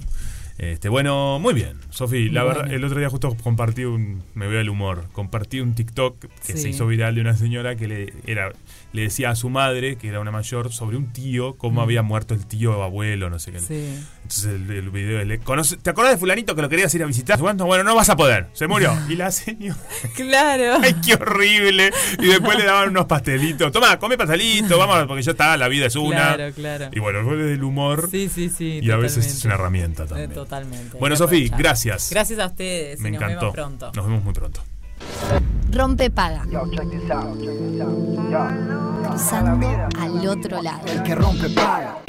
Este, 0.57 0.89
bueno, 0.89 1.39
muy 1.39 1.53
bien, 1.53 1.77
Sofi. 1.89 2.29
La 2.29 2.43
Bueno. 2.43 2.59
verdad, 2.59 2.73
el 2.73 2.83
otro 2.85 2.99
día 2.99 3.09
justo 3.09 3.35
compartí 3.43 3.83
un, 3.83 4.21
me 4.35 4.47
voy 4.47 4.57
al 4.57 4.69
humor, 4.69 5.05
compartí 5.11 5.59
un 5.59 5.73
TikTok 5.73 6.19
que 6.19 6.53
Sí. 6.53 6.59
se 6.59 6.69
hizo 6.69 6.85
viral 6.87 7.15
de 7.15 7.21
una 7.21 7.35
señora 7.35 7.75
que 7.75 7.87
le 7.87 8.13
era, 8.27 8.51
le 8.93 9.03
decía 9.03 9.29
a 9.29 9.35
su 9.35 9.49
madre, 9.49 9.95
que 9.95 10.09
era 10.09 10.19
una 10.19 10.31
mayor, 10.31 10.71
sobre 10.73 10.97
un 10.97 11.13
tío, 11.13 11.55
cómo 11.55 11.79
Mm. 11.81 11.83
había 11.83 12.01
muerto 12.01 12.33
el 12.33 12.45
tío 12.45 12.77
o 12.77 12.83
abuelo, 12.83 13.29
no 13.29 13.39
sé 13.39 13.51
qué. 13.53 13.59
Sí. 13.59 13.99
Entonces 14.23 14.45
el, 14.45 14.69
el 14.69 14.89
video 14.89 15.23
le 15.23 15.39
¿conoce- 15.39 15.77
¿Te 15.81 15.89
acordás 15.89 16.11
de 16.13 16.17
fulanito 16.17 16.55
que 16.55 16.61
lo 16.61 16.67
querías 16.69 16.93
ir 16.95 17.03
a 17.03 17.05
visitar? 17.05 17.39
¿Cuánto? 17.39 17.65
Bueno, 17.65 17.83
no 17.85 17.95
vas 17.95 18.09
a 18.09 18.15
poder, 18.15 18.47
se 18.53 18.67
murió. 18.67 18.93
Y 19.09 19.15
la 19.15 19.31
señora, 19.31 19.79
Claro. 20.15 20.77
¡ay, 20.83 20.95
qué 21.05 21.13
horrible! 21.15 21.91
Y 22.19 22.27
después 22.27 22.57
le 22.57 22.65
daban 22.65 22.89
unos 22.89 23.05
pastelitos. 23.05 23.71
Toma, 23.71 23.97
come 23.99 24.17
pastelito, 24.17 24.77
vamos, 24.77 25.05
porque 25.07 25.23
ya 25.23 25.31
está, 25.31 25.55
la 25.57 25.67
vida 25.67 25.85
es 25.85 25.95
una. 25.95 26.35
Claro, 26.35 26.53
claro. 26.53 26.89
Y 26.91 26.99
bueno, 26.99 27.19
el 27.33 27.63
humor. 27.63 28.09
Sí, 28.11 28.29
sí, 28.33 28.49
sí. 28.49 28.79
Y 28.81 28.91
a 28.91 28.97
veces 28.97 29.25
es 29.25 29.45
una 29.45 29.55
herramienta 29.55 30.05
también. 30.05 30.33
Totalmente. 30.33 30.97
Bueno, 30.97 31.15
aprovechar. 31.15 31.57
gracias. 31.57 32.09
Gracias 32.11 32.39
a 32.39 32.47
ustedes. 32.47 32.99
Me 32.99 33.09
y 33.09 33.11
nos 33.13 33.21
encantó. 33.21 33.51
vemos 33.51 33.55
pronto. 33.55 33.91
Nos 33.95 34.05
vemos 34.05 34.23
muy 34.23 34.33
pronto. 34.33 34.61
Rompe 35.71 36.09
paga. 36.09 36.43
Cruzando 39.07 39.67
al 39.99 40.27
otro 40.27 40.61
lado. 40.61 40.81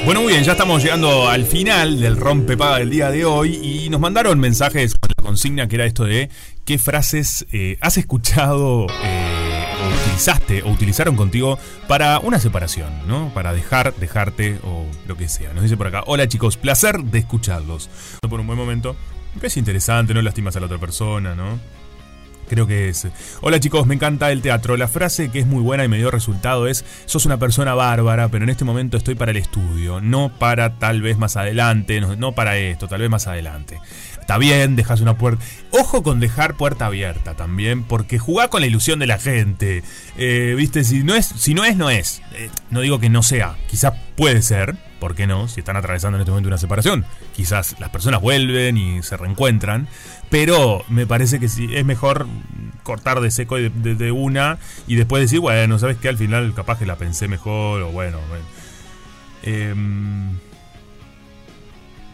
Bueno, 0.05 0.23
muy 0.23 0.33
bien, 0.33 0.45
ya 0.45 0.53
estamos 0.53 0.83
llegando 0.83 1.29
al 1.29 1.45
final 1.45 2.01
del 2.01 2.17
rompepaga 2.17 2.79
del 2.79 2.91
día 2.91 3.11
de 3.11 3.25
hoy 3.25 3.55
y 3.55 3.89
nos 3.89 4.01
mandaron 4.01 4.41
mensajes 4.41 4.95
con 4.95 5.11
la 5.17 5.23
consigna 5.23 5.69
que 5.69 5.77
era 5.77 5.85
esto 5.85 6.05
de 6.05 6.29
qué 6.65 6.79
frases 6.79 7.47
eh, 7.53 7.79
has 7.81 7.99
escuchado 7.99 8.89
eh, 9.05 9.65
o 9.81 10.03
utilizaste 10.03 10.63
o 10.63 10.71
utilizaron 10.71 11.15
contigo 11.15 11.59
para 11.87 12.19
una 12.19 12.41
separación, 12.41 13.07
¿no? 13.07 13.33
Para 13.33 13.53
dejar, 13.53 13.95
dejarte 13.95 14.59
o 14.65 14.87
lo 15.07 15.17
que 15.17 15.29
sea. 15.29 15.53
Nos 15.53 15.63
dice 15.63 15.77
por 15.77 15.87
acá, 15.87 16.03
hola 16.07 16.27
chicos, 16.27 16.57
placer 16.57 17.03
de 17.05 17.21
escucharlos. 17.21 17.91
Por 18.29 18.41
un 18.41 18.47
buen 18.47 18.59
momento, 18.59 18.97
me 19.35 19.41
parece 19.41 19.61
interesante, 19.61 20.15
no 20.15 20.23
lastimas 20.23 20.57
a 20.57 20.61
la 20.61 20.67
otra 20.67 20.79
persona, 20.79 21.35
¿no? 21.35 21.61
Creo 22.53 22.67
que 22.67 22.91
es. 22.91 23.09
Hola 23.41 23.61
chicos, 23.61 23.87
me 23.87 23.95
encanta 23.95 24.31
el 24.31 24.43
teatro. 24.43 24.77
La 24.77 24.87
frase 24.87 25.31
que 25.31 25.39
es 25.39 25.47
muy 25.47 25.63
buena 25.63 25.87
y 25.87 25.89
me 25.89 25.97
dio 25.97 26.11
resultado 26.11 26.67
es, 26.67 26.85
sos 27.07 27.25
una 27.25 27.39
persona 27.39 27.73
bárbara, 27.73 28.29
pero 28.29 28.45
en 28.45 28.51
este 28.51 28.67
momento 28.67 28.99
estoy 28.99 29.15
para 29.15 29.31
el 29.31 29.39
estudio, 29.39 30.03
no 30.03 30.31
para 30.39 30.79
tal 30.79 31.01
vez 31.01 31.17
más 31.17 31.39
adelante, 31.39 31.99
no, 32.03 32.33
para 32.33 32.59
esto, 32.59 32.89
tal 32.89 33.01
vez 33.01 33.09
más 33.09 33.27
adelante. 33.27 33.81
Está 34.21 34.37
bien, 34.37 34.77
dejas 34.77 35.01
una 35.01 35.17
puerta. 35.17 35.43
Ojo 35.71 36.03
con 36.03 36.21
dejar 36.21 36.59
puerta 36.59 36.85
abierta 36.85 37.35
también, 37.37 37.85
porque 37.85 38.19
jugá 38.19 38.49
con 38.49 38.61
la 38.61 38.67
ilusión 38.67 38.99
de 38.99 39.07
la 39.07 39.19
gente. 39.19 39.83
Eh, 40.19 40.53
Viste, 40.55 40.85
si 40.85 41.03
no 41.05 41.15
es, 41.15 41.25
si 41.25 41.55
no 41.55 41.65
es, 41.65 41.79
no 41.79 41.89
es. 41.89 42.21
Eh, 42.35 42.51
no 42.69 42.83
digo 42.83 43.01
que 43.01 43.09
no 43.09 43.23
sea, 43.23 43.57
quizás 43.67 43.95
puede 44.15 44.43
ser, 44.43 44.77
¿por 45.01 45.15
qué 45.15 45.27
no? 45.27 45.49
Si 45.49 45.61
están 45.61 45.77
atravesando 45.79 46.19
en 46.19 46.21
este 46.21 46.31
momento 46.31 46.49
una 46.49 46.59
separación, 46.59 47.07
quizás 47.35 47.77
las 47.81 47.89
personas 47.89 48.21
vuelven 48.21 48.77
y 48.77 49.03
se 49.03 49.17
reencuentran, 49.17 49.89
pero 50.33 50.83
me 50.89 51.07
parece 51.07 51.39
que 51.39 51.49
sí, 51.49 51.69
es 51.73 51.85
mejor 51.85 52.27
cortar 52.83 53.21
de 53.21 53.31
seco 53.31 53.55
de, 53.57 53.69
de- 53.71 54.11
una 54.11 54.59
y 54.89 54.97
después 54.97 55.21
decir, 55.23 55.39
bueno, 55.39 55.79
¿sabes 55.79 55.99
qué? 55.99 56.09
Al 56.09 56.17
final 56.17 56.53
capaz 56.55 56.79
que 56.81 56.87
la 56.87 56.97
pensé 56.97 57.29
mejor 57.29 57.83
o 57.83 57.91
bueno. 57.93 58.19
Em, 59.45 60.31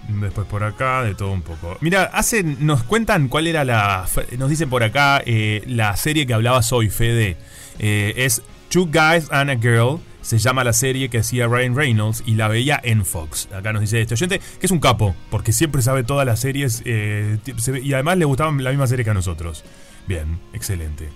Después 0.08 0.46
por 0.46 0.64
acá, 0.64 1.02
de 1.02 1.14
todo 1.14 1.30
un 1.32 1.42
poco. 1.42 1.76
Mira, 1.82 2.04
hacen, 2.04 2.56
nos 2.66 2.82
cuentan 2.82 3.28
cuál 3.28 3.46
era 3.46 3.62
la. 3.64 4.06
Nos 4.38 4.48
dicen 4.48 4.70
por 4.70 4.82
acá 4.82 5.22
eh, 5.26 5.62
la 5.66 5.94
serie 5.98 6.26
que 6.26 6.32
hablaba 6.32 6.60
hoy, 6.70 6.88
Fede. 6.88 7.36
Eh, 7.78 8.14
es 8.16 8.40
Two 8.70 8.86
Guys 8.86 9.30
and 9.30 9.50
a 9.50 9.56
Girl. 9.56 10.00
Se 10.28 10.36
llama 10.36 10.62
la 10.62 10.74
serie 10.74 11.08
que 11.08 11.20
hacía 11.20 11.46
Ryan 11.46 11.74
Reynolds 11.74 12.22
y 12.26 12.34
la 12.34 12.48
veía 12.48 12.78
en 12.84 13.06
Fox. 13.06 13.48
Acá 13.50 13.72
nos 13.72 13.80
dice 13.80 14.02
este 14.02 14.12
oyente 14.12 14.40
que 14.60 14.66
es 14.66 14.70
un 14.70 14.78
capo, 14.78 15.16
porque 15.30 15.54
siempre 15.54 15.80
sabe 15.80 16.04
todas 16.04 16.26
las 16.26 16.38
series 16.38 16.82
eh, 16.84 17.38
y 17.82 17.94
además 17.94 18.18
le 18.18 18.26
gustaban 18.26 18.62
la 18.62 18.68
misma 18.68 18.86
serie 18.86 19.06
que 19.06 19.10
a 19.10 19.14
nosotros. 19.14 19.64
Bien, 20.06 20.38
excelente. 20.52 21.08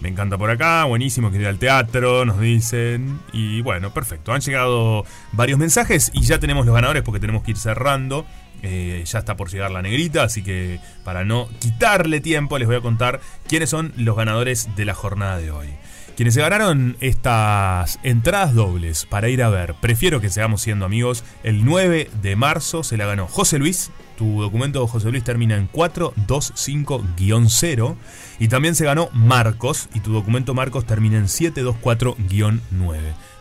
Me 0.00 0.08
encanta 0.08 0.36
por 0.36 0.50
acá, 0.50 0.82
buenísimo 0.82 1.30
que 1.30 1.36
ir 1.36 1.46
al 1.46 1.60
teatro, 1.60 2.24
nos 2.24 2.40
dicen. 2.40 3.20
Y 3.32 3.62
bueno, 3.62 3.94
perfecto. 3.94 4.32
Han 4.32 4.40
llegado 4.40 5.04
varios 5.30 5.60
mensajes 5.60 6.10
y 6.12 6.22
ya 6.22 6.40
tenemos 6.40 6.66
los 6.66 6.74
ganadores 6.74 7.04
porque 7.04 7.20
tenemos 7.20 7.44
que 7.44 7.52
ir 7.52 7.58
cerrando. 7.58 8.26
Eh, 8.64 9.04
ya 9.06 9.20
está 9.20 9.36
por 9.36 9.48
llegar 9.48 9.70
la 9.70 9.80
negrita, 9.80 10.24
así 10.24 10.42
que 10.42 10.80
para 11.04 11.24
no 11.24 11.48
quitarle 11.60 12.20
tiempo 12.20 12.58
les 12.58 12.66
voy 12.66 12.78
a 12.78 12.80
contar 12.80 13.20
quiénes 13.46 13.70
son 13.70 13.92
los 13.96 14.16
ganadores 14.16 14.74
de 14.74 14.84
la 14.86 14.94
jornada 14.94 15.38
de 15.38 15.52
hoy. 15.52 15.68
Quienes 16.16 16.32
se 16.32 16.40
ganaron 16.40 16.96
estas 17.00 17.98
entradas 18.02 18.54
dobles 18.54 19.04
para 19.04 19.28
ir 19.28 19.42
a 19.42 19.50
ver, 19.50 19.74
prefiero 19.82 20.18
que 20.18 20.30
seamos 20.30 20.62
siendo 20.62 20.86
amigos, 20.86 21.24
el 21.42 21.62
9 21.62 22.08
de 22.22 22.36
marzo 22.36 22.82
se 22.82 22.96
la 22.96 23.04
ganó 23.04 23.26
José 23.26 23.58
Luis. 23.58 23.90
Tu 24.16 24.40
documento 24.40 24.86
José 24.86 25.10
Luis 25.10 25.24
termina 25.24 25.56
en 25.56 25.70
425-0. 25.70 27.96
Y 28.38 28.48
también 28.48 28.74
se 28.74 28.86
ganó 28.86 29.10
Marcos 29.12 29.90
y 29.92 30.00
tu 30.00 30.14
documento 30.14 30.54
Marcos 30.54 30.86
termina 30.86 31.18
en 31.18 31.26
724-9. 31.26 32.60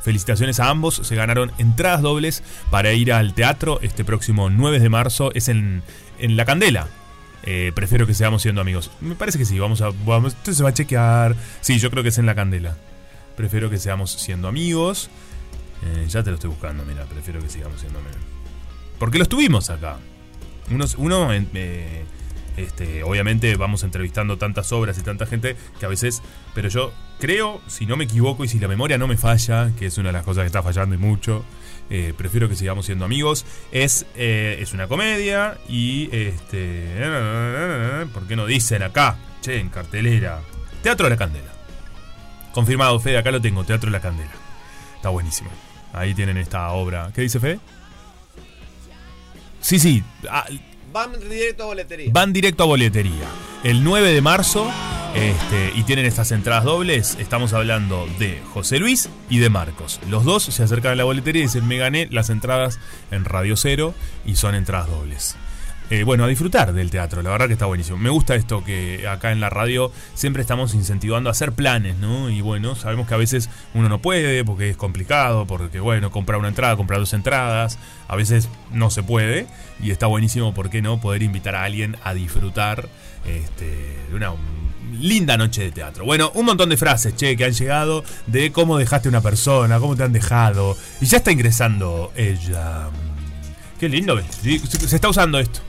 Felicitaciones 0.01 0.59
a 0.59 0.69
ambos, 0.69 0.95
se 0.95 1.15
ganaron 1.15 1.53
entradas 1.57 2.01
dobles 2.01 2.43
para 2.71 2.91
ir 2.91 3.13
al 3.13 3.33
teatro 3.33 3.79
este 3.83 4.03
próximo 4.03 4.49
9 4.49 4.81
de 4.81 4.89
marzo, 4.89 5.31
es 5.33 5.47
en, 5.47 5.81
en 6.19 6.35
La 6.35 6.43
Candela. 6.43 6.89
Eh, 7.45 7.71
prefiero 7.75 8.07
que 8.07 8.13
seamos 8.13 8.41
siendo 8.41 8.61
amigos. 8.61 8.89
Me 9.01 9.15
parece 9.15 9.37
que 9.37 9.45
sí, 9.45 9.59
vamos 9.59 9.81
a. 9.81 9.89
Vamos, 10.05 10.33
esto 10.33 10.53
se 10.53 10.63
va 10.63 10.69
a 10.69 10.73
chequear. 10.73 11.35
Sí, 11.61 11.77
yo 11.79 11.91
creo 11.91 12.01
que 12.03 12.09
es 12.09 12.17
en 12.17 12.25
la 12.25 12.33
candela. 12.35 12.75
Prefiero 13.37 13.69
que 13.69 13.77
seamos 13.77 14.11
siendo 14.11 14.47
amigos. 14.47 15.09
Eh, 15.85 16.05
ya 16.07 16.23
te 16.23 16.29
lo 16.31 16.35
estoy 16.35 16.49
buscando, 16.49 16.83
mira, 16.85 17.03
prefiero 17.05 17.39
que 17.41 17.49
sigamos 17.49 17.79
siendo 17.79 17.99
amigos. 17.99 18.17
Porque 18.97 19.19
los 19.19 19.29
tuvimos 19.29 19.69
acá. 19.69 19.97
Uno, 20.97 21.31
en- 21.33 21.49
eh, 21.53 22.03
este, 22.57 23.03
obviamente 23.03 23.55
vamos 23.57 23.83
entrevistando 23.83 24.37
tantas 24.37 24.71
obras 24.71 24.97
y 24.97 25.01
tanta 25.03 25.25
gente 25.27 25.55
que 25.79 25.85
a 25.85 25.89
veces. 25.89 26.23
Pero 26.55 26.69
yo 26.69 26.93
creo, 27.19 27.61
si 27.67 27.85
no 27.85 27.97
me 27.97 28.05
equivoco 28.05 28.43
y 28.45 28.47
si 28.47 28.57
la 28.57 28.67
memoria 28.67 28.97
no 28.97 29.07
me 29.07 29.17
falla, 29.17 29.71
que 29.77 29.85
es 29.87 29.97
una 29.99 30.09
de 30.09 30.13
las 30.13 30.23
cosas 30.23 30.41
que 30.43 30.47
está 30.47 30.63
fallando 30.63 30.95
y 30.95 30.97
mucho, 30.97 31.43
eh, 31.89 32.13
prefiero 32.17 32.49
que 32.49 32.55
sigamos 32.55 32.85
siendo 32.85 33.05
amigos. 33.05 33.45
Es, 33.71 34.05
eh, 34.15 34.57
es 34.59 34.73
una 34.73 34.87
comedia 34.87 35.57
y 35.69 36.09
este. 36.11 36.85
¿Por 38.13 38.27
qué 38.27 38.35
no 38.35 38.45
dicen 38.45 38.83
acá? 38.83 39.17
Che, 39.41 39.59
en 39.59 39.69
cartelera. 39.69 40.41
Teatro 40.81 41.05
de 41.05 41.11
la 41.11 41.17
Candela. 41.17 41.51
Confirmado, 42.53 42.99
Fede, 42.99 43.17
acá 43.17 43.31
lo 43.31 43.41
tengo, 43.41 43.63
Teatro 43.63 43.87
de 43.87 43.91
la 43.91 44.01
Candela. 44.01 44.31
Está 44.95 45.09
buenísimo. 45.09 45.49
Ahí 45.93 46.13
tienen 46.13 46.37
esta 46.37 46.71
obra. 46.71 47.11
¿Qué 47.13 47.21
dice 47.21 47.39
Fede? 47.39 47.59
Sí, 49.61 49.79
sí. 49.79 50.03
ah, 50.29 50.45
Van 50.95 51.11
directo 51.19 51.63
a 51.63 51.65
boletería. 51.65 52.09
van 52.13 52.31
directo 52.31 52.63
a 52.63 52.67
boletería. 52.67 53.27
El 53.65 53.83
9 53.83 54.13
de 54.13 54.21
marzo. 54.21 54.71
Este, 55.13 55.73
y 55.75 55.83
tienen 55.83 56.05
estas 56.05 56.31
entradas 56.31 56.63
dobles. 56.63 57.17
Estamos 57.19 57.51
hablando 57.51 58.07
de 58.17 58.39
José 58.53 58.79
Luis 58.79 59.09
y 59.29 59.39
de 59.39 59.49
Marcos. 59.49 59.99
Los 60.09 60.23
dos 60.23 60.43
se 60.43 60.63
acercan 60.63 60.93
a 60.93 60.95
la 60.95 61.03
boletería 61.03 61.41
y 61.41 61.47
dicen: 61.47 61.67
Me 61.67 61.75
gané 61.75 62.07
las 62.11 62.29
entradas 62.29 62.79
en 63.11 63.25
Radio 63.25 63.57
Cero 63.57 63.93
y 64.25 64.37
son 64.37 64.55
entradas 64.55 64.89
dobles. 64.89 65.35
Eh, 65.91 66.03
bueno, 66.03 66.23
a 66.23 66.27
disfrutar 66.27 66.73
del 66.73 66.89
teatro, 66.89 67.21
la 67.21 67.29
verdad 67.29 67.45
que 67.45 67.53
está 67.53 67.67
buenísimo. 67.67 67.97
Me 67.97 68.09
gusta 68.09 68.33
esto 68.33 68.63
que 68.63 69.07
acá 69.07 69.31
en 69.31 69.39
la 69.39 69.51
radio 69.51 69.91
siempre 70.15 70.41
estamos 70.41 70.73
incentivando 70.73 71.29
a 71.29 71.31
hacer 71.31 71.51
planes, 71.51 71.97
¿no? 71.97 72.31
Y 72.31 72.41
bueno, 72.41 72.75
sabemos 72.75 73.07
que 73.07 73.13
a 73.13 73.17
veces 73.17 73.51
uno 73.75 73.87
no 73.87 74.01
puede 74.01 74.43
porque 74.43 74.71
es 74.71 74.77
complicado, 74.77 75.45
porque 75.45 75.79
bueno, 75.79 76.09
comprar 76.09 76.39
una 76.39 76.47
entrada, 76.47 76.75
comprar 76.75 76.99
dos 76.99 77.13
entradas, 77.13 77.77
a 78.07 78.15
veces 78.15 78.49
no 78.71 78.89
se 78.89 79.03
puede. 79.03 79.45
Y 79.79 79.91
está 79.91 80.07
buenísimo, 80.07 80.55
¿por 80.55 80.71
qué 80.71 80.81
no? 80.81 80.99
Poder 80.99 81.21
invitar 81.21 81.53
a 81.53 81.63
alguien 81.63 81.97
a 82.03 82.15
disfrutar 82.15 82.89
este, 83.27 83.65
de 84.09 84.15
una 84.15 84.33
linda 84.99 85.37
noche 85.37 85.61
de 85.61 85.71
teatro. 85.71 86.03
Bueno, 86.03 86.31
un 86.33 86.45
montón 86.45 86.69
de 86.69 86.77
frases, 86.77 87.15
che, 87.15 87.37
que 87.37 87.45
han 87.45 87.53
llegado 87.53 88.03
de 88.25 88.51
cómo 88.51 88.79
dejaste 88.79 89.07
a 89.07 89.11
una 89.11 89.21
persona, 89.21 89.79
cómo 89.79 89.95
te 89.95 90.01
han 90.01 90.13
dejado. 90.13 90.75
Y 90.99 91.05
ya 91.05 91.17
está 91.17 91.31
ingresando 91.31 92.11
ella. 92.15 92.89
Qué 93.79 93.87
lindo. 93.87 94.19
se 94.41 94.95
está 94.95 95.09
usando 95.09 95.37
esto. 95.37 95.59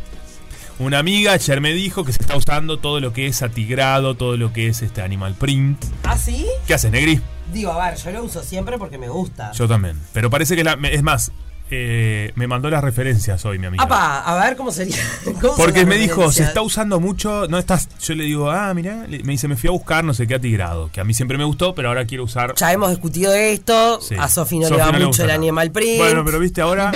Una 0.78 0.98
amiga 0.98 1.32
ayer 1.32 1.60
me 1.62 1.72
dijo 1.72 2.04
que 2.04 2.12
se 2.12 2.20
está 2.20 2.36
usando 2.36 2.78
todo 2.78 3.00
lo 3.00 3.12
que 3.14 3.26
es 3.26 3.42
atigrado, 3.42 4.14
todo 4.14 4.36
lo 4.36 4.52
que 4.52 4.68
es 4.68 4.82
este 4.82 5.00
animal 5.00 5.34
print. 5.34 5.82
¿Ah, 6.04 6.18
sí? 6.18 6.46
¿Qué 6.66 6.74
haces, 6.74 6.92
Negri? 6.92 7.20
Digo, 7.52 7.72
a 7.72 7.88
ver, 7.88 7.98
yo 7.98 8.10
lo 8.10 8.24
uso 8.24 8.42
siempre 8.42 8.76
porque 8.76 8.98
me 8.98 9.08
gusta. 9.08 9.52
Yo 9.52 9.66
también. 9.66 9.98
Pero 10.12 10.28
parece 10.28 10.54
que 10.54 10.64
la, 10.64 10.76
es 10.90 11.02
más, 11.02 11.32
eh, 11.70 12.30
me 12.34 12.46
mandó 12.46 12.68
las 12.68 12.84
referencias 12.84 13.42
hoy, 13.46 13.58
mi 13.58 13.66
amiga. 13.68 13.84
Apa, 13.84 14.20
a 14.20 14.44
ver 14.44 14.54
cómo 14.54 14.70
sería. 14.70 14.96
¿Cómo 15.24 15.40
son 15.40 15.56
Porque 15.56 15.86
me 15.86 15.96
dijo, 15.96 16.30
se 16.30 16.42
está 16.42 16.60
usando 16.60 17.00
mucho, 17.00 17.46
no 17.48 17.58
estás, 17.58 17.88
yo 18.00 18.14
le 18.14 18.24
digo, 18.24 18.50
ah, 18.50 18.74
mira, 18.74 19.06
me 19.08 19.32
dice, 19.32 19.48
me 19.48 19.56
fui 19.56 19.68
a 19.68 19.70
buscar 19.70 20.04
no 20.04 20.12
sé 20.12 20.26
qué 20.26 20.34
atigrado, 20.34 20.90
que 20.92 21.00
a 21.00 21.04
mí 21.04 21.14
siempre 21.14 21.38
me 21.38 21.44
gustó, 21.44 21.74
pero 21.74 21.88
ahora 21.88 22.04
quiero 22.04 22.24
usar... 22.24 22.54
Ya 22.54 22.70
hemos 22.70 22.90
discutido 22.90 23.32
esto. 23.32 23.98
Sí. 24.02 24.14
A 24.18 24.28
Sofi 24.28 24.58
no 24.58 24.68
le 24.68 24.76
va 24.76 24.92
no 24.92 25.06
mucho 25.06 25.22
el 25.22 25.28
nada. 25.28 25.38
animal 25.38 25.70
print. 25.70 25.98
Bueno, 25.98 26.22
pero 26.22 26.38
viste 26.38 26.60
ahora... 26.60 26.92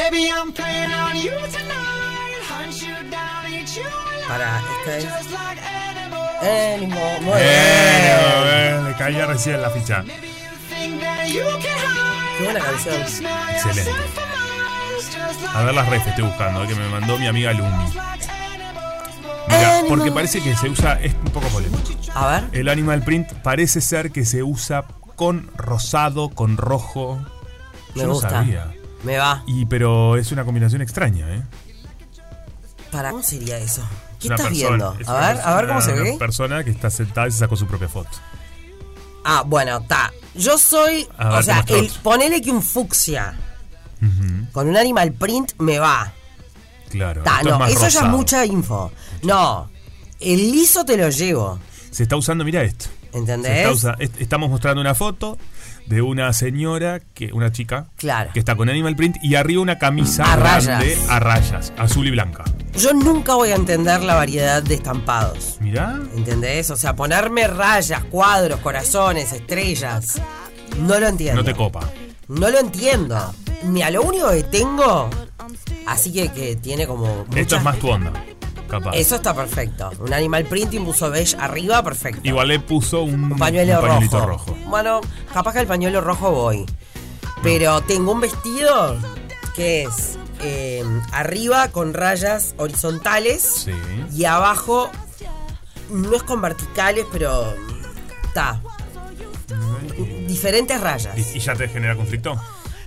Para, 4.28 4.61
esta 4.78 4.97
es. 4.98 5.07
Ánimo, 6.77 7.01
muy 7.20 7.35
bien. 7.40 8.85
le 8.89 8.94
caía 8.97 9.27
recién 9.27 9.61
la 9.61 9.70
ficha. 9.70 10.05
Qué 11.28 12.44
buena 12.44 12.61
canción. 12.61 13.02
Excelente. 13.51 13.90
A 15.55 15.62
ver 15.65 15.74
las 15.74 15.89
refs 15.89 16.07
estoy 16.07 16.24
buscando, 16.24 16.62
eh, 16.65 16.69
que 16.69 16.74
me 16.74 16.89
mandó 16.89 17.19
mi 17.19 17.27
amiga 17.27 17.52
Lumi. 17.52 17.85
Mira, 19.48 19.81
porque 19.89 20.12
parece 20.12 20.40
que 20.43 20.55
se 20.57 20.69
usa, 20.69 20.94
es 21.01 21.12
un 21.15 21.32
poco 21.32 21.48
polémico. 21.48 21.82
A 22.15 22.27
ver. 22.28 22.44
El 22.52 22.69
animal 22.69 23.02
print 23.02 23.32
parece 23.43 23.81
ser 23.81 24.12
que 24.12 24.24
se 24.24 24.43
usa 24.43 24.85
con 25.16 25.51
rosado, 25.57 26.31
con 26.31 26.57
rojo. 26.57 27.19
Me 27.94 28.02
Yo 28.02 28.07
no 28.07 28.12
gusta. 28.15 28.31
sabía. 28.31 28.73
Me 29.02 29.19
va. 29.19 29.43
Y 29.47 29.66
pero 29.66 30.16
es 30.16 30.31
una 30.32 30.44
combinación 30.44 30.82
extraña, 30.82 31.27
¿eh? 31.35 31.43
Para, 32.90 33.10
¿cómo 33.10 33.22
sería 33.22 33.58
eso? 33.58 33.82
¿Qué 34.18 34.26
una 34.28 34.36
estás 34.36 34.48
persona- 34.50 34.68
viendo? 34.76 34.96
es 35.00 35.08
A 35.08 35.14
ver, 35.32 35.40
a 35.44 35.56
ver 35.56 35.68
cómo 35.68 35.80
se 35.80 35.92
ve. 35.92 36.10
Una 36.10 36.18
persona 36.18 36.64
que 36.64 36.70
está 36.70 36.90
sentada 36.90 37.28
y 37.28 37.30
se 37.32 37.38
sacó 37.38 37.56
su 37.56 37.66
propia 37.66 37.88
foto. 37.88 38.10
Ah, 39.24 39.42
bueno, 39.46 39.78
está. 39.78 40.12
Yo 40.34 40.56
soy. 40.58 41.06
A 41.18 41.38
o 41.38 41.42
sea, 41.42 41.64
el, 41.68 41.90
ponele 42.02 42.40
que 42.40 42.50
un 42.50 42.62
fucsia 42.62 43.36
con 44.52 44.68
un 44.68 44.76
animal 44.76 45.12
print 45.12 45.52
me 45.58 45.78
va. 45.78 46.12
Claro. 46.88 47.22
Ta, 47.22 47.40
es 47.40 47.44
no, 47.46 47.66
eso 47.66 47.88
ya 47.88 48.00
es 48.00 48.06
mucha 48.06 48.44
info. 48.46 48.90
No, 49.22 49.70
el 50.18 50.50
liso 50.50 50.84
te 50.84 50.96
lo 50.96 51.08
llevo. 51.10 51.58
Se 51.90 52.02
está 52.02 52.16
usando, 52.16 52.44
mira 52.44 52.62
esto. 52.62 52.86
¿Entendés? 53.12 53.52
Se 53.52 53.58
está 53.60 53.72
usa- 53.72 53.96
est- 53.98 54.20
estamos 54.20 54.48
mostrando 54.50 54.80
una 54.80 54.94
foto 54.94 55.36
de 55.86 56.00
una 56.02 56.32
señora, 56.32 57.00
que 57.14 57.32
una 57.32 57.52
chica, 57.52 57.86
Claro. 57.96 58.30
que 58.32 58.38
está 58.38 58.54
con 58.56 58.68
animal 58.70 58.94
print 58.96 59.16
y 59.22 59.34
arriba 59.34 59.60
una 59.60 59.78
camisa 59.78 60.24
A 60.32 60.36
grande 60.36 60.70
rayas. 60.94 61.08
a 61.10 61.20
rayas, 61.20 61.72
azul 61.76 62.06
y 62.06 62.10
blanca. 62.12 62.44
Yo 62.76 62.92
nunca 62.92 63.34
voy 63.34 63.51
a 63.51 63.56
entender 63.56 64.02
la 64.02 64.14
variedad 64.14 64.62
de 64.62 64.74
estampados. 64.74 65.56
Mirá. 65.60 65.98
¿Entendés? 66.16 66.70
O 66.70 66.76
sea, 66.76 66.94
ponerme 66.97 67.47
rayas, 67.47 68.05
cuadros, 68.05 68.60
corazones, 68.60 69.32
estrellas. 69.32 70.20
No 70.78 70.98
lo 70.98 71.09
entiendo. 71.09 71.42
No 71.42 71.44
te 71.44 71.55
copa. 71.55 71.80
No 72.28 72.48
lo 72.48 72.59
entiendo. 72.59 73.34
Ni 73.64 73.82
a 73.82 73.90
lo 73.90 74.02
único 74.02 74.30
que 74.30 74.44
tengo. 74.44 75.10
Así 75.86 76.12
que, 76.12 76.30
que 76.32 76.56
tiene 76.56 76.86
como. 76.86 77.26
Esto 77.34 77.56
es 77.56 77.62
más 77.62 77.78
tu 77.78 77.90
onda, 77.90 78.12
capaz. 78.68 78.92
Eso 78.94 79.16
está 79.16 79.34
perfecto. 79.34 79.90
Un 79.98 80.14
animal 80.14 80.44
print 80.44 80.72
y 80.74 80.78
un 80.78 80.84
buzo 80.86 81.10
beige 81.10 81.36
arriba, 81.38 81.82
perfecto. 81.82 82.20
Igual 82.22 82.48
le 82.48 82.60
puso 82.60 83.02
un, 83.02 83.32
Un 83.32 83.38
pañuelo 83.38 83.80
un 83.80 83.86
pañuelito 83.88 84.20
rojo. 84.24 84.52
rojo. 84.52 84.56
Bueno, 84.68 85.01
capaz 85.34 85.52
que 85.55 85.60
el 85.60 85.66
pañuelo 85.66 86.01
rojo 86.01 86.30
voy. 86.30 86.64
Pero 87.42 87.80
tengo 87.82 88.12
un 88.12 88.20
vestido 88.20 88.97
que 89.56 89.82
es 89.82 90.16
eh, 90.42 90.84
arriba 91.12 91.68
con 91.68 91.94
rayas 91.94 92.54
horizontales 92.56 93.42
Sí. 93.64 93.72
y 94.16 94.24
abajo 94.24 94.90
no 95.90 96.14
es 96.14 96.22
con 96.22 96.40
verticales, 96.40 97.06
pero 97.12 97.54
está. 98.24 98.60
Diferentes 100.26 100.80
rayas. 100.80 101.16
¿Y, 101.18 101.38
y 101.38 101.40
ya 101.40 101.54
te 101.54 101.68
genera 101.68 101.96
conflicto? 101.96 102.40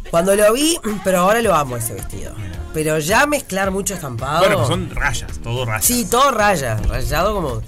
Cuando 0.09 0.35
lo 0.35 0.51
vi, 0.53 0.77
pero 1.03 1.19
ahora 1.19 1.41
lo 1.41 1.53
amo 1.53 1.77
ese 1.77 1.93
vestido. 1.93 2.33
Pero 2.73 2.97
ya 2.99 3.25
mezclar 3.27 3.71
mucho 3.71 3.93
estampado. 3.93 4.39
Bueno, 4.39 4.55
pues 4.57 4.67
son 4.67 4.89
rayas, 4.89 5.39
todo 5.43 5.65
rayas. 5.65 5.85
Sí, 5.85 6.05
todo 6.09 6.31
rayas, 6.31 6.85
rayado 6.87 7.33
como. 7.35 7.61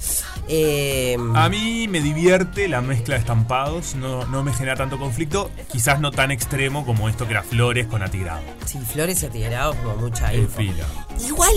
Eh, 0.48 1.18
A 1.34 1.50
mí 1.50 1.88
me 1.88 2.02
divierte 2.02 2.68
la 2.68 2.82
mezcla 2.82 3.16
de 3.16 3.20
estampados, 3.20 3.96
no, 3.96 4.26
no 4.28 4.44
me 4.44 4.54
genera 4.54 4.76
tanto 4.76 5.00
conflicto, 5.00 5.50
quizás 5.72 6.00
no 6.00 6.12
tan 6.12 6.32
extremo 6.32 6.86
como 6.86 7.10
esto 7.10 7.26
que 7.26 7.32
era 7.32 7.44
flores 7.44 7.88
con 7.88 8.04
atigrado. 8.04 8.42
sí, 8.66 8.78
flores 8.80 9.24
y 9.24 9.26
atigrados 9.26 9.76
como 9.78 9.96
mucha 9.98 10.32
En 10.34 10.42
info. 10.42 10.58
fila. 10.58 10.86
Igual, 11.28 11.54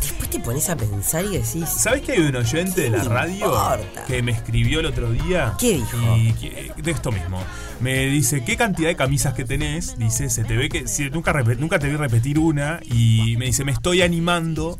después 0.00 0.30
te 0.30 0.38
pones 0.40 0.68
a 0.70 0.76
pensar 0.76 1.24
y 1.24 1.38
decís. 1.38 1.68
¿Sabes 1.68 2.02
que 2.02 2.12
hay 2.12 2.20
un 2.20 2.36
oyente 2.36 2.82
de 2.82 2.90
la 2.90 3.02
radio 3.04 3.46
importa? 3.46 4.04
que 4.06 4.22
me 4.22 4.32
escribió 4.32 4.80
el 4.80 4.86
otro 4.86 5.10
día? 5.10 5.54
¿Qué 5.58 5.74
dijo? 5.74 6.16
Y 6.16 6.32
que- 6.34 6.72
de 6.76 6.90
esto 6.92 7.10
mismo. 7.10 7.42
Me 7.80 8.06
dice, 8.06 8.44
¿qué 8.44 8.56
cantidad 8.56 8.88
de 8.88 8.94
camisas 8.94 9.34
que 9.34 9.44
tenés? 9.44 9.98
Dice, 9.98 10.30
se 10.30 10.44
te 10.44 10.56
ve 10.56 10.68
que 10.68 10.86
si, 10.86 11.10
nunca, 11.10 11.32
nunca 11.58 11.80
te 11.80 11.88
vi 11.88 11.96
repetir 11.96 12.38
una. 12.38 12.78
Y 12.84 13.34
me 13.38 13.46
dice, 13.46 13.64
me 13.64 13.72
estoy 13.72 14.02
animando 14.02 14.76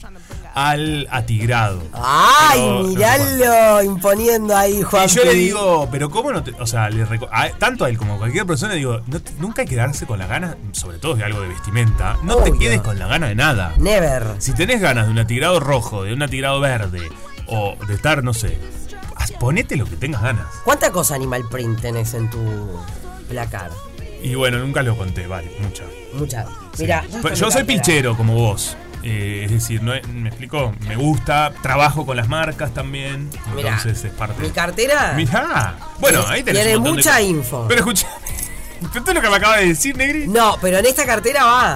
al 0.55 1.09
atigrado. 1.11 1.83
¡Ay, 1.93 2.95
Pero, 2.97 3.77
no 3.77 3.83
imponiendo 3.83 4.57
ahí, 4.57 4.83
Juan. 4.83 5.07
Y 5.07 5.09
yo 5.09 5.25
le 5.25 5.35
digo, 5.35 5.89
pero 5.91 6.11
¿cómo 6.11 6.33
no 6.33 6.43
te.? 6.43 6.53
O 6.61 6.67
sea, 6.67 6.91
le 6.91 7.07
reco- 7.07 7.29
a- 7.33 7.51
tanto 7.59 7.85
a 7.85 7.89
él 7.89 7.97
como 7.99 8.15
a 8.15 8.19
cualquier 8.19 8.47
persona, 8.47 8.75
digo, 8.75 9.01
no 9.07 9.21
te- 9.21 9.33
nunca 9.39 9.63
hay 9.63 9.69
que 9.69 9.75
quedarse 9.75 10.07
con 10.07 10.19
la 10.19 10.27
gana, 10.27 10.57
sobre 10.73 10.99
todo 10.99 11.15
de 11.15 11.25
algo 11.25 11.41
de 11.41 11.49
vestimenta. 11.49 12.17
No 12.23 12.37
te 12.37 12.53
quedes 12.59 12.81
con 12.81 12.99
la 12.99 13.07
gana 13.07 13.29
de 13.29 13.35
nada. 13.35 13.75
Never. 13.79 14.25
Si 14.39 14.53
tenés 14.53 14.81
ganas 14.81 15.07
de 15.07 15.13
un 15.13 15.19
atigrado 15.19 15.61
rojo, 15.61 16.05
de 16.05 16.13
un 16.13 16.23
atigrado 16.23 16.61
verde, 16.61 17.09
o 17.47 17.75
de 17.87 17.95
estar, 17.95 18.23
no 18.23 18.35
sé, 18.35 18.59
ponete 19.41 19.77
lo 19.77 19.87
que 19.87 19.97
tengas 19.97 20.23
ganas. 20.23 20.47
¿Cuánta 20.65 20.91
cosa 20.93 21.15
animal 21.15 21.45
print 21.51 21.81
tenés 21.81 22.15
en 22.15 22.29
tu 22.31 22.41
placar? 23.29 23.71
Y 24.23 24.35
bueno, 24.37 24.59
nunca 24.59 24.83
lo 24.83 24.97
conté, 24.97 25.27
vale, 25.27 25.51
mucha. 25.61 25.83
Mucha. 26.15 26.47
Mira, 26.79 27.05
Pero 27.23 27.35
yo 27.35 27.51
soy 27.51 27.65
pilchero 27.65 28.17
como 28.17 28.35
vos. 28.35 28.77
Eh, 29.03 29.43
es 29.47 29.51
decir, 29.51 29.83
no 29.83 29.93
es- 29.95 30.07
me 30.09 30.29
explico, 30.29 30.73
me 30.87 30.97
gusta, 30.97 31.53
trabajo 31.63 32.07
con 32.07 32.17
las 32.17 32.29
marcas 32.29 32.73
también. 32.73 33.29
Mirá, 33.55 33.77
Entonces 33.77 34.05
es 34.05 34.13
parte. 34.13 34.41
Mi 34.43 34.51
cartera. 34.51 35.15
Mirá. 35.17 35.77
Bueno, 35.99 36.21
tiene- 36.21 36.35
ahí 36.35 36.43
tenés 36.43 36.63
Tiene 36.63 36.77
un 36.77 36.83
montón 36.85 36.97
de 36.99 37.03
mucha 37.03 37.21
info. 37.23 37.67
Pero 37.69 37.81
escucha. 37.81 38.09
¿Esto 38.83 39.11
es 39.11 39.15
lo 39.15 39.21
que 39.23 39.29
me 39.31 39.37
acaba 39.37 39.57
de 39.59 39.67
decir, 39.69 39.97
Negri? 39.97 40.27
No, 40.29 40.57
pero 40.61 40.79
en 40.79 40.87
esta 40.87 41.05
cartera 41.07 41.45
va. 41.45 41.75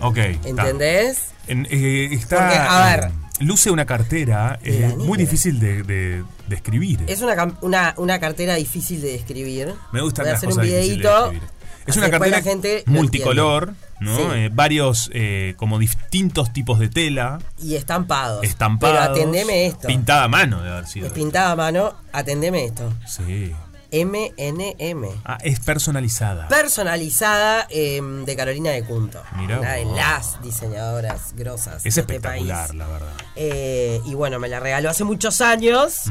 Ok. 0.00 0.16
¿Entendés? 0.44 1.18
En- 1.46 1.66
eh, 1.70 2.08
está, 2.12 2.38
Porque, 2.38 2.56
a 2.56 2.84
ver. 2.86 3.04
eh, 3.04 3.44
luce 3.44 3.70
una 3.70 3.84
cartera 3.86 4.58
eh, 4.64 4.94
muy 4.98 5.18
difícil 5.18 5.60
de, 5.60 5.82
de- 5.82 6.24
de 6.48 6.54
escribir. 6.56 7.00
Es 7.06 7.20
una, 7.22 7.56
una, 7.60 7.94
una 7.96 8.18
cartera 8.18 8.54
difícil 8.56 9.00
de 9.02 9.12
describir. 9.12 9.74
Me 9.92 10.00
gustan 10.00 10.24
Voy 10.24 10.30
a 10.30 10.32
las 10.32 10.38
hacer 10.42 10.52
un 10.52 10.64
escribir. 10.64 11.40
Es 11.86 11.96
una 11.96 12.10
cartera 12.10 12.36
la 12.38 12.42
gente 12.42 12.82
lo 12.86 12.92
multicolor, 12.92 13.74
¿no? 14.00 14.16
Sí. 14.16 14.22
Eh, 14.34 14.50
varios, 14.52 15.10
eh, 15.14 15.54
como 15.56 15.78
distintos 15.78 16.52
tipos 16.52 16.78
de 16.78 16.88
tela, 16.88 17.38
Y 17.62 17.76
estampados. 17.76 18.44
estampados. 18.44 18.96
Pero 18.98 19.12
atendeme 19.12 19.66
esto. 19.66 19.88
Pintada 19.88 20.24
a 20.24 20.28
mano 20.28 20.58
debe 20.62 20.72
haber 20.72 20.86
sido. 20.86 21.06
Es 21.06 21.12
pintada 21.12 21.52
a 21.52 21.56
mano. 21.56 21.94
Atendeme 22.12 22.64
esto. 22.64 22.92
Sí. 23.06 23.52
MNM. 23.92 25.06
Ah, 25.24 25.38
es 25.42 25.60
personalizada. 25.60 26.48
Personalizada 26.48 27.66
eh, 27.70 28.00
de 28.02 28.36
Carolina 28.36 28.70
de 28.70 28.84
Cunto. 28.84 29.22
Mirá 29.36 29.60
Una 29.60 29.72
de 29.74 29.84
las 29.86 30.42
diseñadoras 30.42 31.34
grosas. 31.36 31.76
es 31.76 31.82
de 31.84 31.88
este 31.88 32.00
espectacular, 32.00 32.66
país. 32.68 32.78
la 32.78 32.86
verdad. 32.88 33.12
Eh, 33.36 34.00
y 34.04 34.14
bueno, 34.14 34.38
me 34.38 34.48
la 34.48 34.60
regaló 34.60 34.90
hace 34.90 35.04
muchos 35.04 35.40
años 35.40 36.02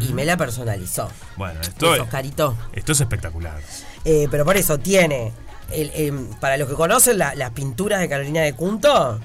y 0.00 0.12
me 0.12 0.24
la 0.24 0.36
personalizó. 0.36 1.08
Bueno, 1.36 1.60
esto, 1.60 2.06
caritos. 2.10 2.54
esto 2.72 2.92
es 2.92 3.00
espectacular. 3.00 3.60
Eh, 4.04 4.26
pero 4.30 4.44
por 4.44 4.56
eso 4.56 4.78
tiene, 4.78 5.32
el- 5.72 5.90
em, 5.94 6.26
para 6.40 6.56
los 6.56 6.68
que 6.68 6.74
conocen 6.74 7.18
la- 7.18 7.34
las 7.34 7.50
pinturas 7.50 8.00
de 8.00 8.08
Carolina 8.08 8.40
de 8.42 8.52
Cunto, 8.54 9.20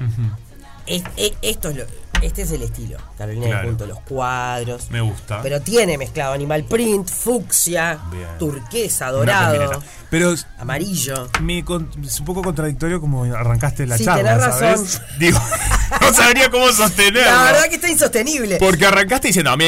es- 0.85 1.03
es- 1.17 1.33
esto 1.41 1.69
es 1.69 1.75
lo- 1.77 1.85
este 2.21 2.43
es 2.43 2.51
el 2.51 2.61
estilo, 2.63 2.97
Carolina 3.17 3.47
Claro. 3.47 3.61
de 3.61 3.67
Cunto, 3.67 3.85
los 3.87 3.99
cuadros. 4.01 4.89
Me 4.89 5.01
gusta. 5.01 5.41
Pero 5.41 5.61
tiene 5.61 5.97
mezclado 5.97 6.33
animal 6.33 6.63
print, 6.63 7.09
fucsia, 7.09 7.99
Bien. 8.11 8.27
turquesa, 8.39 9.11
dorado. 9.11 9.81
Pero 10.09 10.33
amarillo. 10.59 11.29
me 11.41 11.63
con- 11.65 11.89
es 12.05 12.19
un 12.19 12.25
poco 12.25 12.41
contradictorio 12.43 13.01
como 13.01 13.23
arrancaste 13.23 13.85
la 13.87 13.97
Sí, 13.97 14.05
charla, 14.05 14.37
tenés 14.39 14.55
¿sabes? 14.59 15.01
Digo, 15.19 15.39
no 16.01 16.13
sabría 16.13 16.49
cómo 16.49 16.71
sostenerlo. 16.71 17.21
La 17.31 17.43
verdad 17.51 17.69
que 17.69 17.75
está 17.75 17.89
insostenible. 17.89 18.57
Porque 18.57 18.85
arrancaste 18.85 19.27
diciendo, 19.27 19.51
a 19.51 19.57
mí 19.57 19.65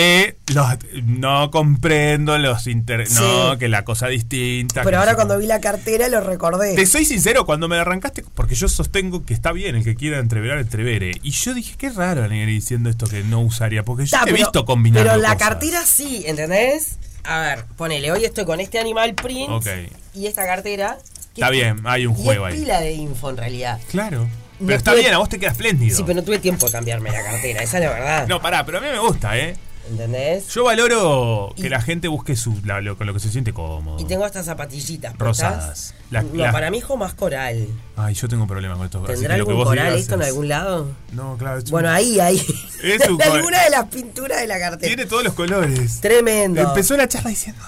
los- 0.54 0.68
no 1.06 1.52
comprendo 1.52 2.38
los 2.38 2.68
inter... 2.68 3.08
Sí. 3.08 3.16
No, 3.20 3.58
que 3.58 3.68
la 3.68 3.84
cosa 3.84 4.08
distinta. 4.08 4.82
que 4.82 4.86
Pero 4.86 4.98
no 4.98 5.02
ahora 5.02 5.12
sé 5.12 5.16
cuando 5.16 5.38
vi 5.38 5.48
la 5.48 5.60
cartera 5.60 6.08
lo 6.08 6.22
recordé. 6.22 6.76
Te 6.76 6.86
soy 6.86 7.06
sincero, 7.06 7.46
cuando 7.46 7.68
me 7.68 7.76
la 7.76 7.82
arrancaste, 7.82 8.24
porque 8.36 8.56
yo 8.56 8.68
sostengo 8.70 9.26
que 9.26 9.34
está 9.34 9.52
bien 9.52 9.76
el 9.76 9.84
que 9.84 9.96
quiera 9.96 10.20
entreverar, 10.20 10.60
entrevere. 10.60 11.12
Y 11.24 11.32
yo 11.32 11.54
dije, 11.54 11.76
qué 11.78 11.90
raro, 11.90 12.28
Negri, 12.28 12.54
diciendo 12.54 12.90
esto 12.90 13.08
que 13.08 13.24
no 13.24 13.42
usaría, 13.42 13.84
porque 13.84 14.06
yo 14.06 14.18
Ta, 14.18 14.24
te 14.24 14.30
he 14.32 14.34
visto 14.34 14.66
combinando 14.66 15.10
Pero 15.10 15.22
la 15.22 15.34
cosas. 15.36 15.50
cartera 15.50 15.86
sí, 15.86 16.24
¿entendés? 16.26 16.98
A 17.24 17.40
ver, 17.42 17.66
ponele, 17.76 18.12
hoy 18.12 18.24
estoy 18.24 18.46
con 18.46 18.60
este 18.62 18.80
animal 18.80 19.14
print 19.16 19.50
Ok. 19.50 19.68
Y 20.18 20.28
esta 20.28 20.46
cartera. 20.46 20.98
que 21.34 21.42
Está 21.42 21.50
bien, 21.50 21.82
hay 21.86 22.06
un 22.08 22.18
y 22.20 22.24
juego 22.24 22.48
es 22.48 22.54
ahí. 22.54 22.60
pila 22.62 22.82
de 22.82 22.94
info 22.94 23.30
en 23.30 23.38
realidad. 23.38 23.80
Claro. 23.92 24.28
Pero 24.60 24.74
está 24.76 24.94
bien, 24.96 25.14
a 25.14 25.20
vos 25.20 25.30
te 25.30 25.38
queda 25.40 25.52
espléndido. 25.52 25.96
Sí, 25.96 26.04
pero 26.04 26.16
no 26.20 26.24
tuve 26.24 26.40
tiempo 26.40 26.66
de 26.66 26.72
cambiarme 26.72 27.12
la 27.12 27.24
cartera, 27.24 27.62
esa 27.62 27.78
es 27.78 27.84
la 27.84 27.90
verdad. 27.92 28.28
No, 28.28 28.42
pará, 28.42 28.66
pero 28.66 28.80
a 28.80 28.82
mí 28.82 28.88
me 28.92 28.98
gusta, 29.00 29.38
¿eh? 29.38 29.56
¿Entendés? 29.90 30.50
Yo 30.50 30.66
valoro 30.66 31.54
que 31.56 31.70
la 31.70 31.80
gente 31.82 32.08
busque 32.10 32.36
su, 32.36 32.60
la- 32.66 32.82
lo- 32.82 32.98
con 32.98 33.08
lo 33.08 33.14
que 33.14 33.22
se 33.22 33.30
siente 33.32 33.54
cómodo. 33.54 33.98
Y 34.02 34.06
tengo 34.06 34.26
estas 34.26 34.46
zapatillitas. 34.48 35.16
Rosadas. 35.18 35.94
La- 36.12 36.24
no, 36.24 36.34
la- 36.44 36.52
para 36.52 36.70
mi 36.72 36.80
hijo 36.80 36.98
más 36.98 37.14
coral. 37.14 37.68
Ay, 37.96 38.14
yo 38.16 38.28
tengo 38.28 38.44
un 38.44 38.50
problema 38.50 38.76
con 38.76 38.84
esto. 38.86 39.00
¿Tendrá 39.04 39.16
que 39.22 39.28
que 39.28 39.34
algún 39.36 39.56
vos 39.56 39.66
coral 39.66 39.86
digas 39.86 40.02
esto 40.02 40.16
en 40.16 40.24
algún 40.24 40.48
lado? 40.50 40.92
No, 41.14 41.38
claro. 41.38 41.60
es 41.60 41.70
Bueno, 41.72 41.88
un- 41.88 41.96
ahí, 41.96 42.20
ahí. 42.20 42.42
Es 42.84 43.08
un 43.08 43.22
alguna 43.22 43.64
de 43.64 43.70
las 43.70 43.86
pinturas 43.86 44.42
de 44.42 44.48
la 44.48 44.60
cartera. 44.60 44.88
Tiene 44.94 45.06
todos 45.06 45.24
los 45.24 45.34
colores. 45.34 46.02
Tremendo. 46.02 46.62
Empezó 46.62 46.98
la 46.98 47.08
charla 47.08 47.30
diciendo. 47.30 47.62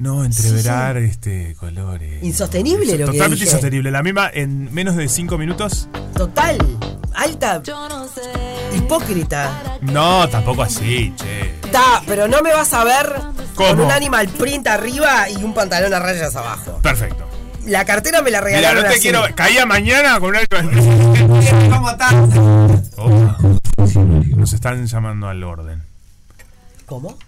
No, 0.00 0.24
entreverar 0.24 0.96
este 0.96 1.54
colores. 1.56 2.22
Insostenible 2.22 2.92
lo 2.92 3.04
que 3.06 3.12
Totalmente 3.12 3.34
dije. 3.34 3.44
insostenible. 3.44 3.90
La 3.90 4.02
misma 4.02 4.30
en 4.32 4.72
menos 4.72 4.96
de 4.96 5.06
5 5.10 5.36
minutos. 5.36 5.88
Total. 6.16 6.56
Alta. 7.14 7.62
Hipócrita. 8.74 9.78
No, 9.82 10.26
tampoco 10.30 10.62
así, 10.62 11.12
che. 11.16 11.50
Está, 11.64 12.02
pero 12.06 12.28
no 12.28 12.40
me 12.40 12.50
vas 12.50 12.72
a 12.72 12.82
ver 12.84 13.12
con 13.54 13.78
un 13.78 13.90
animal 13.90 14.26
print 14.28 14.68
arriba 14.68 15.28
y 15.28 15.36
un 15.44 15.52
pantalón 15.52 15.92
a 15.92 15.98
rayas 15.98 16.34
abajo. 16.34 16.80
Perfecto. 16.82 17.28
La 17.66 17.84
cartera 17.84 18.22
me 18.22 18.30
la 18.30 18.38
Mira, 18.40 18.52
regalaron 18.54 18.82
no 18.84 18.88
te 18.88 18.94
así. 18.94 19.02
quiero. 19.02 19.22
Caía 19.34 19.66
mañana 19.66 20.18
con 20.18 20.30
una. 20.30 20.40
¿Cómo 21.76 21.90
estás? 21.90 22.14
Opa. 22.96 23.36
Nos 24.34 24.52
están 24.54 24.86
llamando 24.86 25.28
al 25.28 25.44
orden. 25.44 25.82
¿Cómo? 26.86 27.18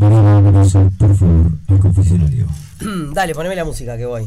Vámonos, 0.00 0.72
por 0.98 1.14
favor, 1.16 1.52
al 1.68 1.78
confesionario. 1.78 2.46
Dale, 3.12 3.34
poneme 3.34 3.54
la 3.54 3.64
música 3.64 3.98
que 3.98 4.06
voy. 4.06 4.26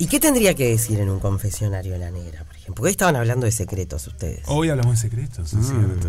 ¿Y 0.00 0.06
qué 0.08 0.18
tendría 0.18 0.54
que 0.54 0.68
decir 0.70 0.98
en 0.98 1.08
un 1.10 1.20
confesionario 1.20 1.92
de 1.92 1.98
la 2.00 2.10
negra, 2.10 2.42
por 2.44 2.54
ejemplo? 2.56 2.74
Porque 2.74 2.86
hoy 2.88 2.90
estaban 2.90 3.14
hablando 3.16 3.46
de 3.46 3.52
secretos 3.52 4.06
ustedes. 4.08 4.42
Hoy 4.46 4.68
hablamos 4.70 4.94
de 4.96 5.00
secretos, 5.08 5.54
Mm. 5.54 5.60
es 5.60 5.66
cierto. 5.68 6.08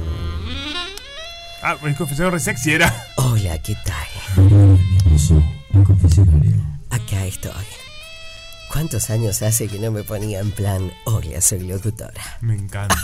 Ah, 1.61 1.77
el 1.83 1.95
confesor 1.95 2.33
re 2.33 2.39
sexy 2.39 2.71
era. 2.71 2.91
Hola, 3.17 3.61
¿qué 3.61 3.75
tal? 3.85 4.07
Al 5.75 5.83
confesionario. 5.83 6.55
Acá 6.89 7.25
estoy. 7.25 7.51
¿Cuántos 8.71 9.09
años 9.11 9.41
hace 9.43 9.67
que 9.67 9.77
no 9.79 9.91
me 9.91 10.03
ponía 10.03 10.39
en 10.39 10.51
plan, 10.51 10.91
hola, 11.05 11.39
soy 11.41 11.67
locutora? 11.67 12.21
Me 12.41 12.55
encanta. 12.55 12.95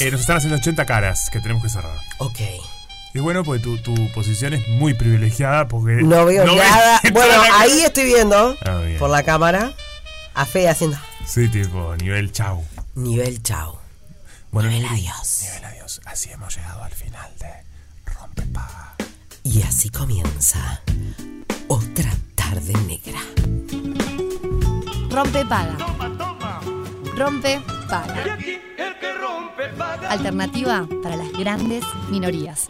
Eh, 0.00 0.10
nos 0.10 0.20
están 0.22 0.36
haciendo 0.38 0.56
80 0.56 0.84
caras 0.86 1.28
que 1.30 1.40
tenemos 1.40 1.62
que 1.62 1.68
cerrar. 1.68 1.96
Ok. 2.18 2.40
Y 3.14 3.18
bueno, 3.20 3.44
pues 3.44 3.60
tu, 3.62 3.76
tu 3.78 3.94
posición 4.12 4.54
es 4.54 4.66
muy 4.68 4.94
privilegiada 4.94 5.68
porque. 5.68 5.96
No 6.02 6.24
veo 6.24 6.44
nada. 6.46 7.00
Bueno, 7.12 7.34
ahí 7.58 7.80
estoy 7.82 8.04
viendo 8.04 8.56
Ah, 8.64 8.80
por 8.98 9.10
la 9.10 9.22
cámara 9.22 9.72
a 10.34 10.46
Fe 10.46 10.68
haciendo 10.68 10.96
Sí, 11.26 11.48
tipo, 11.48 11.94
nivel 11.96 12.32
chau. 12.32 12.64
nivel 12.94 13.42
chao. 13.42 13.80
Bueno, 14.50 14.70
Nivel 14.70 14.86
adiós. 14.86 15.40
Nivel 15.42 15.64
adiós. 15.64 16.00
Así 16.04 16.30
hemos 16.30 16.54
llegado 16.56 16.82
al 16.84 16.92
final 16.92 17.30
de 17.38 17.48
Rompepaga. 18.12 18.94
Y 19.44 19.62
así 19.62 19.88
comienza 19.90 20.80
otra 21.68 22.10
tarde 22.34 22.72
negra. 22.86 23.20
Rompe 25.10 25.44
paga. 25.44 25.76
Rompe 27.22 27.60
paga. 27.88 28.36
Alternativa 30.10 30.88
para 31.04 31.14
las 31.14 31.30
grandes 31.32 31.84
minorías. 32.10 32.68